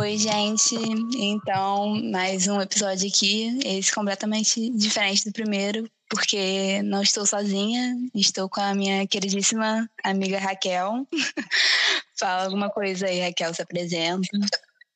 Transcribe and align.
Oi, 0.00 0.16
gente. 0.16 0.74
Então, 1.14 1.94
mais 2.10 2.48
um 2.48 2.58
episódio 2.58 3.06
aqui, 3.06 3.58
esse 3.66 3.94
completamente 3.94 4.70
diferente 4.70 5.26
do 5.26 5.32
primeiro, 5.32 5.90
porque 6.08 6.80
não 6.84 7.02
estou 7.02 7.26
sozinha, 7.26 7.94
estou 8.14 8.48
com 8.48 8.62
a 8.62 8.74
minha 8.74 9.06
queridíssima 9.06 9.86
amiga 10.02 10.38
Raquel. 10.38 11.06
Fala 12.18 12.44
alguma 12.44 12.70
coisa 12.70 13.08
aí, 13.08 13.20
Raquel, 13.20 13.52
se 13.52 13.60
apresenta. 13.60 14.26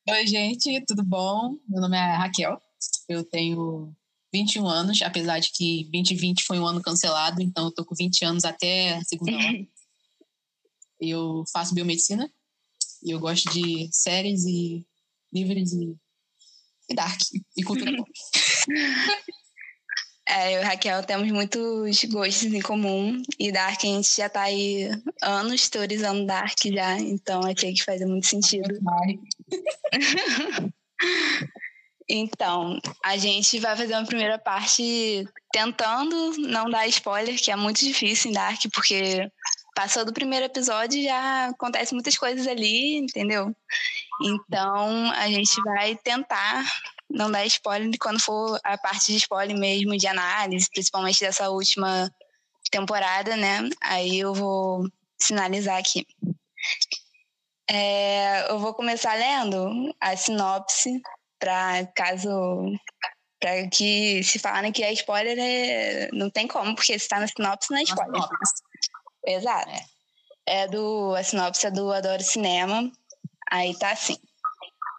Oi, 0.08 0.26
gente, 0.26 0.82
tudo 0.86 1.04
bom? 1.04 1.58
Meu 1.68 1.82
nome 1.82 1.98
é 1.98 2.16
Raquel, 2.16 2.58
eu 3.06 3.22
tenho 3.24 3.94
21 4.32 4.66
anos, 4.66 5.02
apesar 5.02 5.38
de 5.38 5.52
que 5.52 5.86
2020 5.92 6.44
foi 6.44 6.58
um 6.58 6.66
ano 6.66 6.80
cancelado, 6.80 7.42
então 7.42 7.66
eu 7.66 7.72
tô 7.72 7.84
com 7.84 7.94
20 7.94 8.24
anos 8.24 8.44
até 8.46 8.98
segunda 9.04 9.36
hora. 9.36 9.66
eu 10.98 11.44
faço 11.52 11.74
biomedicina 11.74 12.26
e 13.02 13.10
eu 13.10 13.20
gosto 13.20 13.52
de 13.52 13.90
séries 13.92 14.46
e 14.46 14.86
livros 15.34 15.72
e, 15.72 15.96
e 16.90 16.94
dark 16.94 17.20
e 17.56 17.62
cultura 17.62 17.96
pop. 17.96 18.10
É, 20.26 20.56
eu 20.56 20.62
e 20.62 20.64
Raquel 20.64 21.02
temos 21.04 21.30
muitos 21.30 22.02
gostos 22.04 22.44
em 22.44 22.60
comum 22.62 23.22
e 23.38 23.52
Dark 23.52 23.78
a 23.84 23.86
gente 23.86 24.16
já 24.16 24.26
tá 24.26 24.42
aí 24.42 24.88
anos 25.22 25.68
teorizando 25.68 26.24
Dark 26.24 26.56
já, 26.64 26.98
então 26.98 27.42
achei 27.44 27.74
que 27.74 27.84
faz 27.84 28.00
muito 28.00 28.26
sentido. 28.26 28.78
então, 32.08 32.80
a 33.04 33.18
gente 33.18 33.58
vai 33.58 33.76
fazer 33.76 33.92
uma 33.92 34.06
primeira 34.06 34.38
parte 34.38 35.26
tentando 35.52 36.38
não 36.38 36.70
dar 36.70 36.88
spoiler, 36.88 37.38
que 37.38 37.50
é 37.50 37.56
muito 37.56 37.80
difícil 37.80 38.30
em 38.30 38.34
Dark, 38.34 38.62
porque 38.72 39.30
passou 39.74 40.04
do 40.04 40.12
primeiro 40.12 40.46
episódio 40.46 41.02
já 41.02 41.48
acontece 41.48 41.92
muitas 41.92 42.16
coisas 42.16 42.46
ali, 42.46 42.96
entendeu? 42.96 43.54
Então 44.22 45.10
a 45.12 45.26
gente 45.26 45.60
vai 45.62 45.96
tentar 45.96 46.64
não 47.10 47.30
dar 47.30 47.44
spoiler 47.46 47.90
quando 47.98 48.20
for 48.20 48.58
a 48.62 48.78
parte 48.78 49.12
de 49.12 49.18
spoiler 49.18 49.58
mesmo, 49.58 49.96
de 49.96 50.06
análise, 50.06 50.70
principalmente 50.72 51.20
dessa 51.20 51.50
última 51.50 52.10
temporada, 52.70 53.36
né? 53.36 53.68
Aí 53.80 54.18
eu 54.18 54.32
vou 54.32 54.88
sinalizar 55.18 55.78
aqui. 55.78 56.06
É, 57.68 58.50
eu 58.50 58.58
vou 58.58 58.74
começar 58.74 59.14
lendo 59.14 59.94
a 60.00 60.16
sinopse 60.16 61.00
para 61.38 61.86
caso 61.94 62.30
para 63.40 63.68
que 63.68 64.22
se 64.22 64.38
falarem 64.38 64.72
que 64.72 64.82
é 64.82 64.92
spoiler 64.92 65.36
é, 65.38 66.08
não 66.12 66.30
tem 66.30 66.46
como 66.46 66.74
porque 66.74 66.98
se 66.98 67.04
está 67.04 67.20
na 67.20 67.26
sinopse 67.26 67.70
não 67.70 67.78
é 67.78 67.82
spoiler. 67.82 68.22
Exato. 69.26 69.72
É 70.46 70.68
do 70.68 71.14
a 71.14 71.22
sinopse 71.22 71.66
é 71.66 71.70
do 71.70 71.92
Adoro 71.92 72.22
Cinema. 72.22 72.90
Aí 73.50 73.76
tá 73.78 73.92
assim. 73.92 74.16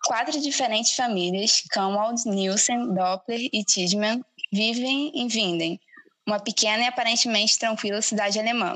Quatro 0.06 0.40
diferentes 0.40 0.96
famílias, 0.96 1.64
Kamwald, 1.72 2.28
Nielsen, 2.28 2.94
Doppler 2.94 3.50
e 3.52 3.64
Tidman, 3.64 4.24
vivem 4.52 5.12
em 5.16 5.28
Vinden, 5.28 5.80
uma 6.28 6.40
pequena 6.40 6.84
e 6.84 6.88
aparentemente 6.88 7.58
tranquila 7.58 8.02
cidade 8.02 8.40
alemã. 8.40 8.76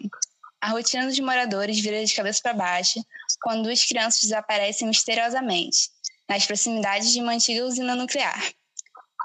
A 0.61 0.70
rotina 0.70 1.05
dos 1.05 1.20
moradores 1.20 1.80
vira 1.80 2.03
de 2.03 2.14
cabeça 2.14 2.42
para 2.42 2.53
baixo 2.53 3.00
quando 3.42 3.64
duas 3.64 3.86
crianças 3.86 4.22
desaparecem 4.22 4.88
misteriosamente, 4.88 5.89
nas 6.27 6.45
proximidades 6.45 7.11
de 7.11 7.22
uma 7.22 7.31
antiga 7.31 7.66
usina 7.66 7.95
nuclear. 7.95 8.52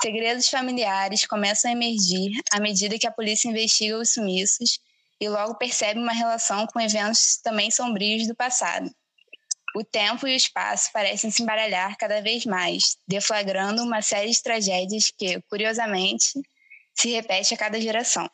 Segredos 0.00 0.48
familiares 0.48 1.26
começam 1.26 1.70
a 1.70 1.72
emergir 1.72 2.30
à 2.52 2.60
medida 2.60 2.98
que 2.98 3.06
a 3.06 3.12
polícia 3.12 3.48
investiga 3.48 3.98
os 3.98 4.12
sumiços 4.12 4.78
e 5.20 5.28
logo 5.28 5.56
percebe 5.56 6.00
uma 6.00 6.12
relação 6.12 6.66
com 6.66 6.80
eventos 6.80 7.38
também 7.42 7.70
sombrios 7.70 8.26
do 8.26 8.34
passado. 8.34 8.90
O 9.76 9.82
tempo 9.82 10.26
e 10.26 10.32
o 10.32 10.36
espaço 10.36 10.90
parecem 10.92 11.30
se 11.30 11.42
embaralhar 11.42 11.96
cada 11.96 12.22
vez 12.22 12.46
mais, 12.46 12.96
deflagrando 13.08 13.82
uma 13.82 14.02
série 14.02 14.30
de 14.30 14.42
tragédias 14.42 15.12
que, 15.16 15.40
curiosamente, 15.48 16.26
se 16.94 17.10
repete 17.10 17.54
a 17.54 17.56
cada 17.56 17.80
geração. 17.80 18.28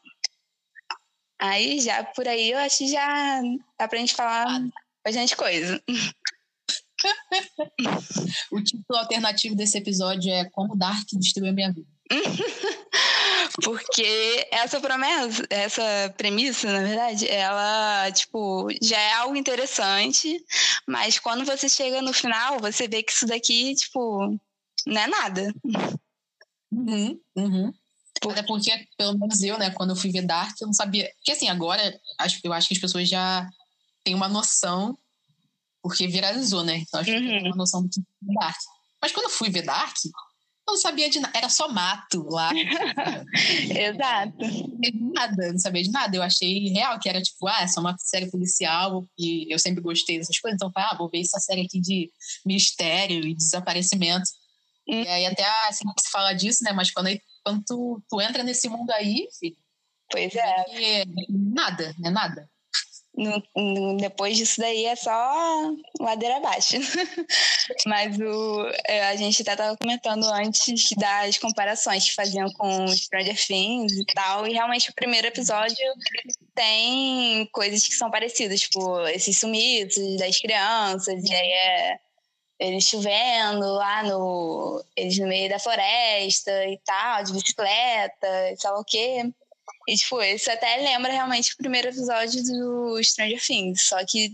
Aí, 1.39 1.81
já 1.81 2.05
por 2.05 2.29
aí, 2.29 2.51
eu 2.51 2.59
acho 2.59 2.79
que 2.79 2.89
já 2.89 3.41
dá 3.79 3.89
pra 3.89 3.99
gente 3.99 4.15
falar 4.15 4.61
bastante 5.03 5.35
coisa. 5.35 5.83
o 8.53 8.63
título 8.63 8.99
alternativo 8.99 9.57
desse 9.57 9.79
episódio 9.79 10.31
é 10.31 10.45
Como 10.51 10.77
Dark 10.77 11.07
Destruiu 11.15 11.55
Minha 11.55 11.73
Vida. 11.73 11.90
Porque 13.63 14.49
essa 14.51 14.81
promessa, 14.81 15.43
essa 15.49 16.15
premissa, 16.17 16.71
na 16.73 16.81
verdade, 16.81 17.29
ela, 17.29 18.11
tipo, 18.13 18.69
já 18.83 18.99
é 18.99 19.13
algo 19.15 19.37
interessante, 19.37 20.43
mas 20.87 21.19
quando 21.19 21.45
você 21.45 21.69
chega 21.69 22.03
no 22.03 22.13
final, 22.13 22.59
você 22.59 22.89
vê 22.89 23.03
que 23.03 23.13
isso 23.13 23.27
daqui, 23.27 23.75
tipo, 23.75 24.39
não 24.87 25.01
é 25.01 25.07
nada. 25.07 25.55
Uhum, 26.73 27.21
uhum. 27.37 27.73
Até 28.29 28.43
porque, 28.43 28.71
pelo 28.99 29.19
menos 29.19 29.43
eu, 29.43 29.59
né, 29.59 29.71
quando 29.71 29.91
eu 29.91 29.97
fui 29.97 30.11
ver 30.11 30.27
Dark, 30.27 30.55
eu 30.61 30.67
não 30.67 30.75
sabia. 30.75 31.11
Porque 31.17 31.33
assim, 31.33 31.49
agora 31.49 31.83
eu 32.45 32.53
acho 32.53 32.69
que 32.69 32.77
as 32.77 32.79
pessoas 32.79 33.09
já 33.09 33.49
têm 34.05 34.15
uma 34.15 34.29
noção, 34.29 34.99
porque 35.83 36.07
viralizou, 36.07 36.63
né? 36.63 36.77
Então 36.77 37.01
acho 37.01 37.11
que 37.11 37.17
tem 37.17 37.39
uhum. 37.41 37.47
uma 37.47 37.57
noção 37.57 37.83
do 37.83 37.89
que 37.89 38.01
é 38.01 38.35
Dark. 38.41 38.59
Mas 39.01 39.13
quando 39.13 39.27
eu 39.27 39.31
fui 39.31 39.49
ver 39.49 39.63
Dark, 39.63 39.97
não 40.71 40.77
sabia 40.77 41.11
de 41.11 41.21
nada, 41.21 41.37
era 41.37 41.49
só 41.49 41.69
mato 41.69 42.27
lá. 42.29 42.51
Exato. 43.71 44.37
Nada, 45.15 45.53
não 45.53 45.59
sabia 45.59 45.83
de 45.83 45.91
nada. 45.91 46.17
Eu 46.17 46.23
achei 46.23 46.69
real 46.69 46.99
que 46.99 47.09
era 47.09 47.21
tipo, 47.21 47.47
ah, 47.47 47.63
é 47.63 47.67
só 47.67 47.81
uma 47.81 47.97
série 47.99 48.31
policial 48.31 49.07
e 49.19 49.53
eu 49.53 49.59
sempre 49.59 49.83
gostei 49.83 50.19
dessas 50.19 50.39
coisas, 50.39 50.57
então 50.57 50.71
ah, 50.77 50.97
vou 50.97 51.11
ver 51.11 51.21
essa 51.21 51.39
série 51.39 51.63
aqui 51.63 51.81
de 51.81 52.11
mistério 52.45 53.27
e 53.27 53.35
desaparecimento. 53.35 54.29
Hum. 54.89 55.03
E 55.03 55.09
aí 55.09 55.27
até 55.27 55.45
assim 55.69 55.85
se 55.99 56.11
fala 56.11 56.33
disso, 56.33 56.65
né? 56.65 56.73
Mas 56.73 56.91
quando, 56.91 57.09
quando 57.45 57.63
tu, 57.67 58.03
tu 58.09 58.21
entra 58.21 58.43
nesse 58.43 58.69
mundo 58.69 58.91
aí, 58.91 59.29
filho, 59.39 59.57
pois 60.11 60.35
é. 60.35 61.05
nada, 61.29 61.95
né? 61.99 62.11
Nada. 62.11 62.49
No, 63.21 63.43
no, 63.55 63.97
depois 63.99 64.35
disso 64.35 64.59
daí 64.59 64.87
é 64.87 64.97
só 64.97 65.71
ladeira 66.01 66.39
abaixo. 66.39 66.77
Mas 67.87 68.19
o, 68.19 68.71
é, 68.87 69.09
a 69.09 69.17
gente 69.17 69.43
até 69.43 69.53
estava 69.53 69.77
comentando 69.77 70.25
antes 70.33 70.89
das 70.97 71.37
comparações 71.37 72.09
que 72.09 72.15
faziam 72.15 72.51
com 72.55 72.89
Stranger 72.89 73.37
Things 73.47 73.93
e 73.93 74.07
tal, 74.07 74.47
e 74.47 74.55
realmente 74.55 74.89
o 74.89 74.95
primeiro 74.95 75.27
episódio 75.27 75.77
tem 76.55 77.47
coisas 77.53 77.87
que 77.87 77.95
são 77.95 78.11
parecidas, 78.11 78.61
tipo 78.61 79.07
esses 79.09 79.39
sumiços 79.39 80.17
das 80.17 80.39
crianças, 80.39 81.23
e 81.23 81.35
aí 81.35 81.53
é 81.53 81.99
eles 82.59 82.85
chovendo 82.85 83.67
lá 83.75 84.03
no. 84.03 84.83
eles 84.97 85.19
no 85.19 85.27
meio 85.27 85.49
da 85.49 85.59
floresta 85.59 86.67
e 86.67 86.79
tal, 86.85 87.25
de 87.25 87.33
bicicleta, 87.33 88.55
sei 88.57 88.71
lá 88.71 88.79
o 88.79 88.85
quê. 88.85 89.31
E, 89.89 89.95
tipo, 89.97 90.21
esse 90.23 90.51
até 90.51 90.77
lembra 90.77 91.13
realmente 91.13 91.53
o 91.53 91.57
primeiro 91.57 91.89
episódio 91.89 92.43
do 92.45 93.03
Stranger 93.03 93.45
Things, 93.45 93.83
só 93.83 94.05
que 94.07 94.31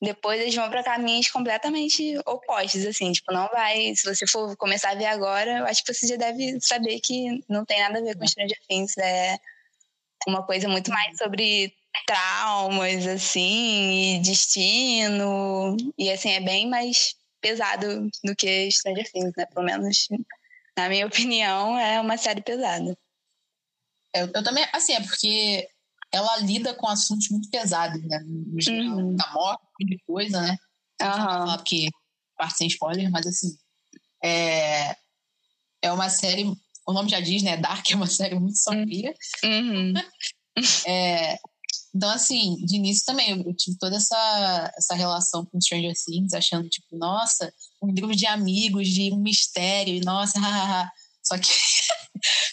depois 0.00 0.40
eles 0.40 0.54
vão 0.54 0.68
para 0.68 0.84
caminhos 0.84 1.30
completamente 1.30 2.18
opostos, 2.26 2.84
assim, 2.84 3.12
tipo, 3.12 3.32
não 3.32 3.48
vai, 3.48 3.94
se 3.94 4.04
você 4.04 4.26
for 4.26 4.54
começar 4.56 4.90
a 4.90 4.94
ver 4.94 5.06
agora, 5.06 5.58
eu 5.58 5.66
acho 5.66 5.82
que 5.82 5.92
você 5.92 6.06
já 6.06 6.16
deve 6.16 6.60
saber 6.60 7.00
que 7.00 7.42
não 7.48 7.64
tem 7.64 7.80
nada 7.80 7.98
a 7.98 8.02
ver 8.02 8.16
com 8.16 8.26
Stranger 8.26 8.58
Things, 8.68 8.96
é 8.98 9.38
uma 10.26 10.42
coisa 10.44 10.68
muito 10.68 10.90
mais 10.90 11.16
sobre 11.16 11.74
traumas, 12.06 13.06
assim, 13.06 14.16
e 14.16 14.18
destino, 14.20 15.76
e 15.96 16.10
assim, 16.10 16.30
é 16.30 16.40
bem 16.40 16.68
mais 16.68 17.16
pesado 17.40 18.10
do 18.22 18.36
que 18.36 18.70
Stranger 18.70 19.10
Things, 19.10 19.32
né, 19.36 19.46
pelo 19.46 19.64
menos 19.64 20.08
na 20.76 20.90
minha 20.90 21.06
opinião, 21.06 21.78
é 21.78 21.98
uma 21.98 22.18
série 22.18 22.42
pesada. 22.42 22.96
Eu, 24.20 24.30
eu, 24.34 24.42
também, 24.42 24.66
assim, 24.72 24.92
é 24.92 25.00
porque 25.00 25.68
ela 26.12 26.36
lida 26.38 26.74
com 26.74 26.88
assuntos 26.88 27.28
muito 27.28 27.50
pesados, 27.50 28.02
né? 28.02 28.18
Uhum. 28.68 29.16
da 29.16 29.32
morte, 29.32 29.62
de 29.80 29.98
coisa, 30.06 30.40
né? 30.40 30.56
Uhum. 31.02 31.12
Falar 31.12 31.56
porque 31.58 31.88
parte 32.36 32.58
sem 32.58 32.66
spoiler, 32.68 33.10
mas 33.10 33.26
assim, 33.26 33.56
é, 34.22 34.96
é 35.82 35.92
uma 35.92 36.08
série, 36.08 36.44
o 36.86 36.92
nome 36.92 37.08
já 37.08 37.20
diz, 37.20 37.42
né? 37.42 37.56
Dark 37.56 37.84
é 37.90 37.96
uma 37.96 38.06
série 38.06 38.34
muito 38.38 38.56
sombria. 38.56 39.14
Uhum. 39.44 39.94
é, 40.86 41.38
então, 41.94 42.10
assim, 42.10 42.56
de 42.56 42.76
início 42.76 43.06
também, 43.06 43.30
eu, 43.30 43.42
eu, 43.42 43.54
tive 43.54 43.78
toda 43.78 43.96
essa, 43.96 44.72
essa 44.76 44.94
relação 44.94 45.46
com 45.46 45.60
Stranger 45.60 45.94
Things, 45.94 46.34
achando, 46.34 46.68
tipo, 46.68 46.96
nossa, 46.96 47.52
um 47.82 47.92
grupo 47.92 48.14
de 48.14 48.26
amigos, 48.26 48.88
de 48.88 49.10
um 49.12 49.16
mistério, 49.16 49.94
e 49.94 50.00
nossa, 50.00 50.38
hahaha. 50.38 50.90
Só 51.26 51.36
que, 51.36 51.48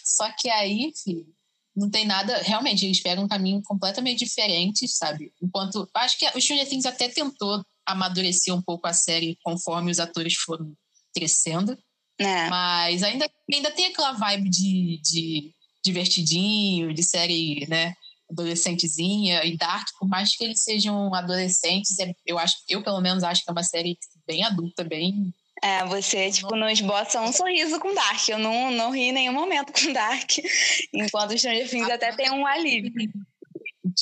só 0.02 0.32
que 0.36 0.48
aí, 0.48 0.92
filho, 0.96 1.32
não 1.76 1.90
tem 1.90 2.06
nada. 2.06 2.36
Realmente, 2.38 2.84
eles 2.84 3.00
pegam 3.00 3.24
um 3.24 3.28
caminho 3.28 3.62
completamente 3.62 4.24
diferente, 4.24 4.86
sabe? 4.88 5.32
Enquanto. 5.42 5.88
Acho 5.94 6.18
que 6.18 6.26
o 6.36 6.40
Stranger 6.40 6.68
Things 6.68 6.86
até 6.86 7.08
tentou 7.08 7.64
amadurecer 7.86 8.54
um 8.54 8.62
pouco 8.62 8.86
a 8.86 8.92
série 8.92 9.36
conforme 9.42 9.90
os 9.90 9.98
atores 9.98 10.34
foram 10.34 10.72
crescendo. 11.14 11.76
É. 12.18 12.48
Mas 12.48 13.02
ainda, 13.02 13.28
ainda 13.52 13.70
tem 13.70 13.86
aquela 13.86 14.12
vibe 14.12 14.48
de, 14.48 15.00
de 15.02 15.54
divertidinho, 15.84 16.94
de 16.94 17.02
série, 17.02 17.66
né? 17.68 17.94
Adolescentezinha 18.30 19.44
e 19.44 19.56
Dark, 19.56 19.86
por 19.98 20.08
mais 20.08 20.34
que 20.34 20.44
eles 20.44 20.62
sejam 20.62 21.14
adolescentes, 21.14 21.98
é, 21.98 22.12
eu 22.24 22.38
acho, 22.38 22.56
eu 22.68 22.82
pelo 22.82 23.00
menos 23.00 23.22
acho 23.22 23.44
que 23.44 23.50
é 23.50 23.52
uma 23.52 23.62
série 23.62 23.98
bem 24.26 24.42
adulta, 24.42 24.82
bem 24.82 25.32
É, 25.64 25.82
você, 25.86 26.30
tipo, 26.30 26.54
não 26.54 26.68
esboça 26.68 27.22
um 27.22 27.32
sorriso 27.32 27.80
com 27.80 27.94
Dark. 27.94 28.28
Eu 28.28 28.38
não, 28.38 28.70
não 28.70 28.90
ri 28.90 29.04
em 29.04 29.12
nenhum 29.12 29.32
momento 29.32 29.72
com 29.72 29.94
Dark. 29.94 30.30
Enquanto 30.92 31.30
o 31.30 31.38
Stranger 31.38 31.70
Things 31.70 31.88
até 31.88 32.14
tem 32.14 32.30
um 32.30 32.46
alívio. 32.46 32.92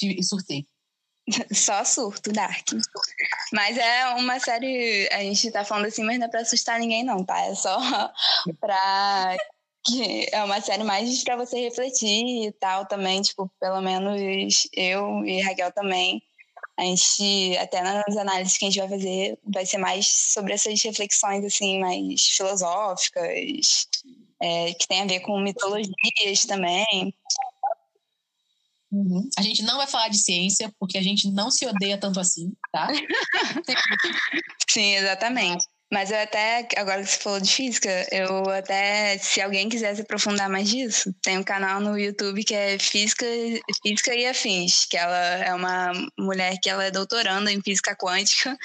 E 0.02 0.24
surtei. 0.24 0.66
Só 1.54 1.84
surto, 1.84 2.32
Dark. 2.32 2.66
Mas 3.52 3.78
é 3.78 4.08
uma 4.16 4.40
série. 4.40 5.08
A 5.12 5.20
gente 5.20 5.52
tá 5.52 5.64
falando 5.64 5.86
assim, 5.86 6.02
mas 6.02 6.18
não 6.18 6.26
é 6.26 6.28
pra 6.28 6.40
assustar 6.40 6.80
ninguém, 6.80 7.04
não, 7.04 7.24
tá? 7.24 7.38
É 7.42 7.54
só 7.54 7.78
pra. 8.58 9.36
Que 9.86 10.28
é 10.32 10.42
uma 10.42 10.60
série 10.60 10.82
mais 10.82 11.22
pra 11.22 11.36
você 11.36 11.60
refletir 11.60 12.48
e 12.48 12.52
tal 12.52 12.86
também. 12.86 13.22
Tipo, 13.22 13.48
pelo 13.60 13.80
menos 13.80 14.68
eu 14.72 15.24
e 15.24 15.40
Raquel 15.42 15.70
também. 15.70 16.20
A 16.82 16.84
gente, 16.84 17.56
até 17.58 17.80
nas 17.80 18.16
análises 18.16 18.58
que 18.58 18.64
a 18.64 18.68
gente 18.68 18.80
vai 18.80 18.88
fazer, 18.88 19.38
vai 19.44 19.64
ser 19.64 19.78
mais 19.78 20.08
sobre 20.08 20.52
essas 20.52 20.82
reflexões, 20.82 21.44
assim, 21.44 21.78
mais 21.78 22.26
filosóficas, 22.26 23.86
é, 24.40 24.74
que 24.74 24.88
tem 24.88 25.02
a 25.02 25.06
ver 25.06 25.20
com 25.20 25.40
mitologias 25.40 26.44
também. 26.44 27.14
Uhum. 28.90 29.28
A 29.38 29.42
gente 29.42 29.62
não 29.62 29.76
vai 29.76 29.86
falar 29.86 30.08
de 30.08 30.18
ciência, 30.18 30.74
porque 30.76 30.98
a 30.98 31.02
gente 31.02 31.30
não 31.30 31.52
se 31.52 31.64
odeia 31.66 31.96
tanto 31.96 32.18
assim, 32.18 32.52
tá? 32.72 32.88
Sim, 34.68 34.96
exatamente. 34.96 35.64
Mas 35.92 36.10
eu 36.10 36.18
até, 36.18 36.66
agora 36.78 37.02
que 37.02 37.10
você 37.10 37.18
falou 37.18 37.38
de 37.38 37.52
física, 37.52 38.06
eu 38.10 38.48
até, 38.48 39.18
se 39.18 39.42
alguém 39.42 39.68
quiser 39.68 39.94
se 39.94 40.00
aprofundar 40.00 40.48
mais 40.48 40.70
disso, 40.70 41.14
tem 41.22 41.36
um 41.36 41.42
canal 41.42 41.80
no 41.80 41.98
YouTube 41.98 42.42
que 42.44 42.54
é 42.54 42.78
Física, 42.78 43.26
física 43.82 44.14
e 44.14 44.26
Afins, 44.26 44.86
que 44.86 44.96
ela 44.96 45.18
é 45.18 45.54
uma 45.54 45.92
mulher 46.18 46.56
que 46.62 46.70
ela 46.70 46.82
é 46.82 46.90
doutoranda 46.90 47.52
em 47.52 47.60
física 47.60 47.94
quântica, 47.94 48.56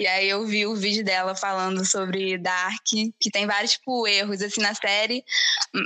e 0.00 0.08
aí 0.08 0.28
eu 0.28 0.44
vi 0.44 0.66
o 0.66 0.74
vídeo 0.74 1.04
dela 1.04 1.36
falando 1.36 1.86
sobre 1.86 2.36
Dark, 2.36 2.82
que 2.84 3.30
tem 3.30 3.46
vários, 3.46 3.74
tipo, 3.74 4.04
erros, 4.08 4.42
assim, 4.42 4.60
na 4.60 4.74
série, 4.74 5.24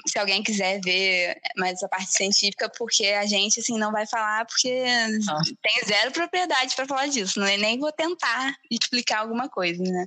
se 0.07 0.19
alguém 0.19 0.43
quiser 0.43 0.81
ver 0.81 1.37
mais 1.59 1.75
essa 1.75 1.89
parte 1.91 2.11
científica, 2.11 2.71
porque 2.71 3.09
a 3.09 3.27
gente, 3.27 3.61
assim, 3.61 3.79
não 3.79 3.93
vai 3.93 4.07
falar, 4.07 4.47
porque 4.47 4.83
ah. 5.29 5.43
tem 5.63 5.87
zero 5.87 6.11
propriedade 6.11 6.75
para 6.75 6.87
falar 6.87 7.09
disso, 7.09 7.39
não 7.39 7.47
é 7.47 7.59
nem 7.59 7.79
vou 7.79 7.93
tentar 7.93 8.55
explicar 8.71 9.19
alguma 9.19 9.47
coisa, 9.51 9.83
né? 9.83 10.07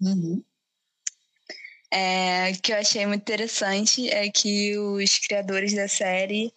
Uhum. 0.00 0.42
É, 1.90 2.52
que 2.62 2.72
eu 2.72 2.76
achei 2.76 3.06
muito 3.06 3.22
interessante 3.22 4.08
é 4.08 4.28
que 4.28 4.76
os 4.76 5.18
criadores 5.18 5.72
da 5.74 5.88
série 5.88 6.52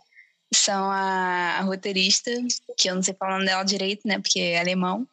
são 0.53 0.89
a, 0.89 1.57
a 1.59 1.61
roteirista, 1.61 2.31
que 2.77 2.89
eu 2.89 2.95
não 2.95 3.03
sei 3.03 3.13
falar 3.13 3.43
dela 3.45 3.63
direito, 3.63 4.07
né, 4.07 4.19
porque 4.19 4.39
é 4.39 4.59
alemão, 4.59 5.07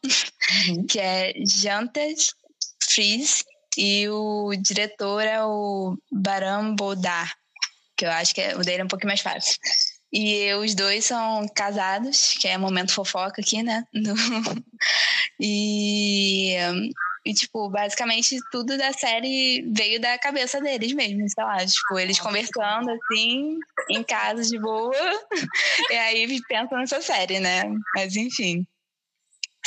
uhum. 0.69 0.87
que 0.89 0.99
é 0.99 1.35
Jantes 1.45 2.35
Fries, 2.83 3.45
e 3.77 4.09
o 4.09 4.55
diretor 4.57 5.21
é 5.23 5.45
o 5.45 5.99
Baran 6.11 6.75
Bodar, 6.75 7.31
que 7.97 8.07
eu 8.07 8.11
acho 8.11 8.35
que 8.35 8.41
é, 8.41 8.57
o 8.57 8.61
dele 8.61 8.83
é 8.83 8.85
um 8.85 8.89
pouquinho 8.89 9.09
mais 9.09 9.21
fácil. 9.21 9.57
E 10.13 10.55
os 10.55 10.75
dois 10.75 11.05
são 11.05 11.47
casados, 11.55 12.33
que 12.41 12.49
é 12.49 12.57
momento 12.57 12.93
fofoca 12.93 13.43
aqui, 13.43 13.63
né? 13.63 13.85
e 15.39 16.55
e, 17.27 17.35
tipo, 17.35 17.69
basicamente 17.69 18.39
tudo 18.53 18.79
da 18.79 18.93
série 18.93 19.69
veio 19.75 20.01
da 20.01 20.17
cabeça 20.17 20.61
deles 20.61 20.93
mesmo, 20.93 21.29
sei 21.29 21.43
lá. 21.43 21.67
Tipo, 21.67 21.99
eles 21.99 22.21
conversando 22.21 22.89
assim, 22.89 23.59
em 23.91 24.05
casa 24.05 24.43
de 24.45 24.57
boa, 24.61 24.95
e 25.91 25.95
aí 25.95 26.41
pensam 26.49 26.79
nessa 26.79 27.03
série, 27.03 27.41
né? 27.41 27.65
Mas 27.97 28.15
enfim. 28.15 28.65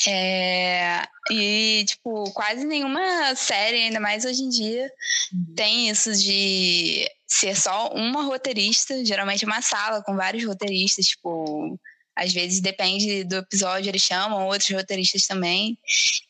É, 0.08 1.04
e, 1.30 1.84
tipo, 1.86 2.32
quase 2.32 2.66
nenhuma 2.66 3.36
série, 3.36 3.84
ainda 3.84 4.00
mais 4.00 4.24
hoje 4.24 4.42
em 4.42 4.50
dia, 4.50 4.90
uhum. 5.34 5.54
tem 5.56 5.90
isso 5.90 6.14
de 6.16 7.06
ser 7.28 7.58
só 7.58 7.90
uma 7.90 8.24
roteirista, 8.24 9.04
geralmente 9.04 9.44
uma 9.44 9.62
sala 9.62 10.02
com 10.02 10.16
vários 10.16 10.46
roteiristas, 10.46 11.08
tipo, 11.08 11.78
às 12.16 12.34
vezes 12.34 12.60
depende 12.60 13.24
do 13.24 13.38
episódio, 13.38 13.90
eles 13.90 14.02
chamam 14.02 14.48
outros 14.48 14.70
roteiristas 14.70 15.26
também. 15.26 15.78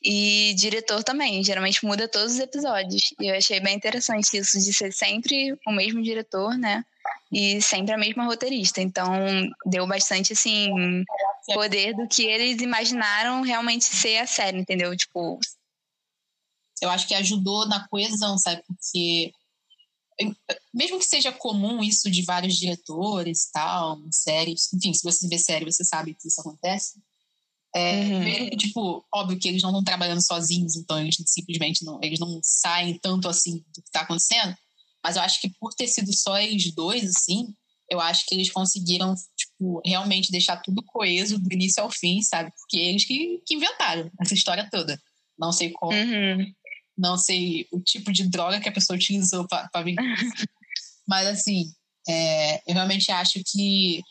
E 0.03 0.53
diretor 0.55 1.03
também, 1.03 1.43
geralmente 1.43 1.83
muda 1.83 2.07
todos 2.07 2.33
os 2.33 2.39
episódios. 2.39 3.13
E 3.19 3.27
eu 3.27 3.35
achei 3.35 3.59
bem 3.59 3.75
interessante 3.75 4.37
isso 4.37 4.59
de 4.59 4.73
ser 4.73 4.93
sempre 4.93 5.57
o 5.65 5.71
mesmo 5.71 6.01
diretor, 6.01 6.57
né? 6.57 6.85
E 7.31 7.61
sempre 7.61 7.93
a 7.93 7.97
mesma 7.97 8.25
roteirista. 8.25 8.81
Então, 8.81 9.09
deu 9.65 9.87
bastante, 9.87 10.33
assim, 10.33 11.03
poder 11.53 11.95
do 11.95 12.07
que 12.07 12.23
eles 12.23 12.61
imaginaram 12.61 13.41
realmente 13.41 13.85
ser 13.85 14.17
a 14.17 14.27
série, 14.27 14.59
entendeu? 14.59 14.95
Tipo. 14.95 15.39
Eu 16.81 16.89
acho 16.89 17.07
que 17.07 17.13
ajudou 17.13 17.67
na 17.67 17.87
coesão, 17.89 18.37
sabe? 18.37 18.63
Porque 18.65 19.33
mesmo 20.73 20.99
que 20.99 21.05
seja 21.05 21.31
comum 21.31 21.83
isso 21.83 22.09
de 22.09 22.23
vários 22.23 22.55
diretores 22.55 23.49
tal, 23.51 23.99
séries, 24.11 24.71
enfim, 24.73 24.93
se 24.93 25.03
você 25.03 25.27
vê 25.27 25.37
série, 25.37 25.65
você 25.65 25.83
sabe 25.83 26.13
que 26.13 26.27
isso 26.27 26.41
acontece. 26.41 27.01
É, 27.75 28.01
uhum. 28.01 28.19
mesmo, 28.19 28.49
tipo, 28.57 29.05
óbvio 29.13 29.39
que 29.39 29.47
eles 29.47 29.61
não 29.61 29.69
estão 29.69 29.83
trabalhando 29.83 30.25
sozinhos, 30.25 30.75
então 30.75 30.99
eles 30.99 31.15
simplesmente 31.27 31.85
não, 31.85 31.99
eles 32.01 32.19
não 32.19 32.39
saem 32.43 32.97
tanto 32.97 33.29
assim 33.29 33.57
do 33.75 33.81
que 33.81 33.87
está 33.87 34.01
acontecendo. 34.01 34.55
Mas 35.03 35.15
eu 35.15 35.21
acho 35.21 35.39
que 35.39 35.49
por 35.59 35.73
ter 35.73 35.87
sido 35.87 36.13
só 36.15 36.37
eles 36.39 36.73
dois, 36.73 37.03
assim, 37.15 37.53
eu 37.89 37.99
acho 37.99 38.25
que 38.25 38.35
eles 38.35 38.51
conseguiram, 38.51 39.13
tipo, 39.37 39.81
realmente 39.85 40.31
deixar 40.31 40.57
tudo 40.57 40.83
coeso 40.83 41.39
do 41.39 41.53
início 41.53 41.81
ao 41.81 41.91
fim, 41.91 42.21
sabe? 42.21 42.51
Porque 42.57 42.77
eles 42.77 43.05
que, 43.05 43.41
que 43.45 43.55
inventaram 43.55 44.11
essa 44.19 44.33
história 44.33 44.67
toda. 44.69 44.99
Não 45.37 45.51
sei 45.51 45.71
como. 45.71 45.93
Uhum 45.93 46.53
não 46.99 47.17
sei 47.17 47.65
o 47.71 47.79
tipo 47.79 48.11
de 48.11 48.29
droga 48.29 48.59
que 48.59 48.67
a 48.67 48.71
pessoa 48.71 48.97
utilizou 48.97 49.47
para 49.47 49.83
vir. 49.83 49.95
mas, 51.07 51.27
assim, 51.27 51.73
é, 52.07 52.57
eu 52.69 52.73
realmente 52.73 53.11
acho 53.11 53.41
que 53.45 54.01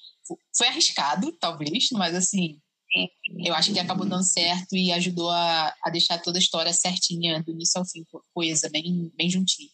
foi 0.57 0.69
arriscado, 0.69 1.31
talvez, 1.39 1.89
mas, 1.93 2.15
assim, 2.15 2.59
eu 3.45 3.55
acho 3.55 3.73
que 3.73 3.79
acabou 3.79 4.07
dando 4.07 4.25
certo 4.25 4.75
e 4.75 4.91
ajudou 4.93 5.31
a, 5.31 5.75
a 5.85 5.91
deixar 5.91 6.19
toda 6.19 6.39
a 6.39 6.41
história 6.41 6.73
certinha, 6.73 7.43
do 7.43 7.53
início 7.53 7.79
ao 7.79 7.87
fim, 7.87 8.05
coisa, 8.35 8.69
bem, 8.71 9.13
bem 9.17 9.29
juntinha. 9.29 9.69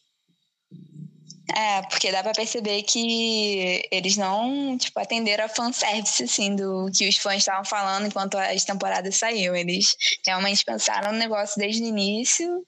É, 1.56 1.82
porque 1.82 2.10
dá 2.10 2.22
pra 2.22 2.32
perceber 2.32 2.82
que 2.82 3.86
eles 3.92 4.16
não, 4.16 4.76
tipo, 4.78 4.98
atenderam 4.98 5.44
a 5.44 5.48
fanservice, 5.48 6.24
assim, 6.24 6.56
do 6.56 6.90
que 6.92 7.06
os 7.06 7.16
fãs 7.16 7.38
estavam 7.38 7.64
falando 7.64 8.06
enquanto 8.06 8.36
as 8.36 8.64
temporadas 8.64 9.16
saíram. 9.16 9.54
Eles 9.54 9.94
realmente 10.26 10.64
pensaram 10.64 11.12
no 11.12 11.18
negócio 11.18 11.58
desde 11.58 11.82
o 11.82 11.86
início 11.86 12.66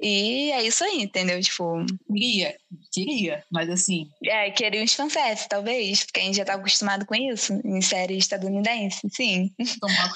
e 0.00 0.50
é 0.52 0.62
isso 0.62 0.84
aí, 0.84 1.02
entendeu? 1.02 1.40
Tipo. 1.40 1.84
Queria, 2.06 2.56
queria, 2.92 3.44
mas 3.50 3.70
assim. 3.70 4.10
É, 4.24 4.50
queria 4.50 4.82
uns 4.82 4.94
fanservice, 4.94 5.48
talvez, 5.48 6.04
porque 6.04 6.20
a 6.20 6.22
gente 6.24 6.36
já 6.36 6.44
tá 6.44 6.54
acostumado 6.54 7.06
com 7.06 7.14
isso 7.14 7.52
em 7.64 7.80
série 7.80 8.16
estadunidense, 8.18 9.08
sim. 9.10 9.50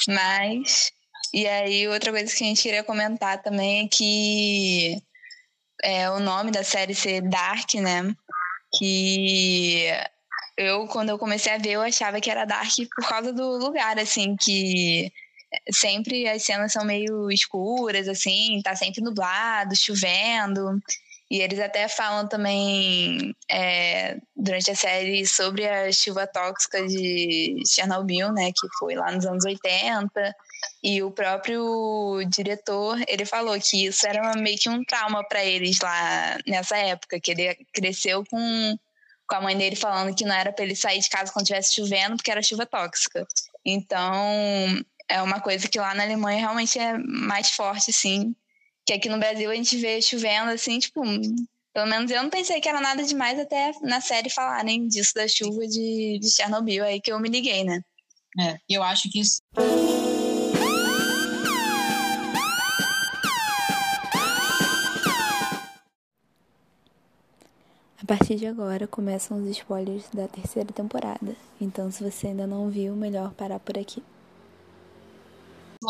mas. 0.08 0.90
E 1.32 1.46
aí, 1.46 1.86
outra 1.88 2.10
coisa 2.10 2.34
que 2.34 2.42
a 2.42 2.46
gente 2.46 2.62
queria 2.62 2.82
comentar 2.82 3.42
também 3.42 3.84
é 3.84 3.88
que 3.88 5.02
é 5.82 6.10
o 6.10 6.18
nome 6.18 6.50
da 6.50 6.64
série 6.64 6.94
ser 6.94 7.20
Dark, 7.22 7.74
né? 7.74 8.14
Que 8.78 9.86
eu, 10.56 10.86
quando 10.88 11.10
eu 11.10 11.18
comecei 11.18 11.52
a 11.52 11.58
ver, 11.58 11.72
eu 11.72 11.82
achava 11.82 12.20
que 12.20 12.30
era 12.30 12.44
Dark 12.44 12.72
por 12.96 13.08
causa 13.08 13.32
do 13.32 13.58
lugar, 13.58 13.98
assim, 13.98 14.36
que 14.36 15.12
sempre 15.72 16.28
as 16.28 16.42
cenas 16.42 16.72
são 16.72 16.84
meio 16.84 17.30
escuras, 17.30 18.08
assim, 18.08 18.60
tá 18.62 18.74
sempre 18.76 19.02
nublado, 19.02 19.76
chovendo. 19.76 20.80
E 21.30 21.40
eles 21.40 21.58
até 21.60 21.88
falam 21.88 22.26
também 22.26 23.34
é, 23.50 24.16
durante 24.34 24.70
a 24.70 24.74
série 24.74 25.26
sobre 25.26 25.68
a 25.68 25.92
chuva 25.92 26.26
tóxica 26.26 26.86
de 26.86 27.62
Chernobyl, 27.66 28.32
né, 28.32 28.50
que 28.50 28.66
foi 28.78 28.94
lá 28.94 29.12
nos 29.12 29.26
anos 29.26 29.44
80. 29.44 30.34
E 30.82 31.02
o 31.02 31.10
próprio 31.10 32.22
diretor, 32.28 32.98
ele 33.06 33.26
falou 33.26 33.58
que 33.60 33.86
isso 33.86 34.06
era 34.06 34.32
meio 34.36 34.58
que 34.58 34.70
um 34.70 34.82
trauma 34.84 35.22
para 35.28 35.44
eles 35.44 35.78
lá 35.80 36.38
nessa 36.46 36.78
época, 36.78 37.20
que 37.20 37.30
ele 37.32 37.54
cresceu 37.74 38.24
com, 38.24 38.78
com 39.26 39.34
a 39.34 39.40
mãe 39.40 39.56
dele 39.56 39.76
falando 39.76 40.16
que 40.16 40.24
não 40.24 40.34
era 40.34 40.50
para 40.50 40.64
ele 40.64 40.74
sair 40.74 41.00
de 41.00 41.10
casa 41.10 41.30
quando 41.30 41.44
estivesse 41.44 41.74
chovendo, 41.74 42.16
porque 42.16 42.30
era 42.30 42.42
chuva 42.42 42.64
tóxica. 42.64 43.26
Então, 43.66 44.82
é 45.08 45.22
uma 45.22 45.40
coisa 45.40 45.66
que 45.66 45.78
lá 45.78 45.94
na 45.94 46.02
Alemanha 46.02 46.40
realmente 46.40 46.78
é 46.78 46.98
mais 46.98 47.50
forte, 47.50 47.90
assim. 47.90 48.34
Que 48.84 48.92
aqui 48.92 49.08
no 49.08 49.18
Brasil 49.18 49.50
a 49.50 49.54
gente 49.54 49.76
vê 49.76 50.00
chovendo, 50.02 50.50
assim, 50.50 50.78
tipo. 50.78 51.02
Pelo 51.72 51.86
menos 51.86 52.10
eu 52.10 52.22
não 52.22 52.30
pensei 52.30 52.60
que 52.60 52.68
era 52.68 52.80
nada 52.80 53.02
demais 53.04 53.38
até 53.38 53.72
na 53.82 54.00
série 54.00 54.30
falarem 54.30 54.88
disso 54.88 55.14
da 55.14 55.28
chuva 55.28 55.66
de, 55.66 56.18
de 56.20 56.30
Chernobyl, 56.30 56.84
aí 56.84 57.00
que 57.00 57.12
eu 57.12 57.20
me 57.20 57.28
liguei, 57.28 57.62
né? 57.62 57.80
É, 58.40 58.58
eu 58.68 58.82
acho 58.82 59.08
que 59.10 59.20
isso. 59.20 59.40
A 68.00 68.06
partir 68.06 68.36
de 68.36 68.46
agora 68.46 68.86
começam 68.86 69.40
os 69.40 69.48
spoilers 69.48 70.04
da 70.12 70.26
terceira 70.26 70.72
temporada. 70.72 71.36
Então, 71.60 71.90
se 71.92 72.02
você 72.02 72.28
ainda 72.28 72.46
não 72.46 72.70
viu, 72.70 72.96
melhor 72.96 73.32
parar 73.34 73.60
por 73.60 73.78
aqui. 73.78 74.02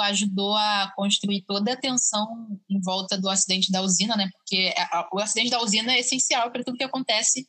Ajudou 0.01 0.55
a 0.55 0.93
construir 0.95 1.43
toda 1.47 1.73
a 1.73 1.77
tensão 1.77 2.61
em 2.69 2.81
volta 2.81 3.17
do 3.19 3.29
acidente 3.29 3.71
da 3.71 3.83
usina, 3.83 4.17
né? 4.17 4.29
Porque 4.33 4.75
o 5.13 5.19
acidente 5.19 5.51
da 5.51 5.63
usina 5.63 5.93
é 5.93 6.01
essencial 6.01 6.51
para 6.51 6.65
tudo 6.65 6.77
que 6.77 6.85
acontece 6.85 7.49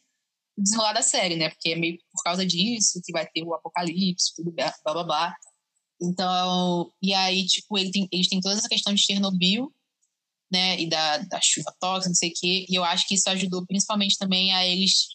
no 0.58 0.64
desenrolar 0.64 0.94
da 0.94 1.02
série, 1.02 1.36
né? 1.36 1.50
Porque 1.50 1.70
é 1.70 1.76
meio 1.76 1.98
por 2.12 2.24
causa 2.24 2.46
disso 2.46 3.02
que 3.04 3.12
vai 3.12 3.28
ter 3.28 3.44
o 3.44 3.54
apocalipse, 3.54 4.34
tudo 4.36 4.52
blá 4.52 4.74
blá 4.84 5.04
blá. 5.04 5.36
Então, 6.02 6.92
e 7.02 7.14
aí, 7.14 7.46
tipo, 7.46 7.78
ele 7.78 7.92
tem, 7.92 8.08
eles 8.12 8.28
têm 8.30 8.40
toda 8.40 8.56
essa 8.56 8.70
questão 8.70 8.94
de 8.94 9.02
Chernobyl, 9.02 9.74
né? 10.52 10.80
E 10.80 10.88
da, 10.90 11.18
da 11.18 11.40
chuva 11.42 11.74
tóxica, 11.80 12.10
não 12.10 12.16
sei 12.16 12.30
o 12.30 12.34
quê. 12.36 12.66
E 12.70 12.76
eu 12.76 12.84
acho 12.84 13.08
que 13.08 13.16
isso 13.16 13.30
ajudou 13.30 13.66
principalmente 13.66 14.18
também 14.18 14.54
a 14.54 14.66
eles, 14.66 15.08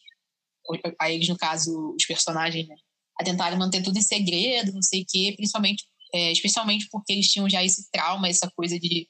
a 1.01 1.11
eles, 1.11 1.29
no 1.29 1.37
caso, 1.37 1.95
os 1.97 2.07
personagens, 2.07 2.69
né? 2.69 2.77
A 3.21 3.25
tentarem 3.25 3.59
manter 3.59 3.83
tudo 3.83 3.99
em 3.99 4.03
segredo, 4.03 4.73
não 4.73 4.83
sei 4.83 5.03
o 5.03 5.07
quê, 5.09 5.33
principalmente 5.37 5.85
é, 6.15 6.31
especialmente 6.31 6.87
porque 6.91 7.13
eles 7.13 7.29
tinham 7.29 7.51
já 7.51 7.63
esse 7.65 7.91
trauma, 7.91 8.29
essa 8.29 8.49
coisa 8.55 8.79
de 8.79 9.09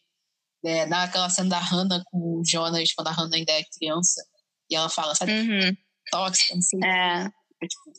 é, 0.64 0.86
naquela 0.86 1.28
cena 1.28 1.50
da 1.50 1.58
Hannah 1.58 2.02
com 2.06 2.40
o 2.40 2.42
Jonas, 2.44 2.94
quando 2.94 3.08
a 3.08 3.12
Hannah 3.12 3.36
ainda 3.36 3.52
é 3.52 3.62
criança, 3.78 4.24
e 4.70 4.74
ela 4.74 4.88
fala, 4.88 5.14
sabe, 5.14 5.32
uhum. 5.32 5.76
tóxica, 6.10 6.54
não 6.54 6.62
sei 6.62 6.80
é. 6.82 7.24
tipo, 7.68 7.92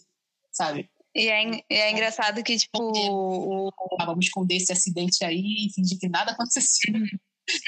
sabe? 0.52 0.90
E 1.16 1.30
é, 1.30 1.44
e 1.70 1.76
é 1.76 1.92
engraçado 1.92 2.44
que, 2.44 2.58
tipo. 2.58 2.78
O... 2.78 3.70
Ah, 4.00 4.06
vamos 4.06 4.26
esconder 4.26 4.56
esse 4.56 4.74
acidente 4.74 5.24
aí 5.24 5.68
e 5.68 5.74
fingir 5.74 5.98
que 5.98 6.10
nada 6.10 6.32
aconteceu. 6.32 6.94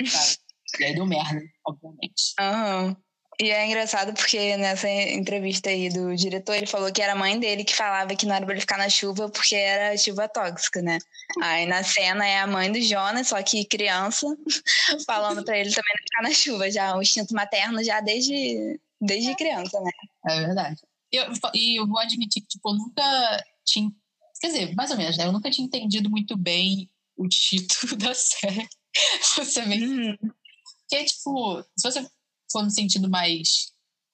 sabe? 0.05 0.37
E 0.79 0.83
aí 0.83 0.95
deu 0.95 1.05
merda, 1.05 1.39
obviamente. 1.65 2.33
Aham. 2.39 2.87
Uhum. 2.87 3.06
E 3.39 3.51
é 3.51 3.67
engraçado 3.67 4.13
porque 4.13 4.57
nessa 4.57 4.89
entrevista 4.89 5.69
aí 5.69 5.89
do 5.89 6.15
diretor, 6.15 6.55
ele 6.55 6.65
falou 6.65 6.91
que 6.91 7.01
era 7.01 7.13
a 7.13 7.15
mãe 7.15 7.39
dele 7.39 7.63
que 7.63 7.75
falava 7.75 8.15
que 8.15 8.25
não 8.25 8.33
era 8.33 8.43
pra 8.43 8.53
ele 8.53 8.61
ficar 8.61 8.79
na 8.79 8.89
chuva 8.89 9.29
porque 9.29 9.55
era 9.55 9.95
chuva 9.95 10.27
tóxica, 10.27 10.81
né? 10.81 10.97
Aí 11.41 11.67
na 11.67 11.83
cena 11.83 12.25
é 12.25 12.39
a 12.39 12.47
mãe 12.47 12.71
do 12.71 12.81
Jonas, 12.81 13.27
só 13.27 13.41
que 13.43 13.63
criança, 13.65 14.25
falando 15.05 15.45
pra 15.45 15.55
ele 15.55 15.69
também 15.69 15.93
não 15.97 16.03
ficar 16.03 16.23
na 16.23 16.33
chuva, 16.33 16.71
já 16.71 16.95
o 16.97 17.01
instinto 17.01 17.35
materno 17.35 17.83
já 17.83 18.01
desde, 18.01 18.79
desde 18.99 19.35
criança, 19.35 19.79
né? 19.81 19.91
É 20.27 20.39
verdade. 20.39 20.81
E 21.11 21.17
eu, 21.17 21.25
e 21.53 21.79
eu 21.79 21.87
vou 21.87 21.99
admitir 21.99 22.41
que, 22.41 22.47
tipo, 22.47 22.69
eu 22.69 22.73
nunca 22.73 23.43
tinha. 23.63 23.91
Quer 24.41 24.47
dizer, 24.47 24.75
mais 24.75 24.91
ou 24.91 24.97
menos, 24.97 25.15
né? 25.15 25.25
Eu 25.25 25.31
nunca 25.31 25.49
tinha 25.49 25.65
entendido 25.65 26.09
muito 26.09 26.35
bem 26.35 26.89
o 27.15 27.27
título 27.27 27.95
da 27.97 28.13
série. 28.13 28.67
Você 29.35 29.61
vê. 29.61 29.75
Uhum. 29.75 30.17
Porque, 30.89 31.05
tipo, 31.05 31.63
se 31.77 31.83
você 31.83 32.07
for 32.57 32.63
no 32.63 32.71
sentido 32.71 33.09
mais 33.09 33.71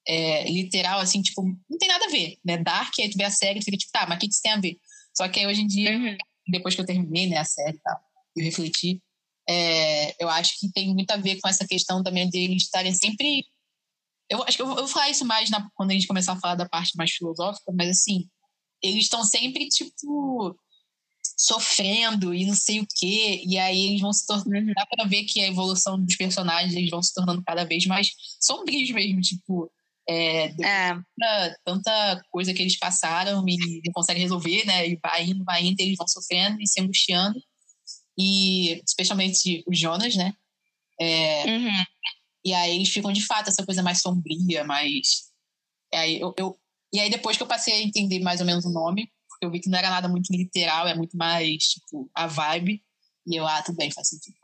é, 0.08 0.50
literal, 0.50 1.00
assim, 1.00 1.22
tipo, 1.22 1.44
não 1.70 1.78
tem 1.78 1.88
nada 1.88 2.06
a 2.06 2.10
ver, 2.10 2.38
né? 2.44 2.58
Dark, 2.58 2.94
aí 3.00 3.10
tu 3.10 3.18
vê 3.18 3.24
a 3.24 3.32
série 3.32 3.60
e 3.60 3.64
fica 3.64 3.78
tipo, 3.78 3.92
tá, 3.92 4.06
mas 4.08 4.18
o 4.18 4.20
que, 4.20 4.28
que 4.28 4.34
isso 4.34 4.42
tem 4.42 4.52
a 4.52 4.60
ver? 4.60 4.78
Só 5.16 5.28
que 5.30 5.40
aí 5.40 5.48
hoje 5.48 5.62
em 5.62 5.68
dia, 5.68 5.96
uhum. 5.96 6.18
depois 6.48 6.76
que 6.76 6.82
eu 6.82 6.86
terminei, 6.86 7.28
né, 7.28 7.38
a 7.38 7.46
série 7.46 7.78
e 7.78 7.80
tal, 7.80 8.00
eu 8.36 8.44
refleti, 8.44 9.02
é, 9.48 10.24
eu 10.24 10.30
acho 10.30 10.60
que 10.60 10.72
tem 10.72 10.94
muito 10.94 11.12
a 11.12 11.18
ver 11.18 11.40
com 11.40 11.48
essa 11.48 11.68
questão 11.68 12.04
também 12.04 12.30
de 12.30 12.38
eles 12.38 12.64
estarem 12.64 12.94
sempre. 12.94 13.46
Eu 14.30 14.42
acho 14.44 14.58
que 14.58 14.64
eu, 14.64 14.68
eu 14.70 14.76
vou 14.76 14.88
falar 14.88 15.10
isso 15.10 15.26
mais 15.26 15.50
na, 15.50 15.70
quando 15.76 15.92
a 15.92 15.94
gente 15.94 16.08
começar 16.08 16.34
a 16.34 16.40
falar 16.40 16.56
da 16.56 16.68
parte 16.68 16.96
mais 16.98 17.12
filosófica, 17.12 17.72
mas 17.74 17.90
assim, 17.90 18.28
eles 18.82 19.04
estão 19.04 19.24
sempre, 19.24 19.68
tipo, 19.70 20.58
sofrendo 21.38 22.34
e 22.34 22.46
não 22.46 22.56
sei 22.56 22.80
o 22.80 22.88
quê. 22.96 23.42
E 23.46 23.58
aí 23.58 23.88
eles 23.88 24.02
vão 24.02 24.14
se 24.14 24.26
tornando. 24.26 24.68
Uhum. 24.68 24.74
Dá 24.76 24.86
pra 24.86 25.06
ver 25.06 25.24
que 25.24 25.42
a 25.42 25.48
evolução 25.48 26.00
dos 26.00 26.16
personagens 26.16 26.74
eles 26.74 26.90
vão 26.90 27.02
se 27.02 27.14
tornando 27.14 27.44
cada 27.44 27.64
vez 27.64 27.86
mais 27.86 28.12
sombrios 28.40 28.90
mesmo. 28.92 29.22
Tipo, 29.22 29.72
é, 30.08 30.46
é. 30.46 30.94
Tanta, 30.94 31.60
tanta, 31.66 32.22
coisa 32.32 32.54
que 32.54 32.62
eles 32.62 32.78
passaram 32.78 33.44
e 33.48 33.82
não 33.86 33.94
conseguem 33.94 34.22
resolver, 34.22 34.66
né? 34.66 34.88
E 34.88 35.00
vai 35.02 35.24
indo, 35.24 35.44
vai 35.44 35.64
indo, 35.64 35.80
eles 35.80 35.98
vão 35.98 36.08
sofrendo 36.08 36.62
e 36.62 36.68
se 36.68 36.82
angustiando. 36.82 37.42
E 38.18 38.82
especialmente 38.86 39.64
os 39.68 39.78
Jonas, 39.78 40.16
né? 40.16 40.34
É, 41.00 41.46
uhum. 41.46 41.84
E 42.46 42.54
aí 42.54 42.76
eles 42.76 42.90
ficam 42.90 43.12
de 43.12 43.26
fato 43.26 43.50
essa 43.50 43.66
coisa 43.66 43.82
mais 43.82 44.02
sombria, 44.02 44.64
mais. 44.64 45.32
Aí 45.94 46.20
eu, 46.20 46.34
eu, 46.38 46.58
e 46.92 47.00
aí 47.00 47.10
depois 47.10 47.38
que 47.38 47.44
eu 47.44 47.48
passei 47.48 47.74
a 47.74 47.82
entender 47.82 48.20
mais 48.20 48.40
ou 48.40 48.46
menos 48.46 48.66
o 48.66 48.70
nome, 48.70 49.10
eu 49.44 49.52
vi 49.52 49.60
que 49.60 49.70
não 49.70 49.78
era 49.78 49.90
nada 49.90 50.08
muito 50.08 50.32
literal, 50.32 50.88
é 50.88 50.96
muito 50.96 51.18
mais, 51.18 51.64
tipo, 51.64 52.10
a 52.14 52.28
vibe. 52.28 52.84
E 53.26 53.36
eu, 53.36 53.48
ah, 53.48 53.62
tudo 53.62 53.78
bem, 53.78 53.92
faz 53.92 54.10
sentido. 54.10 54.36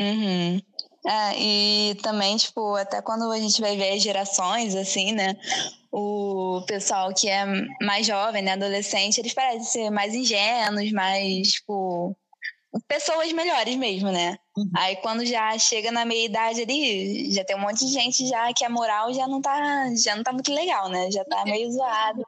Uhum. 0.00 0.60
É, 1.06 1.38
e 1.38 1.94
também, 1.96 2.36
tipo, 2.36 2.74
até 2.76 3.00
quando 3.00 3.30
a 3.30 3.38
gente 3.38 3.60
vai 3.60 3.76
ver 3.76 3.92
as 3.92 4.02
gerações, 4.02 4.74
assim, 4.74 5.12
né? 5.12 5.34
O 5.90 6.62
pessoal 6.66 7.12
que 7.12 7.28
é 7.28 7.44
mais 7.82 8.06
jovem, 8.06 8.42
né? 8.42 8.52
Adolescente, 8.52 9.18
eles 9.18 9.34
parecem 9.34 9.64
ser 9.64 9.90
mais 9.90 10.14
ingênuos, 10.14 10.92
mais, 10.92 11.48
tipo, 11.48 12.16
pessoas 12.86 13.32
melhores 13.32 13.76
mesmo, 13.76 14.10
né? 14.10 14.36
Uhum. 14.56 14.70
Aí 14.76 14.96
quando 14.96 15.24
já 15.24 15.58
chega 15.58 15.90
na 15.90 16.04
meia 16.04 16.26
idade 16.26 16.62
ali, 16.62 17.32
já 17.32 17.44
tem 17.44 17.56
um 17.56 17.60
monte 17.60 17.84
de 17.84 17.92
gente 17.92 18.26
já 18.26 18.52
que 18.52 18.64
a 18.64 18.70
moral 18.70 19.12
já 19.12 19.26
não 19.26 19.40
tá, 19.40 19.86
já 19.96 20.14
não 20.14 20.22
tá 20.22 20.32
muito 20.32 20.52
legal, 20.52 20.88
né? 20.88 21.10
Já 21.10 21.24
tá 21.24 21.44
meio 21.44 21.70
zoado. 21.72 22.22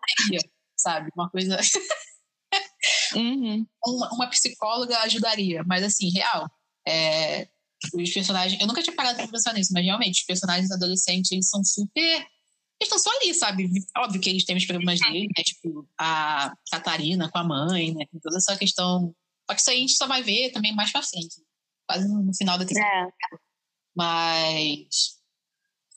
Sabe? 0.83 1.11
Uma 1.15 1.31
coisa. 1.31 1.57
uhum. 3.15 3.67
uma, 3.87 4.15
uma, 4.15 4.27
psicóloga 4.29 4.99
ajudaria, 5.01 5.63
mas 5.65 5.83
assim, 5.83 6.11
real. 6.11 6.51
É, 6.87 7.49
os 7.95 8.11
personagens. 8.11 8.61
Eu 8.61 8.67
nunca 8.67 8.83
tinha 8.83 8.97
parado 8.97 9.17
pra 9.17 9.29
pensar 9.29 9.55
nisso, 9.55 9.73
mas 9.73 9.85
realmente, 9.85 10.21
os 10.21 10.27
personagens 10.27 10.71
adolescentes, 10.71 11.31
eles 11.31 11.49
são 11.49 11.63
super. 11.65 12.01
Eles 12.01 12.93
estão 12.93 12.99
só 12.99 13.11
ali, 13.21 13.33
sabe? 13.33 13.71
Óbvio 13.97 14.21
que 14.21 14.29
eles 14.29 14.45
têm 14.45 14.57
os 14.57 14.67
problemas 14.67 14.99
deles, 14.99 15.29
né? 15.37 15.45
Tipo, 15.45 15.89
a 15.99 16.53
Catarina 16.71 17.31
com 17.31 17.39
a 17.39 17.45
mãe, 17.45 17.95
né? 17.95 18.05
Toda 18.21 18.39
essa 18.39 18.57
questão 18.57 19.15
só 19.53 19.55
que 19.55 19.61
isso 19.61 19.71
aí 19.71 19.77
a 19.77 19.81
gente 19.81 19.97
só 19.97 20.07
vai 20.07 20.23
ver 20.23 20.51
também 20.51 20.75
mais 20.75 20.91
pra 20.93 21.03
frente. 21.03 21.43
Quase 21.87 22.09
no 22.09 22.35
final 22.35 22.59
da 22.59 22.65
terceira. 22.65 22.89
É. 22.89 23.37
Mas. 23.95 25.21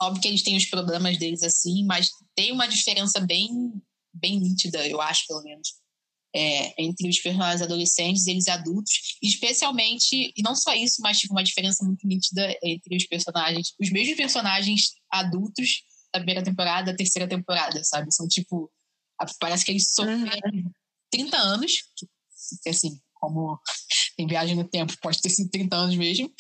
Óbvio 0.02 0.22
que 0.22 0.28
eles 0.28 0.44
têm 0.44 0.58
os 0.58 0.66
problemas 0.66 1.18
deles 1.18 1.42
assim, 1.42 1.86
mas 1.86 2.10
tem 2.36 2.52
uma 2.52 2.68
diferença 2.68 3.18
bem, 3.22 3.50
bem 4.16 4.40
nítida, 4.40 4.88
eu 4.88 5.02
acho, 5.02 5.26
pelo 5.28 5.44
menos. 5.44 5.74
É, 6.38 6.84
entre 6.84 7.08
os 7.08 7.20
personagens 7.20 7.62
adolescentes 7.62 8.28
e 8.28 8.32
eles 8.32 8.50
adultos, 8.50 9.18
especialmente, 9.24 10.34
e 10.36 10.42
não 10.44 10.54
só 10.54 10.74
isso, 10.74 11.02
mas 11.02 11.18
tipo, 11.18 11.34
uma 11.34 11.44
diferença 11.44 11.86
muito 11.86 12.06
nítida 12.06 12.54
entre 12.62 12.98
os 12.98 13.06
personagens, 13.08 13.74
os 13.80 13.90
mesmos 13.90 14.18
personagens 14.18 14.92
adultos 15.10 15.84
da 16.14 16.20
primeira 16.20 16.44
temporada 16.44 16.92
da 16.92 16.98
terceira 16.98 17.28
temporada, 17.28 17.82
sabe? 17.86 18.14
São 18.14 18.28
tipo, 18.28 18.70
parece 19.40 19.64
que 19.64 19.72
eles 19.72 19.94
sofreram 19.94 20.52
uhum. 20.54 20.72
30 21.10 21.38
anos, 21.38 21.74
que, 22.64 22.70
assim, 22.70 23.00
como 23.14 23.60
tem 24.18 24.28
viagem 24.28 24.56
no 24.56 24.68
tempo, 24.68 24.94
pode 25.02 25.22
ter 25.22 25.30
sido 25.30 25.50
30 25.50 25.76
anos 25.76 25.96
mesmo. 25.96 26.32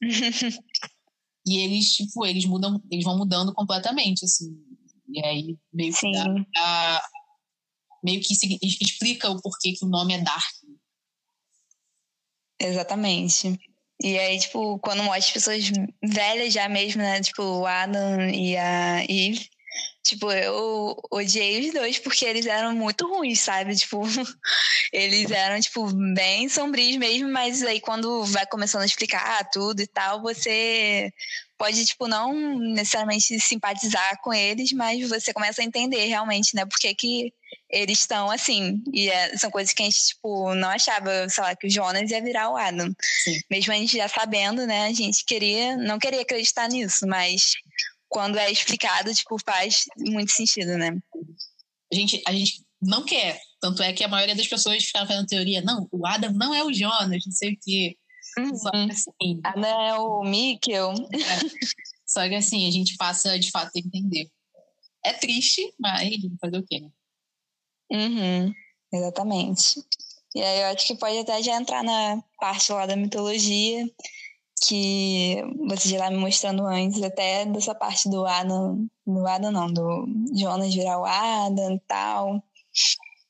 e 1.46 1.58
eles, 1.58 1.92
tipo, 1.92 2.26
eles 2.26 2.44
mudam, 2.44 2.82
eles 2.90 3.04
vão 3.04 3.16
mudando 3.16 3.54
completamente, 3.54 4.24
assim. 4.24 4.54
E 5.16 5.24
aí 5.24 5.58
meio 5.72 5.94
que, 5.94 6.12
dá, 6.12 6.24
dá, 6.54 7.08
meio 8.04 8.20
que 8.20 8.34
explica 8.82 9.30
o 9.30 9.40
porquê 9.40 9.72
que 9.72 9.86
o 9.86 9.88
nome 9.88 10.12
é 10.12 10.20
Dark. 10.20 10.54
Exatamente. 12.60 13.58
E 14.02 14.18
aí, 14.18 14.38
tipo, 14.38 14.78
quando 14.80 15.02
mostra 15.02 15.18
as 15.18 15.30
pessoas 15.30 15.70
velhas 16.04 16.52
já 16.52 16.68
mesmo, 16.68 17.00
né? 17.00 17.22
Tipo, 17.22 17.42
o 17.42 17.66
Adam 17.66 18.28
e 18.28 18.58
a 18.58 19.04
Eve, 19.04 19.48
Tipo, 20.02 20.30
eu 20.30 20.96
odiei 21.10 21.66
os 21.66 21.74
dois 21.74 21.98
porque 21.98 22.24
eles 22.24 22.46
eram 22.46 22.74
muito 22.74 23.08
ruins, 23.08 23.40
sabe? 23.40 23.74
Tipo, 23.74 24.02
eles 24.92 25.30
eram, 25.32 25.60
tipo, 25.60 25.84
bem 26.14 26.48
sombrios 26.48 26.96
mesmo, 26.96 27.28
mas 27.28 27.62
aí 27.64 27.80
quando 27.80 28.24
vai 28.24 28.46
começando 28.46 28.82
a 28.82 28.86
explicar 28.86 29.50
tudo 29.50 29.82
e 29.82 29.86
tal, 29.86 30.22
você 30.22 31.12
pode, 31.58 31.84
tipo, 31.84 32.06
não 32.06 32.58
necessariamente 32.58 33.38
simpatizar 33.40 34.20
com 34.22 34.32
eles, 34.32 34.72
mas 34.72 35.08
você 35.08 35.32
começa 35.32 35.62
a 35.62 35.64
entender 35.64 36.06
realmente, 36.06 36.54
né? 36.54 36.64
Por 36.64 36.78
que, 36.78 36.94
que 36.94 37.32
eles 37.70 38.00
estão 38.00 38.30
assim. 38.30 38.82
E 38.92 39.08
é, 39.08 39.36
são 39.36 39.50
coisas 39.50 39.72
que 39.72 39.82
a 39.82 39.84
gente, 39.84 40.08
tipo, 40.08 40.54
não 40.54 40.68
achava, 40.68 41.28
sei 41.28 41.42
lá, 41.42 41.56
que 41.56 41.66
o 41.66 41.70
Jonas 41.70 42.10
ia 42.10 42.22
virar 42.22 42.50
o 42.50 42.56
Adam. 42.56 42.92
Sim. 43.24 43.40
Mesmo 43.50 43.72
a 43.72 43.76
gente 43.76 43.96
já 43.96 44.08
sabendo, 44.08 44.66
né? 44.66 44.86
A 44.86 44.92
gente 44.92 45.24
queria, 45.24 45.76
não 45.76 45.98
queria 45.98 46.22
acreditar 46.22 46.68
nisso, 46.68 47.06
mas 47.06 47.54
quando 48.08 48.38
é 48.38 48.50
explicado, 48.50 49.12
tipo, 49.12 49.36
faz 49.44 49.84
muito 49.98 50.32
sentido, 50.32 50.76
né? 50.78 50.96
A 51.92 51.94
gente, 51.94 52.22
a 52.26 52.32
gente 52.32 52.62
não 52.80 53.04
quer. 53.04 53.40
Tanto 53.60 53.82
é 53.82 53.92
que 53.92 54.04
a 54.04 54.08
maioria 54.08 54.36
das 54.36 54.46
pessoas 54.46 54.84
ficava 54.84 55.06
fazendo 55.06 55.26
teoria, 55.26 55.62
não, 55.62 55.88
o 55.90 56.06
Adam 56.06 56.32
não 56.32 56.54
é 56.54 56.62
o 56.62 56.72
Jonas, 56.72 57.24
não 57.26 57.32
sei 57.32 57.52
o 57.52 57.58
quê. 57.62 57.96
Uhum. 58.38 58.56
Só 58.56 58.70
que 58.70 58.90
assim. 58.90 59.40
Adam 59.44 59.64
é 59.64 59.98
o 59.98 60.22
Mikkel. 60.22 60.92
É. 60.92 61.76
Só 62.06 62.28
que 62.28 62.34
assim, 62.34 62.68
a 62.68 62.70
gente 62.70 62.96
passa 62.96 63.38
de 63.38 63.50
fato 63.50 63.70
a 63.74 63.78
entender. 63.78 64.30
É 65.04 65.12
triste, 65.12 65.74
mas 65.78 66.16
fazer 66.40 66.58
o 66.58 66.66
quê, 66.66 66.80
né? 66.80 66.90
Uhum. 67.90 68.54
Exatamente. 68.92 69.80
E 70.34 70.42
aí 70.42 70.60
eu 70.60 70.66
acho 70.66 70.86
que 70.86 70.96
pode 70.96 71.18
até 71.18 71.42
já 71.42 71.56
entrar 71.56 71.82
na 71.82 72.22
parte 72.38 72.72
lá 72.72 72.86
da 72.86 72.96
mitologia, 72.96 73.88
que 74.62 75.36
você 75.66 75.90
já 75.90 75.98
tá 75.98 76.10
me 76.10 76.18
mostrando 76.18 76.66
antes, 76.66 77.02
até 77.02 77.46
dessa 77.46 77.74
parte 77.74 78.08
do 78.08 78.26
Adam, 78.26 78.86
do 79.06 79.26
Adam 79.26 79.52
não, 79.52 79.72
do 79.72 80.06
Jonas 80.34 80.74
virar 80.74 80.98
o 80.98 81.04
Adam 81.04 81.74
e 81.74 81.80
tal. 81.80 82.42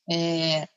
É, 0.09 0.67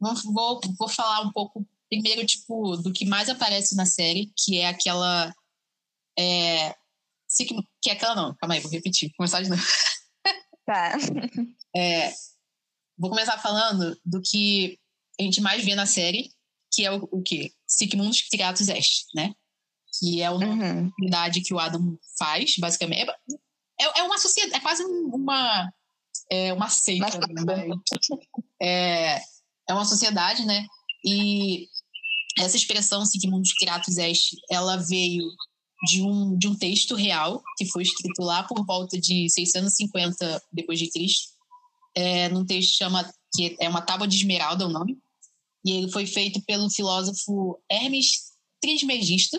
vou, 0.00 0.60
vou 0.78 0.88
falar 0.88 1.22
um 1.22 1.32
pouco 1.32 1.66
primeiro, 1.88 2.24
tipo, 2.26 2.76
do 2.76 2.92
que 2.92 3.04
mais 3.04 3.28
aparece 3.28 3.74
na 3.76 3.86
série, 3.86 4.32
que 4.36 4.58
é 4.58 4.68
aquela. 4.68 5.34
É, 6.18 6.74
que 7.82 7.90
é 7.90 7.92
aquela 7.92 8.14
não, 8.14 8.34
calma 8.36 8.54
aí, 8.54 8.60
vou 8.60 8.70
repetir, 8.70 9.08
vou 9.10 9.16
começar 9.18 9.42
de 9.42 9.50
novo. 9.50 9.62
Tá. 10.64 10.96
É, 11.78 12.10
vou 12.96 13.10
começar 13.10 13.36
falando 13.36 14.00
do 14.02 14.22
que 14.22 14.78
a 15.20 15.22
gente 15.22 15.42
mais 15.42 15.62
vê 15.62 15.74
na 15.74 15.84
série, 15.84 16.30
que 16.72 16.86
é 16.86 16.90
o, 16.90 17.06
o 17.12 17.22
quê? 17.22 17.52
Sigmundus 17.66 18.22
Criatus 18.22 18.68
Est, 18.68 19.04
né? 19.14 19.34
Que 19.98 20.22
é 20.22 20.30
uma 20.30 20.46
uhum. 20.46 20.90
comunidade 20.90 21.42
que 21.42 21.52
o 21.52 21.58
Adam 21.58 21.98
faz, 22.18 22.54
basicamente. 22.58 23.10
É, 23.10 23.84
é, 23.84 23.98
é 23.98 24.02
uma 24.04 24.16
sociedade, 24.16 24.56
é 24.56 24.60
quase 24.60 24.84
uma, 24.84 25.70
é 26.30 26.52
uma 26.54 26.70
seita, 26.70 27.18
né? 27.28 27.68
É, 28.60 29.20
é 29.68 29.74
uma 29.74 29.84
sociedade, 29.84 30.46
né? 30.46 30.66
E 31.04 31.68
essa 32.38 32.56
expressão 32.56 33.04
Sigmundus 33.04 33.52
Criatus 33.54 33.96
Est, 33.96 34.36
ela 34.50 34.76
veio 34.76 35.24
de 35.86 36.02
um, 36.02 36.36
de 36.36 36.48
um 36.48 36.54
texto 36.54 36.94
real 36.94 37.42
que 37.56 37.66
foi 37.66 37.82
escrito 37.82 38.22
lá 38.22 38.42
por 38.42 38.64
volta 38.64 38.98
de 38.98 39.28
650 39.28 40.42
depois 40.52 40.78
de 40.78 40.90
Cristo, 40.90 41.32
é, 41.94 42.28
num 42.28 42.44
texto 42.44 42.76
chama 42.76 43.10
que 43.34 43.56
é 43.60 43.68
uma 43.68 43.82
tábua 43.82 44.06
de 44.06 44.16
esmeralda 44.16 44.66
o 44.66 44.70
nome, 44.70 44.98
e 45.64 45.72
ele 45.72 45.90
foi 45.90 46.06
feito 46.06 46.40
pelo 46.42 46.70
filósofo 46.70 47.58
Hermes 47.70 48.32
Trismegisto, 48.60 49.38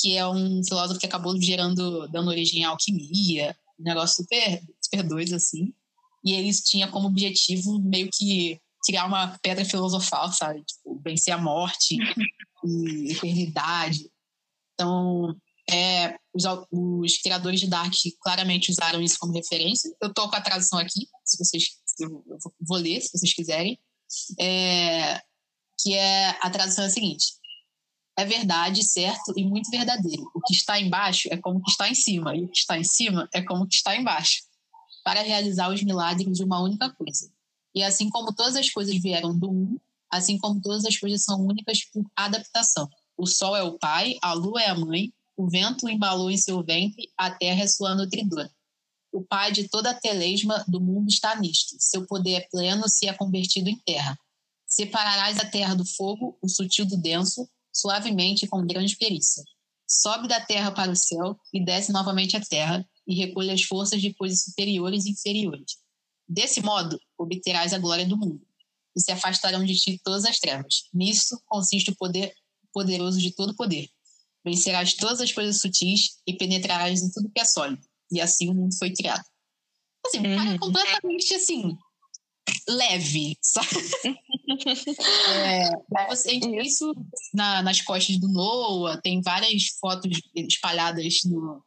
que 0.00 0.16
é 0.16 0.26
um 0.26 0.62
filósofo 0.64 0.98
que 1.00 1.06
acabou 1.06 1.40
gerando, 1.40 2.08
dando 2.08 2.28
origem 2.28 2.64
à 2.64 2.70
alquimia, 2.70 3.56
um 3.78 3.84
negócio 3.84 4.22
super, 4.22 4.62
super 4.82 5.02
doido 5.02 5.34
assim. 5.34 5.72
E 6.24 6.32
eles 6.32 6.60
tinha 6.62 6.88
como 6.88 7.08
objetivo 7.08 7.78
meio 7.78 8.08
que 8.12 8.60
criar 8.86 9.06
uma 9.06 9.36
pedra 9.42 9.64
filosofal, 9.64 10.32
sabe? 10.32 10.62
Tipo, 10.64 11.00
vencer 11.04 11.34
a 11.34 11.38
morte 11.38 11.96
e 12.64 13.12
eternidade. 13.12 14.08
Então, 14.74 15.34
é, 15.68 16.16
os, 16.32 16.44
os, 16.70 17.18
criadores 17.18 17.60
de 17.60 17.66
Dark 17.66 17.92
claramente 18.20 18.70
usaram 18.70 19.02
isso 19.02 19.18
como 19.18 19.32
referência. 19.32 19.90
Eu 20.00 20.08
estou 20.08 20.28
com 20.30 20.36
a 20.36 20.40
tradução 20.40 20.78
aqui, 20.78 21.08
se 21.24 21.38
vocês, 21.38 21.64
eu 21.98 22.24
vou 22.60 22.78
ler, 22.78 23.00
se 23.00 23.10
vocês 23.12 23.32
quiserem. 23.34 23.78
É, 24.38 25.20
que 25.80 25.94
é 25.94 26.30
a 26.40 26.48
tradução 26.48 26.84
é 26.84 26.86
a 26.86 26.90
seguinte: 26.90 27.24
é 28.16 28.24
verdade, 28.24 28.82
certo 28.84 29.32
e 29.36 29.44
muito 29.44 29.70
verdadeiro. 29.70 30.30
O 30.34 30.40
que 30.40 30.54
está 30.54 30.80
embaixo 30.80 31.28
é 31.30 31.36
como 31.36 31.58
o 31.58 31.62
que 31.62 31.70
está 31.70 31.88
em 31.88 31.94
cima, 31.94 32.36
e 32.36 32.44
o 32.44 32.48
que 32.48 32.58
está 32.58 32.78
em 32.78 32.84
cima 32.84 33.28
é 33.32 33.42
como 33.42 33.64
o 33.64 33.68
que 33.68 33.74
está 33.74 33.96
embaixo, 33.96 34.42
para 35.04 35.22
realizar 35.22 35.68
os 35.72 35.82
milagres 35.82 36.32
de 36.38 36.44
uma 36.44 36.60
única 36.62 36.90
coisa. 36.94 37.30
E 37.76 37.82
assim 37.82 38.08
como 38.08 38.34
todas 38.34 38.56
as 38.56 38.70
coisas 38.70 38.96
vieram 38.96 39.38
do 39.38 39.50
um, 39.50 39.78
assim 40.10 40.38
como 40.38 40.62
todas 40.62 40.86
as 40.86 40.96
coisas 40.96 41.22
são 41.22 41.38
únicas 41.44 41.84
por 41.84 42.06
adaptação. 42.16 42.88
O 43.18 43.26
sol 43.26 43.54
é 43.54 43.62
o 43.62 43.78
pai, 43.78 44.16
a 44.22 44.32
lua 44.32 44.62
é 44.62 44.68
a 44.68 44.74
mãe, 44.74 45.12
o 45.36 45.46
vento 45.46 45.86
embalou 45.86 46.30
em 46.30 46.38
seu 46.38 46.62
ventre, 46.64 47.12
a 47.18 47.30
terra 47.30 47.62
é 47.62 47.66
sua 47.66 47.94
nutridora. 47.94 48.50
O 49.12 49.22
pai 49.22 49.52
de 49.52 49.68
toda 49.68 49.90
a 49.90 49.94
telesma 49.94 50.64
do 50.66 50.80
mundo 50.80 51.10
está 51.10 51.38
nisto. 51.38 51.76
Seu 51.78 52.06
poder 52.06 52.32
é 52.32 52.48
pleno 52.50 52.88
se 52.88 53.08
é 53.08 53.12
convertido 53.12 53.68
em 53.68 53.78
terra. 53.80 54.18
Separarás 54.66 55.38
a 55.38 55.44
terra 55.44 55.74
do 55.74 55.84
fogo, 55.84 56.38
o 56.40 56.48
sutil 56.48 56.86
do 56.86 56.96
denso, 56.96 57.46
suavemente 57.70 58.46
e 58.46 58.48
com 58.48 58.66
grande 58.66 58.96
perícia. 58.96 59.44
Sobe 59.86 60.28
da 60.28 60.40
terra 60.40 60.72
para 60.72 60.90
o 60.90 60.96
céu 60.96 61.38
e 61.52 61.62
desce 61.62 61.92
novamente 61.92 62.38
à 62.38 62.40
terra 62.40 62.88
e 63.06 63.14
recolhe 63.14 63.50
as 63.50 63.62
forças 63.62 64.00
de 64.00 64.14
coisas 64.14 64.42
superiores 64.44 65.04
e 65.04 65.10
inferiores. 65.10 65.85
Desse 66.28 66.60
modo, 66.60 67.00
obterás 67.16 67.72
a 67.72 67.78
glória 67.78 68.06
do 68.06 68.16
mundo 68.16 68.46
e 68.96 69.00
se 69.00 69.12
afastarão 69.12 69.64
de 69.64 69.76
ti 69.76 70.00
todas 70.02 70.24
as 70.24 70.38
trevas. 70.38 70.84
Nisso 70.92 71.40
consiste 71.46 71.90
o 71.90 71.96
poder 71.96 72.34
poderoso 72.72 73.18
de 73.18 73.30
todo 73.30 73.54
poder. 73.54 73.88
Vencerás 74.44 74.94
todas 74.94 75.20
as 75.20 75.32
coisas 75.32 75.60
sutis 75.60 76.18
e 76.26 76.34
penetrarás 76.34 77.02
em 77.02 77.10
tudo 77.10 77.30
que 77.30 77.40
é 77.40 77.44
sólido. 77.44 77.82
E 78.10 78.20
assim 78.20 78.50
o 78.50 78.54
mundo 78.54 78.76
foi 78.78 78.92
criado. 78.92 79.24
Assim, 80.06 80.18
uhum. 80.18 80.58
completamente 80.58 81.34
assim, 81.34 81.76
leve, 82.68 83.36
sabe? 83.42 83.66
é, 85.44 86.06
você 86.08 86.38
tem 86.38 86.60
isso 86.60 86.94
na, 87.34 87.62
nas 87.62 87.80
costas 87.80 88.18
do 88.18 88.28
Noah, 88.28 89.00
tem 89.00 89.20
várias 89.20 89.68
fotos 89.80 90.20
espalhadas 90.34 91.20
no, 91.24 91.62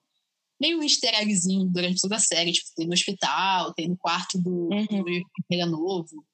meio 0.59 0.83
easter 0.83 1.13
eggzinho 1.15 1.65
durante 1.69 2.01
toda 2.01 2.17
a 2.17 2.19
série. 2.19 2.51
Tipo, 2.51 2.69
tem 2.75 2.87
no 2.87 2.93
hospital, 2.93 3.73
tem 3.73 3.87
no 3.87 3.97
quarto 3.97 4.37
do, 4.37 4.69
uhum. 4.71 5.03
do 5.03 5.67
Novo. 5.67 6.25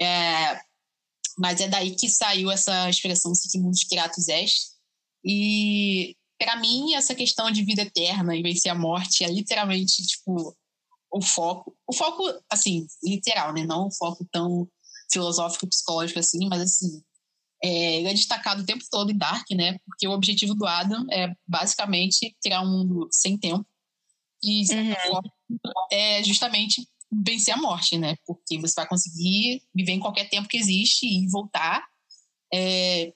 É, 0.00 0.60
mas 1.38 1.60
é 1.60 1.68
daí 1.68 1.94
que 1.94 2.08
saiu 2.08 2.50
essa 2.50 2.88
expressão 2.88 3.34
Sigmundus 3.34 3.84
Criatus 3.84 4.28
Est. 4.28 4.74
E, 5.24 6.16
para 6.38 6.56
mim, 6.56 6.94
essa 6.94 7.14
questão 7.14 7.50
de 7.50 7.64
vida 7.64 7.82
eterna 7.82 8.34
e 8.34 8.42
vencer 8.42 8.70
a 8.70 8.74
morte 8.74 9.24
é 9.24 9.28
literalmente, 9.28 10.06
tipo, 10.06 10.56
o 11.10 11.22
foco. 11.22 11.76
O 11.86 11.92
foco, 11.92 12.22
assim, 12.50 12.86
literal, 13.02 13.52
né? 13.52 13.64
Não 13.64 13.88
um 13.88 13.92
foco 13.92 14.26
tão 14.30 14.68
filosófico, 15.10 15.66
psicológico 15.66 16.18
assim, 16.18 16.48
mas, 16.48 16.62
assim, 16.62 17.02
é, 17.62 17.96
ele 17.96 18.08
é 18.08 18.14
destacado 18.14 18.62
o 18.62 18.66
tempo 18.66 18.84
todo 18.90 19.10
em 19.10 19.16
Dark, 19.16 19.48
né? 19.52 19.78
Porque 19.86 20.06
o 20.06 20.12
objetivo 20.12 20.54
do 20.54 20.66
Adam 20.66 21.06
é 21.10 21.34
basicamente 21.46 22.36
criar 22.42 22.62
um 22.62 22.70
mundo 22.70 23.08
sem 23.10 23.38
tempo 23.38 23.66
e 24.42 24.62
uhum. 24.72 25.20
é 25.90 26.22
justamente 26.22 26.86
vencer 27.10 27.54
a 27.54 27.56
morte, 27.56 27.96
né? 27.96 28.16
Porque 28.26 28.58
você 28.58 28.74
vai 28.76 28.86
conseguir 28.86 29.62
viver 29.74 29.92
em 29.92 30.00
qualquer 30.00 30.28
tempo 30.28 30.48
que 30.48 30.58
existe 30.58 31.06
e 31.06 31.28
voltar. 31.28 31.84
É, 32.52 33.12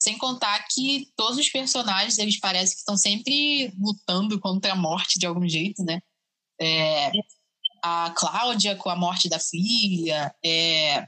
sem 0.00 0.16
contar 0.16 0.64
que 0.68 1.08
todos 1.16 1.38
os 1.38 1.48
personagens, 1.48 2.18
eles 2.18 2.38
parecem 2.38 2.74
que 2.74 2.80
estão 2.80 2.96
sempre 2.96 3.72
lutando 3.78 4.38
contra 4.38 4.72
a 4.72 4.76
morte 4.76 5.18
de 5.18 5.26
algum 5.26 5.48
jeito, 5.48 5.82
né? 5.82 6.00
É, 6.60 7.10
a 7.82 8.12
Cláudia 8.16 8.76
com 8.76 8.90
a 8.90 8.96
morte 8.96 9.28
da 9.28 9.38
filha, 9.38 10.34
é, 10.44 11.06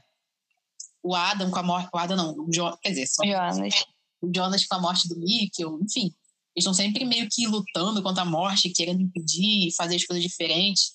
o 1.03 1.15
Adam 1.15 1.49
com 1.49 1.59
a 1.59 1.63
morte. 1.63 1.89
O 1.93 1.97
Adam 1.97 2.17
não, 2.17 2.33
o 2.33 2.47
jo, 2.51 2.77
quer 2.81 2.89
dizer, 2.89 3.07
só, 3.07 3.23
Jonas. 3.23 3.85
o 4.21 4.31
Jonas 4.33 4.65
com 4.65 4.75
a 4.75 4.81
morte 4.81 5.07
do 5.07 5.19
Mikkel, 5.19 5.79
enfim. 5.81 6.13
Eles 6.53 6.65
estão 6.65 6.73
sempre 6.73 7.05
meio 7.05 7.27
que 7.31 7.47
lutando 7.47 8.03
contra 8.03 8.23
a 8.23 8.25
morte, 8.25 8.69
querendo 8.69 9.01
impedir, 9.01 9.73
fazer 9.75 9.95
as 9.95 10.05
coisas 10.05 10.23
diferentes. 10.23 10.91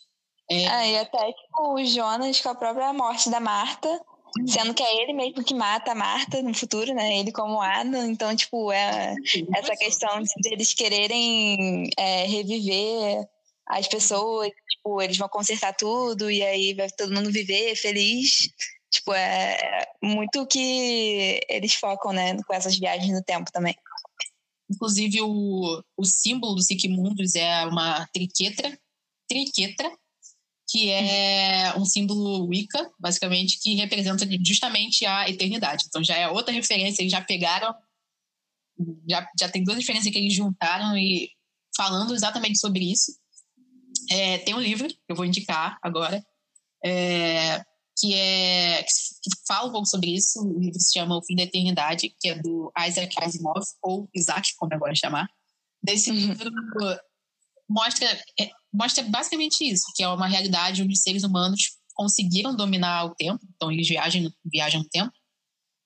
É, 0.50 0.64
é 0.64 0.92
e 0.92 0.98
até 0.98 1.32
tipo, 1.32 1.74
o 1.74 1.84
Jonas 1.84 2.40
com 2.40 2.50
a 2.50 2.54
própria 2.54 2.92
morte 2.92 3.30
da 3.30 3.40
Marta, 3.40 3.88
uhum. 3.88 4.46
sendo 4.46 4.74
que 4.74 4.82
é 4.82 5.02
ele 5.02 5.12
mesmo 5.12 5.42
que 5.42 5.54
mata 5.54 5.92
a 5.92 5.94
Marta 5.94 6.42
no 6.42 6.54
futuro, 6.54 6.94
né? 6.94 7.18
Ele 7.18 7.32
como 7.32 7.60
Adam. 7.60 8.04
Então, 8.06 8.34
tipo, 8.36 8.70
é 8.70 9.14
essa 9.54 9.74
questão 9.76 10.22
de 10.22 10.52
eles 10.52 10.74
quererem 10.74 11.88
é, 11.96 12.26
reviver 12.26 13.26
as 13.66 13.88
pessoas, 13.88 14.50
tipo, 14.70 15.02
eles 15.02 15.16
vão 15.16 15.28
consertar 15.28 15.74
tudo 15.74 16.30
e 16.30 16.42
aí 16.42 16.74
vai 16.74 16.88
todo 16.90 17.14
mundo 17.14 17.32
viver 17.32 17.74
feliz. 17.74 18.50
Tipo, 18.96 19.12
é 19.12 19.86
muito 20.02 20.40
o 20.40 20.46
que 20.46 21.40
eles 21.48 21.74
focam, 21.74 22.12
né, 22.12 22.42
com 22.42 22.54
essas 22.54 22.78
viagens 22.78 23.12
no 23.12 23.22
tempo 23.22 23.52
também. 23.52 23.76
Inclusive, 24.70 25.20
o, 25.20 25.82
o 25.96 26.04
símbolo 26.04 26.54
do 26.54 26.62
Sigmundus 26.62 27.34
é 27.34 27.66
uma 27.66 28.06
triquetra, 28.06 28.76
triquetra, 29.28 29.90
que 30.68 30.90
é 30.90 31.74
um 31.76 31.84
símbolo 31.84 32.46
Wicca, 32.46 32.90
basicamente, 32.98 33.60
que 33.60 33.74
representa 33.74 34.26
justamente 34.44 35.04
a 35.04 35.28
eternidade. 35.28 35.84
Então 35.86 36.02
já 36.02 36.16
é 36.16 36.28
outra 36.28 36.52
referência, 36.52 37.02
eles 37.02 37.12
já 37.12 37.20
pegaram, 37.20 37.74
já, 39.08 39.28
já 39.38 39.48
tem 39.48 39.62
duas 39.62 39.76
referências 39.78 40.12
que 40.12 40.18
eles 40.18 40.34
juntaram 40.34 40.96
e 40.96 41.30
falando 41.76 42.14
exatamente 42.14 42.58
sobre 42.58 42.90
isso. 42.90 43.12
É, 44.10 44.38
tem 44.38 44.54
um 44.54 44.60
livro 44.60 44.88
que 44.88 44.98
eu 45.08 45.16
vou 45.16 45.26
indicar 45.26 45.78
agora, 45.82 46.24
é, 46.84 47.62
que 47.98 48.14
é 48.14 48.82
que 48.82 49.30
fala 49.46 49.68
um 49.68 49.72
pouco 49.72 49.86
sobre 49.86 50.14
isso. 50.14 50.40
O 50.40 50.60
livro 50.60 50.78
se 50.78 50.92
chama 50.92 51.16
O 51.16 51.22
Fim 51.22 51.34
da 51.34 51.42
Eternidade, 51.42 52.14
que 52.20 52.28
é 52.28 52.34
do 52.34 52.72
Isaac 52.86 53.14
Asimov 53.18 53.64
ou 53.82 54.08
Isaac, 54.14 54.50
como 54.56 54.78
gosto 54.78 54.94
de 54.94 55.00
chamar. 55.00 55.28
Desse 55.82 56.10
uhum. 56.10 56.16
livro 56.16 56.50
mostra 57.68 58.06
é, 58.38 58.50
mostra 58.72 59.02
basicamente 59.04 59.62
isso, 59.62 59.86
que 59.94 60.02
é 60.02 60.08
uma 60.08 60.26
realidade 60.26 60.82
onde 60.82 60.92
os 60.92 61.02
seres 61.02 61.24
humanos 61.24 61.76
conseguiram 61.94 62.54
dominar 62.54 63.06
o 63.06 63.14
tempo, 63.14 63.40
então 63.54 63.72
eles 63.72 63.88
viajam 63.88 64.30
viajam 64.44 64.82
no 64.82 64.88
tempo. 64.88 65.12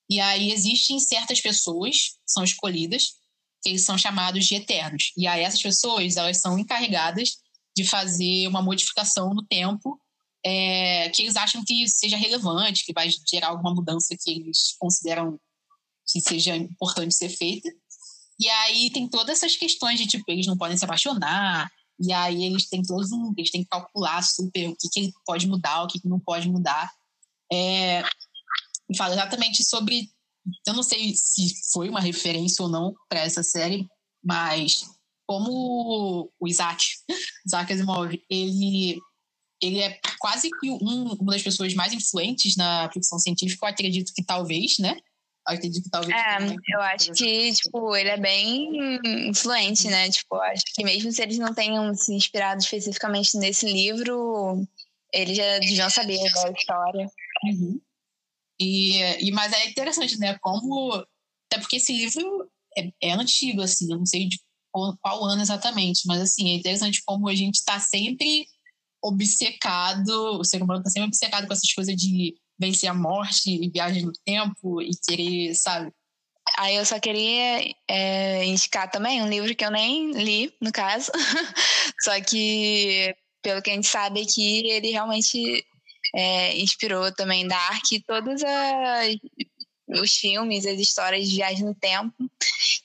E 0.09 0.19
aí 0.19 0.51
existem 0.51 0.99
certas 0.99 1.39
pessoas 1.39 2.17
são 2.25 2.43
escolhidas 2.43 3.13
que 3.63 3.69
eles 3.69 3.85
são 3.85 3.97
chamados 3.97 4.45
de 4.45 4.55
eternos. 4.55 5.13
E 5.15 5.25
aí 5.25 5.43
essas 5.43 5.61
pessoas 5.61 6.17
elas 6.17 6.39
são 6.41 6.59
encarregadas 6.59 7.37
de 7.75 7.85
fazer 7.85 8.47
uma 8.47 8.61
modificação 8.61 9.33
no 9.33 9.45
tempo 9.45 10.00
é, 10.45 11.09
que 11.09 11.21
eles 11.21 11.35
acham 11.35 11.63
que 11.63 11.87
seja 11.87 12.17
relevante, 12.17 12.85
que 12.85 12.93
vai 12.93 13.09
gerar 13.29 13.49
alguma 13.49 13.73
mudança 13.73 14.15
que 14.19 14.31
eles 14.31 14.75
consideram 14.79 15.39
que 16.07 16.19
seja 16.19 16.55
importante 16.55 17.15
ser 17.15 17.29
feita. 17.29 17.69
E 18.39 18.49
aí 18.49 18.89
tem 18.91 19.07
todas 19.07 19.37
essas 19.37 19.55
questões 19.55 19.99
de 19.99 20.07
tipo, 20.07 20.23
eles 20.27 20.47
não 20.47 20.57
podem 20.57 20.75
se 20.75 20.83
apaixonar, 20.83 21.69
e 21.99 22.11
aí 22.11 22.43
eles 22.43 22.67
têm 22.67 22.81
todos 22.81 23.11
um, 23.11 23.31
eles 23.37 23.51
têm 23.51 23.63
que 23.63 23.69
calcular 23.69 24.21
super 24.23 24.69
o 24.69 24.75
que, 24.75 24.89
que 24.89 25.13
pode 25.25 25.47
mudar, 25.47 25.83
o 25.83 25.87
que, 25.87 25.99
que 25.99 26.07
não 26.07 26.19
pode 26.19 26.49
mudar. 26.49 26.91
É, 27.53 28.01
e 28.89 28.97
fala 28.97 29.13
exatamente 29.13 29.63
sobre. 29.63 30.09
Eu 30.65 30.73
não 30.73 30.81
sei 30.81 31.13
se 31.15 31.53
foi 31.71 31.87
uma 31.87 31.99
referência 31.99 32.63
ou 32.63 32.69
não 32.69 32.95
para 33.07 33.19
essa 33.19 33.43
série, 33.43 33.87
mas 34.23 34.83
como 35.27 36.31
o 36.39 36.47
Isaac, 36.47 36.83
Isaac 37.45 37.71
Asimov, 37.71 38.19
ele, 38.27 38.99
ele 39.61 39.79
é 39.79 39.99
quase 40.19 40.49
que 40.49 40.69
um, 40.69 41.13
uma 41.13 41.33
das 41.33 41.43
pessoas 41.43 41.73
mais 41.73 41.93
influentes 41.93 42.55
na 42.55 42.89
ficção 42.91 43.19
científica, 43.19 43.65
eu 43.65 43.69
acredito 43.69 44.13
que 44.13 44.23
talvez, 44.23 44.79
né? 44.79 44.97
Eu 45.47 45.55
acredito 45.55 45.83
que 45.83 45.89
talvez. 45.89 46.15
É, 46.15 46.55
eu 46.73 46.81
acho 46.81 47.11
que, 47.13 47.53
tipo, 47.53 47.95
ele 47.95 48.09
é 48.09 48.17
bem 48.17 48.99
influente, 49.27 49.87
né? 49.87 50.09
Tipo, 50.09 50.35
acho 50.35 50.63
que 50.73 50.83
mesmo 50.83 51.11
se 51.11 51.21
eles 51.21 51.37
não 51.37 51.53
tenham 51.53 51.93
se 51.93 52.13
inspirado 52.13 52.61
especificamente 52.61 53.37
nesse 53.37 53.71
livro, 53.71 54.67
eles 55.13 55.37
já 55.37 55.59
deviam 55.59 55.89
saber 55.89 56.17
da 56.17 56.51
história. 56.51 57.07
Uhum. 57.43 57.81
E, 58.59 58.99
e, 59.27 59.31
mas 59.31 59.53
é 59.53 59.67
interessante, 59.67 60.17
né? 60.17 60.37
Como. 60.41 60.93
Até 61.51 61.59
porque 61.59 61.77
esse 61.77 61.91
livro 61.91 62.49
é, 62.77 62.91
é 63.01 63.11
antigo, 63.13 63.61
assim, 63.61 63.91
eu 63.91 63.97
não 63.97 64.05
sei 64.05 64.27
de 64.27 64.39
qual, 64.71 64.97
qual, 65.01 65.25
ano 65.25 65.41
exatamente, 65.41 66.03
mas 66.05 66.21
assim, 66.21 66.49
é 66.49 66.53
interessante 66.53 67.01
como 67.05 67.27
a 67.27 67.35
gente 67.35 67.55
está 67.55 67.79
sempre 67.79 68.47
obcecado, 69.01 70.39
o 70.39 70.43
ser 70.43 70.61
humano 70.61 70.79
está 70.79 70.91
sempre 70.91 71.07
obcecado 71.07 71.47
com 71.47 71.53
essas 71.53 71.73
coisas 71.73 71.95
de 71.95 72.35
vencer 72.59 72.89
a 72.89 72.93
morte 72.93 73.49
e 73.49 73.69
viagem 73.69 74.05
no 74.05 74.13
tempo 74.25 74.81
e 74.81 74.91
querer, 75.07 75.55
sabe? 75.55 75.91
Aí 76.57 76.75
eu 76.75 76.85
só 76.85 76.99
queria 76.99 77.73
é, 77.87 78.45
indicar 78.45 78.89
também 78.91 79.21
um 79.21 79.29
livro 79.29 79.55
que 79.55 79.65
eu 79.65 79.71
nem 79.71 80.11
li, 80.11 80.53
no 80.61 80.71
caso, 80.71 81.11
só 82.03 82.19
que 82.21 83.13
pelo 83.41 83.61
que 83.61 83.71
a 83.71 83.73
gente 83.73 83.87
sabe 83.87 84.21
aqui, 84.21 84.67
ele 84.67 84.91
realmente 84.91 85.65
é, 86.15 86.57
inspirou 86.57 87.11
também 87.13 87.47
Dark 87.47 87.83
e 87.91 88.01
todos 88.01 88.41
os 89.87 90.11
filmes, 90.13 90.65
as 90.65 90.79
histórias 90.79 91.27
de 91.27 91.35
viagem 91.35 91.65
no 91.65 91.75
tempo, 91.75 92.13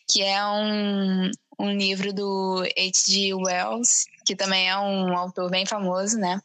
que 0.09 0.23
é 0.23 0.45
um, 0.47 1.31
um 1.59 1.73
livro 1.73 2.13
do 2.13 2.63
H.G. 2.77 3.35
Wells, 3.35 4.07
que 4.27 4.35
também 4.35 4.69
é 4.69 4.77
um 4.77 5.17
autor 5.17 5.51
bem 5.51 5.65
famoso, 5.65 6.19
né? 6.19 6.41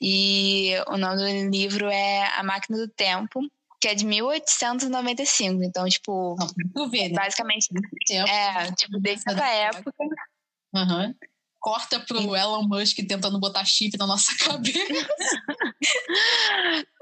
E 0.00 0.74
o 0.88 0.96
nome 0.98 1.16
do 1.16 1.50
livro 1.50 1.88
é 1.88 2.26
A 2.36 2.42
Máquina 2.42 2.78
do 2.78 2.88
Tempo, 2.88 3.40
que 3.80 3.88
é 3.88 3.94
de 3.94 4.04
1895. 4.04 5.62
Então, 5.64 5.86
tipo, 5.86 6.36
Não, 6.74 6.88
né? 6.88 7.08
basicamente, 7.08 7.68
é, 8.10 8.70
tipo, 8.72 9.00
desde 9.00 9.30
essa 9.30 9.46
época. 9.46 9.92
Uhum 10.74 11.14
corta 11.64 11.98
pro 11.98 12.36
Elon 12.36 12.68
Musk 12.68 12.98
tentando 13.08 13.40
botar 13.40 13.64
chip 13.64 13.96
na 13.96 14.06
nossa 14.06 14.36
cabeça. 14.44 15.08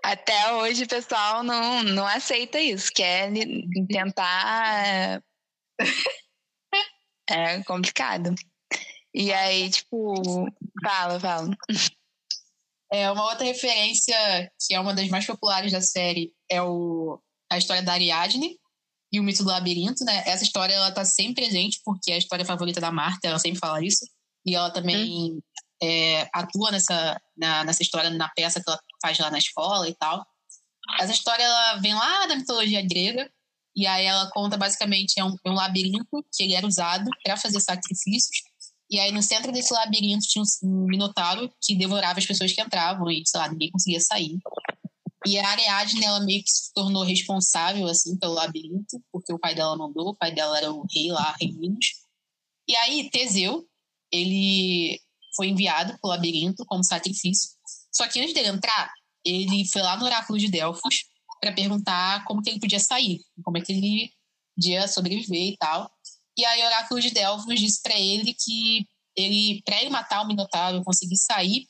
Até 0.05 0.53
hoje 0.53 0.85
o 0.85 0.89
pessoal 0.89 1.43
não, 1.43 1.83
não 1.83 2.07
aceita 2.07 2.61
isso, 2.61 2.93
quer 2.95 3.33
tentar. 3.89 5.21
É 7.29 7.63
complicado. 7.65 8.33
E 9.15 9.33
aí, 9.33 9.71
tipo, 9.71 10.15
fala, 10.83 11.21
fala. 11.21 11.51
É, 12.93 13.11
uma 13.11 13.25
outra 13.25 13.45
referência, 13.45 14.15
que 14.61 14.75
é 14.75 14.81
uma 14.81 14.95
das 14.95 15.09
mais 15.09 15.27
populares 15.27 15.73
da 15.73 15.81
série, 15.81 16.33
é 16.51 16.61
o, 16.63 17.19
a 17.51 17.57
história 17.57 17.83
da 17.83 17.93
Ariadne 17.93 18.59
e 19.11 19.19
o 19.19 19.23
mito 19.23 19.43
do 19.43 19.51
labirinto, 19.51 20.05
né? 20.05 20.23
Essa 20.27 20.45
história, 20.45 20.75
ela 20.75 20.93
tá 20.93 21.05
sempre 21.05 21.45
presente, 21.45 21.81
porque 21.85 22.11
é 22.11 22.15
a 22.15 22.19
história 22.19 22.45
favorita 22.45 22.81
da 22.81 22.93
Marta, 22.93 23.29
ela 23.29 23.39
sempre 23.39 23.59
fala 23.59 23.85
isso 23.85 24.05
e 24.45 24.55
ela 24.55 24.71
também 24.71 25.33
hum. 25.33 25.41
é, 25.83 26.29
atua 26.33 26.71
nessa, 26.71 27.21
na, 27.37 27.65
nessa 27.65 27.83
história, 27.83 28.11
na 28.11 28.29
peça 28.31 28.63
que 28.63 28.69
ela 28.69 28.81
faz 29.01 29.19
lá 29.19 29.31
na 29.31 29.39
escola 29.39 29.89
e 29.89 29.95
tal. 29.95 30.25
Essa 31.01 31.13
história 31.13 31.43
ela 31.43 31.77
vem 31.77 31.95
lá 31.95 32.27
da 32.27 32.37
mitologia 32.37 32.83
grega, 32.83 33.31
e 33.75 33.87
aí 33.87 34.05
ela 34.05 34.31
conta 34.31 34.57
basicamente 34.57 35.19
é 35.19 35.25
um, 35.25 35.35
é 35.45 35.51
um 35.51 35.55
labirinto 35.55 36.25
que 36.33 36.43
ele 36.43 36.55
era 36.55 36.67
usado 36.67 37.09
para 37.25 37.37
fazer 37.37 37.61
sacrifícios. 37.61 38.43
E 38.93 39.01
aí 39.01 39.11
no 39.11 39.23
centro 39.23 39.51
desse 39.51 39.73
labirinto 39.73 40.27
tinha 40.29 40.45
um 40.63 40.85
minotauro 40.85 41.51
que 41.63 41.75
devorava 41.75 42.19
as 42.19 42.27
pessoas 42.27 42.53
que 42.53 42.61
entravam 42.61 43.11
e, 43.11 43.23
sei 43.27 43.41
lá, 43.41 43.49
ninguém 43.49 43.71
conseguia 43.71 43.99
sair. 43.99 44.39
E 45.27 45.39
a 45.39 45.49
Ariadne, 45.49 46.05
ela 46.05 46.21
meio 46.21 46.45
que 46.45 46.51
se 46.51 46.75
tornou 46.75 47.03
responsável, 47.03 47.87
assim, 47.87 48.19
pelo 48.19 48.35
labirinto, 48.35 49.03
porque 49.11 49.33
o 49.33 49.39
pai 49.39 49.55
dela 49.55 49.79
mandou, 49.79 50.09
o 50.09 50.15
pai 50.15 50.35
dela 50.35 50.59
era 50.59 50.71
o 50.71 50.85
rei 50.93 51.11
lá, 51.11 51.35
rei 51.41 51.53
Minos. 51.53 51.87
E 52.69 52.77
aí 52.77 53.09
Teseu, 53.09 53.67
ele 54.13 55.01
foi 55.35 55.49
enviado 55.49 55.93
para 55.99 56.09
o 56.09 56.11
labirinto 56.11 56.63
como 56.67 56.85
sacrifício. 56.85 57.51
Só 57.91 58.07
que 58.07 58.21
antes 58.21 58.35
dele 58.35 58.49
entrar, 58.49 58.93
ele 59.25 59.65
foi 59.73 59.81
lá 59.81 59.97
no 59.97 60.05
oráculo 60.05 60.39
de 60.39 60.49
Delfos 60.49 61.07
para 61.41 61.53
perguntar 61.53 62.25
como 62.27 62.43
que 62.43 62.51
ele 62.51 62.61
podia 62.61 62.79
sair, 62.79 63.21
como 63.43 63.57
é 63.57 63.63
que 63.63 63.73
ele 63.73 64.13
podia 64.55 64.87
sobreviver 64.87 65.55
e 65.55 65.57
tal. 65.57 65.91
E 66.37 66.45
aí 66.45 66.63
oráculo 66.65 67.01
de 67.01 67.11
Delfos 67.11 67.61
disse 67.61 67.83
para 67.83 67.99
ele 67.99 68.35
que 68.35 68.87
ele 69.17 69.63
para 69.65 69.81
ele 69.81 69.91
matar 69.91 70.23
o 70.23 70.27
Minotauro 70.27 70.83
conseguir 70.83 71.17
sair 71.17 71.67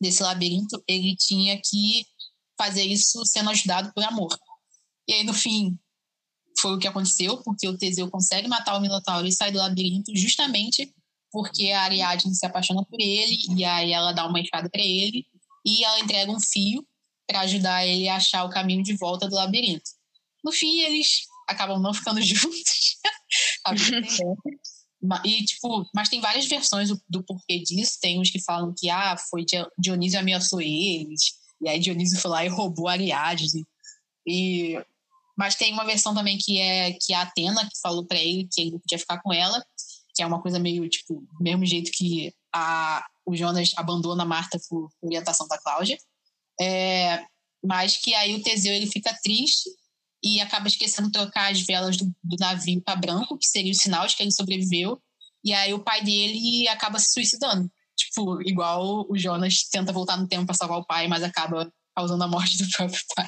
desse 0.00 0.22
labirinto, 0.22 0.82
ele 0.86 1.16
tinha 1.16 1.60
que 1.64 2.06
fazer 2.58 2.84
isso 2.84 3.24
sendo 3.24 3.50
ajudado 3.50 3.92
por 3.92 4.04
amor. 4.04 4.36
E 5.08 5.12
aí 5.14 5.24
no 5.24 5.34
fim 5.34 5.78
foi 6.60 6.74
o 6.74 6.78
que 6.78 6.86
aconteceu, 6.86 7.42
porque 7.42 7.66
o 7.66 7.76
Teseu 7.76 8.10
consegue 8.10 8.46
matar 8.46 8.76
o 8.76 8.80
Minotauro 8.80 9.26
e 9.26 9.32
sair 9.32 9.52
do 9.52 9.58
labirinto 9.58 10.14
justamente 10.16 10.92
porque 11.32 11.70
a 11.70 11.82
Ariadne 11.82 12.34
se 12.34 12.44
apaixona 12.44 12.84
por 12.84 13.00
ele 13.00 13.38
e 13.56 13.64
aí 13.64 13.90
ela 13.90 14.12
dá 14.12 14.26
uma 14.26 14.38
espada 14.38 14.68
para 14.68 14.82
ele 14.82 15.26
e 15.64 15.82
ela 15.82 15.98
entrega 16.00 16.30
um 16.30 16.38
fio 16.38 16.86
para 17.26 17.40
ajudar 17.40 17.86
ele 17.86 18.06
a 18.08 18.16
achar 18.16 18.44
o 18.44 18.50
caminho 18.50 18.82
de 18.82 18.94
volta 18.96 19.26
do 19.26 19.34
labirinto. 19.34 19.90
No 20.44 20.52
fim, 20.52 20.80
eles 20.80 21.22
acabam 21.48 21.80
não 21.80 21.94
ficando 21.94 22.20
juntos. 22.22 22.98
E, 25.24 25.44
tipo, 25.44 25.88
mas 25.94 26.08
tem 26.08 26.20
várias 26.20 26.46
versões 26.46 26.88
do, 26.88 27.00
do, 27.08 27.22
porquê 27.22 27.58
disso. 27.58 27.98
Tem 28.00 28.20
uns 28.20 28.30
que 28.30 28.40
falam 28.40 28.74
que 28.76 28.88
ah, 28.88 29.16
foi 29.16 29.44
Dionísio 29.78 30.18
ameaçou 30.18 30.60
eles, 30.60 31.34
e 31.60 31.68
aí 31.68 31.78
Dionísio 31.78 32.20
foi 32.20 32.30
lá 32.30 32.44
e 32.44 32.48
roubou 32.48 32.88
a 32.88 32.92
Ariadne. 32.92 33.66
E, 34.26 34.78
mas 35.36 35.56
tem 35.56 35.72
uma 35.72 35.84
versão 35.84 36.14
também 36.14 36.38
que 36.38 36.58
é 36.58 36.92
que 36.92 37.12
é 37.12 37.16
a 37.16 37.22
Atena 37.22 37.68
que 37.68 37.80
falou 37.80 38.04
para 38.04 38.18
ele 38.18 38.48
que 38.50 38.60
ele 38.60 38.70
não 38.72 38.78
podia 38.78 38.98
ficar 38.98 39.20
com 39.20 39.32
ela 39.32 39.64
que 40.14 40.22
é 40.22 40.26
uma 40.26 40.40
coisa 40.40 40.58
meio, 40.58 40.88
tipo, 40.88 41.24
mesmo 41.40 41.64
jeito 41.64 41.90
que 41.90 42.34
a, 42.52 43.04
o 43.24 43.34
Jonas 43.34 43.72
abandona 43.76 44.22
a 44.22 44.26
Marta 44.26 44.60
por 44.68 44.90
orientação 45.00 45.46
da 45.48 45.58
Cláudia. 45.58 45.98
É, 46.60 47.24
mas 47.64 47.96
que 47.96 48.14
aí 48.14 48.34
o 48.34 48.42
Teseu 48.42 48.74
ele 48.74 48.86
fica 48.86 49.18
triste 49.22 49.70
e 50.22 50.40
acaba 50.40 50.68
esquecendo 50.68 51.08
de 51.08 51.12
trocar 51.12 51.50
as 51.50 51.60
velas 51.62 51.96
do, 51.96 52.04
do 52.22 52.36
navio 52.38 52.80
para 52.80 52.96
branco, 52.96 53.36
que 53.36 53.46
seria 53.46 53.72
o 53.72 53.74
sinal 53.74 54.06
de 54.06 54.16
que 54.16 54.22
ele 54.22 54.32
sobreviveu. 54.32 55.00
E 55.44 55.52
aí 55.52 55.74
o 55.74 55.82
pai 55.82 56.02
dele 56.02 56.68
acaba 56.68 56.98
se 56.98 57.12
suicidando. 57.12 57.70
Tipo, 57.96 58.40
igual 58.42 59.06
o 59.08 59.18
Jonas 59.18 59.64
tenta 59.70 59.92
voltar 59.92 60.16
no 60.16 60.28
tempo 60.28 60.46
para 60.46 60.54
salvar 60.54 60.78
o 60.78 60.86
pai, 60.86 61.08
mas 61.08 61.22
acaba 61.22 61.72
causando 61.94 62.22
a 62.22 62.28
morte 62.28 62.56
do 62.58 62.68
próprio 62.70 63.00
pai. 63.16 63.26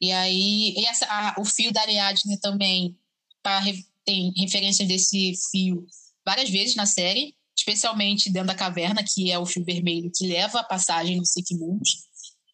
E 0.00 0.12
aí, 0.12 0.74
e 0.76 0.86
essa, 0.86 1.06
a, 1.06 1.34
o 1.38 1.44
fio 1.44 1.72
da 1.72 1.82
Ariadne 1.82 2.38
também 2.40 2.96
tá 3.42 3.62
tem 4.04 4.32
referências 4.36 4.86
desse 4.86 5.34
fio 5.50 5.86
várias 6.24 6.48
vezes 6.48 6.76
na 6.76 6.86
série, 6.86 7.34
especialmente 7.56 8.30
dentro 8.30 8.48
da 8.48 8.54
caverna, 8.54 9.02
que 9.02 9.30
é 9.30 9.38
o 9.38 9.46
fio 9.46 9.64
vermelho 9.64 10.10
que 10.14 10.26
leva 10.26 10.60
a 10.60 10.64
passagem 10.64 11.18
do 11.18 11.26
Sikimundos. 11.26 12.06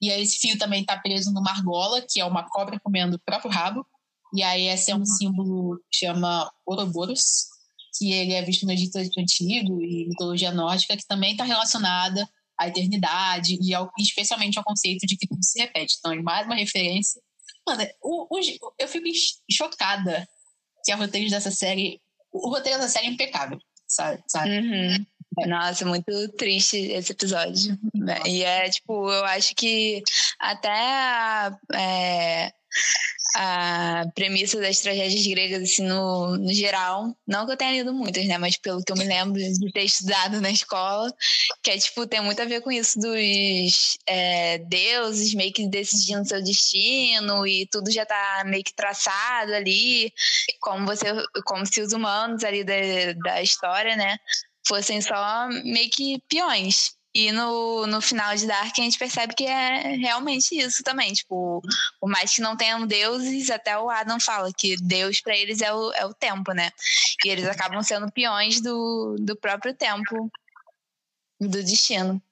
E 0.03 0.11
aí 0.11 0.21
esse 0.21 0.37
fio 0.39 0.59
também 0.59 0.81
está 0.81 0.99
preso 0.99 1.33
no 1.33 1.41
Margola, 1.41 2.03
que 2.03 2.21
é 2.21 2.25
uma 2.25 2.43
cobra 2.49 2.81
comendo 2.81 3.17
o 3.17 3.21
próprio 3.21 3.51
rabo. 3.51 3.87
E 4.35 4.43
aí 4.43 4.67
esse 4.67 4.91
é 4.91 4.97
um 4.97 5.05
símbolo 5.05 5.79
que 5.91 6.01
chama 6.07 6.51
Ouroboros, 6.67 7.47
que 7.97 8.13
ele 8.13 8.33
é 8.33 8.43
visto 8.43 8.67
no 8.67 8.73
Egito 8.73 8.99
Antigo 8.99 9.81
e 9.81 10.09
mitologia 10.09 10.51
nórdica, 10.51 10.97
que 10.97 11.07
também 11.07 11.33
está 11.33 11.45
relacionada 11.45 12.29
à 12.59 12.67
eternidade 12.67 13.57
e 13.63 13.73
ao, 13.73 13.93
especialmente 13.97 14.59
ao 14.59 14.65
conceito 14.65 15.07
de 15.07 15.17
que 15.17 15.29
tudo 15.29 15.45
se 15.45 15.61
repete. 15.61 15.97
Então, 15.99 16.13
é 16.13 16.21
mais 16.21 16.47
uma 16.47 16.57
referência. 16.57 17.23
Mano, 17.65 17.87
o, 18.03 18.27
o, 18.37 18.41
eu 18.81 18.89
fico 18.89 19.07
chocada 19.49 20.27
que 20.85 20.91
é 20.91 20.97
o 20.97 20.99
roteiro 20.99 21.31
dessa 21.31 21.51
série. 21.53 22.01
O 22.33 22.51
roteiro 22.51 22.79
dessa 22.79 22.93
série 22.93 23.07
é 23.07 23.11
impecável, 23.11 23.59
sabe? 23.87 24.21
sabe? 24.27 24.51
Uhum. 24.51 25.07
É. 25.41 25.47
Nossa, 25.47 25.85
muito 25.85 26.29
triste 26.37 26.77
esse 26.77 27.13
episódio. 27.13 27.79
Nossa. 27.95 28.29
E 28.29 28.43
é 28.43 28.69
tipo, 28.69 29.11
eu 29.11 29.25
acho 29.25 29.55
que 29.55 30.03
até 30.39 31.51
é, 31.75 32.53
a 33.35 34.05
premissa 34.15 34.61
das 34.61 34.81
tragédias 34.81 35.27
gregas, 35.27 35.63
assim, 35.63 35.85
no, 35.85 36.37
no 36.37 36.53
geral. 36.53 37.17
Não 37.27 37.47
que 37.47 37.53
eu 37.53 37.57
tenha 37.57 37.73
lido 37.73 37.93
muitas, 37.93 38.27
né? 38.27 38.37
Mas 38.39 38.57
pelo 38.57 38.83
que 38.83 38.93
eu 38.93 38.97
me 38.97 39.05
lembro 39.05 39.41
de 39.41 39.73
ter 39.73 39.85
estudado 39.85 40.41
na 40.41 40.51
escola, 40.51 41.13
que 41.63 41.71
é, 41.71 41.79
tipo, 41.79 42.07
tem 42.07 42.21
muito 42.21 42.41
a 42.43 42.45
ver 42.45 42.61
com 42.61 42.71
isso 42.71 42.99
dos 42.99 43.99
é, 44.07 44.59
deuses 44.59 45.35
meio 45.35 45.53
que 45.53 45.67
decidindo 45.67 46.29
seu 46.29 46.43
destino 46.43 47.47
e 47.47 47.67
tudo 47.67 47.91
já 47.91 48.05
tá 48.05 48.43
meio 48.47 48.65
que 48.65 48.75
traçado 48.75 49.55
ali, 49.55 50.13
como 50.61 50.87
você, 50.87 51.07
como 51.45 51.65
se 51.67 51.81
os 51.81 51.93
humanos 51.93 52.45
ali 52.45 52.65
da, 52.65 52.75
da 53.25 53.43
história, 53.43 53.97
né? 53.97 54.19
Fossem 54.67 55.01
só 55.01 55.49
meio 55.65 55.91
que 55.91 56.23
peões. 56.29 56.97
E 57.15 57.31
no, 57.31 57.87
no 57.87 58.01
final 58.01 58.35
de 58.35 58.47
Dark 58.47 58.73
a 58.79 58.83
gente 58.83 58.99
percebe 58.99 59.35
que 59.35 59.45
é 59.45 59.97
realmente 59.97 60.57
isso 60.57 60.83
também. 60.83 61.13
Tipo, 61.13 61.61
por 62.01 62.09
mais 62.09 62.35
que 62.35 62.41
não 62.41 62.57
tenham 62.57 62.87
deuses, 62.87 63.51
até 63.51 63.79
o 63.79 63.91
Adam 63.91 64.19
fala 64.19 64.51
que 64.57 64.77
Deus 64.77 65.21
para 65.21 65.37
eles 65.37 65.61
é 65.61 65.73
o, 65.73 65.93
é 65.93 66.07
o 66.07 66.15
tempo, 66.15 66.53
né? 66.53 66.71
E 67.25 67.29
eles 67.29 67.47
acabam 67.47 67.83
sendo 67.83 68.11
peões 68.11 68.63
do, 68.63 69.17
do 69.21 69.37
próprio 69.37 69.75
tempo, 69.75 70.31
do 71.39 71.63
destino. 71.63 72.23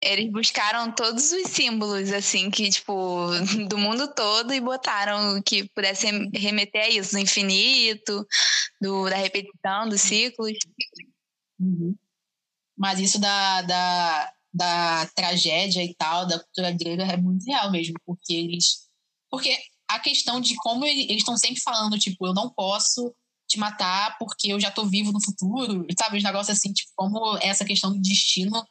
Eles 0.00 0.30
buscaram 0.30 0.92
todos 0.92 1.32
os 1.32 1.48
símbolos, 1.48 2.12
assim, 2.12 2.50
que, 2.50 2.70
tipo, 2.70 3.28
do 3.68 3.76
mundo 3.76 4.14
todo 4.14 4.54
e 4.54 4.60
botaram 4.60 5.42
que 5.42 5.68
pudesse 5.70 6.06
remeter 6.32 6.84
a 6.84 6.88
isso, 6.88 7.12
do 7.12 7.18
infinito, 7.18 8.26
do, 8.80 9.10
da 9.10 9.16
repetição, 9.16 9.88
dos 9.88 10.00
ciclos. 10.00 10.52
Uhum. 11.58 11.96
Mas 12.76 13.00
isso 13.00 13.18
da, 13.18 13.62
da, 13.62 14.32
da 14.52 15.06
tragédia 15.14 15.82
e 15.84 15.94
tal, 15.94 16.26
da 16.26 16.38
cultura 16.38 16.70
grega, 16.70 17.04
é 17.04 17.16
muito 17.16 17.44
real 17.44 17.70
mesmo, 17.70 17.94
porque 18.06 18.32
eles. 18.32 18.88
Porque 19.30 19.56
a 19.88 19.98
questão 19.98 20.40
de 20.40 20.54
como 20.56 20.84
eles 20.84 21.18
estão 21.18 21.36
sempre 21.36 21.60
falando, 21.60 21.98
tipo, 21.98 22.26
eu 22.26 22.34
não 22.34 22.50
posso 22.50 23.14
te 23.48 23.58
matar 23.58 24.16
porque 24.18 24.52
eu 24.52 24.60
já 24.60 24.70
tô 24.70 24.86
vivo 24.86 25.10
no 25.10 25.22
futuro, 25.22 25.86
sabe? 25.98 26.18
Os 26.18 26.22
negócios 26.22 26.56
assim, 26.56 26.72
tipo, 26.72 26.92
como 26.94 27.36
essa 27.38 27.64
questão 27.64 27.92
do 27.92 28.00
destino 28.00 28.62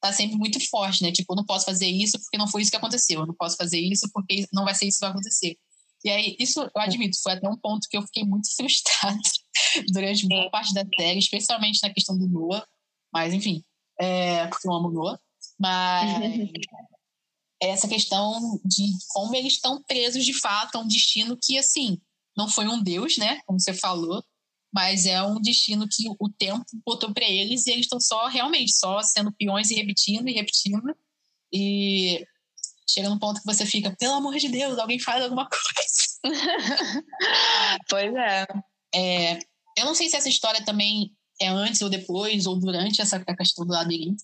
tá 0.00 0.12
sempre 0.12 0.36
muito 0.36 0.60
forte, 0.68 1.02
né? 1.02 1.12
Tipo, 1.12 1.32
eu 1.32 1.36
não 1.36 1.46
posso 1.46 1.64
fazer 1.64 1.86
isso 1.86 2.18
porque 2.20 2.36
não 2.36 2.48
foi 2.48 2.62
isso 2.62 2.70
que 2.70 2.76
aconteceu, 2.76 3.20
eu 3.20 3.26
não 3.26 3.34
posso 3.34 3.56
fazer 3.56 3.80
isso 3.80 4.10
porque 4.12 4.46
não 4.52 4.64
vai 4.64 4.74
ser 4.74 4.86
isso 4.86 4.98
que 4.98 5.06
vai 5.06 5.10
acontecer. 5.10 5.56
E 6.04 6.10
aí, 6.10 6.36
isso 6.38 6.60
eu 6.60 6.82
admito, 6.82 7.16
foi 7.22 7.32
até 7.32 7.48
um 7.48 7.56
ponto 7.56 7.88
que 7.88 7.96
eu 7.96 8.02
fiquei 8.02 8.24
muito 8.24 8.48
frustrada 8.54 9.18
durante 9.92 10.26
boa 10.26 10.50
parte 10.50 10.74
da 10.74 10.84
série, 10.98 11.18
especialmente 11.18 11.80
na 11.82 11.92
questão 11.92 12.16
do 12.18 12.28
Noah, 12.28 12.66
mas, 13.12 13.32
enfim, 13.32 13.64
é, 14.00 14.46
porque 14.48 14.66
eu 14.66 14.72
amo 14.72 14.90
Noah. 14.90 15.18
Mas 15.58 16.08
essa 17.62 17.88
questão 17.88 18.60
de 18.64 18.84
como 19.08 19.34
eles 19.34 19.54
estão 19.54 19.82
presos 19.82 20.24
de 20.24 20.34
fato 20.34 20.76
a 20.76 20.80
um 20.80 20.88
destino 20.88 21.38
que, 21.40 21.58
assim, 21.58 22.00
não 22.36 22.48
foi 22.48 22.66
um 22.66 22.82
Deus, 22.82 23.16
né? 23.16 23.40
Como 23.46 23.60
você 23.60 23.72
falou, 23.72 24.22
mas 24.72 25.06
é 25.06 25.22
um 25.22 25.40
destino 25.40 25.86
que 25.88 26.04
o 26.18 26.28
tempo 26.28 26.64
botou 26.84 27.14
para 27.14 27.24
eles 27.24 27.66
e 27.66 27.70
eles 27.70 27.86
estão 27.86 28.00
só, 28.00 28.26
realmente, 28.26 28.76
só 28.76 29.00
sendo 29.02 29.32
peões 29.32 29.70
e 29.70 29.74
repetindo 29.74 30.28
e 30.28 30.32
repetindo. 30.32 30.94
E 31.52 32.26
chega 32.90 33.08
num 33.08 33.18
ponto 33.18 33.40
que 33.40 33.46
você 33.46 33.64
fica, 33.64 33.94
pelo 33.96 34.14
amor 34.14 34.36
de 34.36 34.48
Deus, 34.48 34.76
alguém 34.76 34.98
faz 34.98 35.22
alguma 35.22 35.48
coisa. 35.48 36.24
pois 37.88 38.14
é. 38.16 38.46
É. 38.94 39.38
Eu 39.76 39.86
não 39.86 39.94
sei 39.94 40.08
se 40.08 40.16
essa 40.16 40.28
história 40.28 40.64
também 40.64 41.10
é 41.40 41.48
antes 41.48 41.82
ou 41.82 41.90
depois, 41.90 42.46
ou 42.46 42.58
durante 42.58 43.00
essa 43.00 43.18
questão 43.24 43.66
do 43.66 43.72
labirinto, 43.72 44.22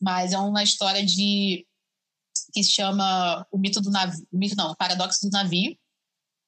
mas 0.00 0.32
é 0.32 0.38
uma 0.38 0.62
história 0.62 1.04
de 1.04 1.66
que 2.52 2.62
se 2.62 2.70
chama 2.70 3.46
o 3.50 3.58
mito 3.58 3.80
do 3.80 3.90
navio, 3.90 4.26
mito 4.32 4.56
não, 4.56 4.72
o 4.72 4.76
paradoxo 4.76 5.20
do 5.22 5.30
navio, 5.30 5.76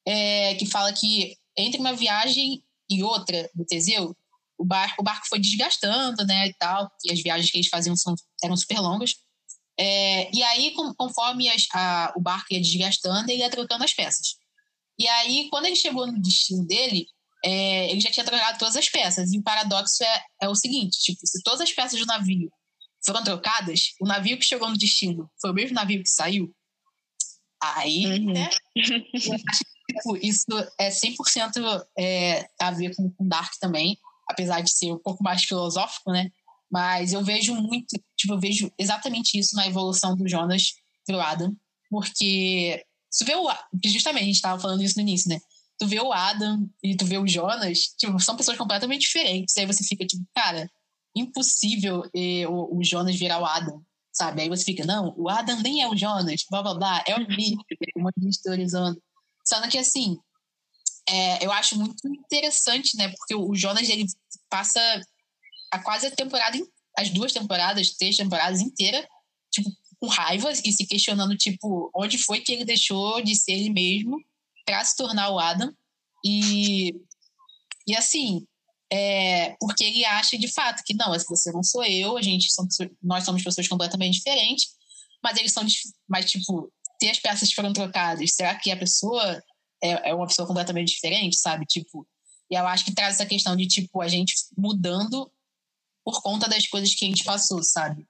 é, 0.05 0.55
que 0.55 0.65
fala 0.65 0.91
que 0.93 1.35
entre 1.57 1.79
uma 1.79 1.93
viagem 1.93 2.63
e 2.89 3.03
outra 3.03 3.49
do 3.55 3.65
Teseu, 3.65 4.15
o 4.57 4.65
barco, 4.65 5.01
o 5.01 5.03
barco 5.03 5.27
foi 5.27 5.39
desgastando, 5.39 6.25
né, 6.25 6.47
e 6.47 6.53
tal, 6.53 6.91
e 7.03 7.11
as 7.11 7.21
viagens 7.21 7.49
que 7.49 7.57
eles 7.57 7.69
faziam 7.69 7.95
são, 7.95 8.15
eram 8.43 8.55
super 8.55 8.79
longas. 8.79 9.15
É, 9.77 10.33
e 10.33 10.43
aí, 10.43 10.73
conforme 10.97 11.49
as, 11.49 11.65
a, 11.73 12.13
o 12.15 12.21
barco 12.21 12.53
ia 12.53 12.61
desgastando, 12.61 13.31
ele 13.31 13.41
ia 13.41 13.49
trocando 13.49 13.83
as 13.83 13.93
peças. 13.93 14.35
E 14.97 15.07
aí, 15.07 15.49
quando 15.49 15.65
ele 15.65 15.75
chegou 15.75 16.05
no 16.05 16.21
destino 16.21 16.65
dele, 16.65 17.07
é, 17.43 17.91
ele 17.91 17.99
já 17.99 18.09
tinha 18.09 18.25
trocado 18.25 18.57
todas 18.57 18.75
as 18.75 18.89
peças. 18.89 19.31
E 19.33 19.37
o 19.37 19.43
paradoxo 19.43 20.03
é, 20.03 20.23
é 20.43 20.49
o 20.49 20.55
seguinte: 20.55 20.99
tipo, 20.99 21.19
se 21.25 21.41
todas 21.43 21.61
as 21.61 21.71
peças 21.71 21.99
do 21.99 22.05
navio 22.05 22.51
foram 23.05 23.23
trocadas, 23.23 23.93
o 23.99 24.07
navio 24.07 24.37
que 24.37 24.45
chegou 24.45 24.69
no 24.69 24.77
destino 24.77 25.29
foi 25.41 25.51
o 25.51 25.53
mesmo 25.53 25.75
navio 25.75 26.01
que 26.01 26.09
saiu. 26.09 26.53
Aí, 27.61 28.05
uhum. 28.05 28.33
né? 28.33 28.49
Tipo, 29.85 30.17
isso 30.17 30.45
é 30.79 30.89
100% 30.89 31.85
é, 31.99 32.47
a 32.59 32.71
ver 32.71 32.95
com, 32.95 33.11
com 33.11 33.27
Dark 33.27 33.51
também, 33.59 33.97
apesar 34.27 34.61
de 34.61 34.71
ser 34.71 34.93
um 34.93 34.97
pouco 34.97 35.21
mais 35.21 35.43
filosófico, 35.43 36.09
né? 36.09 36.31
Mas 36.71 37.13
eu 37.13 37.23
vejo 37.23 37.53
muito, 37.53 38.01
tipo, 38.17 38.33
eu 38.33 38.39
vejo 38.39 38.71
exatamente 38.79 39.37
isso 39.37 39.55
na 39.55 39.67
evolução 39.67 40.15
do 40.15 40.27
Jonas 40.27 40.73
pro 41.05 41.19
Adam, 41.19 41.53
porque 41.89 42.83
você 43.11 43.25
vê 43.25 43.35
o 43.35 43.47
justamente 43.85 44.23
a 44.23 44.25
gente 44.25 44.35
estava 44.35 44.59
falando 44.59 44.81
isso 44.81 44.95
no 44.95 45.01
início, 45.01 45.29
né? 45.29 45.39
Tu 45.83 45.87
vê 45.87 45.99
o 45.99 46.13
Adam 46.13 46.69
e 46.81 46.95
tu 46.95 47.05
vê 47.05 47.17
o 47.17 47.27
Jonas, 47.27 47.93
tipo, 47.97 48.17
são 48.19 48.37
pessoas 48.37 48.57
completamente 48.57 49.01
diferentes. 49.01 49.57
Aí 49.57 49.65
você 49.65 49.83
fica 49.83 50.05
tipo, 50.05 50.23
cara, 50.33 50.71
impossível 51.13 52.03
eh, 52.15 52.47
o, 52.47 52.77
o, 52.77 52.83
Jonas 52.83 53.17
virar 53.17 53.39
o 53.39 53.45
Adam, 53.45 53.83
sabe? 54.13 54.41
Aí 54.41 54.49
você 54.49 54.63
fica, 54.63 54.85
não, 54.85 55.13
o 55.17 55.29
Adam 55.29 55.59
nem 55.61 55.81
é 55.81 55.89
o 55.89 55.95
Jonas, 55.95 56.45
blá 56.49 56.61
blá 56.61 56.73
blá, 56.75 57.03
é 57.05 57.15
o 57.15 57.19
Nick, 57.19 57.57
um 57.97 58.03
monte 58.03 58.17
de 58.17 58.41
teorizando. 58.41 59.01
Sendo 59.43 59.67
que 59.67 59.77
assim, 59.77 60.17
é, 61.07 61.45
eu 61.45 61.51
acho 61.51 61.77
muito 61.77 62.07
interessante, 62.07 62.95
né? 62.95 63.09
Porque 63.09 63.35
o 63.35 63.53
Jonas 63.53 63.89
ele 63.89 64.05
passa 64.49 64.79
a 65.69 65.79
quase 65.79 66.07
a 66.07 66.11
temporada, 66.11 66.57
as 66.97 67.09
duas 67.09 67.33
temporadas, 67.33 67.97
três 67.97 68.15
temporadas 68.15 68.61
inteiras, 68.61 69.05
tipo, 69.51 69.69
com 69.99 70.07
raiva 70.07 70.49
e 70.49 70.71
se 70.71 70.87
questionando, 70.87 71.35
tipo, 71.35 71.91
onde 71.93 72.17
foi 72.17 72.39
que 72.39 72.53
ele 72.53 72.63
deixou 72.63 73.21
de 73.21 73.35
ser 73.35 73.51
ele 73.51 73.69
mesmo 73.69 74.17
para 74.65 74.83
se 74.83 74.95
tornar 74.95 75.29
o 75.29 75.39
Adam. 75.39 75.73
E, 76.25 76.95
e 77.87 77.95
assim, 77.95 78.45
é, 78.91 79.55
porque 79.59 79.83
ele 79.83 80.05
acha 80.05 80.37
de 80.37 80.47
fato 80.47 80.83
que 80.85 80.93
não, 80.93 81.11
você 81.11 81.51
não 81.51 81.63
sou 81.63 81.83
eu, 81.83 82.17
a 82.17 82.21
gente 82.21 82.51
somos, 82.51 82.77
nós 83.01 83.25
somos 83.25 83.43
pessoas 83.43 83.67
completamente 83.67 84.15
diferentes, 84.15 84.67
mas 85.21 85.37
eles 85.37 85.51
são, 85.51 85.65
mas 86.07 86.29
tipo, 86.29 86.71
se 87.01 87.09
as 87.09 87.19
peças 87.19 87.51
foram 87.51 87.73
trocadas, 87.73 88.35
será 88.35 88.55
que 88.55 88.71
a 88.71 88.77
pessoa 88.77 89.43
é, 89.83 90.09
é 90.09 90.13
uma 90.13 90.27
pessoa 90.27 90.47
completamente 90.47 90.93
diferente, 90.93 91.37
sabe? 91.37 91.65
Tipo, 91.65 92.07
e 92.49 92.55
eu 92.55 92.67
acho 92.67 92.85
que 92.85 92.93
traz 92.93 93.15
essa 93.15 93.25
questão 93.25 93.55
de, 93.55 93.67
tipo, 93.67 94.01
a 94.01 94.07
gente 94.07 94.33
mudando 94.57 95.31
por 96.03 96.21
conta 96.21 96.47
das 96.47 96.67
coisas 96.67 96.93
que 96.93 97.05
a 97.05 97.07
gente 97.07 97.23
passou, 97.23 97.63
sabe? 97.63 98.07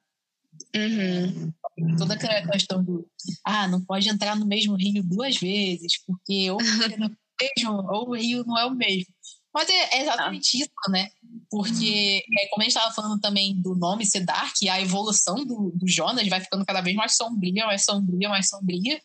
Uhum. 0.76 1.54
Toda 1.98 2.13
aquela 2.13 2.48
questão 2.52 2.84
do 2.84 3.08
ah, 3.46 3.68
não 3.68 3.84
pode 3.84 4.10
entrar 4.10 4.36
no 4.36 4.46
mesmo 4.46 4.76
rio 4.76 5.04
duas 5.04 5.38
vezes, 5.38 6.04
porque 6.06 6.50
ou, 6.52 6.60
é 6.62 7.50
mesmo, 7.58 7.74
ou 7.92 8.10
o 8.10 8.16
rio 8.16 8.44
não 8.46 8.58
é 8.58 8.66
o 8.66 8.76
mesmo. 8.76 9.13
Mas 9.54 9.70
é, 9.70 9.98
é 9.98 10.02
exatamente 10.02 10.58
ah. 10.58 10.60
isso, 10.62 10.92
né? 10.92 11.10
Porque, 11.50 12.24
é, 12.39 12.48
como 12.48 12.62
a 12.62 12.66
gente 12.66 12.76
estava 12.76 12.94
falando 12.94 13.20
também 13.22 13.60
do 13.62 13.76
nome 13.76 14.06
ser 14.06 14.22
Dark, 14.22 14.56
a 14.70 14.82
evolução 14.82 15.46
do, 15.46 15.72
do 15.76 15.88
Jonas 15.88 16.28
vai 16.28 16.42
ficando 16.42 16.66
cada 16.66 16.82
vez 16.82 16.96
mais 16.96 17.16
sombria, 17.16 17.66
mais 17.68 17.86
sombria, 17.86 18.30
mais 18.30 18.50
sombria. 18.50 19.00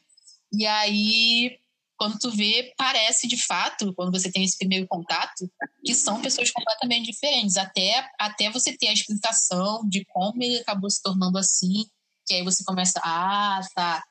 E 0.52 0.64
aí 0.64 1.58
quando 1.98 2.18
tu 2.18 2.30
vê, 2.30 2.72
parece 2.76 3.26
de 3.26 3.36
fato, 3.36 3.92
quando 3.94 4.12
você 4.12 4.30
tem 4.30 4.44
esse 4.44 4.56
primeiro 4.56 4.86
contato, 4.86 5.50
que 5.84 5.92
são 5.92 6.22
pessoas 6.22 6.50
completamente 6.52 7.10
diferentes. 7.10 7.56
Até, 7.56 8.08
até 8.18 8.50
você 8.50 8.76
ter 8.76 8.86
a 8.86 8.92
explicação 8.92 9.86
de 9.88 10.04
como 10.04 10.40
ele 10.40 10.58
acabou 10.58 10.88
se 10.88 11.02
tornando 11.02 11.36
assim, 11.36 11.86
que 12.24 12.34
aí 12.34 12.44
você 12.44 12.62
começa, 12.64 13.00
ah, 13.02 13.60
tá. 13.74 14.04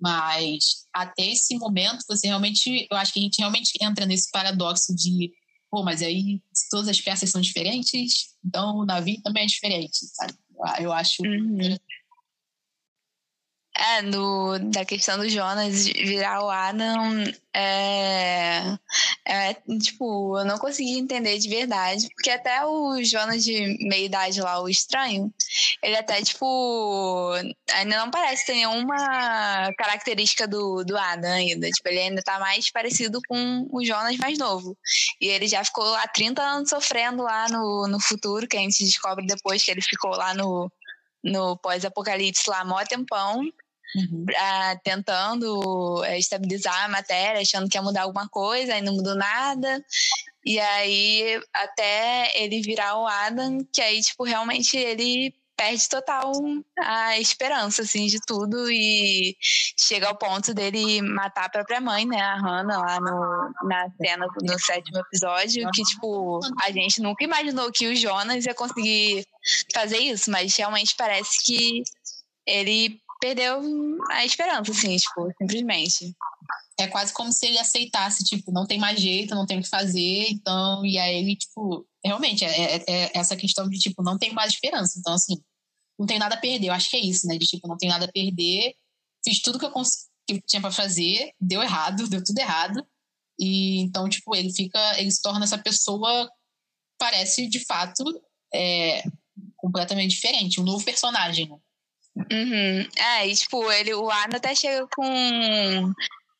Mas 0.00 0.86
até 0.92 1.26
esse 1.26 1.56
momento, 1.58 2.04
você 2.08 2.28
realmente, 2.28 2.86
eu 2.88 2.96
acho 2.96 3.12
que 3.12 3.18
a 3.18 3.22
gente 3.22 3.38
realmente 3.38 3.72
entra 3.80 4.06
nesse 4.06 4.30
paradoxo 4.30 4.94
de, 4.94 5.32
pô, 5.68 5.82
mas 5.82 6.02
aí 6.02 6.40
se 6.52 6.68
todas 6.70 6.88
as 6.88 7.00
peças 7.00 7.30
são 7.30 7.40
diferentes, 7.40 8.28
então 8.44 8.76
o 8.76 8.84
navio 8.84 9.20
também 9.22 9.42
é 9.42 9.46
diferente, 9.46 10.06
sabe? 10.12 10.34
Eu 10.78 10.92
acho 10.92 11.22
uhum. 11.24 11.76
É, 13.86 14.00
da 14.70 14.82
questão 14.86 15.18
do 15.18 15.28
Jonas 15.28 15.84
virar 15.84 16.42
o 16.42 16.48
Adam, 16.48 17.22
é, 17.52 18.78
é, 19.26 19.54
tipo, 19.78 20.38
eu 20.38 20.44
não 20.46 20.56
consegui 20.56 20.98
entender 20.98 21.38
de 21.38 21.50
verdade, 21.50 22.08
porque 22.14 22.30
até 22.30 22.64
o 22.64 23.02
Jonas 23.04 23.44
de 23.44 23.76
meia 23.86 24.06
idade 24.06 24.40
lá, 24.40 24.58
o 24.62 24.70
estranho, 24.70 25.30
ele 25.82 25.96
até, 25.96 26.22
tipo, 26.22 27.30
ainda 27.74 27.98
não 27.98 28.10
parece 28.10 28.46
ter 28.46 28.54
nenhuma 28.54 29.70
característica 29.76 30.48
do, 30.48 30.82
do 30.82 30.96
Adam 30.96 31.32
ainda, 31.32 31.68
tipo, 31.70 31.86
ele 31.90 32.00
ainda 32.00 32.22
tá 32.22 32.38
mais 32.38 32.70
parecido 32.70 33.20
com 33.28 33.68
o 33.70 33.84
Jonas 33.84 34.16
mais 34.16 34.38
novo, 34.38 34.78
e 35.20 35.28
ele 35.28 35.46
já 35.46 35.62
ficou 35.62 35.94
há 35.96 36.08
30 36.08 36.42
anos 36.42 36.70
sofrendo 36.70 37.22
lá 37.22 37.48
no, 37.50 37.86
no 37.86 38.00
futuro, 38.00 38.48
que 38.48 38.56
a 38.56 38.60
gente 38.60 38.82
descobre 38.82 39.26
depois 39.26 39.62
que 39.62 39.70
ele 39.70 39.82
ficou 39.82 40.12
lá 40.12 40.32
no, 40.32 40.72
no 41.22 41.58
pós-apocalipse 41.58 42.48
lá 42.48 42.64
mó 42.64 42.82
tempão, 42.84 43.42
uhum. 43.96 44.26
uh, 44.28 44.80
tentando 44.82 46.00
uh, 46.00 46.04
estabilizar 46.16 46.84
a 46.84 46.88
matéria, 46.88 47.40
achando 47.40 47.68
que 47.68 47.76
ia 47.76 47.82
mudar 47.82 48.02
alguma 48.02 48.28
coisa, 48.28 48.74
aí 48.74 48.82
não 48.82 48.94
mudou 48.94 49.14
nada. 49.14 49.84
E 50.44 50.60
aí, 50.60 51.40
até 51.52 52.30
ele 52.42 52.60
virar 52.60 52.98
o 52.98 53.06
Adam, 53.06 53.58
que 53.72 53.80
aí, 53.80 54.00
tipo, 54.00 54.24
realmente 54.24 54.76
ele 54.76 55.34
perde 55.56 55.88
total 55.88 56.32
a 56.78 57.18
esperança, 57.18 57.82
assim, 57.82 58.06
de 58.06 58.18
tudo 58.26 58.70
e 58.70 59.36
chega 59.78 60.08
ao 60.08 60.16
ponto 60.16 60.52
dele 60.52 61.00
matar 61.02 61.44
a 61.44 61.48
própria 61.48 61.80
mãe, 61.80 62.04
né, 62.06 62.20
a 62.20 62.36
Hannah, 62.36 62.78
lá 62.78 63.00
no, 63.00 63.68
na 63.68 63.88
cena 63.96 64.26
do 64.26 64.58
sétimo 64.58 64.98
episódio, 64.98 65.70
que, 65.72 65.82
tipo, 65.82 66.40
a 66.62 66.70
gente 66.70 67.00
nunca 67.00 67.24
imaginou 67.24 67.70
que 67.70 67.86
o 67.86 67.96
Jonas 67.96 68.44
ia 68.44 68.54
conseguir 68.54 69.24
fazer 69.72 69.98
isso, 69.98 70.30
mas 70.30 70.56
realmente 70.56 70.94
parece 70.96 71.42
que 71.44 71.82
ele 72.46 73.00
perdeu 73.24 73.58
a 74.10 74.22
esperança, 74.22 74.70
assim, 74.70 74.94
tipo, 74.98 75.32
simplesmente. 75.38 76.14
É 76.78 76.86
quase 76.88 77.10
como 77.14 77.32
se 77.32 77.46
ele 77.46 77.58
aceitasse, 77.58 78.22
tipo, 78.22 78.52
não 78.52 78.66
tem 78.66 78.78
mais 78.78 79.00
jeito, 79.00 79.34
não 79.34 79.46
tem 79.46 79.58
o 79.58 79.62
que 79.62 79.68
fazer, 79.68 80.28
então, 80.28 80.84
e 80.84 80.98
aí 80.98 81.16
ele, 81.16 81.34
tipo, 81.34 81.86
realmente, 82.04 82.44
é, 82.44 82.76
é, 82.76 82.84
é 82.86 83.10
essa 83.14 83.34
questão 83.34 83.66
de, 83.66 83.78
tipo, 83.78 84.02
não 84.02 84.18
tem 84.18 84.34
mais 84.34 84.52
esperança, 84.52 84.98
então, 84.98 85.14
assim, 85.14 85.42
não 85.98 86.06
tem 86.06 86.18
nada 86.18 86.34
a 86.34 86.38
perder, 86.38 86.66
eu 86.66 86.74
acho 86.74 86.90
que 86.90 86.96
é 86.96 87.00
isso, 87.00 87.26
né, 87.26 87.38
de, 87.38 87.46
tipo, 87.46 87.66
não 87.66 87.78
tem 87.78 87.88
nada 87.88 88.04
a 88.04 88.12
perder, 88.12 88.74
fiz 89.24 89.40
tudo 89.40 89.58
que 89.58 89.64
eu, 89.64 89.72
que 89.72 90.34
eu 90.34 90.42
tinha 90.46 90.60
para 90.60 90.70
fazer, 90.70 91.32
deu 91.40 91.62
errado, 91.62 92.06
deu 92.10 92.22
tudo 92.22 92.38
errado, 92.38 92.86
e 93.38 93.80
então, 93.80 94.06
tipo, 94.06 94.34
ele 94.34 94.52
fica, 94.52 95.00
ele 95.00 95.10
se 95.10 95.22
torna 95.22 95.44
essa 95.44 95.56
pessoa, 95.56 96.30
parece, 96.98 97.48
de 97.48 97.64
fato, 97.64 98.04
é, 98.52 99.02
completamente 99.56 100.10
diferente, 100.10 100.60
um 100.60 100.64
novo 100.64 100.84
personagem, 100.84 101.48
né? 101.48 101.56
Uhum. 102.16 102.86
É, 102.96 103.26
e 103.26 103.34
tipo, 103.34 103.70
ele, 103.72 103.92
o 103.94 104.10
Arno 104.10 104.36
até 104.36 104.54
chega 104.54 104.86
com 104.94 105.92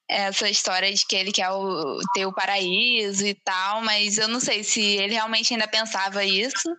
essa 0.08 0.48
história 0.50 0.92
de 0.92 1.04
que 1.06 1.16
ele 1.16 1.32
quer 1.32 1.50
o, 1.50 1.98
ter 2.12 2.26
o 2.26 2.32
paraíso 2.32 3.26
e 3.26 3.34
tal, 3.34 3.80
mas 3.80 4.18
eu 4.18 4.28
não 4.28 4.38
sei 4.38 4.62
se 4.62 4.80
ele 4.80 5.14
realmente 5.14 5.52
ainda 5.52 5.66
pensava 5.66 6.24
isso 6.24 6.76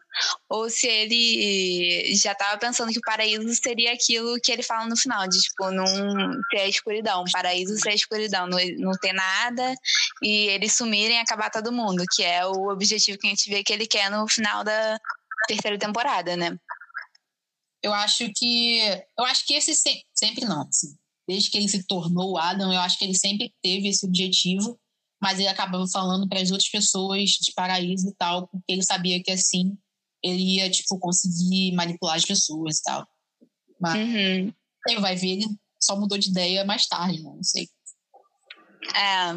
ou 0.48 0.70
se 0.70 0.88
ele 0.88 2.16
já 2.16 2.34
estava 2.34 2.58
pensando 2.58 2.92
que 2.92 3.00
o 3.00 3.06
paraíso 3.06 3.54
seria 3.56 3.94
aquilo 3.94 4.40
que 4.42 4.52
ele 4.52 4.62
fala 4.62 4.86
no 4.86 4.96
final, 4.96 5.28
de 5.28 5.42
tipo, 5.42 5.72
não 5.72 6.40
ter 6.52 6.62
a 6.62 6.68
escuridão, 6.68 7.24
o 7.24 7.32
paraíso 7.32 7.76
ser 7.78 7.90
a 7.90 7.96
escuridão, 7.96 8.48
não, 8.48 8.60
não 8.78 8.92
ter 8.92 9.14
nada 9.14 9.74
e 10.22 10.48
eles 10.50 10.74
sumirem 10.74 11.18
e 11.18 11.22
acabar 11.22 11.50
todo 11.50 11.74
mundo, 11.74 12.06
que 12.12 12.24
é 12.24 12.46
o 12.46 12.70
objetivo 12.70 13.18
que 13.18 13.28
a 13.28 13.32
gente 13.32 13.50
vê 13.50 13.64
que 13.64 13.74
ele 13.74 13.88
quer 13.88 14.10
no 14.12 14.28
final 14.28 14.64
da 14.64 15.00
terceira 15.48 15.78
temporada, 15.78 16.38
né? 16.38 16.58
Eu 17.86 17.94
acho 17.94 18.32
que. 18.36 18.80
Eu 19.16 19.26
acho 19.26 19.46
que 19.46 19.54
esse 19.54 19.76
sempre, 19.76 20.04
sempre 20.12 20.46
não. 20.46 20.62
Assim. 20.62 20.96
Desde 21.28 21.52
que 21.52 21.58
ele 21.60 21.70
se 21.70 21.86
tornou 21.86 22.32
o 22.32 22.38
Adam, 22.38 22.74
eu 22.74 22.80
acho 22.80 22.98
que 22.98 23.06
ele 23.06 23.14
sempre 23.16 23.54
teve 23.62 23.90
esse 23.90 24.04
objetivo, 24.04 24.80
mas 25.22 25.38
ele 25.38 25.48
acabava 25.48 25.88
falando 25.88 26.28
para 26.28 26.42
as 26.42 26.50
outras 26.50 26.70
pessoas 26.70 27.30
de 27.30 27.54
paraíso 27.54 28.10
e 28.10 28.16
tal, 28.16 28.48
porque 28.48 28.72
ele 28.72 28.84
sabia 28.84 29.22
que 29.22 29.32
assim 29.32 29.78
ele 30.24 30.56
ia, 30.56 30.70
tipo, 30.70 30.98
conseguir 30.98 31.74
manipular 31.74 32.16
as 32.16 32.26
pessoas 32.26 32.80
e 32.80 32.82
tal. 32.82 33.08
Mas 33.80 33.96
uhum. 33.96 34.54
ele 34.88 35.00
vai 35.00 35.16
ver, 35.16 35.34
ele 35.34 35.46
só 35.80 35.96
mudou 35.96 36.18
de 36.18 36.30
ideia 36.30 36.66
mais 36.66 36.88
tarde, 36.88 37.22
né? 37.22 37.32
não 37.36 37.44
sei. 37.44 37.70
É, 38.96 39.34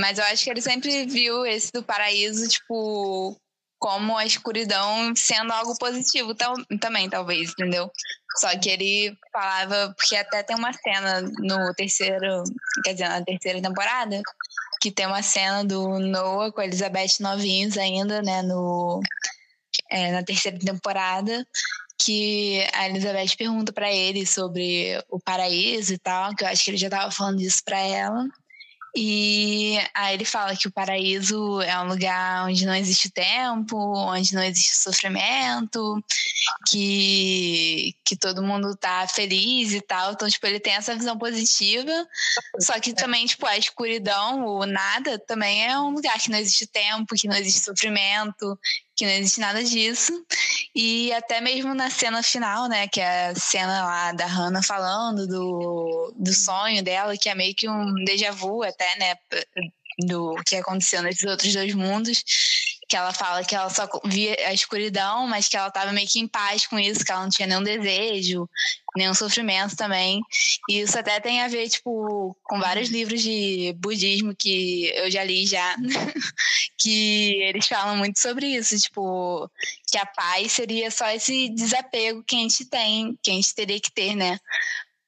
mas 0.00 0.18
eu 0.18 0.24
acho 0.24 0.42
que 0.42 0.50
ele 0.50 0.60
sempre 0.60 1.06
viu 1.06 1.46
esse 1.46 1.70
do 1.72 1.84
paraíso, 1.84 2.48
tipo, 2.48 3.40
como 3.82 4.16
a 4.16 4.24
escuridão 4.24 5.12
sendo 5.16 5.52
algo 5.52 5.76
positivo 5.76 6.36
também, 6.80 7.10
talvez, 7.10 7.50
entendeu? 7.50 7.90
Só 8.38 8.56
que 8.56 8.70
ele 8.70 9.12
falava, 9.32 9.92
porque 9.98 10.14
até 10.14 10.40
tem 10.44 10.56
uma 10.56 10.72
cena 10.72 11.20
no 11.20 11.74
terceiro, 11.74 12.44
quer 12.84 12.92
dizer, 12.92 13.08
na 13.08 13.24
terceira 13.24 13.60
temporada, 13.60 14.22
que 14.80 14.92
tem 14.92 15.04
uma 15.04 15.20
cena 15.20 15.64
do 15.64 15.98
Noah 15.98 16.52
com 16.52 16.60
a 16.60 16.64
Elizabeth 16.64 17.18
novinhos 17.18 17.76
ainda, 17.76 18.22
né, 18.22 18.40
no, 18.42 19.02
é, 19.90 20.12
na 20.12 20.22
terceira 20.22 20.56
temporada, 20.60 21.44
que 21.98 22.64
a 22.72 22.88
Elizabeth 22.88 23.36
pergunta 23.36 23.72
para 23.72 23.92
ele 23.92 24.24
sobre 24.24 24.96
o 25.10 25.18
paraíso 25.18 25.92
e 25.92 25.98
tal, 25.98 26.32
que 26.36 26.44
eu 26.44 26.48
acho 26.48 26.64
que 26.64 26.70
ele 26.70 26.78
já 26.78 26.88
tava 26.88 27.10
falando 27.10 27.40
isso 27.40 27.62
para 27.64 27.80
ela. 27.80 28.28
E 28.94 29.78
aí 29.94 30.14
ele 30.14 30.24
fala 30.24 30.54
que 30.54 30.68
o 30.68 30.72
paraíso 30.72 31.62
é 31.62 31.78
um 31.80 31.88
lugar 31.88 32.44
onde 32.46 32.66
não 32.66 32.74
existe 32.74 33.08
tempo, 33.10 33.76
onde 33.76 34.34
não 34.34 34.42
existe 34.42 34.76
sofrimento, 34.76 36.02
que, 36.68 37.94
que 38.04 38.14
todo 38.14 38.42
mundo 38.42 38.76
tá 38.76 39.06
feliz 39.08 39.72
e 39.72 39.80
tal. 39.80 40.12
Então, 40.12 40.28
tipo, 40.28 40.46
ele 40.46 40.60
tem 40.60 40.74
essa 40.74 40.94
visão 40.94 41.16
positiva. 41.16 42.06
Só 42.60 42.78
que 42.78 42.92
também, 42.92 43.24
tipo, 43.24 43.46
a 43.46 43.56
escuridão, 43.56 44.44
o 44.44 44.66
nada, 44.66 45.18
também 45.18 45.66
é 45.66 45.78
um 45.78 45.90
lugar 45.90 46.18
que 46.20 46.30
não 46.30 46.38
existe 46.38 46.66
tempo, 46.66 47.14
que 47.16 47.26
não 47.28 47.36
existe 47.36 47.60
sofrimento, 47.60 48.58
que 48.94 49.06
não 49.06 49.12
existe 49.12 49.40
nada 49.40 49.64
disso. 49.64 50.12
E 50.74 51.12
até 51.12 51.40
mesmo 51.40 51.74
na 51.74 51.90
cena 51.90 52.22
final, 52.22 52.68
né, 52.68 52.88
que 52.88 53.00
é 53.00 53.28
a 53.28 53.34
cena 53.34 53.84
lá 53.84 54.12
da 54.12 54.26
Hannah 54.26 54.62
falando 54.62 55.26
do, 55.26 56.14
do 56.16 56.32
sonho 56.32 56.82
dela, 56.82 57.16
que 57.16 57.28
é 57.28 57.34
meio 57.34 57.54
que 57.54 57.68
um 57.68 57.94
déjà 58.04 58.30
vu 58.30 58.62
até, 58.62 58.98
né, 58.98 59.14
do 60.06 60.34
que 60.46 60.56
aconteceu 60.56 61.02
nesses 61.02 61.24
outros 61.24 61.52
dois 61.52 61.74
mundos 61.74 62.24
que 62.92 62.96
ela 62.96 63.14
fala 63.14 63.42
que 63.42 63.54
ela 63.54 63.70
só 63.70 63.88
via 64.04 64.36
a 64.46 64.52
escuridão, 64.52 65.26
mas 65.26 65.48
que 65.48 65.56
ela 65.56 65.68
estava 65.68 65.92
meio 65.92 66.06
que 66.06 66.20
em 66.20 66.28
paz 66.28 66.66
com 66.66 66.78
isso, 66.78 67.02
que 67.02 67.10
ela 67.10 67.22
não 67.22 67.30
tinha 67.30 67.48
nenhum 67.48 67.62
desejo, 67.62 68.46
nenhum 68.96 69.14
sofrimento 69.14 69.76
também. 69.76 70.20
E 70.68 70.80
isso 70.80 70.98
até 70.98 71.18
tem 71.20 71.40
a 71.40 71.48
ver, 71.48 71.68
tipo, 71.68 72.36
com 72.42 72.60
vários 72.60 72.88
livros 72.88 73.22
de 73.22 73.74
budismo 73.78 74.34
que 74.34 74.92
eu 74.94 75.10
já 75.10 75.24
li 75.24 75.46
já, 75.46 75.76
que 76.78 77.42
eles 77.42 77.66
falam 77.66 77.96
muito 77.96 78.18
sobre 78.18 78.46
isso, 78.46 78.78
tipo, 78.78 79.50
que 79.90 79.98
a 79.98 80.06
paz 80.06 80.52
seria 80.52 80.90
só 80.90 81.08
esse 81.10 81.48
desapego 81.50 82.22
que 82.22 82.36
a 82.36 82.40
gente 82.40 82.64
tem, 82.66 83.18
que 83.22 83.30
a 83.30 83.34
gente 83.34 83.54
teria 83.54 83.80
que 83.80 83.92
ter, 83.92 84.14
né? 84.14 84.38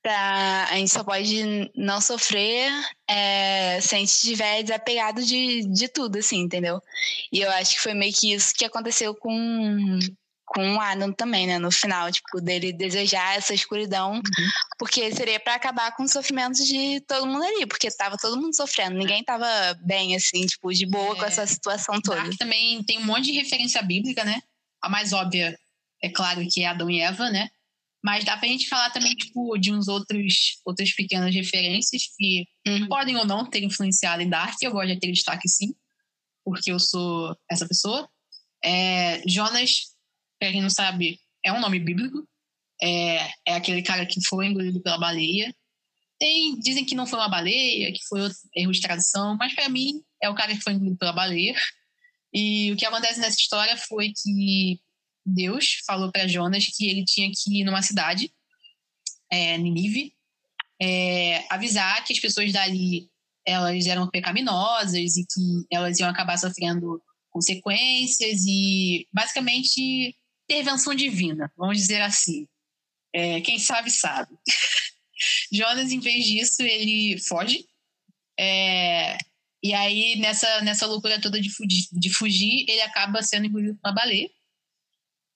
Pra, 0.03 0.67
a 0.71 0.77
gente 0.77 0.91
só 0.91 1.03
pode 1.03 1.71
não 1.75 1.99
sofrer 1.99 2.71
é, 3.09 3.81
se 3.81 3.95
a 3.95 3.99
gente 3.99 4.11
estiver 4.11 4.63
desapegado 4.63 5.25
de, 5.25 5.65
de 5.67 5.89
tudo, 5.89 6.19
assim, 6.19 6.41
entendeu? 6.41 6.79
E 7.33 7.41
eu 7.41 7.51
acho 7.53 7.75
que 7.75 7.81
foi 7.81 7.95
meio 7.95 8.13
que 8.13 8.35
isso 8.35 8.53
que 8.55 8.67
aconteceu 8.67 9.15
com, 9.15 9.99
com 10.47 10.77
o 10.77 10.81
Adam 10.81 11.13
também, 11.13 11.47
né? 11.47 11.59
No 11.59 11.71
final, 11.71 12.11
tipo, 12.13 12.41
dele 12.41 12.73
desejar 12.73 13.37
essa 13.37 13.55
escuridão, 13.55 14.15
uhum. 14.15 14.23
porque 14.79 15.11
seria 15.13 15.41
para 15.41 15.55
acabar 15.55 15.95
com 15.97 16.05
o 16.05 16.09
sofrimento 16.09 16.63
de 16.65 17.01
todo 17.09 17.27
mundo 17.27 17.43
ali, 17.43 17.67
porque 17.67 17.91
tava 17.91 18.17
todo 18.17 18.41
mundo 18.41 18.55
sofrendo, 18.55 18.99
ninguém 18.99 19.25
tava 19.25 19.47
bem, 19.83 20.15
assim, 20.15 20.45
tipo, 20.47 20.73
de 20.73 20.87
boa 20.87 21.17
é, 21.17 21.19
com 21.19 21.25
essa 21.25 21.47
situação 21.47 22.01
toda. 22.01 22.23
Dark 22.23 22.37
também 22.37 22.83
tem 22.85 22.99
um 22.99 23.05
monte 23.05 23.25
de 23.25 23.33
referência 23.33 23.83
bíblica, 23.83 24.25
né? 24.25 24.43
A 24.83 24.89
mais 24.89 25.13
óbvia, 25.13 25.59
é 26.03 26.09
claro, 26.11 26.47
que 26.51 26.63
é 26.63 26.67
Adão 26.67 26.91
e 26.91 27.01
Eva, 27.01 27.31
né? 27.31 27.49
Mas 28.05 28.23
dá 28.23 28.37
pra 28.37 28.47
gente 28.47 28.69
falar 28.69 28.91
também, 28.91 29.15
tipo, 29.15 29.57
de 29.57 29.73
uns 29.73 29.89
outros, 29.89 30.61
outras 30.63 30.93
pequenas 30.93 31.35
referências 31.35 32.03
que 32.15 32.47
uhum. 32.67 32.87
podem 32.87 33.17
ou 33.17 33.25
não 33.25 33.49
ter 33.49 33.65
influenciado 33.65 34.21
em 34.21 34.29
Dark. 34.29 34.57
Eu 34.61 34.73
gosto 34.73 34.93
de 34.93 35.01
ter 35.01 35.11
destaque 35.11 35.49
sim, 35.49 35.75
porque 36.45 36.71
eu 36.71 36.79
sou 36.79 37.35
essa 37.51 37.67
pessoa. 37.67 38.07
É, 38.63 39.23
Jonas, 39.27 39.94
pra 40.45 40.53
quem 40.53 40.63
não 40.63 40.71
sabe, 40.71 41.19
é 41.43 41.53
um 41.53 41.61
nome 41.61 41.79
bíblico. 41.79 42.29
É, 42.83 43.31
é 43.47 43.55
aquele 43.55 43.83
cara 43.83 44.05
que 44.05 44.23
foi 44.27 44.47
engolido 44.47 44.81
pela 44.83 44.99
baleia. 44.99 45.55
Tem, 46.19 46.59
dizem 46.59 46.85
que 46.85 46.95
não 46.95 47.07
foi 47.07 47.19
uma 47.19 47.29
baleia, 47.29 47.93
que 47.93 48.05
foi 48.07 48.21
erro 48.55 48.73
de 48.73 48.81
tradução, 48.81 49.37
mas 49.37 49.55
para 49.55 49.69
mim 49.69 50.03
é 50.23 50.29
o 50.29 50.35
cara 50.35 50.55
que 50.55 50.61
foi 50.61 50.75
engolido 50.75 50.97
pela 50.97 51.13
baleia. 51.13 51.55
E 52.33 52.73
o 52.73 52.77
que 52.77 52.85
acontece 52.85 53.21
nessa 53.21 53.39
história 53.39 53.77
foi 53.77 54.13
que 54.13 54.81
Deus 55.25 55.83
falou 55.87 56.13
para 56.13 56.29
Jonas 56.29 56.67
que 56.67 56.89
ele 56.89 57.05
tinha 57.05 57.31
que 57.31 57.61
ir 57.61 57.65
numa 57.65 57.81
cidade, 57.81 58.31
é, 59.31 59.57
Ninive, 59.57 60.13
é, 60.81 61.47
avisar 61.49 62.05
que 62.05 62.13
as 62.13 62.19
pessoas 62.19 62.53
dali 62.53 63.09
elas 63.47 63.87
eram 63.87 64.09
pecaminosas 64.09 65.17
e 65.17 65.27
que 65.27 65.67
elas 65.71 65.99
iam 65.99 66.09
acabar 66.09 66.39
sofrendo 66.39 67.01
consequências 67.31 68.43
e 68.47 69.07
basicamente 69.13 70.17
intervenção 70.49 70.95
divina, 70.95 71.53
vamos 71.57 71.79
dizer 71.79 72.01
assim. 72.01 72.47
É, 73.13 73.41
quem 73.41 73.59
sabe 73.59 73.91
sabe. 73.91 74.35
Jonas, 75.53 75.93
em 75.93 76.01
vez 76.01 76.25
disso, 76.25 76.63
ele 76.63 77.19
foge. 77.21 77.65
É, 78.39 79.17
e 79.63 79.73
aí, 79.73 80.17
nessa, 80.17 80.61
nessa 80.63 80.87
loucura 80.87 81.21
toda 81.21 81.41
de 81.41 81.49
fugir, 81.51 81.89
de 81.93 82.11
fugir, 82.11 82.65
ele 82.69 82.83
acaba 82.83 83.23
sendo 83.23 83.47
engolido 83.47 83.75
por 83.77 83.89
uma 83.89 83.95
baleia 83.95 84.29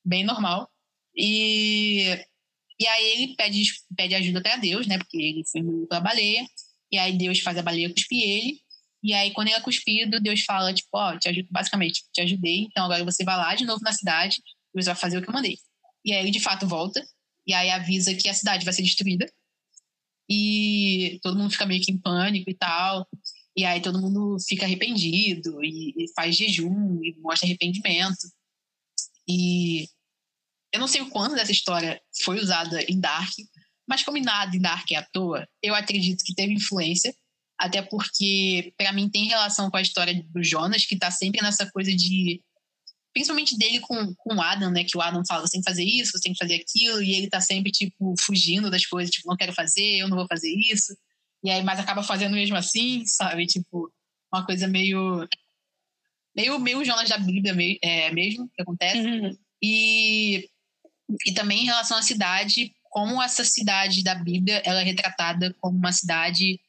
bem 0.05 0.24
normal. 0.24 0.68
E, 1.16 2.18
e 2.80 2.87
aí 2.87 3.05
ele 3.12 3.37
pede, 3.37 3.62
pede 3.97 4.14
ajuda 4.14 4.43
para 4.43 4.57
Deus, 4.57 4.87
né? 4.87 4.99
Porque 4.99 5.16
ele 5.16 5.45
foi 5.51 5.61
engolido 5.61 5.87
pela 5.87 6.01
baleia. 6.01 6.47
E 6.91 6.99
aí 6.99 7.16
Deus 7.16 7.41
faz 7.41 7.57
a 7.59 7.62
baleia 7.62 7.93
cuspir 7.93 8.22
ele. 8.22 8.61
E 9.03 9.14
aí, 9.14 9.30
quando 9.30 9.49
ele 9.49 9.57
é 9.57 9.61
cuspido, 9.61 10.20
Deus 10.20 10.43
fala, 10.43 10.74
tipo, 10.74 10.89
ó, 10.93 11.12
oh, 11.14 11.18
te 11.18 11.28
ajudo, 11.28 11.49
basicamente, 11.53 12.03
te 12.12 12.20
ajudei, 12.20 12.62
então 12.62 12.85
agora 12.85 13.05
você 13.05 13.22
vai 13.22 13.37
lá 13.37 13.55
de 13.55 13.64
novo 13.64 13.80
na 13.85 13.93
cidade 13.93 14.43
você 14.75 14.87
vai 14.87 14.95
fazer 14.95 15.19
o 15.19 15.23
que 15.23 15.29
eu 15.29 15.35
mandei. 15.35 15.59
E 16.05 16.12
aí 16.12 16.21
ele, 16.21 16.31
de 16.31 16.41
fato, 16.41 16.66
volta, 16.66 17.07
e 17.47 17.55
aí 17.55 17.71
avisa 17.71 18.14
que 18.14 18.29
a 18.29 18.35
cidade 18.35 18.64
vai 18.64 18.75
ser 18.75 18.83
destruída. 18.83 19.31
E 20.31 21.19
todo 21.23 21.39
mundo 21.39 21.51
fica 21.51 21.66
meio 21.66 21.83
que 21.83 21.91
em 21.91 21.99
pânico 21.99 22.51
e 22.51 22.55
tal. 22.55 23.09
E 23.57 23.64
aí 23.64 23.81
todo 23.81 24.01
mundo 24.01 24.37
fica 24.47 24.66
arrependido 24.66 25.64
e, 25.64 26.07
faz 26.14 26.37
jejum 26.37 27.01
e 27.03 27.16
mostra 27.19 27.47
arrependimento. 27.47 28.29
E 29.27 29.89
eu 30.73 30.79
não 30.79 30.87
sei 30.87 31.01
o 31.01 31.11
quanto 31.11 31.35
dessa 31.35 31.53
história 31.53 32.01
foi 32.23 32.39
usada 32.39 32.83
em 32.89 33.01
Dark, 33.01 33.33
mas 33.89 34.03
como 34.03 34.21
nada 34.21 34.55
em 34.55 34.61
Dark 34.61 34.91
é 34.91 34.97
à 34.97 35.03
toa, 35.03 35.49
eu 35.62 35.75
acredito 35.75 36.23
que 36.23 36.35
teve 36.35 36.53
influência, 36.53 37.14
até 37.59 37.83
porque, 37.83 38.73
para 38.77 38.93
mim, 38.93 39.09
tem 39.09 39.27
relação 39.27 39.71
com 39.71 39.77
a 39.77 39.83
história 39.83 40.23
do 40.29 40.45
Jonas, 40.45 40.85
que 40.85 40.97
tá 40.97 41.11
sempre 41.11 41.43
nessa 41.43 41.69
coisa 41.71 41.93
de. 41.95 42.41
Principalmente 43.19 43.59
dele 43.59 43.81
com, 43.81 44.14
com 44.14 44.37
o 44.37 44.41
Adam, 44.41 44.71
né? 44.71 44.85
Que 44.85 44.97
o 44.97 45.03
Adam 45.03 45.25
fala, 45.27 45.45
você 45.45 45.51
tem 45.51 45.61
que 45.61 45.69
fazer 45.69 45.83
isso, 45.83 46.12
você 46.12 46.21
tem 46.21 46.33
que 46.33 46.39
fazer 46.39 46.55
aquilo, 46.55 47.03
e 47.03 47.14
ele 47.14 47.29
tá 47.29 47.41
sempre, 47.41 47.73
tipo, 47.73 48.14
fugindo 48.21 48.71
das 48.71 48.87
coisas, 48.87 49.12
tipo, 49.12 49.29
não 49.29 49.37
quero 49.37 49.53
fazer, 49.53 49.97
eu 49.97 50.07
não 50.07 50.16
vou 50.16 50.27
fazer 50.29 50.49
isso. 50.49 50.97
E 51.43 51.51
aí, 51.51 51.61
mas 51.64 51.81
acaba 51.81 52.05
fazendo 52.05 52.35
mesmo 52.35 52.55
assim, 52.55 53.05
sabe? 53.11 53.45
Tipo, 53.45 53.93
uma 54.33 54.47
coisa 54.47 54.69
meio. 54.69 55.29
Meio, 56.33 56.61
meio 56.61 56.85
Jonas 56.85 57.09
da 57.09 57.19
Bíblia 57.19 57.57
é, 57.83 58.12
mesmo, 58.12 58.49
que 58.55 58.62
acontece. 58.62 59.01
Uhum. 59.01 59.37
E, 59.61 60.49
e 61.27 61.33
também 61.33 61.62
em 61.62 61.66
relação 61.66 61.99
à 61.99 62.03
cidade, 62.03 62.73
como 62.89 63.21
essa 63.21 63.43
cidade 63.43 64.05
da 64.05 64.14
Bíblia 64.14 64.62
ela 64.64 64.81
é 64.81 64.85
retratada 64.85 65.53
como 65.61 65.77
uma 65.77 65.91
cidade 65.91 66.61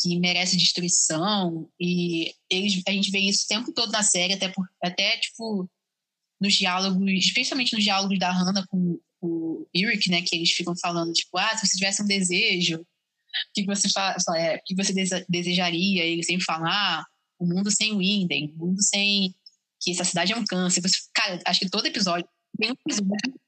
que 0.00 0.18
merece 0.18 0.56
destruição 0.56 1.68
e 1.78 2.32
eles, 2.48 2.80
a 2.86 2.92
gente 2.92 3.10
vê 3.10 3.18
isso 3.18 3.44
o 3.44 3.48
tempo 3.48 3.72
todo 3.72 3.90
na 3.90 4.02
série 4.02 4.32
até 4.32 4.48
por, 4.48 4.64
até 4.82 5.16
tipo 5.18 5.68
nos 6.40 6.54
diálogos 6.54 7.10
especialmente 7.12 7.74
nos 7.74 7.84
diálogos 7.84 8.18
da 8.18 8.30
Hannah 8.30 8.66
com 8.68 8.98
o 9.20 9.66
Eric 9.74 10.08
né 10.10 10.22
que 10.22 10.36
eles 10.36 10.50
ficam 10.52 10.76
falando 10.76 11.12
tipo 11.12 11.36
ah 11.36 11.56
se 11.56 11.66
você 11.66 11.76
tivesse 11.76 12.02
um 12.02 12.06
desejo 12.06 12.84
o 13.50 13.52
que 13.54 13.66
você 13.66 13.88
fala, 13.88 14.16
é, 14.36 14.58
que 14.64 14.74
você 14.74 14.92
desejaria? 15.28 16.04
Ele 16.04 16.22
sempre 16.22 16.44
falar 16.44 17.00
ah, 17.00 17.06
o 17.38 17.46
mundo 17.46 17.70
sem 17.70 17.94
Winden, 17.94 18.54
o 18.58 18.66
mundo 18.66 18.82
sem 18.82 19.34
que 19.80 19.92
essa 19.92 20.04
cidade 20.04 20.32
é 20.32 20.36
um 20.36 20.44
câncer. 20.44 20.80
Você, 20.80 20.98
cara 21.14 21.40
acho 21.46 21.60
que 21.60 21.70
todo 21.70 21.86
episódio 21.86 22.28
tem 22.58 22.70
um 22.70 22.76
episódio. 22.86 23.40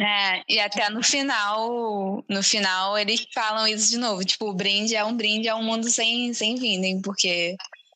É, 0.00 0.42
e 0.52 0.58
até 0.58 0.90
no 0.90 1.04
final, 1.04 2.24
no 2.28 2.42
final 2.42 2.98
eles 2.98 3.26
falam 3.32 3.68
isso 3.68 3.90
de 3.90 3.98
novo, 3.98 4.24
tipo, 4.24 4.48
o 4.48 4.54
brinde 4.54 4.96
é 4.96 5.04
um 5.04 5.16
brinde 5.16 5.46
é 5.46 5.54
um 5.54 5.62
mundo 5.62 5.88
sem, 5.88 6.34
sem 6.34 6.56
Vinden, 6.56 7.00
porque 7.00 7.54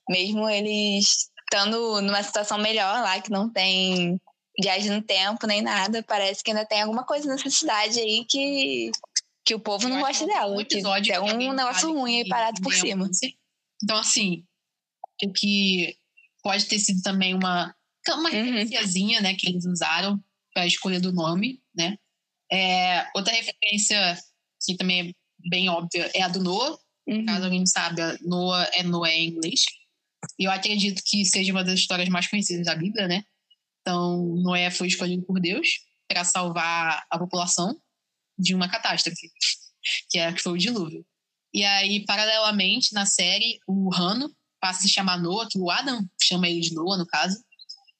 mesmo 0.08 0.48
eles 0.48 1.28
estando 1.50 2.00
numa 2.02 2.22
situação 2.22 2.58
melhor 2.58 3.02
lá, 3.02 3.20
que 3.20 3.30
não 3.30 3.48
tem 3.48 4.20
viagem 4.60 4.90
no 4.90 5.02
tempo 5.02 5.46
nem 5.46 5.62
nada, 5.62 6.02
parece 6.02 6.42
que 6.42 6.50
ainda 6.50 6.66
tem 6.66 6.82
alguma 6.82 7.04
coisa 7.04 7.28
nessa 7.28 7.48
cidade 7.48 8.00
aí 8.00 8.24
que, 8.24 8.90
que 9.44 9.54
o 9.54 9.60
povo 9.60 9.88
não 9.88 10.00
gosta 10.00 10.26
dela. 10.26 10.54
Um 10.54 10.60
episódio 10.60 11.12
que 11.12 11.12
é 11.12 11.20
um 11.20 11.52
negócio 11.52 11.92
ruim 11.92 12.22
aí 12.22 12.28
parado 12.28 12.60
por 12.60 12.74
cima. 12.74 13.08
Então, 13.82 13.96
assim, 13.96 14.44
o 15.24 15.32
que 15.32 15.96
pode 16.42 16.66
ter 16.66 16.78
sido 16.78 17.02
também 17.02 17.34
uma, 17.34 17.74
uma 18.08 18.30
uhum. 18.30 18.44
referenciazinha, 18.44 19.20
né, 19.20 19.34
que 19.34 19.48
eles 19.48 19.64
usaram 19.64 20.22
para 20.52 20.64
a 20.64 20.66
escolha 20.66 21.00
do 21.00 21.12
nome, 21.12 21.62
né? 21.74 21.96
É, 22.50 23.06
outra 23.14 23.32
referência 23.32 24.18
que 24.64 24.76
também 24.76 25.10
é 25.10 25.12
bem 25.48 25.68
óbvia 25.68 26.10
é 26.14 26.22
a 26.22 26.28
do 26.28 26.42
Noah. 26.42 26.78
Uhum. 27.06 27.24
Caso 27.24 27.44
alguém 27.44 27.60
não 27.60 27.66
saiba, 27.66 28.18
Noah 28.22 28.68
é 28.74 28.82
Noé 28.82 29.14
em 29.16 29.28
inglês. 29.28 29.60
Eu 30.38 30.50
acredito 30.50 31.02
que 31.04 31.24
seja 31.24 31.52
uma 31.52 31.64
das 31.64 31.80
histórias 31.80 32.08
mais 32.08 32.26
conhecidas 32.26 32.66
da 32.66 32.74
Bíblia, 32.74 33.06
né? 33.08 33.22
Então, 33.80 34.36
Noé 34.42 34.70
foi 34.70 34.88
escolhido 34.88 35.24
por 35.24 35.40
Deus 35.40 35.68
para 36.08 36.24
salvar 36.24 37.04
a 37.10 37.18
população 37.18 37.80
de 38.38 38.54
uma 38.54 38.68
catástrofe, 38.68 39.30
que, 40.10 40.18
é, 40.18 40.32
que 40.32 40.42
foi 40.42 40.52
o 40.52 40.58
dilúvio. 40.58 41.04
E 41.52 41.64
aí, 41.64 42.04
paralelamente, 42.04 42.92
na 42.92 43.06
série, 43.06 43.58
o 43.66 43.88
Rano 43.90 44.30
passa 44.60 44.80
a 44.80 44.82
se 44.82 44.88
chamar 44.88 45.18
Noah, 45.18 45.48
que 45.50 45.58
o 45.58 45.70
Adam 45.70 46.06
chama 46.20 46.48
ele 46.48 46.60
de 46.60 46.74
Noah, 46.74 46.98
no 46.98 47.06
caso. 47.06 47.42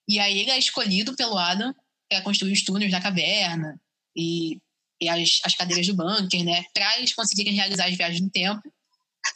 E 0.08 0.18
aí 0.18 0.38
ele 0.38 0.50
é 0.50 0.58
escolhido 0.58 1.14
pelo 1.16 1.36
Adam 1.36 1.74
para 2.08 2.22
construir 2.22 2.52
os 2.52 2.64
túneis 2.64 2.90
da 2.90 3.00
caverna 3.00 3.80
e, 4.16 4.60
e 5.00 5.08
as, 5.08 5.40
as 5.44 5.54
cadeiras 5.54 5.86
do 5.86 5.96
bunker, 5.96 6.44
né? 6.44 6.64
Para 6.72 6.98
eles 6.98 7.14
conseguirem 7.14 7.54
realizar 7.54 7.86
as 7.86 7.96
viagens 7.96 8.20
no 8.20 8.30
tempo. 8.30 8.62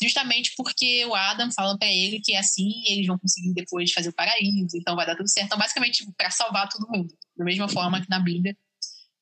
Justamente 0.00 0.52
porque 0.56 1.04
o 1.06 1.14
Adam 1.14 1.50
fala 1.52 1.76
para 1.78 1.88
ele 1.88 2.20
que 2.20 2.32
é 2.32 2.38
assim 2.38 2.84
eles 2.86 3.06
vão 3.06 3.18
conseguir 3.18 3.52
depois 3.52 3.92
fazer 3.92 4.08
o 4.08 4.14
paraíso, 4.14 4.76
então 4.76 4.96
vai 4.96 5.06
dar 5.06 5.16
tudo 5.16 5.28
certo. 5.28 5.46
Então, 5.46 5.58
basicamente, 5.58 6.06
para 6.16 6.30
salvar 6.30 6.68
todo 6.68 6.88
mundo, 6.88 7.12
da 7.36 7.44
mesma 7.44 7.68
forma 7.68 8.00
que 8.00 8.08
na 8.08 8.18
Bíblia. 8.18 8.56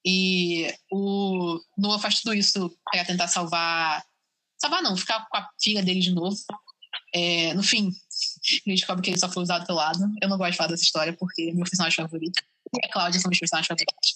E 0.05 0.73
o 0.91 1.61
Noah 1.77 2.01
faz 2.01 2.21
tudo 2.21 2.35
isso 2.35 2.75
para 2.91 3.05
tentar 3.05 3.29
salvar. 3.29 4.03
Salvar 4.61 4.83
não, 4.83 4.97
ficar 4.97 5.27
com 5.29 5.37
a 5.37 5.49
filha 5.61 5.83
dele 5.83 6.01
de 6.01 6.12
novo. 6.12 6.37
É, 7.14 7.55
no 7.55 7.62
fim, 7.62 7.91
ele 8.66 8.77
descobre 8.77 9.03
que 9.03 9.11
ele 9.11 9.18
só 9.18 9.29
foi 9.29 9.43
usado 9.43 9.66
pelo 9.66 9.81
Adam. 9.81 10.11
Eu 10.23 10.29
não 10.29 10.39
gosto 10.39 10.53
de 10.53 10.57
falar 10.57 10.71
dessa 10.71 10.85
história 10.85 11.14
porque 11.18 11.43
é 11.43 11.53
meu 11.53 11.64
personagem 11.64 11.97
favorito 11.97 12.43
e 12.73 12.87
a 12.87 12.93
Cláudia 12.93 13.21
são 13.21 13.29
meus 13.29 13.39
personagens 13.39 13.66
favoritos. 13.66 14.14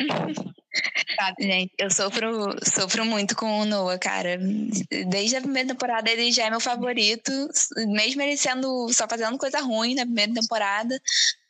Gente, 1.38 1.72
eu 1.78 1.90
sofro, 1.90 2.56
sofro 2.64 3.04
muito 3.04 3.36
com 3.36 3.60
o 3.60 3.64
Noah, 3.64 3.98
cara. 3.98 4.38
Desde 5.08 5.36
a 5.36 5.40
primeira 5.40 5.68
temporada 5.68 6.10
ele 6.10 6.32
já 6.32 6.46
é 6.46 6.50
meu 6.50 6.60
favorito, 6.60 7.32
mesmo 7.88 8.22
ele 8.22 8.36
sendo 8.36 8.88
só 8.92 9.06
fazendo 9.08 9.36
coisa 9.36 9.60
ruim 9.60 9.94
na 9.94 10.04
primeira 10.04 10.32
temporada. 10.32 11.00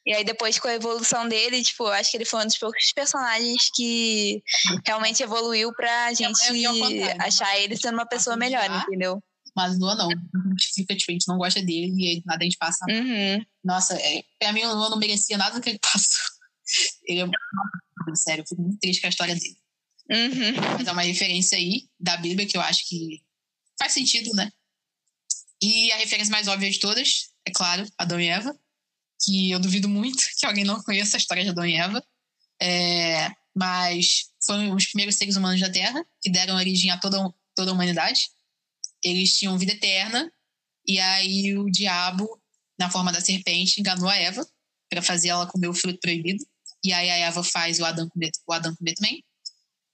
E 0.06 0.14
aí 0.14 0.24
depois 0.24 0.58
com 0.58 0.66
a 0.66 0.74
evolução 0.74 1.28
dele, 1.28 1.62
tipo, 1.62 1.84
eu 1.84 1.92
acho 1.92 2.10
que 2.10 2.16
ele 2.16 2.24
foi 2.24 2.42
um 2.42 2.46
dos 2.46 2.58
poucos 2.58 2.92
personagens 2.92 3.70
que 3.74 4.42
realmente 4.84 5.22
evoluiu 5.22 5.72
pra 5.74 6.12
gente 6.14 6.40
achar 7.18 7.58
ele 7.58 7.76
sendo 7.76 7.94
uma 7.94 8.06
pessoa 8.06 8.36
melhor, 8.36 8.64
entendeu? 8.82 9.22
Mas 9.54 9.78
Noah 9.78 9.96
não. 9.96 10.08
Fica 10.74 10.96
tipo, 10.96 11.10
a 11.10 11.14
gente 11.14 11.28
não 11.28 11.36
gosta 11.36 11.60
dele 11.60 11.92
e 11.98 12.22
nada 12.24 12.38
a 12.40 12.44
gente 12.44 12.56
passa. 12.56 12.84
Uhum. 12.88 13.44
Nossa, 13.64 13.94
é, 13.94 14.22
pra 14.38 14.52
mim 14.52 14.64
o 14.64 14.74
Noah 14.74 14.90
não 14.90 14.98
merecia 14.98 15.36
nada 15.36 15.56
do 15.56 15.60
que 15.60 15.70
ele 15.70 15.78
passou. 15.80 16.24
Ele 17.04 17.20
é 17.22 17.26
sério, 18.16 18.42
eu 18.42 18.46
fico 18.46 18.62
muito 18.62 18.78
triste 18.78 19.00
com 19.00 19.06
a 19.06 19.10
história 19.10 19.34
dele. 19.34 19.56
Uhum. 20.10 20.76
Mas 20.78 20.86
é 20.86 20.92
uma 20.92 21.02
referência 21.02 21.56
aí 21.56 21.88
da 21.98 22.16
Bíblia 22.16 22.46
que 22.46 22.56
eu 22.56 22.60
acho 22.60 22.88
que 22.88 23.22
faz 23.78 23.92
sentido, 23.92 24.30
né? 24.34 24.50
E 25.62 25.92
a 25.92 25.96
referência 25.96 26.32
mais 26.32 26.48
óbvia 26.48 26.70
de 26.70 26.80
todas, 26.80 27.30
é 27.46 27.50
claro, 27.50 27.86
Adão 27.98 28.20
e 28.20 28.26
Eva, 28.26 28.58
que 29.22 29.50
eu 29.50 29.60
duvido 29.60 29.88
muito 29.88 30.22
que 30.38 30.46
alguém 30.46 30.64
não 30.64 30.82
conheça 30.82 31.16
a 31.16 31.20
história 31.20 31.44
de 31.44 31.50
Adão 31.50 31.66
e 31.66 31.76
Eva. 31.76 32.02
É, 32.62 33.30
mas 33.54 34.30
foram 34.44 34.74
os 34.74 34.86
primeiros 34.86 35.14
seres 35.14 35.36
humanos 35.36 35.60
da 35.60 35.70
Terra 35.70 36.04
que 36.20 36.30
deram 36.30 36.56
origem 36.56 36.90
a 36.90 36.98
toda, 36.98 37.18
toda 37.54 37.70
a 37.70 37.74
humanidade 37.74 38.30
eles 39.02 39.36
tinham 39.36 39.58
vida 39.58 39.72
eterna, 39.72 40.30
e 40.86 40.98
aí 40.98 41.56
o 41.56 41.70
diabo, 41.70 42.40
na 42.78 42.90
forma 42.90 43.12
da 43.12 43.20
serpente, 43.20 43.80
enganou 43.80 44.08
a 44.08 44.16
Eva 44.16 44.46
para 44.88 45.02
fazer 45.02 45.28
ela 45.28 45.46
comer 45.46 45.68
o 45.68 45.74
fruto 45.74 45.98
proibido. 46.00 46.44
E 46.84 46.92
aí 46.92 47.10
a 47.10 47.16
Eva 47.16 47.42
faz 47.42 47.78
o 47.78 47.84
Adão 47.84 48.08
comer, 48.08 48.30
o 48.46 48.52
Adão 48.52 48.74
comer 48.74 48.94
também. 48.94 49.24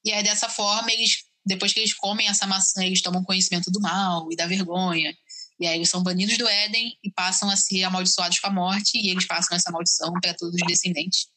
E 0.05 0.13
aí 0.13 0.23
dessa 0.23 0.49
forma, 0.49 0.93
eles, 0.93 1.25
depois 1.45 1.73
que 1.73 1.81
eles 1.81 1.95
comem 1.95 2.29
essa 2.29 2.47
maçã, 2.47 2.85
eles 2.85 3.03
tomam 3.03 3.25
conhecimento 3.25 3.71
do 3.71 3.81
mal 3.81 4.31
e 4.31 4.37
da 4.37 4.47
vergonha. 4.47 5.15
E 5.59 5.67
aí 5.67 5.77
eles 5.77 5.89
são 5.89 6.03
banidos 6.03 6.37
do 6.39 6.47
Éden 6.47 6.97
e 7.03 7.11
passam 7.11 7.49
a 7.51 7.57
ser 7.57 7.83
amaldiçoados 7.85 8.39
com 8.39 8.47
a 8.47 8.53
morte, 8.53 8.99
e 8.99 9.11
eles 9.11 9.27
passam 9.27 9.57
essa 9.57 9.71
maldição 9.71 10.13
para 10.21 10.35
todos 10.35 10.55
os 10.55 10.67
descendentes. 10.67 11.29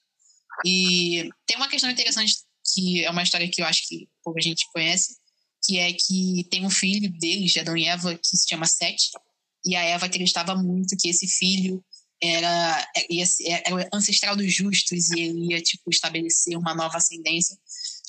E 0.66 1.30
tem 1.48 1.58
uma 1.58 1.70
questão 1.70 1.90
interessante 1.90 2.36
que 2.74 3.04
é 3.04 3.10
uma 3.10 3.24
história 3.24 3.50
que 3.50 3.62
eu 3.62 3.66
acho 3.66 3.88
que 3.88 4.08
pouca 4.24 4.42
gente 4.42 4.68
conhece, 4.74 5.16
que 5.64 5.78
é 5.78 5.92
que 5.94 6.48
tem 6.52 6.66
um 6.66 6.70
filho 6.70 7.12
deles, 7.18 7.52
de 7.52 7.60
Adão 7.60 7.76
e 7.76 7.86
Eva, 7.86 8.16
que 8.16 8.38
se 8.38 8.48
chama 8.48 8.66
Sete, 8.66 9.10
e 9.66 9.76
a 9.76 9.84
Eva 9.84 10.06
acreditava 10.06 10.56
muito 10.56 10.96
que 10.98 11.10
esse 11.10 11.28
filho 11.28 11.84
era, 12.22 12.92
ia, 13.10 13.24
era 13.66 13.76
o 13.76 13.96
ancestral 13.96 14.36
dos 14.36 14.54
justos 14.54 15.10
e 15.12 15.20
ele 15.20 15.54
ia 15.54 15.62
tipo, 15.62 15.90
estabelecer 15.90 16.58
uma 16.58 16.76
nova 16.76 16.98
ascendência. 16.98 17.58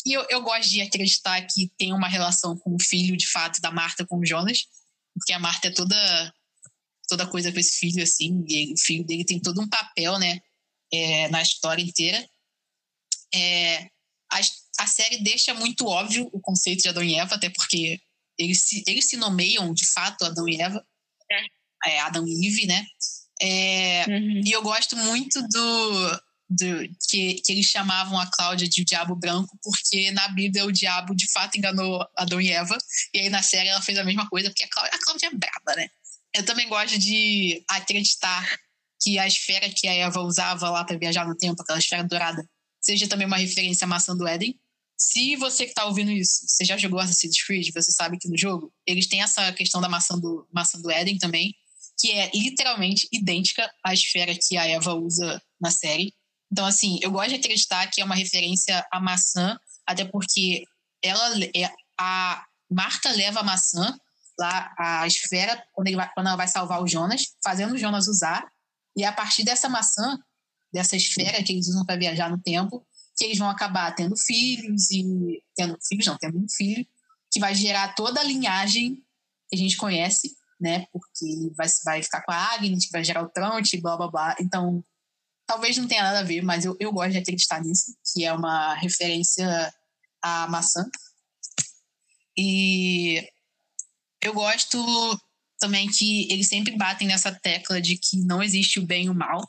E 0.05 0.13
eu, 0.13 0.27
eu 0.31 0.43
gosto 0.43 0.69
de 0.69 0.81
acreditar 0.81 1.41
que 1.43 1.71
tem 1.79 1.93
uma 1.93 2.09
relação 2.09 2.57
com 2.57 2.75
o 2.75 2.83
filho, 2.83 3.17
de 3.17 3.29
fato, 3.29 3.61
da 3.61 3.71
Marta 3.71 4.07
com 4.07 4.19
o 4.19 4.27
Jonas, 4.27 4.67
porque 5.15 5.33
a 5.33 5.39
Marta 5.39 5.69
é 5.69 5.71
toda 5.71 6.35
toda 7.09 7.27
coisa 7.27 7.51
com 7.51 7.59
esse 7.59 7.77
filho, 7.77 8.01
assim, 8.01 8.45
e 8.49 8.73
o 8.73 8.79
filho 8.79 9.05
dele 9.05 9.25
tem 9.25 9.41
todo 9.41 9.61
um 9.61 9.69
papel, 9.69 10.17
né, 10.17 10.41
é, 10.93 11.29
na 11.29 11.43
história 11.43 11.83
inteira. 11.83 12.25
É, 13.35 13.91
as, 14.31 14.53
a 14.79 14.87
série 14.87 15.19
deixa 15.19 15.53
muito 15.53 15.87
óbvio 15.87 16.31
o 16.33 16.41
conceito 16.41 16.83
de 16.83 16.89
Adão 16.89 17.03
e 17.03 17.17
Eva, 17.17 17.35
até 17.35 17.51
porque 17.51 18.01
eles 18.39 18.63
se, 18.63 18.85
eles 18.87 19.09
se 19.09 19.17
nomeiam 19.17 19.75
de 19.75 19.85
fato 19.87 20.25
Adão 20.25 20.49
e 20.49 20.61
Eva, 20.61 20.87
é. 21.85 21.91
é 21.95 22.01
Adão 22.01 22.25
e 22.27 22.47
Eve, 22.47 22.67
né? 22.67 22.87
É, 23.41 24.05
uhum. 24.07 24.43
E 24.45 24.53
eu 24.53 24.63
gosto 24.63 24.97
muito 24.97 25.41
do, 25.49 26.21
do 26.51 26.89
que, 27.09 27.35
que, 27.35 27.53
eles 27.53 27.67
chamavam 27.67 28.19
a 28.19 28.27
Cláudia 28.27 28.69
de 28.69 28.83
o 28.83 28.85
Diabo 28.85 29.17
Branco, 29.17 29.59
porque 29.63 30.11
na 30.11 30.29
Bíblia 30.29 30.67
o 30.67 30.73
diabo 30.73 31.15
de 31.15 31.31
fato 31.33 31.57
enganou 31.57 32.07
Adão 32.17 32.41
e 32.41 32.51
Eva, 32.51 32.77
e 33.15 33.21
aí 33.21 33.31
na 33.31 33.43
série 33.43 33.69
ela 33.69 33.81
fez 33.81 33.97
a 33.99 34.05
mesma 34.05 34.29
coisa, 34.29 34.51
porque 34.51 34.65
a 34.65 34.69
Cláudia, 34.69 34.95
a 34.95 34.99
Cláudia 34.99 35.27
é 35.29 35.35
braba, 35.35 35.77
né? 35.77 35.89
Eu 36.35 36.45
também 36.45 36.69
gosto 36.69 36.99
de 36.99 37.65
acreditar 37.69 38.59
que 39.01 39.19
a 39.19 39.27
esfera 39.27 39.71
que 39.71 39.89
a 39.89 39.95
Eva 39.95 40.21
usava 40.21 40.69
lá 40.69 40.85
para 40.85 40.99
viajar 40.99 41.27
no 41.27 41.37
tempo, 41.37 41.63
aquela 41.63 41.79
esfera 41.79 42.05
dourada, 42.05 42.47
seja 42.81 43.09
também 43.09 43.27
uma 43.27 43.39
referência 43.39 43.85
à 43.85 43.89
maçã 43.89 44.17
do 44.17 44.27
Éden. 44.27 44.59
Se 44.99 45.35
você 45.37 45.65
que 45.65 45.71
está 45.71 45.87
ouvindo 45.87 46.11
isso, 46.11 46.47
você 46.47 46.65
já 46.65 46.77
jogou 46.77 47.01
Assassin's 47.01 47.43
Creed, 47.43 47.69
você 47.73 47.91
sabe 47.91 48.19
que 48.19 48.29
no 48.29 48.37
jogo 48.37 48.71
eles 48.87 49.07
têm 49.07 49.23
essa 49.23 49.51
questão 49.53 49.81
da 49.81 49.89
maçã 49.89 50.19
do, 50.19 50.47
maçã 50.53 50.79
do 50.79 50.91
Éden 50.91 51.17
também, 51.17 51.55
que 52.01 52.11
é 52.13 52.31
literalmente 52.35 53.07
idêntica 53.13 53.71
à 53.85 53.93
esfera 53.93 54.35
que 54.35 54.57
a 54.57 54.67
Eva 54.67 54.95
usa 54.95 55.41
na 55.61 55.71
série. 55.71 56.15
Então, 56.51 56.65
assim, 56.65 56.99
eu 57.03 57.11
gosto 57.11 57.29
de 57.29 57.35
acreditar 57.37 57.87
que 57.89 58.01
é 58.01 58.05
uma 58.05 58.15
referência 58.15 58.85
à 58.91 58.99
maçã, 58.99 59.59
até 59.87 60.05
porque 60.05 60.65
ela 61.03 61.37
é 61.55 61.71
a 61.99 62.45
Marta 62.71 63.11
leva 63.11 63.41
a 63.41 63.43
maçã 63.43 63.99
lá 64.39 64.73
a 64.79 65.07
esfera 65.07 65.63
quando, 65.73 65.89
ele 65.89 65.97
vai, 65.97 66.11
quando 66.15 66.29
ela 66.29 66.37
vai 66.37 66.49
salvar 66.49 66.83
o 66.83 66.87
Jonas, 66.87 67.35
fazendo 67.45 67.75
o 67.75 67.79
Jonas 67.79 68.09
usar, 68.09 68.49
e 68.97 69.05
é 69.05 69.07
a 69.07 69.13
partir 69.13 69.45
dessa 69.45 69.69
maçã, 69.69 70.19
dessa 70.73 70.97
esfera 70.97 71.43
que 71.43 71.53
eles 71.53 71.69
usam 71.69 71.85
para 71.85 71.99
viajar 71.99 72.31
no 72.31 72.41
tempo, 72.41 72.87
que 73.17 73.25
eles 73.25 73.39
vão 73.39 73.51
acabar 73.51 73.95
tendo 73.95 74.17
filhos 74.17 74.91
e 74.91 75.43
tendo 75.55 75.77
filhos, 75.87 76.07
não, 76.07 76.17
tendo 76.17 76.39
um 76.39 76.49
filho 76.49 76.87
que 77.31 77.39
vai 77.39 77.55
gerar 77.55 77.95
toda 77.95 78.21
a 78.21 78.25
linhagem 78.25 78.95
que 79.49 79.57
a 79.57 79.59
gente 79.59 79.77
conhece, 79.77 80.35
né? 80.61 80.87
Porque 80.93 81.51
vai, 81.57 81.67
vai 81.85 82.03
ficar 82.03 82.23
com 82.23 82.33
a 82.33 82.55
Agnes, 82.55 82.87
que 82.87 82.93
vai 82.93 83.03
gerar 83.03 83.23
o 83.23 83.29
Tronte, 83.29 83.81
blá 83.81 83.97
blá 83.97 84.11
blá. 84.11 84.37
Então, 84.41 84.85
talvez 85.47 85.77
não 85.77 85.89
tenha 85.89 86.03
nada 86.03 86.21
a 86.21 86.25
ver, 86.25 86.43
mas 86.43 86.65
eu, 86.65 86.77
eu 86.79 86.93
gosto 86.93 87.13
de 87.13 87.19
acreditar 87.19 87.61
nisso, 87.61 87.97
que 88.13 88.25
é 88.25 88.33
uma 88.33 88.75
referência 88.75 89.73
à 90.23 90.47
maçã. 90.49 90.85
E 92.37 93.27
eu 94.23 94.33
gosto 94.33 94.79
também 95.59 95.89
que 95.89 96.33
eles 96.33 96.49
sempre 96.49 96.77
batem 96.77 97.07
nessa 97.07 97.33
tecla 97.33 97.81
de 97.81 97.97
que 97.97 98.19
não 98.19 98.43
existe 98.43 98.79
o 98.79 98.87
bem 98.87 99.07
e 99.07 99.11
o 99.11 99.15
mal. 99.15 99.41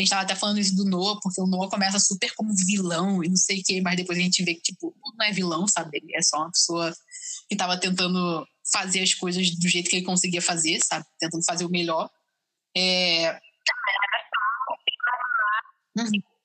A 0.00 0.02
gente 0.02 0.06
estava 0.08 0.22
até 0.22 0.34
falando 0.34 0.58
isso 0.58 0.74
do 0.74 0.86
Noah, 0.86 1.20
porque 1.22 1.38
o 1.42 1.46
Noah 1.46 1.68
começa 1.68 1.98
super 1.98 2.34
como 2.34 2.54
vilão 2.66 3.22
e 3.22 3.28
não 3.28 3.36
sei 3.36 3.60
o 3.60 3.62
quê, 3.62 3.82
mas 3.82 3.96
depois 3.96 4.18
a 4.18 4.22
gente 4.22 4.42
vê 4.42 4.54
que, 4.54 4.62
tipo, 4.62 4.96
não 5.18 5.26
é 5.26 5.30
vilão, 5.30 5.68
sabe? 5.68 5.98
Ele 5.98 6.16
é 6.16 6.22
só 6.22 6.38
uma 6.38 6.50
pessoa 6.50 6.90
que 7.46 7.54
estava 7.54 7.78
tentando 7.78 8.46
fazer 8.72 9.02
as 9.02 9.12
coisas 9.12 9.50
do 9.50 9.68
jeito 9.68 9.90
que 9.90 9.96
ele 9.96 10.06
conseguia 10.06 10.40
fazer, 10.40 10.80
sabe? 10.82 11.04
Tentando 11.18 11.44
fazer 11.44 11.66
o 11.66 11.70
melhor. 11.70 12.08
É... 12.74 13.38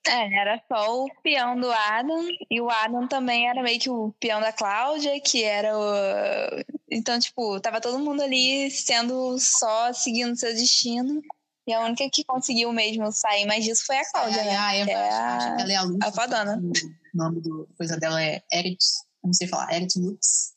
É, 0.06 0.38
era 0.38 0.62
só 0.68 1.06
o 1.06 1.10
peão 1.24 1.58
do 1.58 1.72
Adam, 1.72 2.28
e 2.52 2.60
o 2.60 2.70
Adam 2.70 3.08
também 3.08 3.48
era 3.48 3.64
meio 3.64 3.80
que 3.80 3.90
o 3.90 4.14
peão 4.20 4.42
da 4.42 4.52
Cláudia, 4.52 5.18
que 5.22 5.46
era 5.46 5.78
o. 5.78 6.66
Então, 6.92 7.18
tipo, 7.18 7.58
tava 7.62 7.80
todo 7.80 8.00
mundo 8.00 8.22
ali 8.22 8.70
sendo 8.70 9.40
só 9.40 9.94
seguindo 9.94 10.36
seu 10.36 10.54
destino. 10.54 11.22
E 11.68 11.74
a 11.74 11.82
única 11.82 12.08
que 12.12 12.24
conseguiu 12.24 12.72
mesmo 12.72 13.12
sair 13.12 13.46
mais 13.46 13.64
disso 13.64 13.86
foi 13.86 13.98
a 13.98 14.12
Cláudia, 14.12 14.42
é, 14.42 14.46
né? 14.46 14.58
A 14.58 14.76
Eva, 14.76 14.92
é 14.92 15.10
a, 15.10 15.58
ela 15.60 15.72
é 15.72 15.76
a 15.76 15.82
Luz. 15.84 15.98
A 16.02 16.12
fadona. 16.12 16.58
O 16.58 17.18
nome 17.18 17.42
do 17.42 17.68
coisa 17.76 17.98
dela 17.98 18.22
é 18.22 18.44
Erit, 18.52 18.84
não 19.24 19.34
sei 19.34 19.48
falar, 19.48 19.74
Erit 19.74 19.98
Lux, 19.98 20.54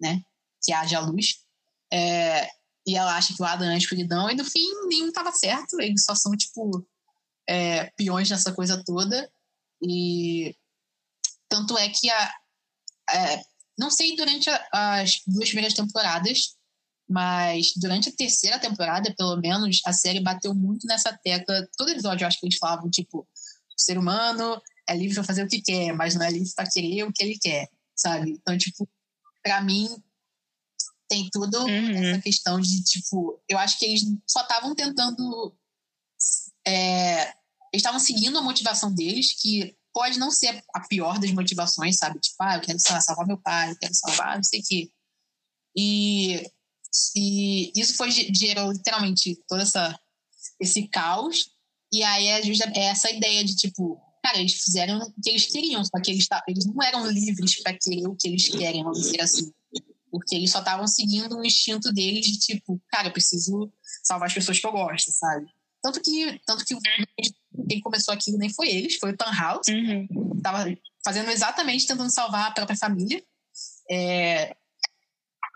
né? 0.00 0.22
Que 0.64 0.72
haja 0.72 1.00
luz. 1.00 1.38
É, 1.92 2.48
e 2.86 2.96
ela 2.96 3.16
acha 3.16 3.34
que 3.34 3.40
o 3.42 3.44
Adam 3.44 3.70
é 3.70 3.74
a 3.74 3.78
escuridão, 3.78 4.28
e 4.30 4.34
no 4.34 4.44
fim 4.44 4.66
nenhum 4.88 5.12
tava 5.12 5.30
certo, 5.32 5.80
eles 5.80 6.04
só 6.04 6.14
são, 6.14 6.32
tipo, 6.36 6.84
é, 7.48 7.90
peões 7.96 8.28
nessa 8.28 8.52
coisa 8.52 8.82
toda. 8.84 9.30
E 9.80 10.56
tanto 11.48 11.76
é 11.78 11.88
que 11.88 12.10
a, 12.10 12.34
é, 13.10 13.42
não 13.78 13.90
sei 13.90 14.16
durante 14.16 14.48
a, 14.50 15.00
as 15.00 15.20
duas 15.26 15.48
primeiras 15.48 15.74
temporadas, 15.74 16.56
mas 17.08 17.72
durante 17.76 18.08
a 18.08 18.16
terceira 18.16 18.58
temporada, 18.58 19.14
pelo 19.16 19.36
menos, 19.36 19.80
a 19.84 19.92
série 19.92 20.20
bateu 20.20 20.54
muito 20.54 20.86
nessa 20.86 21.16
tecla. 21.22 21.68
Todo 21.76 21.90
episódio 21.90 22.24
eu 22.24 22.28
acho 22.28 22.40
que 22.40 22.46
eles 22.46 22.58
falavam, 22.58 22.90
tipo, 22.90 23.20
o 23.20 23.26
ser 23.76 23.98
humano 23.98 24.60
é 24.88 24.96
livre 24.96 25.14
para 25.14 25.24
fazer 25.24 25.44
o 25.44 25.48
que 25.48 25.60
quer, 25.60 25.92
mas 25.92 26.14
não 26.14 26.24
é 26.24 26.30
livre 26.30 26.50
para 26.54 26.70
querer 26.70 27.04
o 27.04 27.12
que 27.12 27.22
ele 27.22 27.38
quer, 27.38 27.68
sabe? 27.94 28.32
Então, 28.32 28.56
tipo, 28.56 28.88
para 29.42 29.60
mim, 29.62 29.88
tem 31.08 31.28
tudo 31.30 31.58
uhum. 31.64 31.90
essa 31.90 32.22
questão 32.22 32.60
de, 32.60 32.82
tipo, 32.82 33.42
eu 33.48 33.58
acho 33.58 33.78
que 33.78 33.84
eles 33.84 34.02
só 34.26 34.40
estavam 34.42 34.74
tentando 34.74 35.54
é, 36.66 37.22
eles 37.72 37.80
estavam 37.80 37.98
seguindo 37.98 38.38
a 38.38 38.42
motivação 38.42 38.94
deles, 38.94 39.32
que 39.32 39.76
pode 39.92 40.18
não 40.18 40.30
ser 40.30 40.62
a 40.74 40.80
pior 40.86 41.18
das 41.18 41.30
motivações, 41.32 41.96
sabe? 41.96 42.18
Tipo, 42.18 42.36
ah, 42.40 42.56
eu 42.56 42.60
quero 42.60 42.78
salvar 42.78 43.26
meu 43.26 43.38
pai, 43.38 43.70
eu 43.70 43.76
quero 43.76 43.94
salvar 43.94 44.36
não 44.36 44.44
sei 44.44 44.60
o 44.60 44.62
quê. 44.62 44.90
E, 45.76 46.50
e 47.16 47.72
isso 47.74 47.96
foi 47.96 48.10
gerou 48.10 48.72
literalmente 48.72 49.38
todo 49.48 49.60
essa, 49.62 49.98
esse 50.60 50.88
caos. 50.88 51.50
E 51.92 52.02
aí 52.02 52.26
é, 52.28 52.40
é 52.74 52.84
essa 52.84 53.10
ideia 53.10 53.44
de, 53.44 53.54
tipo, 53.54 54.00
cara, 54.22 54.38
eles 54.38 54.54
fizeram 54.54 54.98
o 54.98 55.22
que 55.22 55.30
eles 55.30 55.46
queriam, 55.46 55.84
só 55.84 56.00
que 56.00 56.10
eles, 56.10 56.26
eles 56.48 56.64
não 56.66 56.82
eram 56.82 57.06
livres 57.06 57.62
para 57.62 57.76
querer 57.76 58.06
o 58.06 58.16
que 58.16 58.28
eles 58.28 58.48
querem, 58.48 58.82
vamos 58.82 59.00
dizer 59.00 59.20
assim. 59.20 59.52
Porque 60.10 60.34
eles 60.34 60.50
só 60.50 60.58
estavam 60.58 60.86
seguindo 60.86 61.36
o 61.36 61.44
instinto 61.44 61.92
deles 61.92 62.26
de, 62.26 62.38
tipo, 62.38 62.80
cara, 62.88 63.08
eu 63.08 63.12
preciso 63.12 63.72
salvar 64.02 64.28
as 64.28 64.34
pessoas 64.34 64.58
que 64.58 64.66
eu 64.66 64.72
gosto, 64.72 65.10
sabe? 65.12 65.46
Tanto 65.82 66.00
que, 66.00 66.40
tanto 66.46 66.64
que 66.64 66.76
quem 67.68 67.80
começou 67.80 68.14
aquilo 68.14 68.38
nem 68.38 68.50
foi 68.50 68.68
eles, 68.68 68.96
foi 68.96 69.12
o 69.12 69.16
Tan 69.16 69.32
House. 69.32 69.66
Uhum. 69.68 70.40
Tava 70.42 70.66
fazendo 71.04 71.30
exatamente 71.30 71.86
tentando 71.86 72.10
salvar 72.10 72.48
a 72.48 72.50
própria 72.52 72.76
família 72.76 73.22
é, 73.90 74.54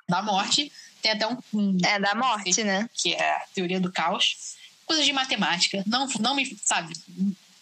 da 0.09 0.23
morte. 0.23 0.73
Tem 1.07 1.13
até 1.13 1.27
um, 1.29 1.39
um, 1.55 1.79
É, 1.85 2.01
da 2.01 2.17
morte, 2.17 2.65
né? 2.65 2.91
Que 2.93 3.15
é 3.15 3.37
a 3.37 3.47
teoria 3.55 3.79
do 3.79 3.93
caos. 3.93 4.57
Coisas 4.85 5.07
de 5.07 5.13
matemática. 5.13 5.85
Não, 5.87 6.09
não 6.19 6.35
me. 6.35 6.59
Sabe? 6.65 6.95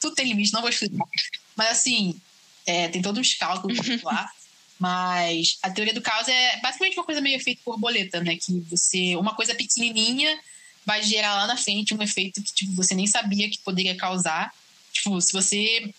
Tudo 0.00 0.14
tem 0.14 0.26
limite, 0.26 0.52
não 0.52 0.62
vou 0.62 0.70
explicar. 0.70 1.06
Mas 1.54 1.68
assim, 1.68 2.18
é, 2.64 2.88
tem 2.88 3.02
todos 3.02 3.26
os 3.26 3.34
cálculos 3.34 3.78
lá. 4.02 4.30
Mas 4.78 5.58
a 5.62 5.70
teoria 5.70 5.92
do 5.92 6.00
caos 6.00 6.26
é 6.26 6.58
basicamente 6.60 6.96
uma 6.96 7.04
coisa 7.04 7.20
meio 7.20 7.36
efeito 7.36 7.60
borboleta, 7.66 8.22
né? 8.22 8.36
Que 8.36 8.60
você. 8.60 9.14
Uma 9.16 9.34
coisa 9.34 9.54
pequenininha 9.54 10.38
vai 10.86 11.02
gerar 11.02 11.34
lá 11.34 11.46
na 11.46 11.56
frente 11.56 11.94
um 11.94 12.02
efeito 12.02 12.42
que 12.42 12.52
tipo, 12.52 12.72
você 12.72 12.94
nem 12.94 13.06
sabia 13.06 13.50
que 13.50 13.58
poderia 13.58 13.94
causar. 13.94 14.54
Tipo, 14.90 15.20
se 15.20 15.32
você 15.32 15.92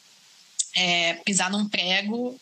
é, 0.75 1.13
pisar 1.13 1.51
num 1.51 1.69
prego, 1.69 2.39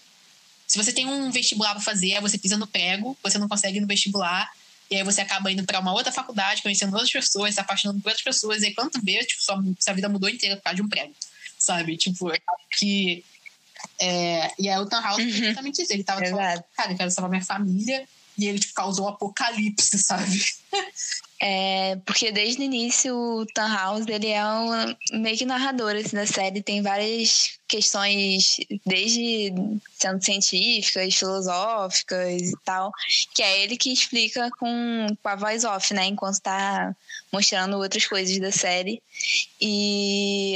se 0.65 0.77
você 0.77 0.93
tem 0.93 1.05
um 1.05 1.29
vestibular 1.29 1.71
para 1.71 1.83
fazer, 1.83 2.15
aí 2.15 2.21
você 2.21 2.37
pisa 2.37 2.57
no 2.57 2.67
prego, 2.67 3.17
você 3.21 3.37
não 3.37 3.49
consegue 3.49 3.77
ir 3.79 3.81
no 3.81 3.87
vestibular, 3.87 4.49
e 4.93 4.97
aí 4.97 5.03
você 5.03 5.21
acaba 5.21 5.51
indo 5.51 5.63
para 5.63 5.79
uma 5.79 5.91
outra 5.91 6.11
faculdade, 6.11 6.61
conhecendo 6.61 6.93
outras 6.93 7.11
pessoas, 7.11 7.55
se 7.55 7.59
apaixonando 7.59 7.99
por 7.99 8.09
outras 8.09 8.23
pessoas, 8.23 8.61
e 8.61 8.67
aí 8.67 8.75
quando 8.75 8.91
vê, 9.01 9.17
tipo, 9.25 9.41
sua, 9.41 9.59
sua 9.79 9.93
vida 9.93 10.07
mudou 10.07 10.29
inteira 10.29 10.55
por 10.55 10.61
causa 10.61 10.75
de 10.75 10.81
um 10.83 10.87
prego, 10.87 11.15
sabe? 11.57 11.97
Tipo, 11.97 12.31
que. 12.77 13.25
É, 13.99 14.51
e 14.59 14.69
aí 14.69 14.77
o 14.77 14.85
Tan 14.85 15.01
House 15.01 15.17
uhum. 15.17 15.27
exatamente 15.27 15.81
isso. 15.81 15.91
Ele 15.91 16.03
tava 16.03 16.23
falando, 16.23 16.63
cara, 16.77 16.91
eu 16.91 16.97
quero 16.97 17.09
salvar 17.09 17.31
minha 17.31 17.43
família, 17.43 18.07
e 18.37 18.45
ele 18.45 18.59
tipo, 18.59 18.75
causou 18.75 19.05
um 19.05 19.09
apocalipse, 19.09 19.97
sabe? 19.99 20.45
É, 21.39 21.95
porque 22.05 22.31
desde 22.31 22.61
o 22.61 22.63
início 22.63 23.15
o 23.15 23.47
Tan 23.47 23.73
House 23.73 24.05
ele 24.07 24.27
é 24.27 24.45
um 24.45 24.95
meio 25.21 25.37
que 25.37 25.45
narrador 25.45 25.95
assim, 25.95 26.15
da 26.15 26.27
série, 26.27 26.61
tem 26.61 26.83
várias 26.83 27.57
questões, 27.73 28.57
desde 28.85 29.51
sendo 29.97 30.23
científicas, 30.23 31.15
filosóficas 31.15 32.41
e 32.51 32.55
tal, 32.63 32.91
que 33.33 33.41
é 33.41 33.63
ele 33.63 33.75
que 33.75 33.91
explica 33.91 34.51
com, 34.59 35.07
com 35.21 35.29
a 35.29 35.35
voz 35.35 35.63
off, 35.63 35.91
né, 35.91 36.05
enquanto 36.05 36.39
tá 36.39 36.95
mostrando 37.31 37.77
outras 37.77 38.05
coisas 38.05 38.39
da 38.39 38.51
série. 38.51 39.01
E 39.59 40.55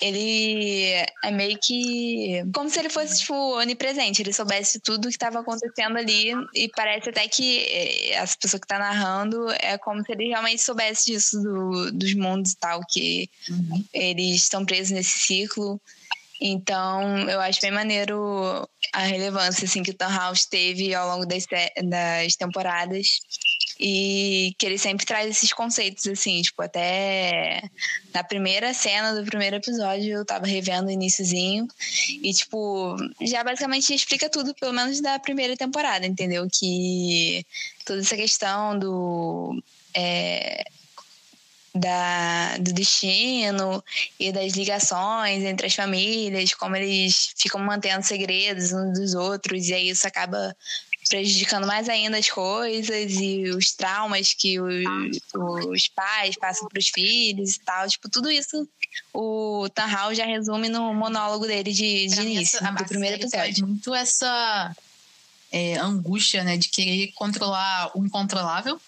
ele 0.00 1.06
é 1.22 1.30
meio 1.30 1.58
que 1.62 2.42
como 2.54 2.70
se 2.70 2.78
ele 2.78 2.88
fosse 2.88 3.20
tipo 3.20 3.34
onipresente, 3.58 4.22
ele 4.22 4.32
soubesse 4.32 4.80
tudo 4.80 5.08
que 5.08 5.14
estava 5.14 5.40
acontecendo 5.40 5.98
ali 5.98 6.32
e 6.54 6.68
parece 6.70 7.10
até 7.10 7.28
que 7.28 7.58
eh, 7.58 8.14
essa 8.14 8.36
pessoa 8.40 8.58
que 8.58 8.64
está 8.64 8.78
narrando 8.78 9.50
é 9.60 9.76
como 9.76 10.02
se 10.02 10.10
ele 10.12 10.28
realmente 10.28 10.62
soubesse 10.62 11.12
disso 11.12 11.40
do, 11.40 11.92
dos 11.92 12.14
mundos 12.14 12.52
e 12.52 12.56
tal 12.56 12.80
que 12.88 13.28
uhum. 13.48 13.84
eles 13.92 14.42
estão 14.42 14.64
presos 14.64 14.92
nesse 14.92 15.18
ciclo. 15.18 15.80
Então, 16.44 17.18
eu 17.30 17.40
acho 17.40 17.60
bem 17.60 17.70
maneiro 17.70 18.68
a 18.92 19.02
relevância 19.02 19.64
assim 19.64 19.80
que 19.80 19.92
o 19.92 19.96
House 20.08 20.44
teve 20.44 20.92
ao 20.92 21.06
longo 21.06 21.24
das, 21.24 21.46
das 21.84 22.34
temporadas 22.34 23.20
e 23.78 24.52
que 24.58 24.66
ele 24.66 24.76
sempre 24.76 25.06
traz 25.06 25.30
esses 25.30 25.52
conceitos, 25.52 26.04
assim, 26.08 26.42
tipo, 26.42 26.60
até 26.60 27.62
na 28.12 28.24
primeira 28.24 28.74
cena 28.74 29.14
do 29.14 29.24
primeiro 29.24 29.54
episódio 29.54 30.14
eu 30.14 30.24
tava 30.24 30.44
revendo 30.44 30.88
o 30.88 30.90
iníciozinho 30.90 31.68
e, 32.08 32.32
tipo, 32.32 32.96
já 33.20 33.44
basicamente 33.44 33.94
explica 33.94 34.28
tudo, 34.28 34.52
pelo 34.54 34.72
menos 34.72 35.00
da 35.00 35.20
primeira 35.20 35.56
temporada, 35.56 36.04
entendeu? 36.04 36.48
Que 36.52 37.46
toda 37.86 38.00
essa 38.00 38.16
questão 38.16 38.76
do. 38.76 39.62
É, 39.94 40.64
da, 41.74 42.56
do 42.58 42.72
destino 42.72 43.82
e 44.18 44.30
das 44.30 44.52
ligações 44.52 45.42
entre 45.42 45.66
as 45.66 45.74
famílias, 45.74 46.54
como 46.54 46.76
eles 46.76 47.32
ficam 47.36 47.60
mantendo 47.60 48.04
segredos 48.04 48.72
uns 48.72 48.98
dos 48.98 49.14
outros, 49.14 49.68
e 49.68 49.74
aí 49.74 49.88
isso 49.88 50.06
acaba 50.06 50.54
prejudicando 51.08 51.66
mais 51.66 51.88
ainda 51.88 52.16
as 52.16 52.30
coisas 52.30 53.12
e 53.12 53.44
os 53.50 53.72
traumas 53.72 54.32
que 54.32 54.60
os, 54.60 54.84
os 55.68 55.88
pais 55.88 56.36
passam 56.36 56.68
para 56.68 56.78
os 56.78 56.88
filhos 56.88 57.56
e 57.56 57.60
tal. 57.60 57.88
Tipo, 57.88 58.08
tudo 58.08 58.30
isso 58.30 58.68
o 59.12 59.68
Tanhal 59.74 60.14
já 60.14 60.24
resume 60.24 60.68
no 60.68 60.94
monólogo 60.94 61.46
dele 61.46 61.72
de, 61.72 62.06
de 62.06 62.20
início, 62.20 62.58
essa, 62.58 62.70
do 62.70 62.84
primeiro 62.84 63.16
episódio. 63.16 63.66
muito 63.66 63.94
essa 63.94 64.74
é, 65.50 65.76
angústia, 65.76 66.44
né, 66.44 66.56
de 66.56 66.68
querer 66.68 67.12
controlar 67.12 67.90
o 67.94 68.04
incontrolável, 68.04 68.80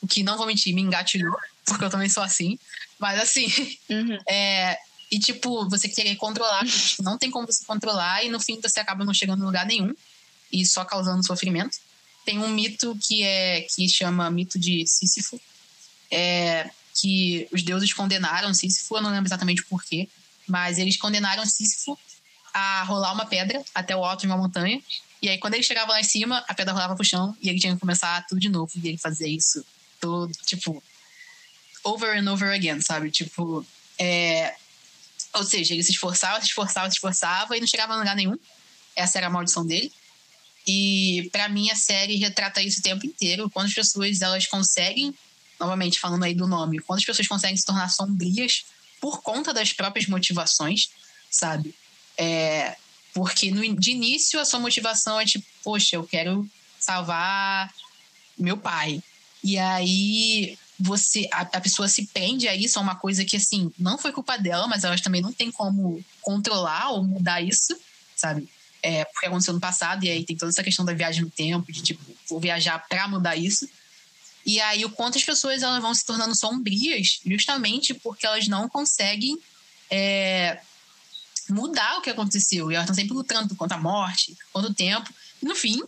o 0.00 0.06
que, 0.06 0.22
não 0.22 0.36
vou 0.36 0.46
mentir, 0.46 0.74
me 0.74 0.82
engatilhou, 0.82 1.36
porque 1.64 1.84
eu 1.84 1.90
também 1.90 2.08
sou 2.08 2.22
assim. 2.22 2.58
Mas, 2.98 3.20
assim, 3.20 3.46
uhum. 3.88 4.18
é, 4.28 4.78
e, 5.10 5.18
tipo, 5.18 5.68
você 5.68 5.88
querer 5.88 6.16
controlar, 6.16 6.66
tipo, 6.66 7.02
não 7.02 7.18
tem 7.18 7.30
como 7.30 7.46
você 7.46 7.64
controlar, 7.64 8.24
e 8.24 8.28
no 8.28 8.40
fim 8.40 8.60
você 8.60 8.80
acaba 8.80 9.04
não 9.04 9.14
chegando 9.14 9.42
em 9.42 9.46
lugar 9.46 9.66
nenhum 9.66 9.94
e 10.52 10.64
só 10.64 10.84
causando 10.84 11.26
sofrimento. 11.26 11.78
Tem 12.24 12.38
um 12.38 12.48
mito 12.48 12.96
que 13.02 13.22
é 13.22 13.62
que 13.62 13.88
chama 13.88 14.30
mito 14.30 14.58
de 14.58 14.86
Sísifo, 14.86 15.40
é, 16.10 16.70
que 16.94 17.48
os 17.52 17.62
deuses 17.62 17.92
condenaram 17.92 18.54
Sísifo, 18.54 18.96
eu 18.96 19.02
não 19.02 19.10
lembro 19.10 19.28
exatamente 19.28 19.62
o 19.62 19.66
porquê, 19.66 20.08
mas 20.46 20.78
eles 20.78 20.96
condenaram 20.96 21.44
Sísifo 21.44 21.98
a 22.52 22.84
rolar 22.84 23.12
uma 23.12 23.26
pedra 23.26 23.62
até 23.74 23.96
o 23.96 24.04
alto 24.04 24.20
de 24.20 24.26
uma 24.26 24.36
montanha. 24.36 24.80
E 25.20 25.28
aí, 25.28 25.38
quando 25.38 25.54
ele 25.54 25.62
chegava 25.62 25.90
lá 25.92 26.00
em 26.00 26.04
cima, 26.04 26.44
a 26.46 26.54
pedra 26.54 26.72
rolava 26.72 26.94
pro 26.94 27.04
chão 27.04 27.36
e 27.40 27.48
ele 27.48 27.58
tinha 27.58 27.74
que 27.74 27.80
começar 27.80 28.24
tudo 28.26 28.40
de 28.40 28.48
novo. 28.48 28.70
E 28.76 28.88
ele 28.88 28.98
fazia 28.98 29.26
isso 29.26 29.64
todo, 30.00 30.32
tipo, 30.46 30.82
over 31.84 32.16
and 32.16 32.30
over 32.30 32.52
again, 32.52 32.80
sabe? 32.80 33.10
Tipo, 33.10 33.64
é... 33.98 34.54
ou 35.34 35.44
seja, 35.44 35.74
ele 35.74 35.82
se 35.82 35.92
esforçava, 35.92 36.40
se 36.40 36.48
esforçava, 36.48 36.90
se 36.90 36.96
esforçava 36.96 37.56
e 37.56 37.60
não 37.60 37.66
chegava 37.66 37.94
a 37.94 37.98
lugar 37.98 38.16
nenhum. 38.16 38.38
Essa 38.96 39.18
era 39.18 39.26
a 39.26 39.30
maldição 39.30 39.66
dele. 39.66 39.92
E 40.66 41.28
para 41.30 41.48
mim 41.48 41.70
a 41.70 41.76
série 41.76 42.16
retrata 42.16 42.62
isso 42.62 42.80
o 42.80 42.82
tempo 42.82 43.06
inteiro. 43.06 43.50
Quando 43.50 43.66
as 43.66 43.74
pessoas 43.74 44.22
elas 44.22 44.46
conseguem, 44.46 45.14
novamente 45.60 46.00
falando 46.00 46.24
aí 46.24 46.34
do 46.34 46.46
nome, 46.46 46.80
quando 46.80 46.98
as 47.00 47.04
pessoas 47.04 47.28
conseguem 47.28 47.56
se 47.56 47.64
tornar 47.64 47.88
sombrias 47.90 48.64
por 49.00 49.20
conta 49.20 49.52
das 49.52 49.72
próprias 49.72 50.06
motivações, 50.06 50.88
sabe? 51.30 51.74
É, 52.16 52.76
porque 53.12 53.50
no, 53.50 53.76
de 53.76 53.90
início 53.90 54.40
a 54.40 54.44
sua 54.44 54.58
motivação 54.58 55.20
é 55.20 55.26
tipo, 55.26 55.44
poxa, 55.62 55.96
eu 55.96 56.04
quero 56.04 56.48
salvar 56.80 57.72
meu 58.38 58.56
pai. 58.56 59.02
E 59.42 59.58
aí 59.58 60.58
você 60.78 61.28
a, 61.32 61.42
a, 61.42 61.60
pessoa 61.60 61.88
se 61.88 62.06
prende 62.06 62.48
a 62.48 62.54
isso, 62.54 62.78
a 62.78 62.82
uma 62.82 62.96
coisa 62.96 63.24
que 63.24 63.36
assim, 63.36 63.72
não 63.78 63.96
foi 63.96 64.12
culpa 64.12 64.36
dela, 64.36 64.66
mas 64.66 64.84
elas 64.84 65.00
também 65.00 65.20
não 65.20 65.32
tem 65.32 65.50
como 65.50 66.04
controlar 66.20 66.90
ou 66.90 67.04
mudar 67.04 67.40
isso, 67.40 67.76
sabe? 68.16 68.48
É, 68.82 69.04
porque 69.06 69.26
aconteceu 69.26 69.54
no 69.54 69.60
passado, 69.60 70.04
e 70.04 70.10
aí 70.10 70.24
tem 70.24 70.36
toda 70.36 70.50
essa 70.50 70.62
questão 70.62 70.84
da 70.84 70.92
viagem 70.92 71.22
no 71.22 71.30
tempo, 71.30 71.72
de 71.72 71.82
tipo, 71.82 72.02
vou 72.28 72.40
viajar 72.40 72.78
para 72.88 73.08
mudar 73.08 73.36
isso. 73.36 73.68
E 74.44 74.60
aí 74.60 74.84
o 74.84 74.90
quanto 74.90 75.16
as 75.16 75.24
pessoas 75.24 75.62
elas 75.62 75.80
vão 75.80 75.94
se 75.94 76.04
tornando 76.04 76.34
sombrias, 76.34 77.20
justamente 77.24 77.94
porque 77.94 78.26
elas 78.26 78.46
não 78.46 78.68
conseguem 78.68 79.38
é, 79.90 80.60
mudar 81.48 81.98
o 81.98 82.02
que 82.02 82.10
aconteceu. 82.10 82.70
E 82.70 82.74
elas 82.74 82.84
estão 82.84 82.94
sempre 82.94 83.14
lutando 83.14 83.54
contra 83.54 83.78
a 83.78 83.80
morte, 83.80 84.36
contra 84.52 84.70
o 84.70 84.74
tempo. 84.74 85.10
E 85.42 85.46
no 85.46 85.54
fim, 85.54 85.82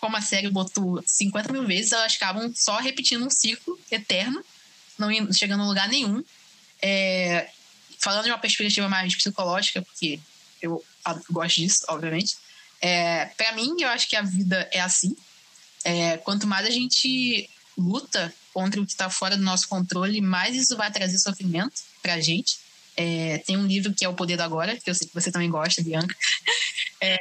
como 0.00 0.16
a 0.16 0.20
série 0.20 0.50
botou 0.50 1.02
50 1.04 1.52
mil 1.52 1.66
vezes, 1.66 1.92
elas 1.92 2.14
acabam 2.14 2.52
só 2.54 2.78
repetindo 2.78 3.26
um 3.26 3.30
ciclo 3.30 3.78
eterno, 3.90 4.42
não 4.98 5.10
chegando 5.32 5.62
a 5.62 5.66
lugar 5.66 5.88
nenhum. 5.88 6.24
É, 6.80 7.48
falando 7.98 8.24
de 8.24 8.30
uma 8.30 8.38
perspectiva 8.38 8.88
mais 8.88 9.14
psicológica, 9.14 9.82
porque 9.82 10.20
eu 10.62 10.84
gosto 11.30 11.56
disso, 11.56 11.84
obviamente. 11.88 12.36
É, 12.80 13.26
para 13.36 13.52
mim, 13.52 13.74
eu 13.80 13.88
acho 13.88 14.08
que 14.08 14.16
a 14.16 14.22
vida 14.22 14.68
é 14.72 14.80
assim. 14.80 15.16
É, 15.84 16.16
quanto 16.18 16.46
mais 16.46 16.66
a 16.66 16.70
gente 16.70 17.48
luta 17.76 18.32
contra 18.52 18.80
o 18.80 18.86
que 18.86 18.92
está 18.92 19.08
fora 19.08 19.36
do 19.36 19.42
nosso 19.42 19.68
controle, 19.68 20.20
mais 20.20 20.56
isso 20.56 20.76
vai 20.76 20.90
trazer 20.90 21.18
sofrimento 21.18 21.82
para 22.02 22.14
a 22.14 22.20
gente. 22.20 22.58
É, 22.96 23.38
tem 23.38 23.56
um 23.56 23.66
livro 23.66 23.94
que 23.94 24.04
é 24.04 24.08
O 24.08 24.14
Poder 24.14 24.36
do 24.36 24.42
Agora, 24.42 24.76
que 24.76 24.90
eu 24.90 24.94
sei 24.94 25.06
que 25.06 25.14
você 25.14 25.30
também 25.30 25.50
gosta, 25.50 25.82
Bianca. 25.82 26.14
É, 27.00 27.16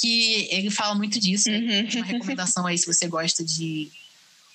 que 0.00 0.48
ele 0.50 0.70
fala 0.70 0.94
muito 0.94 1.18
disso. 1.18 1.50
Né? 1.50 1.58
Uhum. 1.58 1.96
Uma 1.96 2.06
recomendação 2.06 2.66
aí 2.66 2.78
se 2.78 2.86
você 2.86 3.06
gosta 3.06 3.44
de 3.44 3.90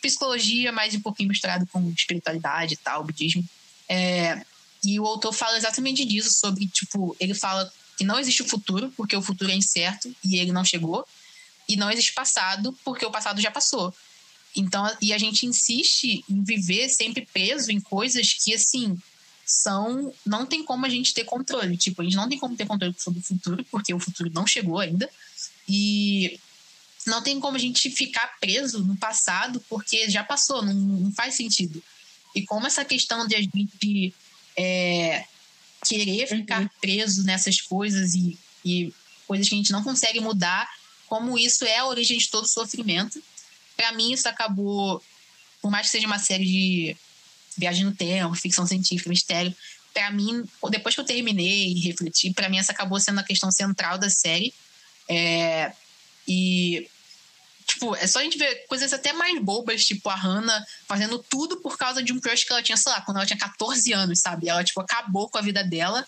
psicologia, 0.01 0.71
mas 0.71 0.93
um 0.95 0.99
pouquinho 0.99 1.29
misturado 1.29 1.65
com 1.67 1.89
espiritualidade 1.91 2.73
e 2.73 2.77
tal, 2.77 3.03
budismo. 3.03 3.43
É, 3.87 4.43
e 4.83 4.99
o 4.99 5.05
autor 5.05 5.31
fala 5.33 5.57
exatamente 5.57 6.03
disso, 6.03 6.33
sobre, 6.33 6.67
tipo, 6.67 7.15
ele 7.19 7.33
fala 7.33 7.71
que 7.97 8.03
não 8.03 8.19
existe 8.19 8.41
o 8.41 8.47
futuro, 8.47 8.91
porque 8.97 9.15
o 9.15 9.21
futuro 9.21 9.51
é 9.51 9.55
incerto 9.55 10.13
e 10.23 10.37
ele 10.37 10.51
não 10.51 10.65
chegou, 10.65 11.07
e 11.67 11.75
não 11.75 11.89
existe 11.89 12.13
passado, 12.13 12.77
porque 12.83 13.05
o 13.05 13.11
passado 13.11 13.39
já 13.39 13.49
passou. 13.49 13.93
Então, 14.55 14.85
e 15.01 15.13
a 15.13 15.17
gente 15.17 15.45
insiste 15.45 16.23
em 16.29 16.43
viver 16.43 16.89
sempre 16.89 17.25
preso 17.31 17.71
em 17.71 17.79
coisas 17.79 18.33
que, 18.33 18.53
assim, 18.53 18.99
são. 19.45 20.13
Não 20.25 20.45
tem 20.45 20.63
como 20.63 20.85
a 20.85 20.89
gente 20.89 21.13
ter 21.13 21.23
controle. 21.23 21.75
Tipo, 21.77 22.01
a 22.01 22.05
gente 22.05 22.15
não 22.15 22.29
tem 22.29 22.37
como 22.37 22.55
ter 22.55 22.65
controle 22.65 22.93
sobre 22.97 23.19
o 23.19 23.23
futuro, 23.23 23.65
porque 23.71 23.93
o 23.93 23.99
futuro 23.99 24.29
não 24.33 24.45
chegou 24.45 24.79
ainda. 24.79 25.09
E 25.67 26.39
não 27.05 27.21
tem 27.21 27.39
como 27.39 27.57
a 27.57 27.59
gente 27.59 27.89
ficar 27.89 28.39
preso 28.39 28.83
no 28.83 28.95
passado, 28.95 29.63
porque 29.69 30.09
já 30.09 30.23
passou, 30.23 30.63
não, 30.63 30.73
não 30.73 31.11
faz 31.11 31.35
sentido. 31.35 31.81
E 32.35 32.41
como 32.43 32.65
essa 32.65 32.83
questão 32.83 33.27
de 33.27 33.35
a 33.35 33.41
gente 33.41 34.13
é, 34.57 35.25
querer 35.85 36.27
ficar 36.27 36.61
uhum. 36.61 36.69
preso 36.81 37.23
nessas 37.23 37.61
coisas 37.61 38.15
e, 38.15 38.37
e 38.65 38.93
coisas 39.27 39.47
que 39.47 39.55
a 39.55 39.57
gente 39.57 39.71
não 39.71 39.83
consegue 39.83 40.19
mudar, 40.19 40.67
como 41.07 41.37
isso 41.37 41.65
é 41.65 41.77
a 41.77 41.85
origem 41.85 42.17
de 42.17 42.29
todo 42.29 42.47
sofrimento. 42.47 43.21
Para 43.75 43.91
mim, 43.91 44.13
isso 44.13 44.27
acabou, 44.27 45.01
por 45.61 45.69
mais 45.69 45.87
que 45.87 45.91
seja 45.91 46.07
uma 46.07 46.19
série 46.19 46.45
de 46.45 46.97
viagem 47.57 47.85
no 47.85 47.93
tempo, 47.93 48.33
ficção 48.35 48.65
científica, 48.65 49.09
mistério, 49.09 49.55
para 49.93 50.09
mim, 50.09 50.43
depois 50.71 50.95
que 50.95 51.01
eu 51.01 51.05
terminei 51.05 51.71
e 51.71 51.79
refleti, 51.81 52.33
para 52.33 52.49
mim 52.49 52.57
essa 52.57 52.71
acabou 52.71 52.99
sendo 52.99 53.19
a 53.19 53.23
questão 53.23 53.51
central 53.51 53.97
da 53.97 54.09
série. 54.09 54.53
É, 55.09 55.73
e 56.27 56.89
Tipo, 57.65 57.95
é 57.95 58.05
só 58.07 58.19
a 58.19 58.23
gente 58.23 58.37
ver 58.37 58.65
coisas 58.67 58.93
até 58.93 59.13
mais 59.13 59.41
bobas, 59.41 59.85
tipo 59.85 60.09
a 60.09 60.15
Hannah 60.15 60.65
fazendo 60.85 61.17
tudo 61.17 61.57
por 61.57 61.77
causa 61.77 62.03
de 62.03 62.11
um 62.11 62.19
crush 62.19 62.43
que 62.45 62.51
ela 62.51 62.61
tinha, 62.61 62.77
sei 62.77 62.91
lá, 62.91 63.01
quando 63.01 63.17
ela 63.17 63.25
tinha 63.25 63.39
14 63.39 63.91
anos, 63.93 64.19
sabe? 64.19 64.49
Ela, 64.49 64.63
tipo, 64.63 64.79
acabou 64.81 65.29
com 65.29 65.37
a 65.37 65.41
vida 65.41 65.63
dela 65.63 66.05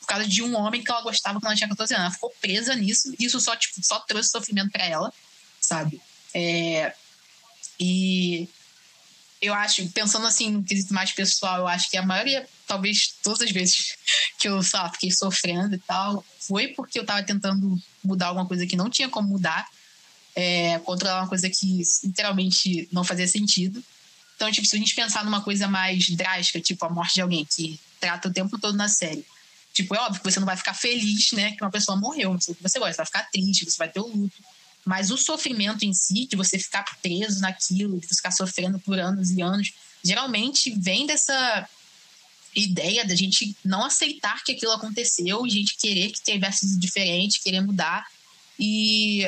por 0.00 0.06
causa 0.06 0.26
de 0.26 0.42
um 0.42 0.56
homem 0.56 0.82
que 0.82 0.90
ela 0.90 1.02
gostava 1.02 1.38
quando 1.38 1.46
ela 1.46 1.56
tinha 1.56 1.68
14 1.68 1.94
anos. 1.94 2.04
Ela 2.04 2.14
ficou 2.14 2.34
presa 2.40 2.74
nisso 2.74 3.14
e 3.18 3.24
isso 3.24 3.40
só, 3.40 3.54
tipo, 3.56 3.74
só 3.82 4.00
trouxe 4.00 4.30
sofrimento 4.30 4.70
para 4.70 4.84
ela, 4.84 5.12
sabe? 5.60 6.00
É... 6.34 6.92
E 7.78 8.48
eu 9.40 9.54
acho, 9.54 9.86
pensando 9.90 10.26
assim 10.26 10.50
no 10.50 10.64
quesito 10.64 10.92
mais 10.92 11.12
pessoal, 11.12 11.58
eu 11.58 11.68
acho 11.68 11.90
que 11.90 11.96
a 11.96 12.02
maioria, 12.02 12.46
talvez 12.66 13.14
todas 13.22 13.42
as 13.42 13.50
vezes 13.50 13.96
que 14.38 14.48
eu, 14.48 14.60
lá, 14.74 14.90
fiquei 14.90 15.10
sofrendo 15.10 15.74
e 15.74 15.78
tal, 15.78 16.24
foi 16.40 16.68
porque 16.68 16.98
eu 16.98 17.06
tava 17.06 17.22
tentando 17.22 17.80
mudar 18.02 18.28
alguma 18.28 18.46
coisa 18.46 18.66
que 18.66 18.76
não 18.76 18.90
tinha 18.90 19.08
como 19.08 19.28
mudar 19.28 19.66
é, 20.38 20.78
controlar 20.80 21.22
uma 21.22 21.28
coisa 21.28 21.50
que 21.50 21.82
literalmente 22.04 22.88
não 22.92 23.02
fazia 23.02 23.26
sentido. 23.26 23.82
Então, 24.36 24.50
tipo, 24.52 24.68
se 24.68 24.76
a 24.76 24.78
gente 24.78 24.94
pensar 24.94 25.24
numa 25.24 25.42
coisa 25.42 25.66
mais 25.66 26.08
drástica, 26.10 26.60
tipo 26.60 26.84
a 26.84 26.88
morte 26.88 27.14
de 27.14 27.20
alguém, 27.20 27.44
que 27.44 27.80
trata 27.98 28.28
o 28.28 28.32
tempo 28.32 28.56
todo 28.56 28.76
na 28.76 28.88
série, 28.88 29.26
tipo, 29.74 29.92
é 29.96 29.98
óbvio 29.98 30.22
que 30.22 30.30
você 30.30 30.38
não 30.38 30.46
vai 30.46 30.56
ficar 30.56 30.74
feliz, 30.74 31.32
né, 31.32 31.52
que 31.52 31.64
uma 31.64 31.72
pessoa 31.72 31.98
morreu, 31.98 32.32
não 32.32 32.40
sei 32.40 32.52
o 32.52 32.56
que 32.56 32.62
você 32.62 32.78
gosta, 32.78 32.92
você 32.92 32.98
vai 32.98 33.06
ficar 33.06 33.22
triste, 33.32 33.68
você 33.68 33.76
vai 33.76 33.88
ter 33.88 33.98
o 33.98 34.06
luto. 34.06 34.36
Mas 34.84 35.10
o 35.10 35.18
sofrimento 35.18 35.84
em 35.84 35.92
si, 35.92 36.26
de 36.26 36.36
você 36.36 36.58
ficar 36.58 36.84
preso 37.02 37.40
naquilo, 37.40 38.00
de 38.00 38.06
você 38.06 38.14
ficar 38.14 38.30
sofrendo 38.30 38.78
por 38.78 38.98
anos 38.98 39.30
e 39.30 39.42
anos, 39.42 39.72
geralmente 40.02 40.70
vem 40.70 41.06
dessa 41.06 41.68
ideia 42.54 43.04
da 43.04 43.14
gente 43.14 43.56
não 43.64 43.84
aceitar 43.84 44.42
que 44.42 44.52
aquilo 44.52 44.72
aconteceu 44.72 45.44
a 45.44 45.48
gente 45.48 45.76
querer 45.76 46.10
que 46.10 46.22
tivesse 46.22 46.66
sido 46.66 46.80
diferente, 46.80 47.40
querer 47.40 47.60
mudar. 47.60 48.06
E 48.58 49.26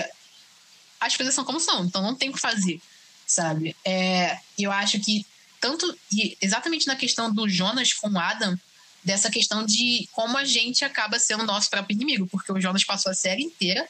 as 0.99 1.17
coisas 1.17 1.35
são 1.35 1.45
como 1.45 1.61
são, 1.61 1.85
então 1.85 2.03
não 2.03 2.15
tem 2.15 2.31
o 2.31 2.33
que 2.33 2.41
fazer, 2.41 2.81
sabe? 3.27 3.77
É, 3.85 4.39
eu 4.59 4.73
acho 4.73 4.99
que 5.01 5.25
tanto, 5.61 5.97
e 6.13 6.37
exatamente 6.41 6.87
na 6.87 6.97
questão 6.97 7.33
do 7.33 7.49
Jonas 7.49 7.93
com 7.93 8.09
o 8.09 8.19
Adam, 8.19 8.59
dessa 9.05 9.31
questão 9.31 9.65
de 9.65 10.09
como 10.13 10.37
a 10.37 10.45
gente 10.45 10.85
acaba 10.85 11.19
sendo 11.19 11.45
nosso 11.45 11.71
próprio 11.71 11.95
inimigo, 11.95 12.27
porque 12.27 12.53
o 12.53 12.61
Jonas 12.61 12.85
passou 12.85 13.13
a 13.13 13.15
série 13.15 13.43
inteira 13.43 13.87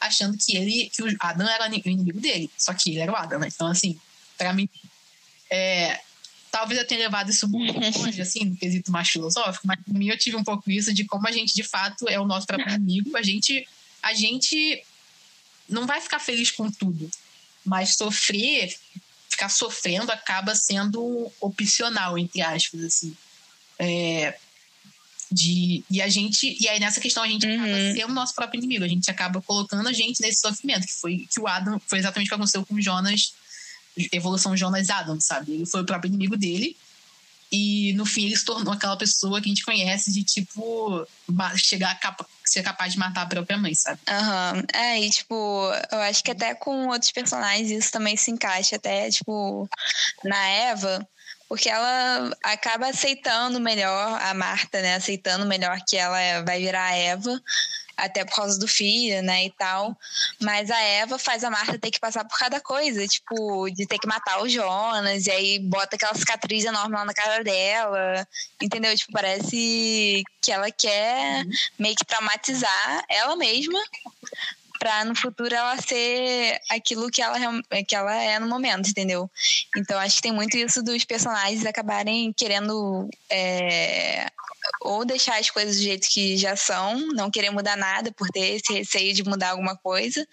achando 0.00 0.36
que 0.36 0.56
ele, 0.56 0.90
que 0.90 1.02
o 1.02 1.16
Adam 1.20 1.48
era 1.48 1.70
o 1.70 1.88
inimigo 1.88 2.20
dele, 2.20 2.50
só 2.56 2.72
que 2.74 2.90
ele 2.90 3.00
era 3.00 3.12
o 3.12 3.16
Adam, 3.16 3.38
né? 3.38 3.48
Então, 3.52 3.66
assim, 3.66 3.98
para 4.36 4.52
mim, 4.52 4.68
é, 5.50 6.00
talvez 6.50 6.80
eu 6.80 6.86
tenha 6.86 7.00
levado 7.00 7.30
isso 7.30 7.48
muito 7.48 7.72
longe, 7.98 8.20
assim, 8.20 8.44
no 8.44 8.56
quesito 8.56 8.90
mais 8.90 9.08
filosófico, 9.08 9.66
mas 9.66 9.78
para 9.80 9.98
mim 9.98 10.08
eu 10.08 10.18
tive 10.18 10.36
um 10.36 10.44
pouco 10.44 10.70
isso 10.70 10.92
de 10.92 11.04
como 11.04 11.26
a 11.26 11.32
gente, 11.32 11.54
de 11.54 11.62
fato, 11.62 12.08
é 12.08 12.18
o 12.18 12.26
nosso 12.26 12.46
próprio 12.46 12.74
inimigo, 12.74 13.16
a 13.16 13.22
gente, 13.22 13.66
a 14.02 14.14
gente 14.14 14.82
não 15.68 15.86
vai 15.86 16.00
ficar 16.00 16.18
feliz 16.18 16.50
com 16.50 16.70
tudo, 16.70 17.10
mas 17.64 17.96
sofrer, 17.96 18.76
ficar 19.28 19.48
sofrendo 19.48 20.10
acaba 20.12 20.54
sendo 20.54 21.30
opcional, 21.40 22.16
entre 22.16 22.40
aspas, 22.40 22.82
assim. 22.84 23.16
É, 23.78 24.38
de, 25.36 25.84
e 25.90 26.00
a 26.00 26.08
gente 26.08 26.56
e 26.58 26.66
aí 26.68 26.80
nessa 26.80 27.00
questão 27.00 27.22
a 27.22 27.28
gente 27.28 27.46
uhum. 27.46 27.54
acaba 27.54 27.92
sendo 27.92 28.10
o 28.10 28.14
nosso 28.14 28.34
próprio 28.34 28.58
inimigo 28.58 28.84
a 28.84 28.88
gente 28.88 29.10
acaba 29.10 29.42
colocando 29.42 29.86
a 29.86 29.92
gente 29.92 30.20
nesse 30.22 30.40
sofrimento 30.40 30.86
que 30.86 30.94
foi 30.94 31.26
que 31.30 31.38
o 31.38 31.46
Adam 31.46 31.78
foi 31.86 31.98
exatamente 31.98 32.26
o 32.26 32.30
que 32.30 32.34
aconteceu 32.34 32.64
com 32.64 32.74
o 32.74 32.80
Jonas 32.80 33.34
evolução 34.12 34.56
Jonas 34.56 34.88
Adam 34.88 35.20
sabe 35.20 35.52
ele 35.52 35.66
foi 35.66 35.82
o 35.82 35.84
próprio 35.84 36.08
inimigo 36.08 36.36
dele 36.36 36.74
e 37.52 37.92
no 37.92 38.04
fim 38.04 38.26
ele 38.26 38.36
se 38.36 38.44
tornou 38.44 38.72
aquela 38.72 38.96
pessoa 38.96 39.40
que 39.40 39.46
a 39.46 39.50
gente 39.50 39.64
conhece 39.64 40.12
de 40.12 40.24
tipo 40.24 41.06
chegar 41.56 41.92
a 41.92 41.94
capa, 41.94 42.26
ser 42.44 42.62
capaz 42.62 42.92
de 42.92 42.98
matar 42.98 43.22
a 43.22 43.26
própria 43.26 43.56
mãe, 43.56 43.74
sabe? 43.74 44.00
Aham. 44.08 44.54
Uhum. 44.56 44.62
É, 44.72 45.00
e 45.00 45.10
tipo, 45.10 45.70
eu 45.92 45.98
acho 45.98 46.24
que 46.24 46.30
até 46.32 46.54
com 46.54 46.88
outros 46.88 47.12
personagens 47.12 47.70
isso 47.70 47.92
também 47.92 48.16
se 48.16 48.32
encaixa. 48.32 48.76
Até, 48.76 49.10
tipo, 49.10 49.68
na 50.24 50.44
Eva, 50.48 51.06
porque 51.48 51.68
ela 51.68 52.30
acaba 52.42 52.88
aceitando 52.88 53.60
melhor 53.60 54.20
a 54.20 54.34
Marta, 54.34 54.80
né? 54.80 54.96
Aceitando 54.96 55.46
melhor 55.46 55.78
que 55.86 55.96
ela 55.96 56.42
vai 56.42 56.58
virar 56.58 56.86
a 56.86 56.96
Eva, 56.96 57.40
até 57.96 58.24
por 58.24 58.34
causa 58.34 58.58
do 58.58 58.68
filho, 58.68 59.22
né, 59.22 59.46
e 59.46 59.50
tal. 59.52 59.96
Mas 60.40 60.70
a 60.70 60.78
Eva 60.80 61.18
faz 61.18 61.42
a 61.42 61.50
Marta 61.50 61.78
ter 61.78 61.90
que 61.90 62.00
passar 62.00 62.24
por 62.24 62.38
cada 62.38 62.60
coisa, 62.60 63.06
tipo, 63.06 63.70
de 63.70 63.86
ter 63.86 63.98
que 63.98 64.06
matar 64.06 64.42
o 64.42 64.48
Jonas, 64.48 65.26
e 65.26 65.30
aí 65.30 65.58
bota 65.58 65.96
aquela 65.96 66.14
cicatriz 66.14 66.64
enorme 66.64 66.94
lá 66.94 67.04
na 67.04 67.14
cara 67.14 67.42
dela, 67.42 68.28
entendeu? 68.60 68.94
Tipo, 68.94 69.12
parece 69.12 70.22
que 70.42 70.52
ela 70.52 70.70
quer 70.70 71.44
uhum. 71.44 71.50
meio 71.78 71.96
que 71.96 72.04
traumatizar 72.04 73.04
ela 73.08 73.34
mesma 73.36 73.80
para 74.86 75.04
no 75.04 75.16
futuro 75.16 75.52
ela 75.52 75.76
ser 75.82 76.60
aquilo 76.70 77.10
que 77.10 77.20
ela, 77.20 77.38
que 77.88 77.96
ela 77.96 78.14
é 78.14 78.38
no 78.38 78.48
momento, 78.48 78.88
entendeu? 78.88 79.28
Então 79.76 79.98
acho 79.98 80.14
que 80.14 80.22
tem 80.22 80.30
muito 80.30 80.56
isso 80.56 80.80
dos 80.80 81.04
personagens 81.04 81.66
acabarem 81.66 82.32
querendo 82.32 83.10
é, 83.28 84.28
ou 84.80 85.04
deixar 85.04 85.40
as 85.40 85.50
coisas 85.50 85.74
do 85.74 85.82
jeito 85.82 86.06
que 86.08 86.36
já 86.36 86.54
são, 86.54 86.96
não 87.14 87.32
querer 87.32 87.50
mudar 87.50 87.76
nada 87.76 88.12
por 88.12 88.28
ter 88.28 88.54
esse 88.54 88.72
receio 88.72 89.12
de 89.12 89.24
mudar 89.24 89.50
alguma 89.50 89.76
coisa, 89.76 90.24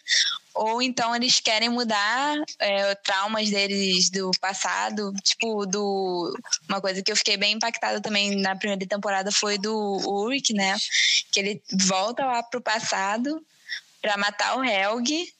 ou 0.54 0.84
então 0.84 1.16
eles 1.16 1.39
querem 1.39 1.70
mudar 1.70 2.38
é, 2.60 2.93
traumas 2.93 3.49
deles 3.49 4.12
do 4.12 4.30
passado, 4.39 5.12
tipo 5.24 5.66
do 5.66 6.32
uma 6.70 6.80
coisa 6.80 7.01
que 7.01 7.12
eu 7.12 7.16
fiquei 7.16 7.38
bem 7.38 7.54
impactada 7.54 7.99
também 7.99 8.36
na 8.36 8.56
primeira 8.56 8.86
temporada 8.86 9.32
foi 9.32 9.58
do 9.58 9.74
Ulrich, 10.06 10.54
né? 10.54 10.78
Que 11.32 11.39
ele 11.39 11.64
volta 11.88 12.24
lá 12.24 12.43
pro 12.43 12.62
passado 12.62 13.43
para 14.04 14.18
matar 14.18 14.58
o 14.58 14.64
Helg, 14.66 15.34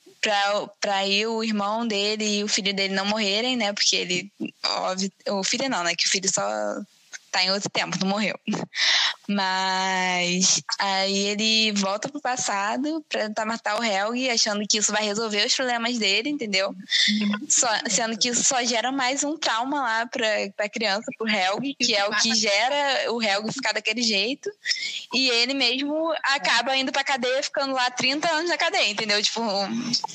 para 0.80 1.06
ir 1.06 1.28
o 1.28 1.44
irmão 1.44 1.86
dele 1.86 2.40
e 2.40 2.44
o 2.46 2.48
filho 2.48 2.74
dele 2.74 2.94
não 2.96 3.06
morrerem, 3.06 3.58
né? 3.58 3.74
Porque 3.74 3.98
ele, 3.98 4.32
óbvio, 4.66 5.12
o 5.28 5.44
filho 5.44 5.70
não, 5.70 5.84
né? 5.84 5.94
Que 5.94 6.08
o 6.08 6.10
filho 6.10 6.34
só 6.34 6.42
tá 7.30 7.44
em 7.44 7.52
outro 7.52 7.70
tempo, 7.70 7.98
não 8.00 8.08
morreu. 8.08 8.40
Mas 9.28 10.62
aí 10.78 11.18
ele 11.28 11.72
volta 11.74 12.10
pro 12.10 12.20
passado 12.20 13.04
pra 13.08 13.28
tentar 13.28 13.46
matar 13.46 13.80
o 13.80 13.84
Helg, 13.84 14.30
achando 14.30 14.68
que 14.68 14.78
isso 14.78 14.92
vai 14.92 15.04
resolver 15.04 15.46
os 15.46 15.56
problemas 15.56 15.98
dele, 15.98 16.30
entendeu? 16.30 16.76
Só, 17.48 17.68
sendo 17.90 18.18
que 18.18 18.30
isso 18.30 18.44
só 18.44 18.64
gera 18.64 18.92
mais 18.92 19.24
um 19.24 19.38
trauma 19.38 19.82
lá 19.82 20.06
pra, 20.06 20.28
pra 20.56 20.70
criança, 20.70 21.06
pro 21.18 21.28
Helg, 21.28 21.76
que 21.80 21.96
é 21.96 22.06
o 22.06 22.16
que 22.18 22.36
gera 22.36 23.12
o 23.14 23.22
Helg 23.22 23.52
ficar 23.54 23.74
daquele 23.74 24.02
jeito. 24.02 24.52
E 25.14 25.30
ele 25.30 25.54
mesmo 25.54 26.14
acaba 26.24 26.76
indo 26.76 26.92
pra 26.92 27.04
cadeia, 27.04 27.42
ficando 27.42 27.74
lá 27.74 27.90
30 27.92 28.30
anos 28.30 28.50
na 28.50 28.58
cadeia, 28.58 28.90
entendeu? 28.90 29.22
Tipo, 29.24 29.42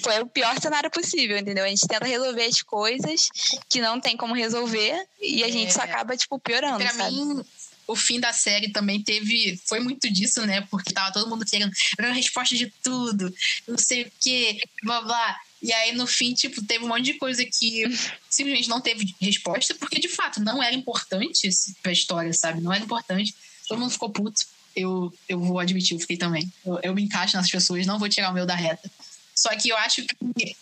foi 0.02 0.20
o 0.20 0.26
pior 0.26 0.59
cenário 0.61 0.90
possível, 0.90 1.38
entendeu? 1.38 1.64
A 1.64 1.68
gente 1.68 1.86
tenta 1.86 2.04
resolver 2.04 2.44
as 2.44 2.62
coisas 2.62 3.28
que 3.68 3.80
não 3.80 4.00
tem 4.00 4.16
como 4.16 4.34
resolver 4.34 5.06
e 5.20 5.42
a 5.42 5.50
gente 5.50 5.72
só 5.72 5.80
é. 5.80 5.84
acaba, 5.84 6.16
tipo, 6.16 6.38
piorando, 6.38 6.78
pra 6.78 6.92
sabe? 6.92 7.14
mim, 7.14 7.44
o 7.89 7.97
fim 7.97 8.20
da 8.20 8.32
série 8.32 8.68
também 8.68 9.03
teve. 9.03 9.59
Foi 9.64 9.80
muito 9.80 10.12
disso, 10.12 10.45
né? 10.47 10.61
Porque 10.70 10.93
tava 10.93 11.12
todo 11.12 11.28
mundo 11.28 11.45
querendo 11.45 11.72
a 11.99 12.12
resposta 12.12 12.55
de 12.55 12.70
tudo, 12.82 13.34
não 13.66 13.78
sei 13.78 14.03
o 14.03 14.12
quê, 14.20 14.61
blá 14.84 15.01
blá. 15.01 15.41
E 15.61 15.72
aí, 15.72 15.93
no 15.93 16.07
fim, 16.07 16.34
tipo, 16.34 16.64
teve 16.64 16.84
um 16.84 16.89
monte 16.89 17.07
de 17.07 17.14
coisa 17.14 17.45
que 17.45 17.84
simplesmente 18.30 18.68
não 18.68 18.80
teve 18.80 19.12
resposta, 19.20 19.74
porque 19.74 19.99
de 19.99 20.07
fato 20.07 20.39
não 20.39 20.62
era 20.62 20.76
importante 20.76 21.51
pra 21.82 21.91
história, 21.91 22.32
sabe? 22.32 22.61
Não 22.61 22.72
era 22.72 22.84
importante. 22.84 23.34
Todo 23.66 23.80
mundo 23.80 23.91
ficou 23.91 24.11
puto. 24.11 24.47
Eu, 24.76 25.12
eu 25.28 25.41
vou 25.41 25.59
admitir, 25.59 25.95
eu 25.95 26.01
fiquei 26.01 26.16
também. 26.16 26.53
Eu, 26.64 26.78
eu 26.82 26.95
me 26.95 27.03
encaixo 27.03 27.36
nessas 27.36 27.51
pessoas, 27.51 27.86
não 27.86 27.99
vou 27.99 28.09
tirar 28.09 28.30
o 28.30 28.34
meu 28.34 28.47
da 28.47 28.55
reta. 28.55 28.89
Só 29.34 29.49
que 29.57 29.70
eu 29.70 29.76
acho 29.78 30.05
que. 30.05 30.57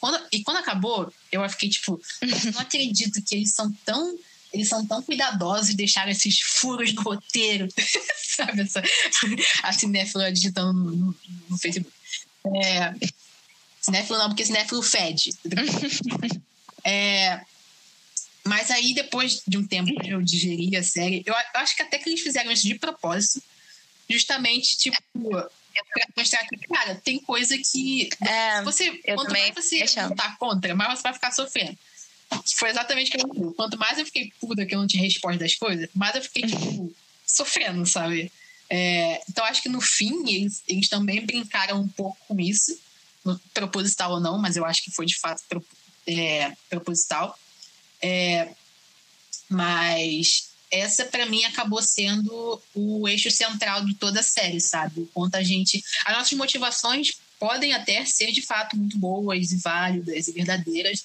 Quando, 0.00 0.20
e 0.32 0.42
quando 0.42 0.56
acabou, 0.56 1.12
eu 1.30 1.48
fiquei 1.48 1.68
tipo, 1.68 2.02
não 2.52 2.58
acredito 2.60 3.22
que 3.22 3.36
eles 3.36 3.54
são 3.54 3.72
tão 3.84 4.18
eles 4.52 4.68
são 4.68 4.86
tão 4.86 5.02
cuidadosos 5.02 5.70
e 5.70 5.76
deixaram 5.76 6.10
esses 6.10 6.40
furos 6.40 6.92
no 6.92 7.02
roteiro. 7.02 7.68
Sabe, 8.36 8.62
essa, 8.62 8.82
a 9.62 9.72
cinéfila 9.72 10.32
digitando 10.32 10.72
no, 10.72 10.90
no, 10.90 11.16
no 11.48 11.58
Facebook. 11.58 11.92
É, 12.44 12.94
cinéfilo 13.80 14.18
não, 14.18 14.28
porque 14.28 14.44
cinéfilo 14.44 14.82
fede. 14.82 15.32
é, 16.84 17.40
mas 18.44 18.70
aí, 18.70 18.92
depois 18.94 19.42
de 19.46 19.56
um 19.56 19.66
tempo 19.66 19.94
que 20.00 20.10
eu 20.10 20.20
digeri 20.20 20.76
a 20.76 20.82
série, 20.82 21.22
eu, 21.24 21.34
eu 21.34 21.60
acho 21.60 21.76
que 21.76 21.82
até 21.82 21.98
que 21.98 22.08
eles 22.08 22.20
fizeram 22.20 22.50
isso 22.50 22.66
de 22.66 22.74
propósito, 22.74 23.42
justamente, 24.08 24.76
tipo, 24.76 24.96
pra 25.30 25.48
mostrar 26.16 26.44
que, 26.46 26.56
cara, 26.68 26.94
tem 26.96 27.18
coisa 27.20 27.56
que. 27.56 28.08
É, 28.20 28.62
você, 28.62 28.90
quanto 29.14 29.30
mais 29.30 29.54
você 29.54 29.84
lutar 30.08 30.36
contra, 30.38 30.74
mais 30.74 30.98
você 30.98 31.02
vai 31.02 31.14
ficar 31.14 31.30
sofrendo. 31.30 31.78
Foi 32.56 32.70
exatamente 32.70 33.08
o 33.08 33.12
que 33.12 33.40
eu. 33.40 33.52
Quanto 33.52 33.78
mais 33.78 33.98
eu 33.98 34.06
fiquei 34.06 34.32
puta 34.40 34.64
que 34.64 34.74
eu 34.74 34.80
não 34.80 34.86
tinha 34.86 35.02
resposta 35.02 35.38
das 35.38 35.54
coisas, 35.54 35.88
mais 35.94 36.14
eu 36.14 36.22
fiquei, 36.22 36.46
tipo, 36.46 36.94
sofrendo, 37.26 37.84
sabe? 37.86 38.30
É, 38.68 39.20
então, 39.28 39.44
acho 39.44 39.62
que 39.62 39.68
no 39.68 39.80
fim, 39.80 40.28
eles, 40.28 40.62
eles 40.66 40.88
também 40.88 41.24
brincaram 41.24 41.80
um 41.80 41.88
pouco 41.88 42.16
com 42.26 42.40
isso, 42.40 42.78
proposital 43.52 44.12
ou 44.12 44.20
não, 44.20 44.38
mas 44.38 44.56
eu 44.56 44.64
acho 44.64 44.82
que 44.82 44.90
foi 44.90 45.06
de 45.06 45.18
fato 45.18 45.42
pro, 45.48 45.64
é, 46.06 46.52
proposital. 46.68 47.38
É, 48.00 48.48
mas 49.48 50.52
essa 50.70 51.04
para 51.04 51.26
mim 51.26 51.44
acabou 51.44 51.82
sendo 51.82 52.60
o 52.74 53.06
eixo 53.06 53.30
central 53.30 53.84
de 53.84 53.94
toda 53.94 54.20
a 54.20 54.22
série, 54.22 54.60
sabe? 54.60 55.02
O 55.02 55.06
quanto 55.08 55.34
a 55.34 55.42
gente. 55.42 55.84
As 56.06 56.16
nossas 56.16 56.32
motivações 56.32 57.12
podem 57.38 57.74
até 57.74 58.04
ser 58.06 58.32
de 58.32 58.40
fato 58.40 58.76
muito 58.76 58.96
boas 58.98 59.52
e 59.52 59.56
válidas 59.56 60.28
e 60.28 60.32
verdadeiras, 60.32 61.04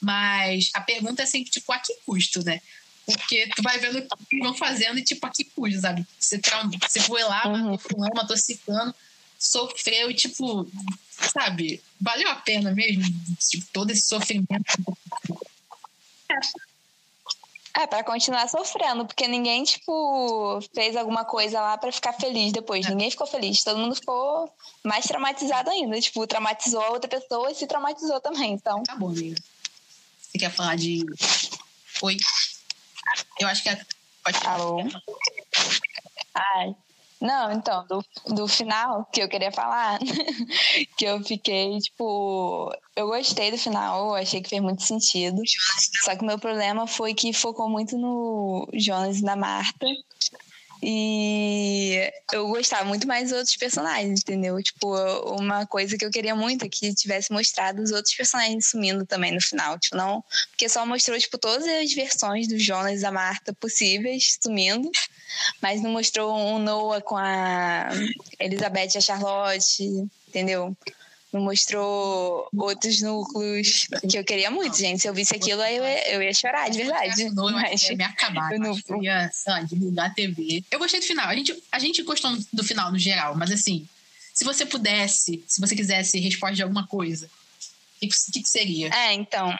mas 0.00 0.70
a 0.74 0.80
pergunta 0.80 1.22
é 1.22 1.26
sempre, 1.26 1.50
tipo, 1.50 1.72
a 1.72 1.78
que 1.78 1.94
custo, 2.04 2.44
né? 2.44 2.60
Porque 3.04 3.48
tu 3.54 3.62
vai 3.62 3.78
vendo 3.78 3.98
o 3.98 4.26
que 4.26 4.38
vão 4.38 4.54
fazendo 4.54 4.98
e, 4.98 5.04
tipo, 5.04 5.24
a 5.26 5.30
que 5.30 5.44
custo, 5.44 5.80
sabe? 5.80 6.06
Você, 6.18 6.40
você 6.80 7.00
foi 7.00 7.22
lá, 7.22 7.46
uhum. 7.46 7.58
matou 7.58 7.78
fulano, 7.78 8.14
matou 8.14 8.36
ciclano, 8.36 8.94
sofreu 9.38 10.10
e, 10.10 10.14
tipo, 10.14 10.68
sabe? 11.10 11.80
Valeu 12.00 12.28
a 12.28 12.36
pena 12.36 12.72
mesmo? 12.72 13.04
Tipo, 13.38 13.66
todo 13.72 13.90
esse 13.90 14.02
sofrimento. 14.02 14.64
É, 17.78 17.86
pra 17.86 18.02
continuar 18.02 18.48
sofrendo, 18.48 19.04
porque 19.04 19.28
ninguém, 19.28 19.62
tipo, 19.62 20.60
fez 20.74 20.96
alguma 20.96 21.26
coisa 21.26 21.60
lá 21.60 21.76
para 21.76 21.92
ficar 21.92 22.14
feliz 22.14 22.50
depois. 22.50 22.86
É. 22.86 22.88
Ninguém 22.88 23.10
ficou 23.10 23.26
feliz, 23.26 23.62
todo 23.62 23.78
mundo 23.78 23.94
ficou 23.94 24.50
mais 24.82 25.06
traumatizado 25.06 25.70
ainda. 25.70 26.00
Tipo, 26.00 26.26
traumatizou 26.26 26.80
a 26.80 26.90
outra 26.90 27.08
pessoa 27.08 27.50
e 27.50 27.54
se 27.54 27.66
traumatizou 27.66 28.20
também, 28.20 28.52
então... 28.52 28.82
Tá 28.82 28.96
bom, 28.96 29.10
amiga. 29.10 29.36
Você 30.36 30.40
quer 30.40 30.50
falar 30.50 30.76
de. 30.76 31.02
Oi? 32.02 32.16
Eu 33.40 33.48
acho 33.48 33.62
que 33.62 33.70
é. 33.70 33.80
Pode. 34.22 34.46
Alô? 34.46 34.78
Ai. 36.34 36.76
Não, 37.18 37.50
então, 37.50 37.86
do, 37.86 38.04
do 38.34 38.46
final 38.46 39.06
que 39.06 39.22
eu 39.22 39.28
queria 39.30 39.50
falar, 39.50 39.98
que 40.98 41.06
eu 41.06 41.24
fiquei, 41.24 41.78
tipo, 41.78 42.70
eu 42.94 43.06
gostei 43.06 43.50
do 43.50 43.56
final, 43.56 44.14
achei 44.14 44.42
que 44.42 44.50
fez 44.50 44.60
muito 44.60 44.82
sentido. 44.82 45.40
Só 46.04 46.14
que 46.14 46.22
o 46.22 46.26
meu 46.26 46.38
problema 46.38 46.86
foi 46.86 47.14
que 47.14 47.32
focou 47.32 47.70
muito 47.70 47.96
no 47.96 48.68
Jonas 48.74 49.20
e 49.20 49.22
na 49.22 49.36
Marta. 49.36 49.86
E 50.82 52.12
eu 52.32 52.48
gostava 52.48 52.84
muito 52.84 53.06
mais 53.06 53.30
dos 53.30 53.38
outros 53.38 53.56
personagens, 53.56 54.20
entendeu? 54.20 54.62
Tipo, 54.62 54.94
uma 55.38 55.66
coisa 55.66 55.96
que 55.96 56.04
eu 56.04 56.10
queria 56.10 56.34
muito 56.34 56.64
é 56.64 56.68
que 56.68 56.94
tivesse 56.94 57.32
mostrado 57.32 57.82
os 57.82 57.90
outros 57.90 58.14
personagens 58.14 58.68
sumindo 58.68 59.06
também 59.06 59.32
no 59.32 59.40
final. 59.40 59.78
Tipo, 59.78 59.96
não. 59.96 60.22
Porque 60.50 60.68
só 60.68 60.84
mostrou, 60.84 61.18
tipo, 61.18 61.38
todas 61.38 61.66
as 61.66 61.92
versões 61.92 62.46
do 62.46 62.58
Jonas 62.58 63.00
e 63.00 63.02
da 63.02 63.12
Marta 63.12 63.52
possíveis 63.54 64.38
sumindo. 64.42 64.90
Mas 65.60 65.82
não 65.82 65.90
mostrou 65.90 66.36
um 66.36 66.58
Noah 66.58 67.00
com 67.00 67.16
a 67.16 67.88
Elizabeth 68.38 68.94
e 68.94 68.98
a 68.98 69.00
Charlotte, 69.00 70.08
entendeu? 70.28 70.76
Não 71.32 71.40
mostrou 71.42 72.48
outros 72.56 73.02
núcleos 73.02 73.86
que 74.08 74.18
eu 74.18 74.24
queria 74.24 74.50
muito, 74.50 74.76
gente. 74.78 75.02
Se 75.02 75.08
eu 75.08 75.14
visse 75.14 75.34
aquilo, 75.34 75.62
eu, 75.62 75.84
ia, 75.84 76.14
eu 76.14 76.22
ia 76.22 76.32
chorar, 76.32 76.70
de 76.70 76.78
verdade. 76.78 77.24
Não, 77.30 77.50
mas 77.50 77.82
ia 77.82 77.96
me 77.96 78.04
acabar. 78.04 78.52
Eu, 78.52 78.60
não... 78.60 78.78
eu 78.88 79.02
ia, 79.02 79.30
sei 79.32 79.52
lá, 79.52 80.06
a 80.06 80.10
TV. 80.10 80.64
Eu 80.70 80.78
gostei 80.78 81.00
do 81.00 81.06
final. 81.06 81.28
A 81.28 81.34
gente, 81.34 81.62
a 81.70 81.78
gente 81.78 82.02
gostou 82.02 82.36
do 82.52 82.64
final 82.64 82.90
no 82.90 82.98
geral, 82.98 83.34
mas 83.36 83.50
assim, 83.50 83.86
se 84.32 84.44
você 84.44 84.64
pudesse, 84.64 85.42
se 85.46 85.60
você 85.60 85.74
quisesse 85.74 86.18
resposta 86.20 86.56
de 86.56 86.62
alguma 86.62 86.86
coisa, 86.86 87.26
o 87.26 88.00
que, 88.00 88.42
que 88.42 88.48
seria? 88.48 88.90
É, 88.94 89.12
então, 89.14 89.54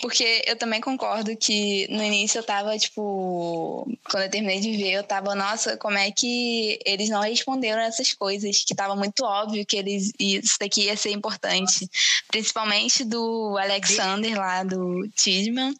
porque 0.00 0.42
eu 0.46 0.56
também 0.56 0.80
concordo 0.80 1.36
que 1.36 1.86
no 1.90 2.02
início 2.02 2.38
eu 2.38 2.42
tava, 2.42 2.76
tipo, 2.78 3.86
quando 4.10 4.22
eu 4.22 4.30
terminei 4.30 4.60
de 4.60 4.76
ver, 4.76 4.92
eu 4.92 5.02
tava, 5.02 5.34
nossa, 5.34 5.76
como 5.76 5.98
é 5.98 6.10
que 6.10 6.78
eles 6.86 7.10
não 7.10 7.20
responderam 7.20 7.82
essas 7.82 8.12
coisas, 8.12 8.64
que 8.64 8.74
tava 8.74 8.96
muito 8.96 9.24
óbvio 9.24 9.64
que 9.66 9.76
eles 9.76 10.12
isso 10.18 10.56
daqui 10.58 10.84
ia 10.84 10.96
ser 10.96 11.10
importante. 11.10 11.88
Principalmente 12.28 13.04
do 13.04 13.58
Alexander 13.58 14.38
lá, 14.38 14.62
do 14.62 15.06
Tidman, 15.08 15.74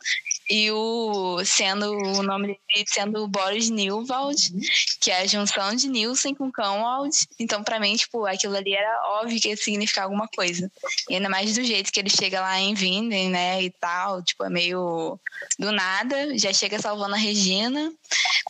e 0.48 0.70
o 0.70 1.42
sendo 1.44 1.90
o 1.90 2.22
nome 2.22 2.48
dele 2.48 2.84
sendo 2.86 3.26
Boris 3.26 3.70
Newwald, 3.70 4.52
uhum. 4.52 4.60
que 5.00 5.10
é 5.10 5.20
a 5.20 5.26
junção 5.26 5.74
de 5.74 5.88
Nielsen 5.88 6.34
com 6.34 6.52
Canwald. 6.52 7.26
Então, 7.38 7.62
para 7.62 7.80
mim, 7.80 7.96
tipo, 7.96 8.26
aquilo 8.26 8.56
ali 8.56 8.74
era 8.74 9.20
óbvio 9.20 9.40
que 9.40 9.48
ia 9.48 9.56
significar 9.56 10.04
alguma 10.04 10.28
coisa. 10.28 10.70
E 11.08 11.14
ainda 11.14 11.28
mais 11.28 11.54
do 11.54 11.64
jeito 11.64 11.90
que 11.90 11.98
ele 11.98 12.10
chega 12.10 12.40
lá 12.40 12.60
em 12.60 12.74
Vinden, 12.74 13.30
né, 13.30 13.62
e 13.62 13.70
tal, 13.70 14.22
tipo, 14.22 14.44
é 14.44 14.50
meio 14.50 15.18
do 15.58 15.72
nada, 15.72 16.36
já 16.38 16.52
chega 16.52 16.78
salvando 16.78 17.14
a 17.14 17.18
Regina. 17.18 17.92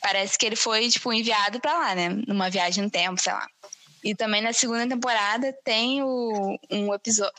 Parece 0.02 0.36
que 0.36 0.46
ele 0.46 0.56
foi, 0.56 0.88
tipo, 0.88 1.12
enviado 1.12 1.60
para 1.60 1.72
lá, 1.72 1.94
né, 1.94 2.08
numa 2.26 2.50
viagem 2.50 2.82
no 2.84 2.90
tempo, 2.90 3.20
sei 3.20 3.32
lá. 3.32 3.46
E 4.02 4.14
também 4.14 4.42
na 4.42 4.52
segunda 4.52 4.86
temporada 4.86 5.50
tem 5.64 6.02
o, 6.02 6.58
um, 6.70 6.88
um 6.88 6.94
episódio, 6.94 7.32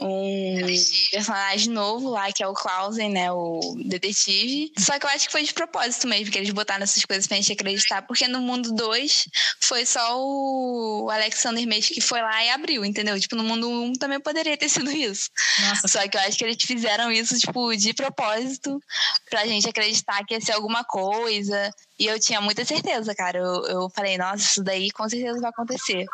um 0.00 0.66
personagem 1.10 1.72
novo 1.72 2.08
lá, 2.08 2.32
que 2.32 2.42
é 2.42 2.46
o 2.46 2.54
Clausen, 2.54 3.10
né? 3.10 3.30
O 3.30 3.60
detetive. 3.84 4.72
Só 4.78 4.98
que 4.98 5.04
eu 5.04 5.10
acho 5.10 5.26
que 5.26 5.32
foi 5.32 5.42
de 5.42 5.52
propósito 5.52 6.08
mesmo, 6.08 6.32
que 6.32 6.38
eles 6.38 6.50
botaram 6.50 6.82
essas 6.82 7.04
coisas 7.04 7.26
pra 7.26 7.36
gente 7.36 7.52
acreditar, 7.52 8.02
porque 8.02 8.26
no 8.26 8.40
mundo 8.40 8.72
2 8.72 9.28
foi 9.60 9.84
só 9.84 10.18
o 10.18 11.10
Alexander 11.10 11.66
Messi 11.66 11.94
que 11.94 12.00
foi 12.00 12.20
lá 12.22 12.44
e 12.44 12.50
abriu, 12.50 12.84
entendeu? 12.84 13.20
Tipo, 13.20 13.36
no 13.36 13.44
mundo 13.44 13.68
1 13.68 13.82
um 13.82 13.92
também 13.92 14.20
poderia 14.20 14.56
ter 14.56 14.68
sido 14.68 14.90
isso. 14.90 15.30
Nossa. 15.60 15.88
Só 15.88 16.08
que 16.08 16.16
eu 16.16 16.20
acho 16.22 16.38
que 16.38 16.44
eles 16.44 16.56
fizeram 16.62 17.12
isso, 17.12 17.38
tipo, 17.38 17.76
de 17.76 17.92
propósito, 17.92 18.80
pra 19.28 19.46
gente 19.46 19.68
acreditar 19.68 20.24
que 20.24 20.34
ia 20.34 20.40
ser 20.40 20.52
alguma 20.52 20.84
coisa. 20.84 21.70
E 21.98 22.06
eu 22.06 22.18
tinha 22.18 22.40
muita 22.40 22.64
certeza, 22.64 23.14
cara. 23.14 23.38
Eu, 23.38 23.66
eu 23.66 23.90
falei, 23.90 24.16
nossa, 24.16 24.42
isso 24.42 24.64
daí 24.64 24.90
com 24.90 25.06
certeza 25.08 25.38
vai 25.40 25.50
acontecer. 25.50 26.06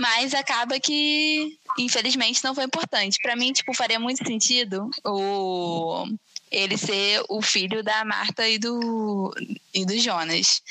Mas 0.00 0.32
acaba 0.32 0.78
que, 0.78 1.58
infelizmente, 1.78 2.42
não 2.44 2.54
foi 2.54 2.64
importante. 2.64 3.18
Para 3.20 3.36
mim, 3.36 3.52
tipo, 3.52 3.74
faria 3.74 3.98
muito 3.98 4.24
sentido 4.24 4.90
o 5.04 6.06
ele 6.50 6.78
ser 6.78 7.22
o 7.28 7.42
filho 7.42 7.82
da 7.82 8.04
Marta 8.04 8.48
e 8.48 8.58
do, 8.58 9.34
e 9.74 9.84
do 9.84 9.98
Jonas. 9.98 10.62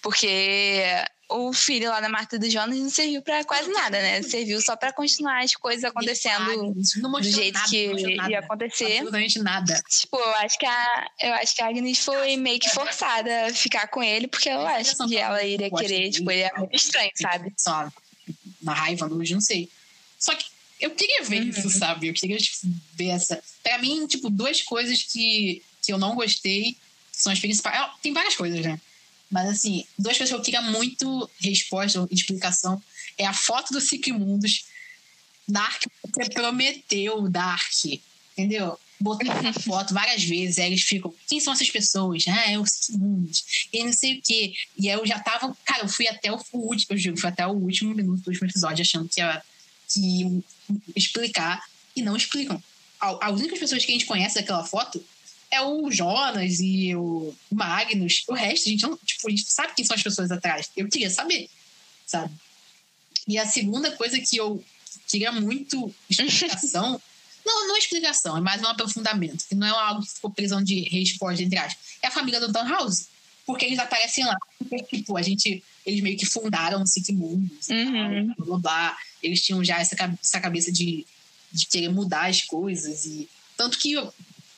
Porque 0.00 0.82
o 1.28 1.52
filho 1.52 1.90
lá 1.90 2.00
da 2.00 2.08
Marta 2.08 2.36
e 2.36 2.38
do 2.38 2.48
Jonas 2.48 2.78
não 2.78 2.90
serviu 2.90 3.22
para 3.22 3.44
quase 3.44 3.70
nada, 3.70 4.00
né? 4.00 4.22
Serviu 4.22 4.60
só 4.60 4.76
para 4.76 4.92
continuar 4.92 5.42
as 5.42 5.54
coisas 5.54 5.84
acontecendo 5.84 6.72
do 6.74 7.22
jeito 7.22 7.54
nada, 7.54 7.68
que 7.68 8.16
ia 8.28 8.38
acontecer. 8.38 8.98
Absolutamente 8.98 9.38
nada. 9.40 9.82
Tipo, 9.88 10.18
eu 10.18 10.34
acho 10.36 10.58
que 10.58 10.66
a, 10.66 11.06
eu 11.22 11.34
acho 11.34 11.56
que 11.56 11.62
a 11.62 11.68
Agnes 11.68 12.04
foi 12.04 12.36
meio 12.36 12.60
que 12.60 12.70
forçada 12.70 13.46
a 13.46 13.54
ficar 13.54 13.88
com 13.88 14.02
ele, 14.02 14.28
porque 14.28 14.48
eu 14.48 14.60
acho 14.66 14.96
que 15.08 15.16
ela 15.16 15.42
iria 15.42 15.70
querer, 15.70 16.10
tipo, 16.10 16.30
ele 16.30 16.42
é 16.42 16.52
muito 16.56 16.76
estranho, 16.76 17.10
sabe? 17.16 17.52
Só 17.58 17.90
na 18.64 18.74
raiva, 18.74 19.06
hoje, 19.12 19.34
não 19.34 19.40
sei. 19.40 19.68
Só 20.18 20.34
que 20.34 20.46
eu 20.80 20.90
queria 20.90 21.22
ver 21.24 21.42
uhum. 21.42 21.48
isso, 21.48 21.70
sabe? 21.70 22.08
Eu 22.08 22.14
queria 22.14 22.36
tipo, 22.36 22.66
ver 22.94 23.08
essa. 23.08 23.42
Pra 23.62 23.78
mim, 23.78 24.06
tipo, 24.06 24.28
duas 24.28 24.62
coisas 24.62 25.02
que, 25.02 25.62
que 25.82 25.92
eu 25.92 25.98
não 25.98 26.14
gostei 26.14 26.76
são 27.12 27.32
as 27.32 27.38
principais. 27.38 27.76
Ah, 27.78 27.94
tem 28.02 28.12
várias 28.12 28.34
coisas, 28.34 28.60
né? 28.60 28.80
Mas, 29.30 29.48
assim, 29.48 29.84
duas 29.98 30.16
coisas 30.16 30.28
que 30.28 30.40
eu 30.40 30.44
queria 30.44 30.62
muito 30.62 31.30
resposta, 31.40 32.06
explicação, 32.10 32.82
é 33.16 33.26
a 33.26 33.32
foto 33.32 33.72
do 33.72 34.18
Mundos 34.18 34.64
Dark, 35.46 35.84
você 36.02 36.30
prometeu 36.30 37.28
Dark, 37.28 37.84
entendeu? 38.32 38.78
Essa 39.20 39.60
foto 39.60 39.92
várias 39.92 40.22
vezes, 40.22 40.58
aí 40.58 40.66
eles 40.66 40.82
ficam, 40.82 41.12
quem 41.26 41.40
são 41.40 41.52
essas 41.52 41.68
pessoas? 41.68 42.24
Ah, 42.28 42.50
é 42.50 42.58
o 42.58 42.64
Mundos 42.90 43.68
e 43.72 43.84
não 43.84 43.92
sei 43.92 44.18
o 44.18 44.22
quê. 44.22 44.54
E 44.78 44.88
aí 44.88 44.96
eu 44.96 45.06
já 45.06 45.18
tava, 45.18 45.54
cara, 45.64 45.82
eu 45.82 45.88
fui 45.88 46.06
até 46.08 46.32
o, 46.32 46.40
último, 46.52 46.86
eu 46.90 46.96
digo, 46.96 47.20
fui 47.20 47.28
até 47.28 47.46
o 47.46 47.50
último 47.50 47.94
minuto 47.94 48.22
do 48.22 48.28
último 48.28 48.48
episódio, 48.48 48.82
achando 48.82 49.08
que 49.08 49.20
ia, 49.20 49.42
que 49.88 50.42
explicar, 50.96 51.62
e 51.94 52.02
não 52.02 52.16
explicam. 52.16 52.62
As 53.00 53.38
únicas 53.38 53.58
pessoas 53.58 53.84
que 53.84 53.90
a 53.90 53.94
gente 53.94 54.06
conhece 54.06 54.36
daquela 54.36 54.64
foto 54.64 55.04
é 55.50 55.60
o 55.60 55.90
Jonas 55.90 56.58
e 56.60 56.94
o 56.96 57.34
Magnus. 57.50 58.24
O 58.28 58.34
resto, 58.34 58.68
a 58.68 58.72
gente 58.72 58.82
não, 58.82 58.96
tipo, 58.96 59.28
a 59.28 59.30
gente 59.30 59.44
sabe 59.50 59.74
quem 59.74 59.84
são 59.84 59.94
as 59.94 60.02
pessoas 60.02 60.30
atrás. 60.30 60.70
Eu 60.76 60.88
queria 60.88 61.10
saber, 61.10 61.48
sabe? 62.06 62.32
E 63.28 63.38
a 63.38 63.46
segunda 63.46 63.92
coisa 63.92 64.18
que 64.18 64.36
eu 64.36 64.62
queria 65.06 65.32
muito 65.32 65.94
explicação. 66.08 67.00
Não, 67.44 67.68
não 67.68 67.76
explicação, 67.76 68.36
é 68.36 68.40
mais 68.40 68.62
um 68.62 68.66
aprofundamento, 68.66 69.46
que 69.46 69.54
não 69.54 69.66
é 69.66 69.70
algo 69.70 70.02
que 70.02 70.14
ficou 70.14 70.30
prisão 70.30 70.62
de 70.62 70.80
resposta, 70.88 71.42
entre 71.42 71.58
aspas. 71.58 71.76
É 72.02 72.08
a 72.08 72.10
família 72.10 72.40
do 72.40 72.50
Dan 72.50 72.68
House. 72.68 73.08
Porque 73.46 73.66
eles 73.66 73.78
aparecem 73.78 74.24
lá. 74.24 74.36
Porque, 74.58 74.96
tipo, 74.96 75.16
a 75.16 75.22
gente. 75.22 75.62
Eles 75.84 76.00
meio 76.00 76.16
que 76.16 76.24
fundaram 76.24 76.82
o 76.82 76.86
City 76.86 77.12
Mundos, 77.12 77.68
uhum. 77.68 78.32
blá, 78.38 78.46
blá, 78.46 78.58
blá. 78.58 78.98
Eles 79.22 79.44
tinham 79.44 79.62
já 79.62 79.78
essa, 79.78 79.94
essa 80.22 80.40
cabeça 80.40 80.72
de, 80.72 81.06
de 81.52 81.66
querer 81.66 81.90
mudar 81.90 82.30
as 82.30 82.40
coisas. 82.40 83.04
e 83.04 83.28
Tanto 83.54 83.78
que 83.78 83.94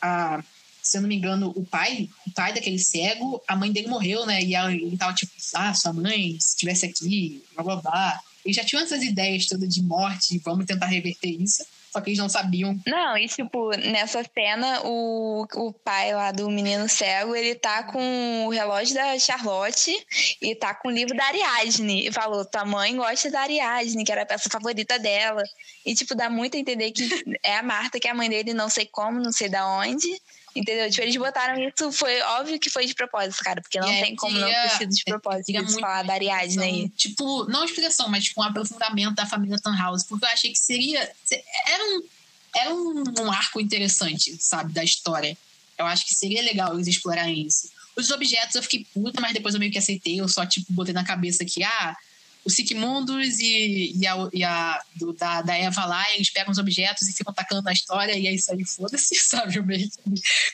a, 0.00 0.44
se 0.80 0.96
eu 0.96 1.02
não 1.02 1.08
me 1.08 1.16
engano, 1.16 1.52
o 1.56 1.64
pai, 1.64 2.08
o 2.24 2.30
pai 2.30 2.54
daquele 2.54 2.78
cego, 2.78 3.42
a 3.48 3.56
mãe 3.56 3.72
dele 3.72 3.88
morreu, 3.88 4.24
né? 4.24 4.40
E 4.40 4.54
ele 4.54 4.96
tava 4.96 5.14
tipo, 5.14 5.32
ah, 5.54 5.74
sua 5.74 5.92
mãe, 5.92 6.38
se 6.38 6.50
estivesse 6.50 6.86
aqui, 6.86 7.42
blá 7.54 7.64
blá 7.64 7.76
blá. 7.76 8.20
Eles 8.44 8.56
já 8.56 8.64
tinham 8.64 8.84
essas 8.84 9.02
ideias 9.02 9.46
todas 9.46 9.74
de 9.74 9.82
morte, 9.82 10.38
vamos 10.38 10.64
tentar 10.64 10.86
reverter 10.86 11.30
isso. 11.30 11.64
Só 11.96 12.02
que 12.02 12.10
eles 12.10 12.18
não 12.18 12.28
sabiam. 12.28 12.78
Não, 12.86 13.16
e 13.16 13.26
tipo, 13.26 13.70
nessa 13.70 14.22
cena, 14.22 14.82
o, 14.84 15.46
o 15.54 15.72
pai 15.72 16.12
lá 16.12 16.30
do 16.30 16.50
menino 16.50 16.86
cego, 16.90 17.34
ele 17.34 17.54
tá 17.54 17.84
com 17.84 18.44
o 18.46 18.50
relógio 18.50 18.94
da 18.94 19.18
Charlotte 19.18 19.96
e 20.42 20.54
tá 20.54 20.74
com 20.74 20.88
o 20.88 20.90
livro 20.90 21.16
da 21.16 21.24
Ariadne. 21.24 22.06
E 22.06 22.12
falou: 22.12 22.44
tua 22.44 22.66
mãe 22.66 22.94
gosta 22.94 23.30
da 23.30 23.40
Ariadne, 23.40 24.04
que 24.04 24.12
era 24.12 24.24
a 24.24 24.26
peça 24.26 24.50
favorita 24.50 24.98
dela. 24.98 25.42
E, 25.86 25.94
tipo, 25.94 26.14
dá 26.14 26.28
muito 26.28 26.54
a 26.54 26.60
entender 26.60 26.92
que 26.92 27.08
é 27.42 27.56
a 27.56 27.62
Marta, 27.62 27.98
que 27.98 28.06
é 28.06 28.10
a 28.10 28.14
mãe 28.14 28.28
dele, 28.28 28.52
não 28.52 28.68
sei 28.68 28.84
como, 28.84 29.18
não 29.18 29.32
sei 29.32 29.48
da 29.48 29.66
onde. 29.66 30.20
Entendeu? 30.56 30.90
Tipo, 30.90 31.02
eles 31.02 31.16
botaram 31.16 31.60
isso, 31.62 31.92
foi 31.92 32.20
óbvio 32.22 32.58
que 32.58 32.70
foi 32.70 32.86
de 32.86 32.94
propósito, 32.94 33.44
cara, 33.44 33.60
porque 33.60 33.78
não 33.78 33.88
é, 33.88 34.02
tem 34.02 34.16
como 34.16 34.38
não 34.38 34.48
ter 34.48 34.70
sido 34.70 34.94
de 34.94 35.04
propósito 35.04 35.50
eles 35.50 35.74
falar 35.74 36.02
da 36.02 36.14
Ariadne 36.14 36.64
aí. 36.64 36.88
Tipo, 36.90 37.44
não 37.44 37.64
explicação, 37.64 38.08
mas 38.08 38.24
tipo, 38.24 38.40
um 38.40 38.44
aprofundamento 38.44 39.14
da 39.14 39.26
família 39.26 39.58
Tannhaus, 39.58 40.02
porque 40.04 40.24
eu 40.24 40.28
achei 40.30 40.50
que 40.50 40.58
seria. 40.58 41.12
Era 41.66 41.84
um, 41.84 42.02
era 42.54 42.74
um, 42.74 43.04
um 43.20 43.30
arco 43.30 43.60
interessante, 43.60 44.34
sabe, 44.40 44.72
da 44.72 44.82
história. 44.82 45.36
Eu 45.76 45.84
acho 45.84 46.06
que 46.06 46.14
seria 46.14 46.40
legal 46.42 46.72
eles 46.74 46.86
explorarem 46.86 47.46
isso. 47.46 47.70
Os 47.94 48.10
objetos 48.10 48.54
eu 48.54 48.62
fiquei 48.62 48.86
puta, 48.94 49.20
mas 49.20 49.34
depois 49.34 49.54
eu 49.54 49.60
meio 49.60 49.70
que 49.70 49.78
aceitei. 49.78 50.18
Eu 50.18 50.28
só, 50.28 50.46
tipo, 50.46 50.72
botei 50.72 50.94
na 50.94 51.04
cabeça 51.04 51.44
que, 51.44 51.62
ah, 51.62 51.96
o 52.46 52.50
Sigmundos 52.50 53.40
e, 53.40 53.92
e, 53.96 54.06
a, 54.06 54.28
e 54.32 54.44
a 54.44 54.80
do, 54.94 55.12
da, 55.12 55.42
da 55.42 55.56
Eva 55.56 55.84
lá, 55.84 56.04
eles 56.14 56.30
pegam 56.30 56.52
os 56.52 56.58
objetos 56.58 57.08
e 57.08 57.12
ficam 57.12 57.32
atacando 57.32 57.62
na 57.62 57.72
história, 57.72 58.16
e 58.16 58.28
é 58.28 58.32
isso 58.32 58.52
aí, 58.52 58.64
foda-se, 58.64 59.16
sabe? 59.28 59.56
Eu 59.56 59.64
meio 59.64 59.90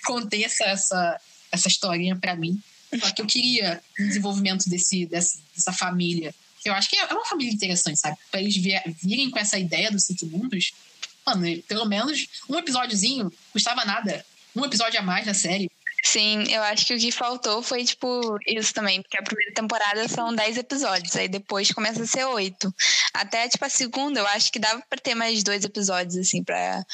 contei 0.06 0.42
essa, 0.42 0.64
essa, 0.64 1.20
essa 1.52 1.68
historinha 1.68 2.16
pra 2.16 2.34
mim. 2.34 2.58
Só 2.98 3.10
que 3.10 3.20
eu 3.20 3.26
queria 3.26 3.82
o 3.98 4.02
desenvolvimento 4.02 4.68
desse, 4.70 5.04
dessa, 5.06 5.38
dessa 5.54 5.72
família. 5.72 6.34
Eu 6.64 6.72
acho 6.72 6.88
que 6.88 6.96
é 6.96 7.04
uma 7.06 7.26
família 7.26 7.52
interessante, 7.52 7.98
sabe? 7.98 8.16
Pra 8.30 8.40
eles 8.40 8.56
virem 8.56 9.30
com 9.30 9.38
essa 9.38 9.58
ideia 9.58 9.90
do 9.90 10.00
Sigmundos, 10.00 10.72
mano, 11.26 11.62
pelo 11.64 11.84
menos 11.84 12.26
um 12.48 12.58
episódiozinho 12.58 13.30
custava 13.52 13.84
nada. 13.84 14.24
Um 14.56 14.64
episódio 14.64 14.98
a 14.98 15.02
mais 15.02 15.26
na 15.26 15.34
série 15.34 15.70
Sim, 16.04 16.42
eu 16.50 16.60
acho 16.64 16.84
que 16.84 16.94
o 16.94 16.98
que 16.98 17.12
faltou 17.12 17.62
foi, 17.62 17.84
tipo, 17.84 18.36
isso 18.44 18.74
também, 18.74 19.00
porque 19.00 19.16
a 19.16 19.22
primeira 19.22 19.54
temporada 19.54 20.08
são 20.08 20.34
10 20.34 20.56
episódios, 20.58 21.14
aí 21.14 21.28
depois 21.28 21.70
começa 21.70 22.02
a 22.02 22.06
ser 22.06 22.24
8. 22.24 22.74
Até, 23.14 23.48
tipo, 23.48 23.64
a 23.64 23.68
segunda, 23.68 24.18
eu 24.18 24.26
acho 24.26 24.50
que 24.50 24.58
dava 24.58 24.82
pra 24.90 24.98
ter 24.98 25.14
mais 25.14 25.44
dois 25.44 25.64
episódios, 25.64 26.16
assim, 26.16 26.42
pra. 26.42 26.84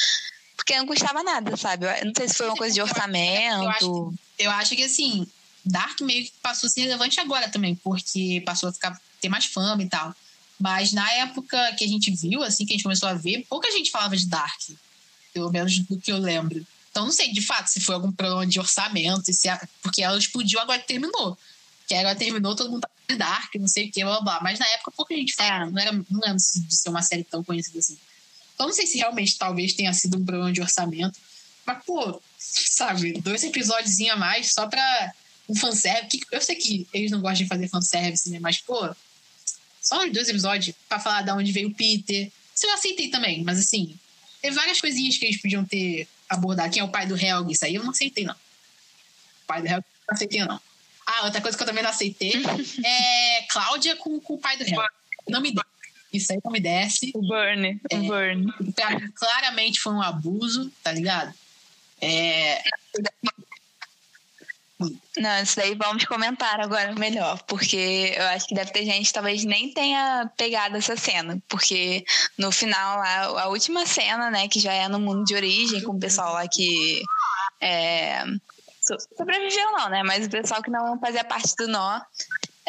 Porque 0.54 0.76
não 0.76 0.86
custava 0.86 1.22
nada, 1.22 1.56
sabe? 1.56 1.86
Eu 1.86 2.04
não 2.04 2.12
sei 2.14 2.28
se 2.28 2.34
foi 2.34 2.48
uma 2.48 2.56
coisa 2.56 2.74
de 2.74 2.82
orçamento. 2.82 3.62
Eu 3.62 3.70
acho, 3.70 4.14
eu 4.38 4.50
acho 4.50 4.76
que, 4.76 4.84
assim, 4.84 5.26
Dark 5.64 5.98
meio 6.02 6.24
que 6.24 6.32
passou 6.42 6.66
a 6.66 6.70
ser 6.70 6.82
relevante 6.82 7.18
agora 7.18 7.48
também, 7.48 7.74
porque 7.76 8.42
passou 8.44 8.68
a 8.68 8.72
ficar, 8.72 9.00
ter 9.22 9.30
mais 9.30 9.46
fama 9.46 9.82
e 9.82 9.88
tal. 9.88 10.14
Mas 10.60 10.92
na 10.92 11.10
época 11.12 11.72
que 11.78 11.84
a 11.84 11.88
gente 11.88 12.10
viu, 12.10 12.42
assim, 12.42 12.66
que 12.66 12.72
a 12.72 12.76
gente 12.76 12.82
começou 12.82 13.08
a 13.08 13.14
ver, 13.14 13.46
pouca 13.48 13.70
gente 13.70 13.90
falava 13.90 14.14
de 14.14 14.26
Dark. 14.26 14.60
Pelo 15.32 15.50
menos 15.50 15.78
do 15.78 15.98
que 15.98 16.12
eu 16.12 16.18
lembro. 16.18 16.66
Então, 16.98 17.06
não 17.06 17.12
sei 17.12 17.32
de 17.32 17.40
fato 17.40 17.68
se 17.68 17.78
foi 17.78 17.94
algum 17.94 18.10
problema 18.10 18.44
de 18.44 18.58
orçamento, 18.58 19.32
se 19.32 19.48
a, 19.48 19.68
porque 19.80 20.02
ela 20.02 20.18
explodiu, 20.18 20.58
agora 20.58 20.80
terminou. 20.80 21.38
Que 21.86 21.94
agora 21.94 22.16
terminou, 22.16 22.56
todo 22.56 22.72
mundo 22.72 22.80
tá 22.80 23.14
Dark, 23.14 23.54
não 23.54 23.68
sei 23.68 23.86
o 23.86 23.92
que, 23.92 24.02
blá, 24.02 24.14
blá 24.14 24.20
blá. 24.20 24.40
Mas 24.42 24.58
na 24.58 24.66
época 24.66 24.90
pouca 24.90 25.14
gente 25.14 25.32
falava, 25.32 25.66
é. 25.66 25.70
não, 25.70 25.80
era, 25.80 25.92
não 25.92 26.20
lembro 26.20 26.36
de 26.36 26.76
ser 26.76 26.88
uma 26.88 27.00
série 27.00 27.22
tão 27.22 27.44
conhecida 27.44 27.78
assim. 27.78 27.96
Então, 28.52 28.66
não 28.66 28.74
sei 28.74 28.84
se 28.84 28.98
realmente 28.98 29.38
talvez 29.38 29.74
tenha 29.74 29.92
sido 29.92 30.18
um 30.18 30.24
problema 30.24 30.52
de 30.52 30.60
orçamento. 30.60 31.20
Mas, 31.64 31.84
pô, 31.84 32.20
sabe, 32.36 33.12
dois 33.20 33.44
episódios 33.44 34.00
a 34.00 34.16
mais 34.16 34.52
só 34.52 34.66
pra 34.66 35.12
um 35.48 35.54
fanservice. 35.54 36.26
Eu 36.32 36.42
sei 36.42 36.56
que 36.56 36.84
eles 36.92 37.12
não 37.12 37.20
gostam 37.20 37.44
de 37.44 37.48
fazer 37.48 37.68
fanservice, 37.68 38.28
né? 38.28 38.40
Mas, 38.40 38.58
pô, 38.58 38.92
só 39.80 40.04
uns 40.04 40.12
dois 40.12 40.28
episódios 40.28 40.74
pra 40.88 40.98
falar 40.98 41.22
de 41.22 41.30
onde 41.30 41.52
veio 41.52 41.68
o 41.68 41.74
Peter. 41.74 42.28
Isso 42.52 42.66
eu 42.66 42.74
aceitei 42.74 43.08
também, 43.08 43.44
mas 43.44 43.60
assim, 43.60 43.96
tem 44.42 44.50
várias 44.50 44.80
coisinhas 44.80 45.16
que 45.16 45.26
eles 45.26 45.40
podiam 45.40 45.64
ter 45.64 46.08
abordar 46.28 46.70
quem 46.70 46.80
é 46.80 46.84
o 46.84 46.90
pai 46.90 47.06
do 47.06 47.16
Helg. 47.16 47.52
Isso 47.52 47.64
aí 47.64 47.74
eu 47.74 47.82
não 47.82 47.90
aceitei, 47.90 48.24
não. 48.24 48.34
O 48.34 49.46
pai 49.46 49.62
do 49.62 49.68
Helg 49.68 49.84
não 50.08 50.14
aceitei, 50.14 50.44
não. 50.44 50.60
Ah, 51.06 51.24
outra 51.24 51.40
coisa 51.40 51.56
que 51.56 51.62
eu 51.62 51.66
também 51.66 51.82
não 51.82 51.90
aceitei 51.90 52.32
é 52.84 53.42
Cláudia 53.48 53.96
com, 53.96 54.20
com 54.20 54.34
o 54.34 54.38
pai 54.38 54.56
do 54.56 54.64
Helg. 54.64 54.88
Não 55.28 55.40
me 55.40 55.52
desce. 55.52 55.68
Isso 56.12 56.32
aí 56.32 56.40
não 56.42 56.52
me 56.52 56.60
desce. 56.60 57.12
O 57.14 57.20
Burn. 57.20 57.80
É, 57.90 57.96
o 57.96 58.02
Burn. 58.04 58.52
Pra 58.74 58.98
mim, 58.98 59.10
claramente 59.14 59.80
foi 59.80 59.92
um 59.92 60.02
abuso, 60.02 60.72
tá 60.82 60.92
ligado? 60.92 61.34
É, 62.00 62.62
Não, 64.80 65.42
isso 65.42 65.56
daí 65.56 65.74
vamos 65.74 66.04
comentar 66.04 66.60
agora 66.60 66.94
melhor, 66.94 67.42
porque 67.42 68.14
eu 68.16 68.24
acho 68.28 68.46
que 68.46 68.54
deve 68.54 68.72
ter 68.72 68.84
gente 68.84 69.08
que 69.08 69.12
talvez 69.12 69.44
nem 69.44 69.72
tenha 69.72 70.30
pegado 70.36 70.76
essa 70.76 70.96
cena, 70.96 71.36
porque 71.48 72.04
no 72.36 72.52
final, 72.52 73.00
a, 73.00 73.42
a 73.42 73.48
última 73.48 73.84
cena, 73.86 74.30
né, 74.30 74.46
que 74.46 74.60
já 74.60 74.72
é 74.72 74.86
no 74.86 75.00
mundo 75.00 75.24
de 75.24 75.34
origem, 75.34 75.82
com 75.82 75.92
o 75.92 76.00
pessoal 76.00 76.34
lá 76.34 76.46
que 76.46 77.02
é, 77.60 78.22
sobreviveu 79.16 79.72
não, 79.72 79.88
né, 79.88 80.04
mas 80.04 80.26
o 80.26 80.30
pessoal 80.30 80.62
que 80.62 80.70
não 80.70 80.98
fazia 81.00 81.24
parte 81.24 81.56
do 81.56 81.66
nó, 81.66 82.00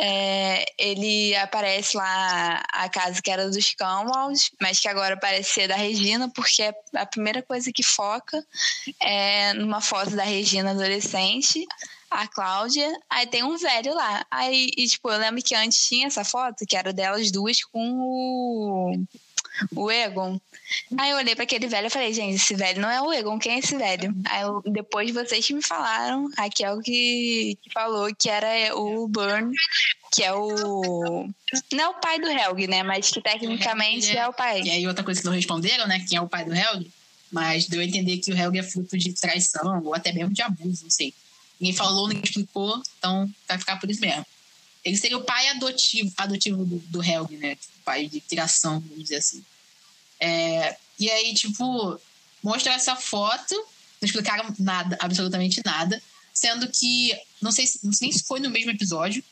é, 0.01 0.65
ele 0.77 1.35
aparece 1.35 1.95
lá 1.97 2.63
a 2.71 2.87
casa 2.87 3.21
que 3.21 3.29
era 3.29 3.49
dos 3.49 3.73
Canwalls, 3.75 4.49
mas 4.59 4.79
que 4.79 4.87
agora 4.87 5.17
parece 5.17 5.53
ser 5.53 5.67
da 5.67 5.75
Regina, 5.75 6.29
porque 6.29 6.73
a 6.95 7.05
primeira 7.05 7.43
coisa 7.43 7.71
que 7.71 7.83
foca 7.83 8.43
é 9.01 9.53
numa 9.53 9.81
foto 9.81 10.15
da 10.15 10.23
Regina 10.23 10.71
adolescente, 10.71 11.67
a 12.09 12.27
Cláudia, 12.27 12.91
aí 13.09 13.27
tem 13.27 13.43
um 13.43 13.57
velho 13.57 13.93
lá. 13.93 14.25
Aí, 14.29 14.69
e, 14.77 14.87
tipo, 14.87 15.09
eu 15.09 15.19
lembro 15.19 15.41
que 15.41 15.55
antes 15.55 15.87
tinha 15.87 16.07
essa 16.07 16.23
foto, 16.23 16.65
que 16.65 16.75
era 16.75 16.93
delas 16.93 17.31
duas 17.31 17.63
com 17.63 17.91
o, 17.99 19.03
o 19.75 19.91
Egon. 19.91 20.39
Aí 20.97 21.11
eu 21.11 21.17
olhei 21.17 21.35
para 21.35 21.43
aquele 21.43 21.67
velho 21.67 21.87
e 21.87 21.89
falei, 21.89 22.13
gente, 22.13 22.35
esse 22.35 22.53
velho 22.55 22.81
não 22.81 22.89
é 22.89 23.01
o 23.01 23.11
Egon, 23.11 23.39
quem 23.39 23.53
é 23.53 23.59
esse 23.59 23.75
velho? 23.75 24.13
Aí 24.25 24.41
eu, 24.41 24.61
depois 24.65 25.11
vocês 25.11 25.49
me 25.49 25.61
falaram, 25.61 26.29
Raquel 26.37 26.79
que, 26.81 27.57
que 27.61 27.71
falou 27.71 28.13
que 28.15 28.29
era 28.29 28.75
o 28.75 29.07
Burn, 29.07 29.51
que 30.11 30.23
é 30.23 30.33
o. 30.33 31.27
Não 31.71 31.83
é 31.83 31.87
o 31.89 31.93
pai 31.95 32.19
do 32.19 32.27
Helg, 32.27 32.67
né? 32.67 32.83
Mas 32.83 33.09
que 33.09 33.21
tecnicamente 33.21 34.11
é, 34.11 34.21
é, 34.21 34.27
o 34.27 34.33
pai. 34.33 34.61
E 34.61 34.69
aí 34.69 34.87
outra 34.87 35.03
coisa 35.03 35.19
que 35.19 35.25
não 35.25 35.33
responderam, 35.33 35.87
né? 35.87 36.05
Quem 36.07 36.17
é 36.17 36.21
o 36.21 36.27
pai 36.27 36.45
do 36.45 36.53
Helg? 36.53 36.91
Mas 37.31 37.67
deu 37.67 37.81
a 37.81 37.83
entender 37.83 38.17
que 38.17 38.31
o 38.31 38.37
Helg 38.37 38.57
é 38.57 38.63
fruto 38.63 38.97
de 38.97 39.13
traição 39.13 39.83
ou 39.83 39.93
até 39.93 40.11
mesmo 40.11 40.33
de 40.33 40.41
abuso, 40.41 40.83
não 40.83 40.89
sei. 40.89 41.13
Ninguém 41.59 41.75
falou, 41.75 42.07
ninguém 42.07 42.23
explicou, 42.23 42.81
então 42.97 43.29
vai 43.47 43.57
ficar 43.57 43.77
por 43.77 43.89
isso 43.89 44.01
mesmo. 44.01 44.25
Ele 44.83 44.95
seria 44.95 45.17
o 45.17 45.23
pai 45.23 45.49
adotivo, 45.49 46.11
adotivo 46.15 46.65
do, 46.65 46.79
do 46.79 47.03
Helg, 47.03 47.35
né? 47.37 47.55
Tipo, 47.55 47.73
pai 47.83 48.07
de 48.07 48.21
criação, 48.21 48.79
vamos 48.79 49.03
dizer 49.03 49.17
assim. 49.17 49.43
É, 50.19 50.77
e 50.97 51.09
aí, 51.09 51.33
tipo, 51.33 51.99
mostra 52.41 52.73
essa 52.73 52.95
foto, 52.95 53.53
não 53.55 54.05
explicaram 54.05 54.53
nada, 54.57 54.97
absolutamente 55.01 55.61
nada, 55.65 56.01
sendo 56.33 56.67
que, 56.69 57.13
não 57.41 57.51
sei, 57.51 57.65
não 57.83 57.91
sei 57.91 58.07
nem 58.07 58.17
se 58.17 58.23
foi 58.23 58.39
no 58.39 58.49
mesmo 58.49 58.71
episódio, 58.71 59.23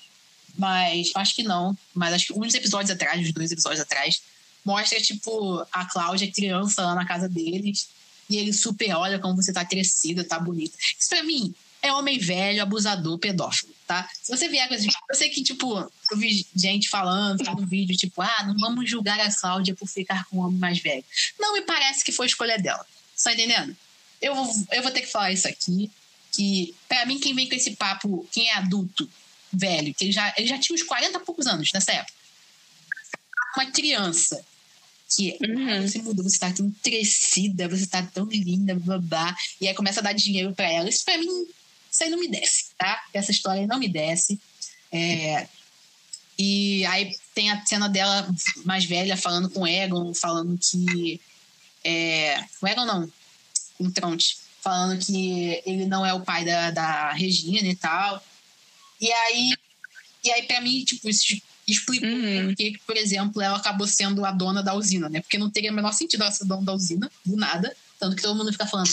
mas 0.57 1.11
acho 1.15 1.35
que 1.35 1.43
não, 1.43 1.77
mas 1.93 2.13
acho 2.13 2.27
que 2.27 2.33
uns 2.33 2.53
episódios 2.53 2.91
atrás, 2.91 3.21
uns 3.21 3.31
dois 3.31 3.51
episódios 3.51 3.79
atrás, 3.79 4.21
mostra, 4.65 4.99
tipo, 4.99 5.65
a 5.71 5.85
Cláudia 5.85 6.29
criança 6.29 6.81
lá 6.81 6.95
na 6.95 7.05
casa 7.05 7.29
deles, 7.29 7.87
e 8.29 8.35
ele 8.35 8.51
super 8.51 8.93
olha 8.95 9.19
como 9.19 9.41
você 9.41 9.53
tá 9.53 9.63
crescida, 9.63 10.25
tá 10.25 10.37
bonita. 10.37 10.77
Isso 10.99 11.07
pra 11.07 11.23
mim 11.23 11.55
é 11.87 11.93
homem 11.93 12.19
velho, 12.19 12.61
abusador, 12.61 13.17
pedófilo, 13.17 13.73
tá? 13.85 14.09
Se 14.21 14.35
você 14.35 14.47
vier 14.47 14.67
com 14.67 14.73
esse 14.73 14.87
eu 14.87 15.15
sei 15.15 15.29
que, 15.29 15.43
tipo, 15.43 15.79
eu 16.11 16.17
vi 16.17 16.45
gente 16.55 16.89
falando 16.89 17.43
no 17.43 17.65
vídeo, 17.65 17.95
tipo, 17.95 18.21
ah, 18.21 18.43
não 18.45 18.55
vamos 18.57 18.89
julgar 18.89 19.19
a 19.19 19.33
Cláudia 19.33 19.75
por 19.75 19.87
ficar 19.87 20.25
com 20.25 20.37
um 20.37 20.41
homem 20.41 20.59
mais 20.59 20.79
velho. 20.79 21.03
Não 21.39 21.53
me 21.53 21.61
parece 21.61 22.03
que 22.03 22.11
foi 22.11 22.27
escolha 22.27 22.57
dela. 22.57 22.85
Tá 23.23 23.33
entendendo? 23.33 23.75
Eu, 24.21 24.33
eu 24.71 24.83
vou 24.83 24.91
ter 24.91 25.01
que 25.01 25.11
falar 25.11 25.31
isso 25.31 25.47
aqui, 25.47 25.91
que 26.31 26.75
para 26.87 27.05
mim 27.05 27.19
quem 27.19 27.33
vem 27.33 27.47
com 27.47 27.55
esse 27.55 27.71
papo, 27.75 28.27
quem 28.31 28.49
é 28.49 28.53
adulto, 28.53 29.09
velho, 29.51 29.93
que 29.93 30.05
ele 30.05 30.11
já, 30.11 30.33
ele 30.37 30.47
já 30.47 30.57
tinha 30.57 30.75
uns 30.75 30.83
40 30.83 31.17
e 31.17 31.21
poucos 31.21 31.47
anos 31.47 31.69
nessa 31.73 31.91
época. 31.91 32.13
Uma 33.55 33.65
criança 33.71 34.43
que 35.15 35.37
uhum. 35.41 35.81
você 35.81 35.99
mudou, 35.99 36.23
você 36.23 36.37
tá 36.37 36.51
tão 36.51 36.69
crescida, 36.83 37.67
você 37.67 37.87
tá 37.87 38.03
tão 38.03 38.25
linda, 38.25 38.75
blá, 38.75 39.35
e 39.59 39.67
aí 39.67 39.73
começa 39.73 39.99
a 39.99 40.03
dar 40.03 40.13
dinheiro 40.13 40.53
para 40.53 40.69
ela. 40.71 40.89
Isso 40.89 41.03
para 41.05 41.17
mim 41.17 41.47
isso 41.97 42.03
aí 42.03 42.09
não 42.11 42.19
me 42.19 42.27
desce, 42.27 42.65
tá? 42.77 43.03
Essa 43.11 43.31
história 43.31 43.65
não 43.65 43.79
me 43.79 43.87
desce. 43.87 44.39
É, 44.91 45.47
e 46.37 46.85
aí 46.85 47.15
tem 47.33 47.49
a 47.49 47.65
cena 47.65 47.89
dela 47.89 48.27
mais 48.63 48.85
velha 48.85 49.17
falando 49.17 49.49
com 49.49 49.61
o 49.61 49.67
Egon, 49.67 50.13
falando 50.13 50.57
que. 50.59 51.19
É, 51.83 52.39
o 52.61 52.67
Egon 52.67 52.85
não, 52.85 53.11
o 53.79 53.91
Tronte, 53.91 54.37
falando 54.61 55.03
que 55.03 55.61
ele 55.65 55.87
não 55.87 56.05
é 56.05 56.13
o 56.13 56.21
pai 56.21 56.45
da, 56.45 56.69
da 56.69 57.11
Regina 57.13 57.67
e 57.67 57.75
tal. 57.75 58.23
E 59.01 59.11
aí, 59.11 59.53
e 60.23 60.31
aí 60.31 60.43
para 60.43 60.61
mim, 60.61 60.83
tipo, 60.83 61.09
isso 61.09 61.41
explica 61.67 62.05
uhum. 62.05 62.47
porque, 62.47 62.79
por 62.85 62.95
exemplo, 62.95 63.41
ela 63.41 63.57
acabou 63.57 63.87
sendo 63.87 64.23
a 64.23 64.31
dona 64.31 64.61
da 64.61 64.75
usina, 64.75 65.09
né? 65.09 65.21
Porque 65.21 65.37
não 65.37 65.49
teria 65.49 65.71
o 65.71 65.75
menor 65.75 65.93
sentido 65.93 66.21
ela 66.21 66.31
ser 66.31 66.45
dona 66.45 66.61
da 66.61 66.73
usina, 66.73 67.11
do 67.25 67.35
nada. 67.35 67.75
Tanto 67.99 68.15
que 68.15 68.21
todo 68.21 68.37
mundo 68.37 68.51
fica 68.51 68.67
falando 68.67 68.87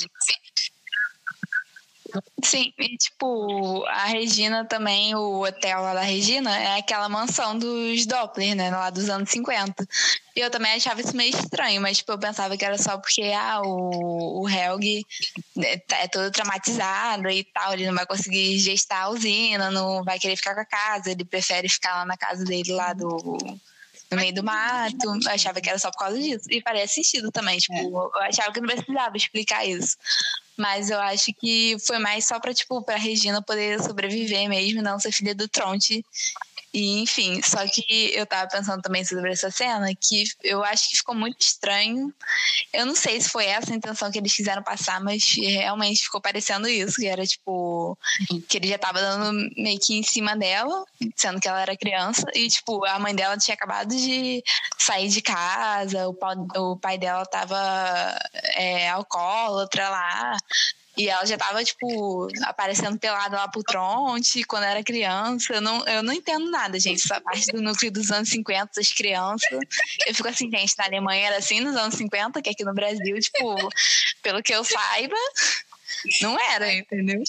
Sim, 2.43 2.73
e 2.79 2.97
tipo, 2.97 3.85
a 3.87 4.07
Regina 4.07 4.65
também, 4.65 5.15
o 5.15 5.45
hotel 5.45 5.81
lá 5.81 5.95
da 5.95 6.03
Regina, 6.03 6.57
é 6.57 6.79
aquela 6.79 7.09
mansão 7.09 7.59
dos 7.59 8.07
Doppler, 8.07 8.55
né? 8.55 8.71
Lá 8.71 8.91
dos 8.91 9.09
anos 9.09 9.31
50. 9.31 9.87
E 10.37 10.41
eu 10.41 10.51
também 10.51 10.73
achava 10.73 11.01
isso 11.01 11.17
meio 11.17 11.31
estranho, 11.31 11.81
mas 11.81 11.99
tipo, 11.99 12.13
eu 12.13 12.19
pensava 12.19 12.57
que 12.57 12.65
era 12.65 12.77
só 12.79 12.99
porque 12.99 13.33
ah, 13.37 13.63
o, 13.63 14.43
o 14.43 14.49
Helg 14.49 15.05
né, 15.57 15.79
tá, 15.79 15.99
é 15.99 16.09
todo 16.09 16.31
traumatizado 16.31 17.29
e 17.31 17.45
tal, 17.45 17.73
ele 17.73 17.87
não 17.87 17.95
vai 17.95 18.07
conseguir 18.07 18.59
gestar 18.59 19.03
a 19.03 19.09
usina, 19.11 19.71
não 19.71 20.03
vai 20.05 20.19
querer 20.19 20.37
ficar 20.37 20.55
com 20.55 20.61
a 20.61 20.67
casa, 20.67 21.11
ele 21.11 21.25
prefere 21.25 21.69
ficar 21.69 21.95
lá 21.95 22.05
na 22.05 22.17
casa 22.17 22.45
dele 22.45 22.73
lá 22.73 22.93
do 22.93 23.37
no 24.15 24.21
meio 24.21 24.35
do 24.35 24.43
mato. 24.43 25.05
Eu 25.05 25.31
achava 25.31 25.61
que 25.61 25.69
era 25.69 25.79
só 25.79 25.91
por 25.91 25.99
causa 25.99 26.19
disso. 26.19 26.47
E 26.51 26.63
parece 26.63 27.03
sentido 27.03 27.31
também. 27.31 27.59
Tipo, 27.59 27.75
é. 27.75 27.85
eu 27.85 28.23
achava 28.23 28.53
que 28.53 28.61
não 28.61 28.69
precisava 28.69 29.17
explicar 29.17 29.65
isso. 29.67 29.97
Mas 30.57 30.89
eu 30.89 31.01
acho 31.01 31.33
que 31.35 31.77
foi 31.85 31.99
mais 31.99 32.27
só 32.27 32.39
pra, 32.39 32.55
tipo, 32.55 32.81
pra 32.83 32.97
Regina 32.97 33.43
poder 33.43 33.83
sobreviver 33.83 34.49
mesmo, 34.49 34.83
não 34.83 35.01
ser 35.01 35.13
filha 35.13 35.35
do 35.35 35.49
Tronte 35.49 36.05
e, 36.75 37.01
enfim, 37.01 37.41
só 37.41 37.65
que 37.69 38.11
eu 38.13 38.27
tava 38.27 38.51
pensando 38.51 38.83
também 38.83 39.05
sobre 39.05 39.31
essa 39.31 39.49
cena, 39.49 39.87
que 39.95 40.25
eu 40.43 40.65
acho 40.65 40.91
que 40.91 40.97
ficou 40.97 41.15
muito 41.15 41.41
estranho. 41.41 42.13
Eu 42.73 42.85
não 42.85 42.97
sei 42.97 43.21
se 43.21 43.29
foi 43.29 43.47
essa 43.47 43.73
a 43.73 43.77
intenção 43.77 44.11
que 44.11 44.19
eles 44.19 44.35
quiseram 44.35 44.61
passar, 44.61 45.01
mas 45.01 45.23
realmente 45.37 46.03
ficou 46.03 46.21
parecendo 46.21 46.67
isso, 46.69 46.97
que 46.97 47.07
era 47.07 47.25
tipo, 47.25 47.97
que 48.49 48.57
ele 48.57 48.67
já 48.67 48.77
tava 48.77 49.01
dando 49.01 49.49
meio 49.57 49.79
que 49.79 49.95
em 49.95 50.03
cima 50.03 50.37
dela, 50.37 50.85
sendo 51.15 51.41
que 51.41 51.47
ela 51.47 51.63
era 51.63 51.77
criança, 51.77 52.27
e 52.35 52.49
tipo, 52.49 52.85
a 52.85 52.99
mãe 52.99 53.15
dela 53.15 53.39
tinha 53.39 53.55
acabado 53.55 53.91
de 53.95 54.43
sair 54.77 55.09
de 55.09 55.23
casa, 55.23 56.09
o 56.09 56.15
pai, 56.15 56.35
o 56.57 56.77
pai 56.77 56.99
dela 56.99 57.25
tava 57.25 58.19
é, 58.57 58.89
alcoólatra 58.89 59.89
lá, 59.89 60.37
e 60.97 61.09
ela 61.09 61.25
já 61.27 61.37
tava, 61.37 61.65
tipo, 61.65 62.29
aparecendo 62.45 62.99
pelada 62.99 63.37
lá 63.37 63.49
pro 63.49 63.65
tronte 63.65 64.45
quando 64.45 64.65
era 64.65 64.83
criança. 64.83 65.55
Eu 65.55 65.61
não, 65.61 65.85
eu 65.87 66.03
não 66.03 66.13
entendo 66.13 66.49
nada, 66.51 66.79
gente. 66.79 67.03
Essa 67.05 67.21
parte 67.21 67.47
do 67.53 67.61
núcleo 67.61 67.91
dos 67.91 68.11
anos 68.11 68.29
50, 68.29 68.73
das 68.77 68.93
crianças. 68.93 69.59
Eu 70.07 70.15
fico 70.15 70.29
assim, 70.29 70.49
gente, 70.51 70.75
na 70.79 70.85
Alemanha 70.85 71.27
era 71.27 71.39
assim 71.39 71.61
nos 71.61 71.75
anos 71.75 71.97
50, 71.97 72.41
que 72.41 72.51
aqui 72.51 72.65
no 72.65 72.75
Brasil, 72.75 73.19
tipo, 73.19 73.57
pelo 74.23 74.43
que 74.43 74.55
eu 74.55 74.63
saiba, 74.63 75.17
não 76.21 76.39
era, 76.41 76.73
entendeu? 76.73 77.23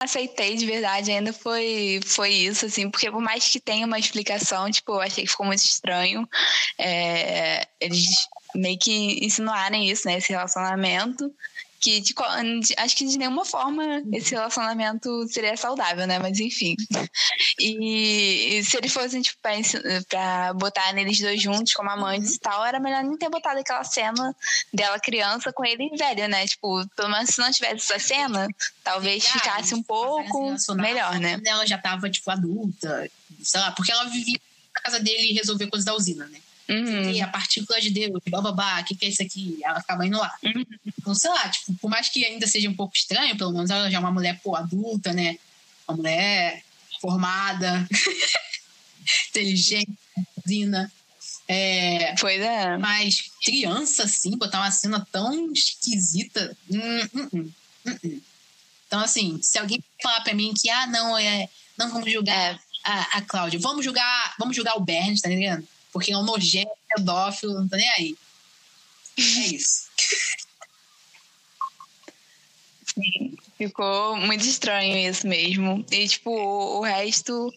aceitei 0.00 0.56
de 0.56 0.64
verdade 0.64 1.10
ainda 1.10 1.32
foi 1.34 2.00
foi 2.04 2.30
isso 2.30 2.64
assim 2.64 2.90
porque 2.90 3.10
por 3.10 3.20
mais 3.20 3.46
que 3.46 3.60
tenha 3.60 3.86
uma 3.86 3.98
explicação 3.98 4.70
tipo 4.70 4.92
eu 4.92 5.00
achei 5.00 5.24
que 5.24 5.30
ficou 5.30 5.44
muito 5.44 5.62
estranho 5.62 6.26
é, 6.78 7.66
eles 7.78 8.06
meio 8.54 8.78
que 8.78 9.24
insinuarem 9.24 9.88
isso 9.90 10.06
né 10.06 10.16
esse 10.16 10.30
relacionamento 10.30 11.32
que 11.82 12.00
de, 12.00 12.14
acho 12.78 12.96
que 12.96 13.04
de 13.04 13.18
nenhuma 13.18 13.44
forma 13.44 13.82
esse 14.12 14.30
relacionamento 14.30 15.26
seria 15.28 15.56
saudável, 15.56 16.06
né? 16.06 16.16
Mas 16.20 16.38
enfim. 16.38 16.76
E, 17.58 18.58
e 18.58 18.64
se 18.64 18.76
eles 18.76 18.92
fossem, 18.92 19.20
tipo, 19.20 19.36
pra, 19.42 19.52
pra, 20.08 20.52
botar 20.54 20.92
neles 20.92 21.18
dois 21.18 21.42
juntos 21.42 21.72
como 21.72 21.90
amantes 21.90 22.30
uhum. 22.30 22.36
e 22.36 22.38
tal, 22.38 22.64
era 22.64 22.78
melhor 22.78 23.02
nem 23.02 23.18
ter 23.18 23.28
botado 23.28 23.58
aquela 23.58 23.82
cena 23.82 24.34
dela 24.72 25.00
criança 25.00 25.52
com 25.52 25.64
ele 25.64 25.90
velho, 25.96 26.28
né? 26.28 26.46
Tipo, 26.46 26.86
pelo 26.94 27.10
menos 27.10 27.30
se 27.30 27.40
não 27.40 27.50
tivesse 27.50 27.92
essa 27.92 27.98
cena, 27.98 28.46
talvez 28.84 29.26
ficasse 29.26 29.74
um 29.74 29.82
pouco 29.82 30.54
melhor, 30.76 31.18
né? 31.18 31.40
Ela 31.44 31.66
já 31.66 31.78
tava, 31.78 32.08
tipo, 32.08 32.30
adulta, 32.30 33.10
sei 33.42 33.60
lá, 33.60 33.72
porque 33.72 33.90
ela 33.90 34.04
vivia 34.04 34.40
na 34.72 34.80
casa 34.82 35.00
dele 35.00 35.32
e 35.32 35.34
resolveu 35.34 35.68
coisas 35.68 35.84
da 35.84 35.94
usina, 35.94 36.26
né? 36.26 36.38
Uhum. 36.72 37.22
a 37.22 37.28
partícula 37.28 37.80
de 37.80 37.90
Deus, 37.90 38.20
bababá, 38.28 38.80
o 38.80 38.84
que, 38.84 38.94
que 38.94 39.04
é 39.04 39.08
isso 39.08 39.22
aqui? 39.22 39.58
Ela 39.62 39.78
acaba 39.78 40.06
indo 40.06 40.18
lá. 40.18 40.34
Uhum. 40.42 40.64
Então, 40.98 41.14
sei 41.14 41.30
lá, 41.30 41.48
tipo, 41.48 41.74
por 41.74 41.90
mais 41.90 42.08
que 42.08 42.24
ainda 42.24 42.46
seja 42.46 42.68
um 42.68 42.74
pouco 42.74 42.96
estranho, 42.96 43.36
pelo 43.36 43.52
menos 43.52 43.70
ela 43.70 43.90
já 43.90 43.96
é 43.96 44.00
uma 44.00 44.10
mulher, 44.10 44.40
pô, 44.42 44.56
adulta, 44.56 45.12
né? 45.12 45.38
Uma 45.86 45.96
mulher 45.96 46.62
formada, 47.00 47.86
inteligente, 49.30 49.92
zina. 50.46 50.90
É, 51.48 52.14
pois 52.20 52.40
é. 52.40 52.76
Mas 52.78 53.30
criança, 53.44 54.04
assim, 54.04 54.36
botar 54.36 54.60
uma 54.60 54.70
cena 54.70 55.06
tão 55.10 55.52
esquisita. 55.52 56.56
Hum, 56.70 56.78
hum, 57.14 57.28
hum, 57.32 57.52
hum, 57.86 57.98
hum. 58.04 58.20
então, 58.86 59.00
assim, 59.00 59.40
se 59.42 59.58
alguém 59.58 59.82
falar 60.02 60.20
pra 60.22 60.34
mim 60.34 60.54
que, 60.54 60.70
ah, 60.70 60.86
não, 60.86 61.18
é, 61.18 61.48
não 61.76 61.90
vamos 61.90 62.10
julgar 62.10 62.54
é. 62.54 62.58
a, 62.84 63.18
a 63.18 63.22
Cláudia, 63.22 63.58
vamos 63.60 63.84
julgar, 63.84 64.34
vamos 64.38 64.56
julgar 64.56 64.76
o 64.76 64.80
Bernd, 64.80 65.20
tá 65.20 65.28
entendendo? 65.28 65.66
Porque 65.92 66.12
é 66.12 66.16
um 66.16 66.24
nojento, 66.24 66.70
pedófilo, 66.88 67.54
não 67.54 67.68
tá 67.68 67.76
nem 67.76 67.88
aí. 67.90 68.16
É 69.18 69.22
isso. 69.22 69.88
Sim. 72.94 73.36
Ficou 73.56 74.16
muito 74.16 74.44
estranho 74.44 75.08
isso 75.08 75.26
mesmo. 75.26 75.84
E, 75.90 76.08
tipo, 76.08 76.30
o 76.30 76.82
resto 76.82 77.52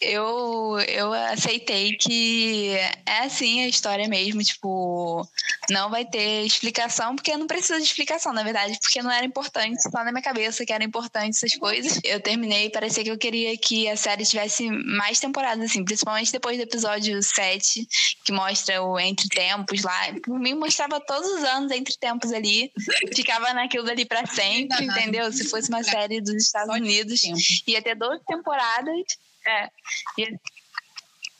eu, 0.00 0.78
eu 0.86 1.12
aceitei 1.12 1.96
que 1.96 2.70
é 3.04 3.24
assim 3.24 3.62
a 3.62 3.68
história 3.68 4.06
mesmo, 4.08 4.42
tipo, 4.42 5.26
não 5.70 5.90
vai 5.90 6.04
ter 6.04 6.44
explicação, 6.44 7.16
porque 7.16 7.36
não 7.36 7.46
precisa 7.46 7.78
de 7.78 7.84
explicação, 7.84 8.32
na 8.32 8.42
verdade, 8.42 8.78
porque 8.80 9.02
não 9.02 9.10
era 9.10 9.26
importante, 9.26 9.82
só 9.82 10.04
na 10.04 10.12
minha 10.12 10.22
cabeça 10.22 10.64
que 10.64 10.72
era 10.72 10.84
importante 10.84 11.36
essas 11.36 11.54
coisas. 11.58 12.00
Eu 12.04 12.20
terminei 12.20 12.70
parecia 12.70 13.02
que 13.02 13.10
eu 13.10 13.18
queria 13.18 13.56
que 13.58 13.88
a 13.88 13.96
série 13.96 14.24
tivesse 14.24 14.70
mais 14.70 15.18
temporadas, 15.18 15.70
assim, 15.70 15.84
principalmente 15.84 16.30
depois 16.30 16.56
do 16.56 16.62
episódio 16.62 17.20
7, 17.20 17.86
que 18.24 18.32
mostra 18.32 18.82
o 18.82 18.98
Entre 19.00 19.28
Tempos 19.28 19.82
lá. 19.82 20.12
Por 20.24 20.38
mim, 20.38 20.54
mostrava 20.54 21.00
todos 21.00 21.28
os 21.28 21.44
anos 21.44 21.72
Entre 21.72 21.96
Tempos 21.98 22.32
ali, 22.32 22.70
ficava 23.14 23.52
naquilo 23.52 23.84
dali 23.84 24.04
para 24.04 24.26
sempre, 24.26 24.84
entendeu? 24.84 25.32
Se 25.32 25.48
fosse 25.48 25.68
uma 25.68 25.82
série 25.82 26.20
dos 26.20 26.34
Estados 26.34 26.74
Unidos, 26.74 27.20
ia 27.66 27.82
ter 27.82 27.96
12 27.96 28.22
temporadas 28.26 29.18
é. 29.48 29.70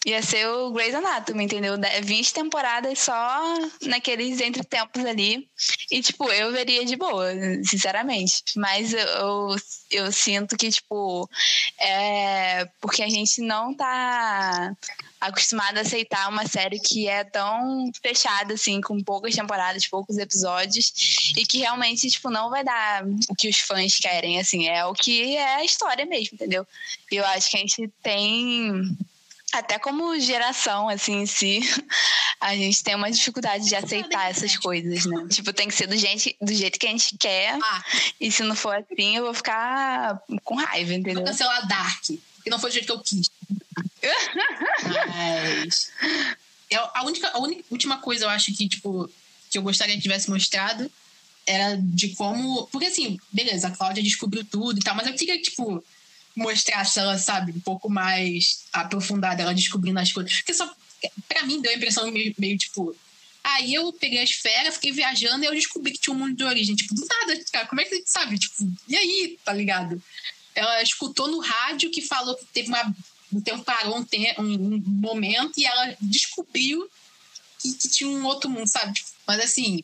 Ia, 0.09 0.23
ser 0.23 0.47
o 0.49 0.71
Grey's 0.71 0.95
Anatomy, 0.95 1.45
entendeu? 1.45 1.75
20 2.03 2.33
temporadas 2.33 2.99
só 2.99 3.59
naqueles 3.83 4.41
entretempos 4.41 5.05
ali. 5.05 5.47
E, 5.91 6.01
tipo, 6.01 6.31
eu 6.33 6.51
veria 6.51 6.83
de 6.87 6.97
boa, 6.97 7.31
sinceramente. 7.63 8.43
Mas 8.57 8.95
eu, 8.95 9.01
eu, 9.01 9.57
eu 9.91 10.13
sinto 10.13 10.57
que, 10.57 10.71
tipo, 10.71 11.29
é 11.79 12.67
porque 12.81 13.03
a 13.03 13.09
gente 13.09 13.43
não 13.43 13.75
tá 13.75 14.75
acostumado 15.21 15.77
a 15.77 15.83
aceitar 15.83 16.29
uma 16.29 16.47
série 16.47 16.79
que 16.79 17.07
é 17.07 17.25
tão 17.25 17.91
fechada, 18.03 18.55
assim, 18.55 18.81
com 18.81 19.03
poucas 19.03 19.35
temporadas, 19.35 19.87
poucos 19.87 20.17
episódios, 20.17 21.35
e 21.37 21.45
que 21.45 21.59
realmente, 21.59 22.09
tipo, 22.09 22.31
não 22.31 22.49
vai 22.49 22.65
dar 22.65 23.05
o 23.29 23.35
que 23.35 23.49
os 23.49 23.59
fãs 23.59 23.99
querem, 23.99 24.39
assim, 24.41 24.69
é 24.69 24.87
o 24.87 24.95
que 24.95 25.37
é 25.37 25.57
a 25.57 25.65
história 25.65 26.07
mesmo, 26.07 26.35
entendeu? 26.35 26.67
E 27.11 27.17
eu 27.17 27.27
acho 27.27 27.51
que 27.51 27.57
a 27.57 27.61
gente 27.61 27.91
tem 28.03 28.97
até 29.53 29.79
como 29.79 30.19
geração, 30.21 30.89
assim, 30.89 31.23
em 31.23 31.27
si, 31.27 31.61
a 32.41 32.55
gente 32.55 32.83
tem 32.83 32.95
uma 32.95 33.11
dificuldade 33.11 33.67
de 33.67 33.75
aceitar 33.75 34.31
essas 34.31 34.57
coisas, 34.57 35.07
né? 35.07 35.27
Tipo, 35.31 35.53
tem 35.53 35.69
que 35.69 35.75
ser 35.75 35.87
do, 35.87 35.97
gente, 35.97 36.37
do 36.41 36.53
jeito 36.53 36.79
que 36.79 36.87
a 36.87 36.91
gente 36.91 37.17
quer. 37.19 37.59
Ah. 37.63 37.85
E 38.21 38.31
se 38.31 38.43
não 38.43 38.55
for 38.55 38.77
assim, 38.77 39.17
eu 39.17 39.25
vou 39.25 39.35
ficar 39.35 40.21
com 40.45 40.55
raiva, 40.55 40.93
entendeu? 40.93 41.23
Vou 41.23 41.25
cancelar 41.25 41.67
Dark, 41.67 42.05
que 42.05 42.51
não 42.51 42.59
foi 42.59 42.71
do 42.71 42.75
jeito 42.75 42.87
que 42.87 42.93
eu 42.93 43.01
quis. 43.01 43.31
Mas. 45.09 45.91
Eu, 46.71 46.83
a, 46.95 47.05
única, 47.05 47.29
a 47.29 47.39
única, 47.39 47.65
última 47.71 47.99
coisa 47.99 48.27
eu 48.27 48.29
acho 48.29 48.55
que, 48.55 48.69
tipo, 48.69 49.11
que 49.51 49.57
eu 49.57 49.63
gostaria 49.63 49.97
que 49.97 50.03
tivesse 50.03 50.29
mostrado 50.29 50.91
era 51.47 51.77
de 51.77 52.11
como. 52.11 52.67
Porque 52.67 52.87
assim, 52.87 53.19
beleza, 53.33 53.69
a 53.69 53.71
Cláudia 53.71 54.03
descobriu 54.03 54.45
tudo 54.45 54.79
e 54.79 54.83
tal, 54.83 54.95
mas 54.95 55.07
eu 55.07 55.15
queria, 55.15 55.41
tipo, 55.41 55.83
mostrasse 56.39 56.99
ela, 56.99 57.19
sabe, 57.19 57.53
um 57.53 57.61
pouco 57.61 57.89
mais 57.89 58.65
aprofundada, 58.73 59.43
ela 59.43 59.55
descobrindo 59.55 59.99
as 59.99 60.13
coisas. 60.13 60.35
Porque 60.37 60.55
só. 60.55 60.71
Pra 61.29 61.45
mim 61.45 61.61
deu 61.61 61.71
a 61.71 61.75
impressão 61.75 62.11
meio, 62.11 62.35
meio 62.39 62.59
tipo. 62.59 62.95
Aí 63.45 63.73
eu 63.73 63.93
peguei 63.93 64.19
a 64.19 64.25
esfera, 64.25 64.73
fiquei 64.73 64.93
viajando 64.93 65.45
e 65.45 65.47
eu 65.47 65.55
descobri 65.55 65.93
que 65.93 66.01
tinha 66.01 66.15
um 66.15 66.19
mundo 66.19 66.37
de 66.37 66.45
origem. 66.45 66.75
Tipo, 66.75 66.95
do 66.95 67.07
nada, 67.07 67.41
cara, 67.53 67.67
como 67.67 67.81
é 67.81 67.85
que 67.85 67.95
a 67.95 67.97
gente 67.97 68.11
sabe? 68.11 68.39
Tipo, 68.39 68.55
e 68.89 68.97
aí, 68.97 69.39
tá 69.45 69.53
ligado? 69.53 70.03
Ela 70.55 70.83
escutou 70.83 71.29
no 71.29 71.39
rádio 71.39 71.91
que 71.91 72.03
falou 72.03 72.35
que 72.35 72.45
teve 72.47 72.69
uma 72.69 72.95
o 73.33 73.41
tempo 73.41 73.63
parou 73.63 73.99
um, 73.99 74.05
tempo, 74.05 74.41
um 74.43 74.83
momento 74.87 75.59
e 75.59 75.67
ela 75.67 75.95
descobriu 76.01 76.89
que, 77.61 77.73
que, 77.75 77.89
tinha 77.89 78.09
um 78.09 78.25
outro 78.25 78.49
mundo, 78.49 78.67
sabe? 78.67 78.95
Tipo, 78.95 79.11
mas 79.27 79.41
assim, 79.41 79.83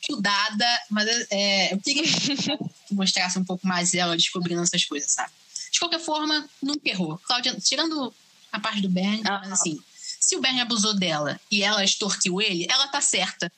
estudada, 0.00 0.66
mas 0.90 1.08
é, 1.30 1.72
eu 1.72 1.80
queria 1.80 2.04
que 2.86 2.94
mostrasse 2.94 3.38
um 3.38 3.44
pouco 3.44 3.66
mais 3.66 3.94
ela 3.94 4.16
descobrindo 4.16 4.62
essas 4.62 4.84
coisas, 4.84 5.10
sabe? 5.10 5.32
De 5.74 5.80
qualquer 5.80 5.98
forma, 5.98 6.48
nunca 6.62 6.88
errou. 6.88 7.18
Cláudia, 7.24 7.52
tirando 7.60 8.14
a 8.52 8.60
parte 8.60 8.80
do 8.80 8.88
Ben, 8.88 9.20
ah. 9.24 9.40
mas 9.42 9.50
assim, 9.54 9.76
se 9.98 10.36
o 10.36 10.40
Ben 10.40 10.60
abusou 10.60 10.94
dela 10.94 11.40
e 11.50 11.64
ela 11.64 11.82
extorquiu 11.82 12.40
ele, 12.40 12.64
ela 12.70 12.86
tá 12.86 13.00
certa. 13.00 13.50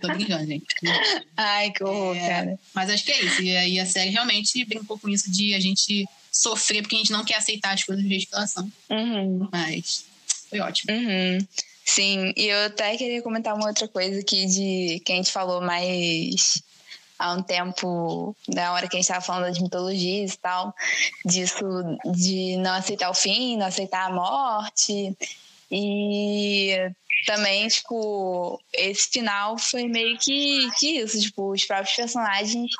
tô 0.00 0.08
brincando, 0.08 0.46
gente. 0.46 0.66
Ai, 1.36 1.70
que 1.70 1.84
horror, 1.84 2.16
é, 2.16 2.28
cara. 2.28 2.58
Mas 2.74 2.90
acho 2.90 3.04
que 3.04 3.12
é 3.12 3.22
isso. 3.22 3.40
E 3.40 3.56
aí 3.56 3.78
a 3.78 3.86
série 3.86 4.10
realmente 4.10 4.64
brincou 4.64 4.98
com 4.98 5.08
isso 5.08 5.30
de 5.30 5.54
a 5.54 5.60
gente 5.60 6.08
sofrer 6.32 6.82
porque 6.82 6.96
a 6.96 6.98
gente 6.98 7.12
não 7.12 7.24
quer 7.24 7.36
aceitar 7.36 7.72
as 7.72 7.84
coisas 7.84 8.02
do 8.02 8.10
jeito 8.10 8.26
que 8.26 8.34
elas 8.34 8.50
são. 8.50 8.68
Uhum. 8.90 9.48
Mas 9.52 10.06
foi 10.50 10.58
ótimo. 10.58 10.92
Uhum. 10.92 11.38
Sim, 11.84 12.32
e 12.36 12.46
eu 12.46 12.64
até 12.64 12.96
queria 12.96 13.22
comentar 13.22 13.54
uma 13.54 13.68
outra 13.68 13.86
coisa 13.86 14.18
aqui 14.18 14.44
de 14.46 15.02
que 15.04 15.12
a 15.12 15.16
gente 15.16 15.30
falou 15.30 15.60
mais 15.60 16.60
há 17.18 17.32
um 17.32 17.42
tempo, 17.42 18.36
na 18.48 18.72
hora 18.72 18.88
que 18.88 18.96
a 18.96 18.98
gente 18.98 19.08
estava 19.08 19.20
falando 19.20 19.44
das 19.44 19.58
mitologias 19.58 20.34
e 20.34 20.38
tal, 20.38 20.74
disso 21.24 21.64
de 22.04 22.56
não 22.58 22.74
aceitar 22.74 23.10
o 23.10 23.14
fim, 23.14 23.56
não 23.56 23.66
aceitar 23.66 24.06
a 24.06 24.12
morte. 24.12 25.16
E 25.70 26.90
também, 27.26 27.66
tipo, 27.68 28.60
esse 28.72 29.08
final 29.08 29.56
foi 29.58 29.84
meio 29.84 30.18
que, 30.18 30.70
que 30.78 30.98
isso, 30.98 31.20
tipo, 31.20 31.52
os 31.52 31.64
próprios 31.64 31.96
personagens 31.96 32.70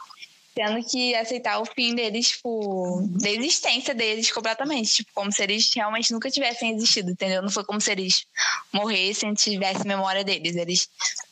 tendo 0.55 0.83
que 0.85 1.15
aceitar 1.17 1.59
o 1.59 1.65
fim 1.65 1.95
deles, 1.95 2.29
tipo, 2.29 3.03
da 3.21 3.29
existência 3.29 3.95
deles 3.95 4.31
completamente. 4.31 4.95
Tipo, 4.95 5.11
como 5.13 5.33
se 5.33 5.43
eles 5.43 5.71
realmente 5.75 6.13
nunca 6.13 6.31
tivessem 6.31 6.75
existido, 6.75 7.11
entendeu? 7.11 7.43
Não 7.43 7.51
foi 7.51 7.65
como 7.65 7.81
se 7.81 7.91
eles 7.91 8.27
morressem 8.73 9.33
e 9.33 9.35
tivessem 9.35 9.85
memória 9.85 10.23
deles. 10.23 10.55
Eles, 10.55 10.89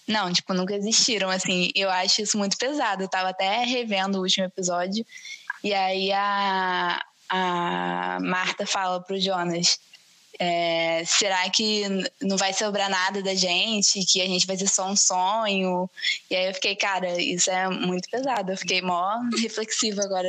não, 0.09 0.33
tipo, 0.33 0.53
nunca 0.53 0.75
existiram, 0.75 1.31
assim. 1.31 1.71
Eu 1.75 1.89
acho 1.91 2.23
isso 2.23 2.37
muito 2.37 2.57
pesado. 2.59 3.05
Eu 3.05 3.09
tava 3.09 3.29
até 3.29 3.65
revendo 3.65 4.19
o 4.19 4.23
último 4.23 4.47
episódio. 4.47 5.07
E 5.63 5.73
aí 5.73 6.11
a, 6.11 7.01
a 7.29 8.19
Marta 8.21 8.67
fala 8.67 9.01
pro 9.01 9.21
Jonas 9.21 9.79
é, 10.39 11.05
será 11.05 11.49
que 11.51 11.85
não 12.21 12.37
vai 12.37 12.53
sobrar 12.53 12.89
nada 12.89 13.23
da 13.23 13.35
gente? 13.35 14.05
Que 14.05 14.23
a 14.23 14.27
gente 14.27 14.47
vai 14.47 14.57
ser 14.57 14.69
só 14.69 14.89
um 14.91 14.97
sonho? 14.97 15.89
E 16.31 16.37
aí 16.37 16.49
eu 16.49 16.55
fiquei, 16.55 16.75
cara, 16.75 17.21
isso 17.21 17.51
é 17.51 17.69
muito 17.69 18.09
pesado. 18.11 18.53
Eu 18.53 18.57
fiquei 18.57 18.83
mó 18.83 19.19
reflexiva 19.39 20.03
agora, 20.03 20.29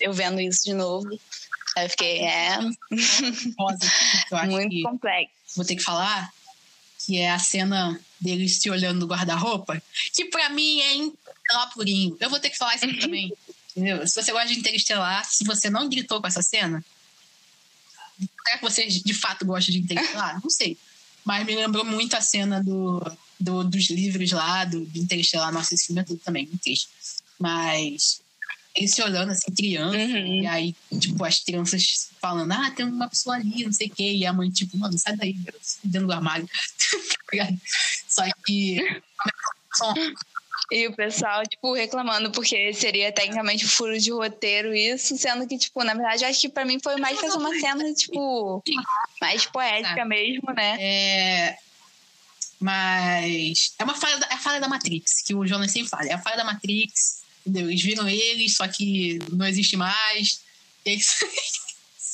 eu 0.00 0.12
vendo 0.12 0.40
isso 0.40 0.64
de 0.64 0.74
novo. 0.74 1.08
Aí 1.76 1.86
eu 1.86 1.90
fiquei, 1.90 2.20
é. 2.20 2.58
muito 4.46 4.82
complexo. 4.82 5.32
Vou 5.56 5.64
ter 5.64 5.76
que 5.76 5.82
falar 5.82 6.30
que 7.04 7.18
é 7.18 7.30
a 7.30 7.38
cena 7.38 8.00
deles 8.20 8.60
se 8.60 8.70
olhando 8.70 9.00
no 9.00 9.06
guarda-roupa, 9.06 9.82
que 10.14 10.26
pra 10.26 10.48
mim 10.50 10.80
é 10.80 10.94
interestelar 10.94 11.74
purinho. 11.74 12.16
Eu 12.20 12.30
vou 12.30 12.38
ter 12.38 12.50
que 12.50 12.56
falar 12.58 12.76
isso 12.76 12.84
aqui 12.84 12.98
também. 13.00 13.32
Entendeu? 13.74 14.06
Se 14.06 14.22
você 14.22 14.32
gosta 14.32 14.48
de 14.48 14.58
interestelar, 14.58 15.24
se 15.24 15.44
você 15.44 15.70
não 15.70 15.88
gritou 15.88 16.20
com 16.20 16.26
essa 16.26 16.42
cena, 16.42 16.84
Será 18.44 18.58
que 18.58 18.62
você 18.62 18.86
de 18.86 19.14
fato 19.14 19.44
gosta 19.44 19.70
de 19.70 19.78
Interestelar? 19.78 20.40
Não 20.42 20.50
sei. 20.50 20.76
Mas 21.24 21.46
me 21.46 21.54
lembrou 21.54 21.84
muito 21.84 22.16
a 22.16 22.20
cena 22.20 22.62
do, 22.62 23.00
do 23.38 23.62
dos 23.64 23.88
livros 23.90 24.32
lá, 24.32 24.64
do, 24.64 24.84
do 24.84 24.98
Interestelar. 24.98 25.52
Nossa, 25.52 25.74
esse 25.74 25.86
filme 25.86 26.00
é 26.00 26.04
tudo 26.04 26.20
também, 26.24 26.46
muito 26.46 26.62
triste. 26.62 26.88
Mas 27.38 28.20
eles 28.74 28.94
se 28.94 29.02
olhando 29.02 29.30
assim, 29.30 29.52
criança, 29.52 29.96
uhum. 29.96 30.42
e 30.42 30.46
aí, 30.46 30.74
tipo, 30.98 31.22
as 31.24 31.40
crianças 31.40 32.08
falando, 32.20 32.52
ah, 32.52 32.70
tem 32.70 32.86
uma 32.86 33.08
pessoa 33.08 33.36
ali, 33.36 33.64
não 33.64 33.72
sei 33.72 33.88
o 33.88 33.90
quê, 33.90 34.12
e 34.12 34.24
a 34.24 34.32
mãe, 34.32 34.50
tipo, 34.50 34.78
mano, 34.78 34.96
sai 34.98 35.16
daí, 35.16 35.36
dentro 35.84 36.06
do 36.06 36.12
armário. 36.12 36.48
Só 38.08 38.24
que 38.46 38.78
e 40.70 40.86
o 40.86 40.94
pessoal, 40.94 41.42
tipo, 41.46 41.74
reclamando 41.74 42.30
porque 42.30 42.72
seria 42.72 43.12
tecnicamente 43.12 43.66
furo 43.66 43.98
de 43.98 44.10
roteiro 44.10 44.74
isso, 44.74 45.16
sendo 45.18 45.46
que, 45.46 45.58
tipo, 45.58 45.82
na 45.82 45.94
verdade, 45.94 46.24
acho 46.24 46.40
que 46.40 46.48
pra 46.48 46.64
mim 46.64 46.78
foi 46.82 46.96
mais 46.96 47.18
fazer 47.18 47.36
uma 47.36 47.58
cena, 47.58 47.92
tipo, 47.92 48.62
mais 49.20 49.44
poética 49.46 50.04
mesmo, 50.04 50.52
né? 50.54 50.76
É... 50.80 51.56
Mas 52.60 53.74
é 53.78 53.84
uma 53.84 53.94
falha 53.94 54.18
da, 54.18 54.26
é 54.28 54.34
a 54.34 54.38
falha 54.38 54.60
da 54.60 54.68
Matrix, 54.68 55.22
que 55.22 55.34
o 55.34 55.46
Jonas 55.46 55.72
sempre 55.72 55.88
fala. 55.88 56.06
É 56.06 56.12
a 56.12 56.18
falha 56.18 56.36
da 56.36 56.44
Matrix, 56.44 57.22
entendeu? 57.44 57.68
Eles 57.68 57.82
viram 57.82 58.08
eles, 58.08 58.54
só 58.54 58.68
que 58.68 59.18
não 59.32 59.46
existe 59.46 59.76
mais. 59.76 60.40
É 60.84 60.94
isso. 60.94 61.26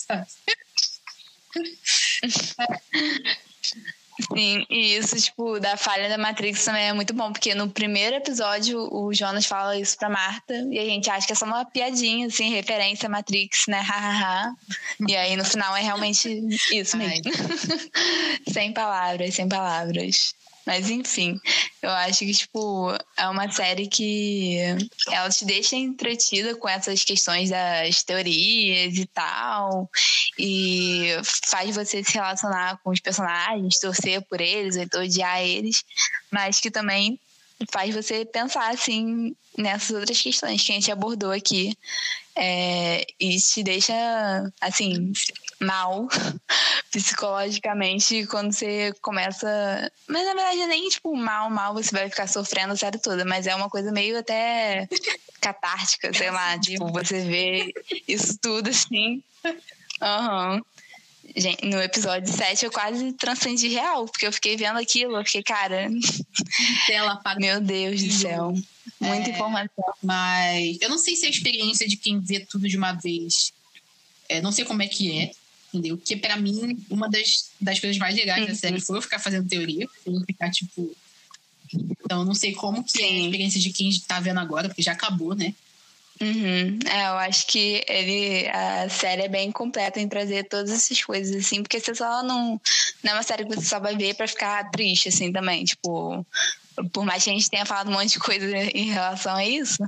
Sim, 4.21 4.67
e 4.69 4.97
isso, 4.97 5.17
tipo, 5.17 5.61
da 5.61 5.77
falha 5.77 6.09
da 6.09 6.19
Matrix 6.19 6.65
também 6.65 6.89
é 6.89 6.93
muito 6.93 7.15
bom, 7.15 7.33
porque 7.33 7.55
no 7.55 7.71
primeiro 7.71 8.17
episódio 8.17 8.89
o 8.93 9.15
Jonas 9.15 9.47
fala 9.47 9.79
isso 9.79 9.97
pra 9.97 10.09
Marta, 10.09 10.55
e 10.71 10.79
a 10.79 10.85
gente 10.85 11.09
acha 11.09 11.27
que 11.27 11.33
é 11.33 11.37
só 11.37 11.47
uma 11.47 11.65
piadinha, 11.65 12.27
assim, 12.27 12.51
referência 12.51 13.07
à 13.07 13.11
Matrix, 13.11 13.67
né? 13.69 13.81
Hahaha. 13.81 14.55
e 15.07 15.17
aí 15.17 15.37
no 15.37 15.45
final 15.45 15.77
é 15.77 15.83
realmente 15.83 16.29
isso 16.73 16.97
mesmo. 16.97 17.25
sem 18.53 18.73
palavras, 18.73 19.35
sem 19.35 19.49
palavras. 19.49 20.35
Mas 20.69 20.91
enfim, 20.91 21.41
eu 21.81 21.89
acho 21.89 22.19
que, 22.19 22.35
tipo, 22.35 22.95
é 23.17 23.27
uma 23.27 23.51
série 23.51 23.89
que 23.89 24.59
ela 25.11 25.31
te 25.31 25.47
deixa 25.47 25.75
entretida 25.77 26.55
com 26.57 26.69
essas 26.69 27.03
questões 27.03 27.49
das 27.49 28.03
teorias 28.03 28.95
e 28.95 29.07
tal. 29.07 29.89
E 30.39 31.17
faz 31.47 31.75
você 31.75 32.05
se 32.05 32.13
relacionar 32.13 32.79
com 32.85 32.91
os 32.91 33.01
personagens, 33.01 33.79
torcer 33.79 34.21
por 34.29 34.43
eles, 34.43 34.77
ou 34.77 35.01
odiar 35.01 35.41
eles. 35.41 35.83
Mas 36.31 36.61
que 36.61 36.71
também 36.71 37.19
faz 37.73 37.95
você 37.95 38.27
pensar, 38.27 38.69
assim, 38.69 39.35
nessas 39.57 39.97
outras 39.97 40.21
questões 40.21 40.63
que 40.63 40.71
a 40.71 40.75
gente 40.75 40.93
abordou 40.93 41.33
aqui 41.33 41.75
É, 42.37 43.05
e 43.19 43.37
te 43.39 43.65
deixa, 43.65 43.93
assim, 44.61 45.13
mal 45.61 46.09
psicologicamente 46.91 48.27
quando 48.27 48.53
você 48.53 48.93
começa. 49.01 49.93
Mas 50.07 50.27
na 50.27 50.35
verdade, 50.35 50.67
nem 50.67 50.89
tipo 50.89 51.15
mal, 51.17 51.51
mal 51.51 51.75
você 51.75 51.91
vai 51.91 52.09
ficar 52.09 52.27
sofrendo 52.27 52.73
a 52.73 52.77
série 52.77 52.99
toda, 52.99 53.25
mas 53.25 53.47
é 53.47 53.55
uma 53.55 53.69
coisa 53.69 53.93
meio 53.93 54.19
até 54.19 54.89
catártica, 55.41 56.13
sei 56.13 56.31
lá. 56.31 56.59
Tipo, 56.59 56.91
você 56.91 57.21
vê 57.23 57.73
isso 58.07 58.39
tudo 58.39 58.71
assim. 58.71 59.23
Uhum. 60.01 60.63
Gente, 61.37 61.67
no 61.67 61.81
episódio 61.83 62.33
7 62.33 62.65
eu 62.65 62.73
quase 62.73 63.13
transcendi 63.13 63.69
real, 63.69 64.07
porque 64.07 64.27
eu 64.27 64.33
fiquei 64.33 64.57
vendo 64.57 64.79
aquilo, 64.79 65.17
eu 65.17 65.25
fiquei, 65.25 65.43
cara. 65.43 65.89
Meu 67.39 67.61
Deus 67.61 68.03
do 68.03 68.13
céu. 68.13 68.55
Muita 69.01 69.31
é, 69.31 69.33
informação. 69.33 69.85
Mas 70.03 70.79
eu 70.81 70.89
não 70.89 70.99
sei 70.99 71.15
se 71.15 71.25
é 71.25 71.29
a 71.29 71.31
experiência 71.31 71.87
de 71.87 71.97
quem 71.97 72.19
vê 72.21 72.41
tudo 72.41 72.69
de 72.69 72.77
uma 72.77 72.93
vez. 72.93 73.53
É, 74.29 74.41
não 74.41 74.53
sei 74.53 74.65
como 74.65 74.83
é 74.83 74.89
que 74.89 75.21
é, 75.21 75.31
entendeu? 75.73 75.97
Porque 75.97 76.17
para 76.17 76.37
mim, 76.37 76.79
uma 76.91 77.09
das, 77.09 77.51
das 77.61 77.79
coisas 77.79 77.99
mais 77.99 78.15
legais 78.15 78.43
uhum. 78.43 78.49
da 78.49 78.55
série 78.55 78.81
foi 78.81 78.97
eu 78.97 79.03
ficar 79.03 79.19
fazendo 79.19 79.49
teoria, 79.49 79.87
eu 80.07 80.21
ficar, 80.27 80.51
tipo. 80.51 80.95
Então, 81.73 82.21
eu 82.21 82.25
não 82.25 82.35
sei 82.35 82.55
como 82.55 82.83
que 82.83 82.93
Sim. 82.93 83.03
é 83.03 83.07
a 83.07 83.25
experiência 83.25 83.61
de 83.61 83.71
quem 83.71 83.91
tá 84.07 84.21
vendo 84.21 84.41
agora, 84.41 84.69
porque 84.69 84.83
já 84.83 84.93
acabou, 84.93 85.35
né? 85.35 85.55
Uhum. 86.21 86.79
É, 86.87 87.09
eu 87.09 87.19
acho 87.19 87.47
que 87.47 87.85
ele, 87.87 88.49
a 88.49 88.89
série 88.89 89.23
é 89.23 89.29
bem 89.29 89.53
completa 89.53 90.01
em 90.01 90.09
trazer 90.09 90.49
todas 90.49 90.71
essas 90.71 91.03
coisas, 91.03 91.37
assim, 91.37 91.63
porque 91.63 91.79
você 91.79 91.95
só 91.95 92.23
não. 92.23 92.61
Não 93.05 93.13
é 93.13 93.15
uma 93.15 93.23
série 93.23 93.45
que 93.45 93.55
você 93.55 93.65
só 93.65 93.79
vai 93.79 93.97
ver 93.97 94.15
pra 94.15 94.27
ficar 94.27 94.71
triste, 94.71 95.09
assim, 95.09 95.33
também. 95.33 95.65
Tipo, 95.65 96.27
por 96.93 97.05
mais 97.05 97.25
que 97.25 97.31
a 97.31 97.33
gente 97.33 97.51
tenha 97.51 97.67
falado 97.67 97.89
um 97.89 97.93
monte 97.93 98.13
de 98.13 98.19
coisa 98.19 98.47
em 98.47 98.91
relação 98.91 99.35
a 99.35 99.45
isso, 99.45 99.79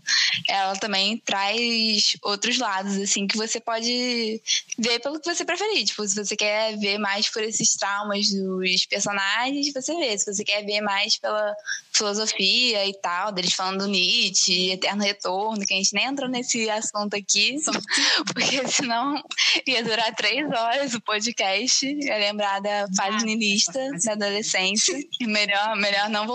ela 0.49 0.75
também 0.77 1.19
traz 1.19 2.17
outros 2.23 2.59
lados, 2.59 2.97
assim, 2.97 3.27
que 3.27 3.37
você 3.37 3.61
pode 3.61 4.41
ver 4.79 5.01
pelo 5.01 5.21
que 5.21 5.33
você 5.33 5.45
preferir. 5.45 5.85
Tipo, 5.85 6.07
se 6.07 6.15
você 6.15 6.37
quer 6.37 6.77
ver 6.79 6.99
mais 6.99 7.29
por 7.29 7.43
esses 7.43 7.77
traumas 7.77 8.29
dos 8.31 8.87
personagens, 8.87 9.73
você 9.73 9.95
vê. 9.97 10.17
Se 10.19 10.33
você 10.33 10.45
quer 10.45 10.65
ver 10.65 10.81
mais 10.81 11.19
pela 11.19 11.55
filosofia 11.93 12.87
e 12.87 12.95
tal, 13.01 13.33
deles 13.33 13.53
falando 13.53 13.81
do 13.81 13.89
Nietzsche, 13.89 14.71
Eterno 14.71 15.03
Retorno, 15.03 15.65
que 15.65 15.75
a 15.75 15.77
gente 15.77 15.95
nem 15.95 16.07
entrou 16.07 16.29
nesse 16.29 16.69
assunto 16.71 17.15
aqui, 17.15 17.57
porque 18.33 18.67
senão 18.69 19.23
ia 19.67 19.83
durar 19.83 20.15
três 20.15 20.51
horas 20.51 20.95
o 20.95 21.01
podcast, 21.01 21.87
ia 21.87 22.19
lembrar 22.19 22.61
da 22.61 22.87
fase 22.97 23.25
niilista 23.25 23.91
da 24.05 24.13
adolescência. 24.13 24.99
Melhor, 25.21 25.77
melhor 25.77 26.09
não 26.09 26.27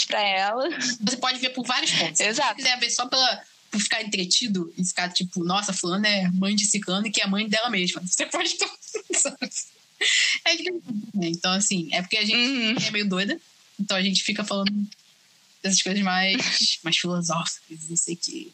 voltarmos 0.00 0.04
para 0.04 0.20
ela. 0.20 0.68
Você 1.00 1.16
pode 1.16 1.38
ver 1.38 1.50
por 1.50 1.66
vários 1.66 1.90
pontos. 1.92 2.20
Exato. 2.20 2.50
Se 2.50 2.56
quiser 2.56 2.78
ver 2.78 2.90
só 2.90 3.06
pela, 3.06 3.42
por 3.70 3.80
ficar 3.80 4.02
entretido 4.02 4.72
e 4.76 4.84
ficar 4.84 5.10
tipo, 5.10 5.44
nossa, 5.44 5.72
fulano 5.72 6.06
é 6.06 6.28
mãe 6.30 6.54
de 6.54 6.64
ciclano 6.64 7.06
e 7.06 7.10
que 7.10 7.20
é 7.22 7.26
mãe 7.26 7.48
dela 7.48 7.70
mesma. 7.70 8.02
Você 8.04 8.26
pode 8.26 8.56
é 10.44 10.54
né? 11.14 11.28
Então, 11.28 11.52
assim, 11.52 11.88
é 11.92 12.00
porque 12.00 12.16
a 12.16 12.24
gente 12.24 12.36
uhum. 12.36 12.76
é 12.86 12.90
meio 12.90 13.08
doida, 13.08 13.40
então 13.78 13.96
a 13.96 14.02
gente 14.02 14.22
fica 14.22 14.44
falando 14.44 14.72
dessas 15.62 15.82
coisas 15.82 16.02
mais, 16.02 16.78
mais 16.82 16.96
filosóficas, 16.96 17.88
não 17.88 17.96
sei 17.96 18.14
o 18.14 18.18
que. 18.18 18.52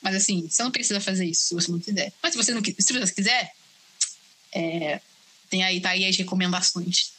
Mas 0.00 0.14
assim, 0.14 0.48
você 0.48 0.62
não 0.62 0.70
precisa 0.70 1.00
fazer 1.00 1.26
isso 1.26 1.42
se 1.42 1.54
você 1.54 1.70
não 1.70 1.78
quiser. 1.78 2.10
Mas 2.22 2.32
se 2.32 2.38
você 2.38 2.54
não 2.54 2.62
se 2.64 2.74
você 2.92 3.12
quiser, 3.12 3.52
é, 4.52 5.00
tem 5.50 5.62
aí, 5.62 5.80
tá 5.80 5.90
aí 5.90 6.06
as 6.06 6.16
recomendações 6.16 7.12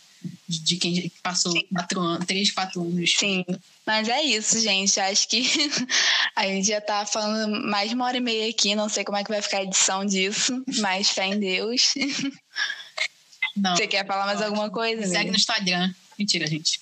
de 0.47 0.75
quem 0.77 1.11
passou 1.23 1.53
quatro 1.73 1.99
anos, 1.99 2.25
três, 2.25 2.51
quatro 2.51 2.81
anos. 2.81 3.13
Sim, 3.17 3.45
mas 3.85 4.07
é 4.07 4.21
isso, 4.21 4.59
gente. 4.59 4.99
Acho 4.99 5.27
que 5.27 5.41
a 6.35 6.45
gente 6.45 6.67
já 6.67 6.81
tá 6.81 7.05
falando 7.05 7.65
mais 7.67 7.89
de 7.89 7.95
uma 7.95 8.05
hora 8.05 8.17
e 8.17 8.21
meia 8.21 8.49
aqui. 8.49 8.75
Não 8.75 8.89
sei 8.89 9.03
como 9.03 9.17
é 9.17 9.23
que 9.23 9.31
vai 9.31 9.41
ficar 9.41 9.57
a 9.57 9.63
edição 9.63 10.05
disso, 10.05 10.63
mas 10.79 11.09
fé 11.09 11.27
em 11.27 11.39
Deus. 11.39 11.93
Não, 13.55 13.75
Você 13.75 13.85
quer 13.85 14.05
falar 14.07 14.25
mais 14.25 14.41
alguma 14.41 14.69
coisa? 14.69 15.01
Segue 15.01 15.15
amiga? 15.17 15.31
no 15.31 15.37
Instagram. 15.37 15.93
Mentira, 16.17 16.47
gente. 16.47 16.79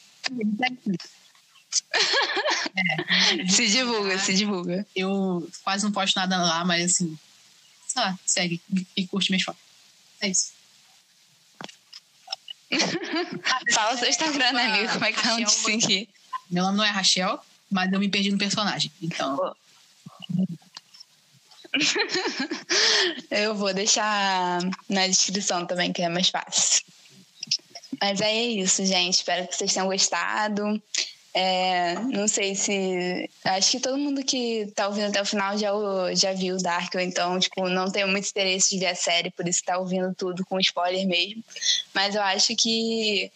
É, 2.75 3.47
se 3.49 3.67
divulga, 3.67 4.19
se 4.19 4.33
divulga. 4.33 4.85
Eu 4.95 5.49
quase 5.63 5.83
não 5.83 5.91
posto 5.91 6.15
nada 6.15 6.37
lá, 6.37 6.63
mas 6.63 6.91
assim, 6.91 7.17
sei 7.87 8.01
lá, 8.01 8.19
segue 8.25 8.61
e 8.95 9.07
curte 9.07 9.31
minhas 9.31 9.43
fotos. 9.43 9.61
É 10.21 10.27
isso. 10.27 10.51
Fala 13.73 13.97
seu 13.97 14.09
Instagram, 14.09 14.51
né, 14.53 14.65
amigo? 14.65 14.93
Como 14.93 15.05
é 15.05 15.11
que 15.11 15.27
vamos 15.27 15.55
te 15.55 15.59
seguir? 15.59 16.09
Meu 16.49 16.63
nome 16.63 16.77
não 16.77 16.83
é 16.85 16.89
Rachel, 16.89 17.39
mas 17.69 17.91
eu 17.91 17.99
me 17.99 18.09
perdi 18.09 18.31
no 18.31 18.37
personagem. 18.37 18.91
Então. 19.01 19.55
eu 23.29 23.55
vou 23.55 23.73
deixar 23.73 24.59
na 24.87 25.07
descrição 25.07 25.65
também, 25.65 25.93
que 25.93 26.01
é 26.01 26.09
mais 26.09 26.29
fácil. 26.29 26.83
Mas 28.01 28.21
é 28.21 28.33
isso, 28.33 28.85
gente. 28.85 29.15
Espero 29.15 29.47
que 29.47 29.55
vocês 29.55 29.73
tenham 29.73 29.87
gostado. 29.87 30.81
É, 31.33 31.93
não 31.95 32.27
sei 32.27 32.55
se. 32.55 33.29
Acho 33.43 33.71
que 33.71 33.79
todo 33.79 33.97
mundo 33.97 34.23
que 34.23 34.71
tá 34.75 34.87
ouvindo 34.87 35.07
até 35.07 35.21
o 35.21 35.25
final 35.25 35.57
já, 35.57 35.69
já 36.15 36.33
viu 36.33 36.57
Dark, 36.57 36.93
ou 36.95 37.01
então, 37.01 37.39
tipo, 37.39 37.69
não 37.69 37.91
tem 37.91 38.05
muito 38.05 38.27
interesse 38.27 38.71
de 38.71 38.79
ver 38.79 38.87
a 38.87 38.95
série, 38.95 39.29
por 39.29 39.47
isso 39.47 39.63
tá 39.63 39.77
ouvindo 39.77 40.13
tudo 40.15 40.43
com 40.45 40.59
spoiler 40.59 41.07
mesmo. 41.07 41.43
Mas 41.93 42.15
eu 42.15 42.21
acho 42.23 42.55
que 42.55 43.31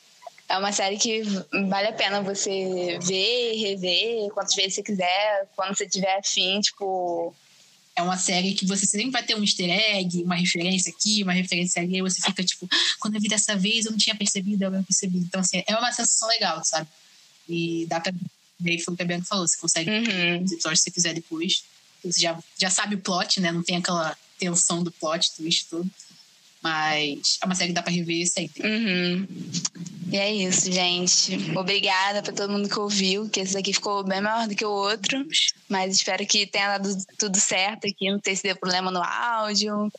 é 0.49 0.57
uma 0.57 0.71
série 0.71 0.97
que 0.97 1.21
vale 1.67 1.87
a 1.87 1.93
pena 1.93 2.21
você 2.21 2.97
ver, 3.01 3.55
rever, 3.57 4.29
quantas 4.33 4.55
vezes 4.55 4.75
você 4.75 4.83
quiser, 4.83 5.47
quando 5.55 5.77
você 5.77 5.87
tiver 5.87 6.17
afim, 6.17 6.59
tipo. 6.61 7.33
É 7.95 8.01
uma 8.01 8.17
série 8.17 8.55
que 8.55 8.65
você 8.65 8.87
sempre 8.87 9.11
vai 9.11 9.21
ter 9.21 9.35
um 9.35 9.43
easter 9.43 9.69
egg, 9.69 10.23
uma 10.23 10.33
referência 10.33 10.91
aqui, 10.91 11.21
uma 11.21 11.31
referência 11.31 11.79
ali, 11.79 12.01
você 12.01 12.19
fica 12.19 12.43
tipo, 12.43 12.67
quando 12.99 13.13
eu 13.13 13.21
vi 13.21 13.27
dessa 13.27 13.55
vez 13.55 13.85
eu 13.85 13.91
não 13.91 13.99
tinha 13.99 14.15
percebido, 14.15 14.63
eu 14.63 14.71
não 14.71 14.83
percebi. 14.83 15.19
Então, 15.19 15.41
assim, 15.41 15.63
é 15.67 15.75
uma 15.75 15.91
sensação 15.91 16.27
legal, 16.29 16.63
sabe? 16.63 16.87
E 17.47 17.85
dá 17.87 17.99
pra 17.99 18.13
ver, 18.59 18.79
foi 18.79 18.93
o 18.93 18.97
que 18.97 19.03
a 19.03 19.05
Bianca 19.05 19.25
falou, 19.25 19.47
você 19.47 19.57
consegue 19.57 19.89
uhum. 19.89 20.43
os 20.43 20.51
episódios 20.51 20.79
que 20.79 20.89
você 20.89 20.91
quiser 20.91 21.13
depois. 21.13 21.63
Você 22.03 22.21
já, 22.21 22.37
já 22.59 22.69
sabe 22.69 22.95
o 22.95 22.99
plot, 22.99 23.39
né? 23.39 23.51
Não 23.51 23.63
tem 23.63 23.77
aquela 23.77 24.17
tensão 24.37 24.83
do 24.83 24.91
plot, 24.91 25.35
twist 25.35 25.67
tudo. 25.69 25.89
Mas 26.63 27.37
é 27.41 27.45
uma 27.45 27.55
série 27.55 27.69
que 27.69 27.75
dá 27.75 27.83
pra 27.83 27.91
rever 27.91 28.25
sempre. 28.25 28.65
Uhum. 28.65 29.27
E 30.09 30.17
é 30.17 30.31
isso, 30.31 30.71
gente. 30.71 31.51
Obrigada 31.57 32.21
pra 32.21 32.31
todo 32.31 32.51
mundo 32.51 32.69
que 32.69 32.79
ouviu, 32.79 33.27
que 33.29 33.39
esse 33.39 33.53
daqui 33.53 33.73
ficou 33.73 34.03
bem 34.03 34.21
maior 34.21 34.47
do 34.47 34.55
que 34.55 34.63
o 34.63 34.69
outro. 34.69 35.25
Mas 35.67 35.95
espero 35.95 36.25
que 36.25 36.45
tenha 36.47 36.77
dado 36.77 36.95
tudo 37.17 37.37
certo 37.39 37.87
aqui. 37.87 38.11
Não 38.11 38.21
sei 38.23 38.35
se 38.35 38.43
deu 38.43 38.55
problema 38.55 38.91
no 38.91 39.01
áudio. 39.01 39.91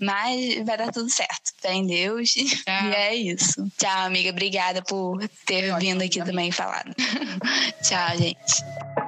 Mas 0.00 0.64
vai 0.64 0.78
dar 0.78 0.92
tudo 0.92 1.10
certo. 1.10 1.52
Fé 1.58 1.74
em 1.74 1.86
Deus. 1.86 2.30
Tchau. 2.30 2.90
E 2.90 2.94
é 2.94 3.14
isso. 3.14 3.70
Tchau, 3.76 4.06
amiga. 4.06 4.30
Obrigada 4.30 4.82
por 4.82 5.18
ter 5.44 5.76
vindo 5.78 6.02
aqui 6.02 6.24
também 6.24 6.48
e 6.48 6.52
falado. 6.52 6.94
Tchau, 7.82 8.16
gente. 8.16 9.05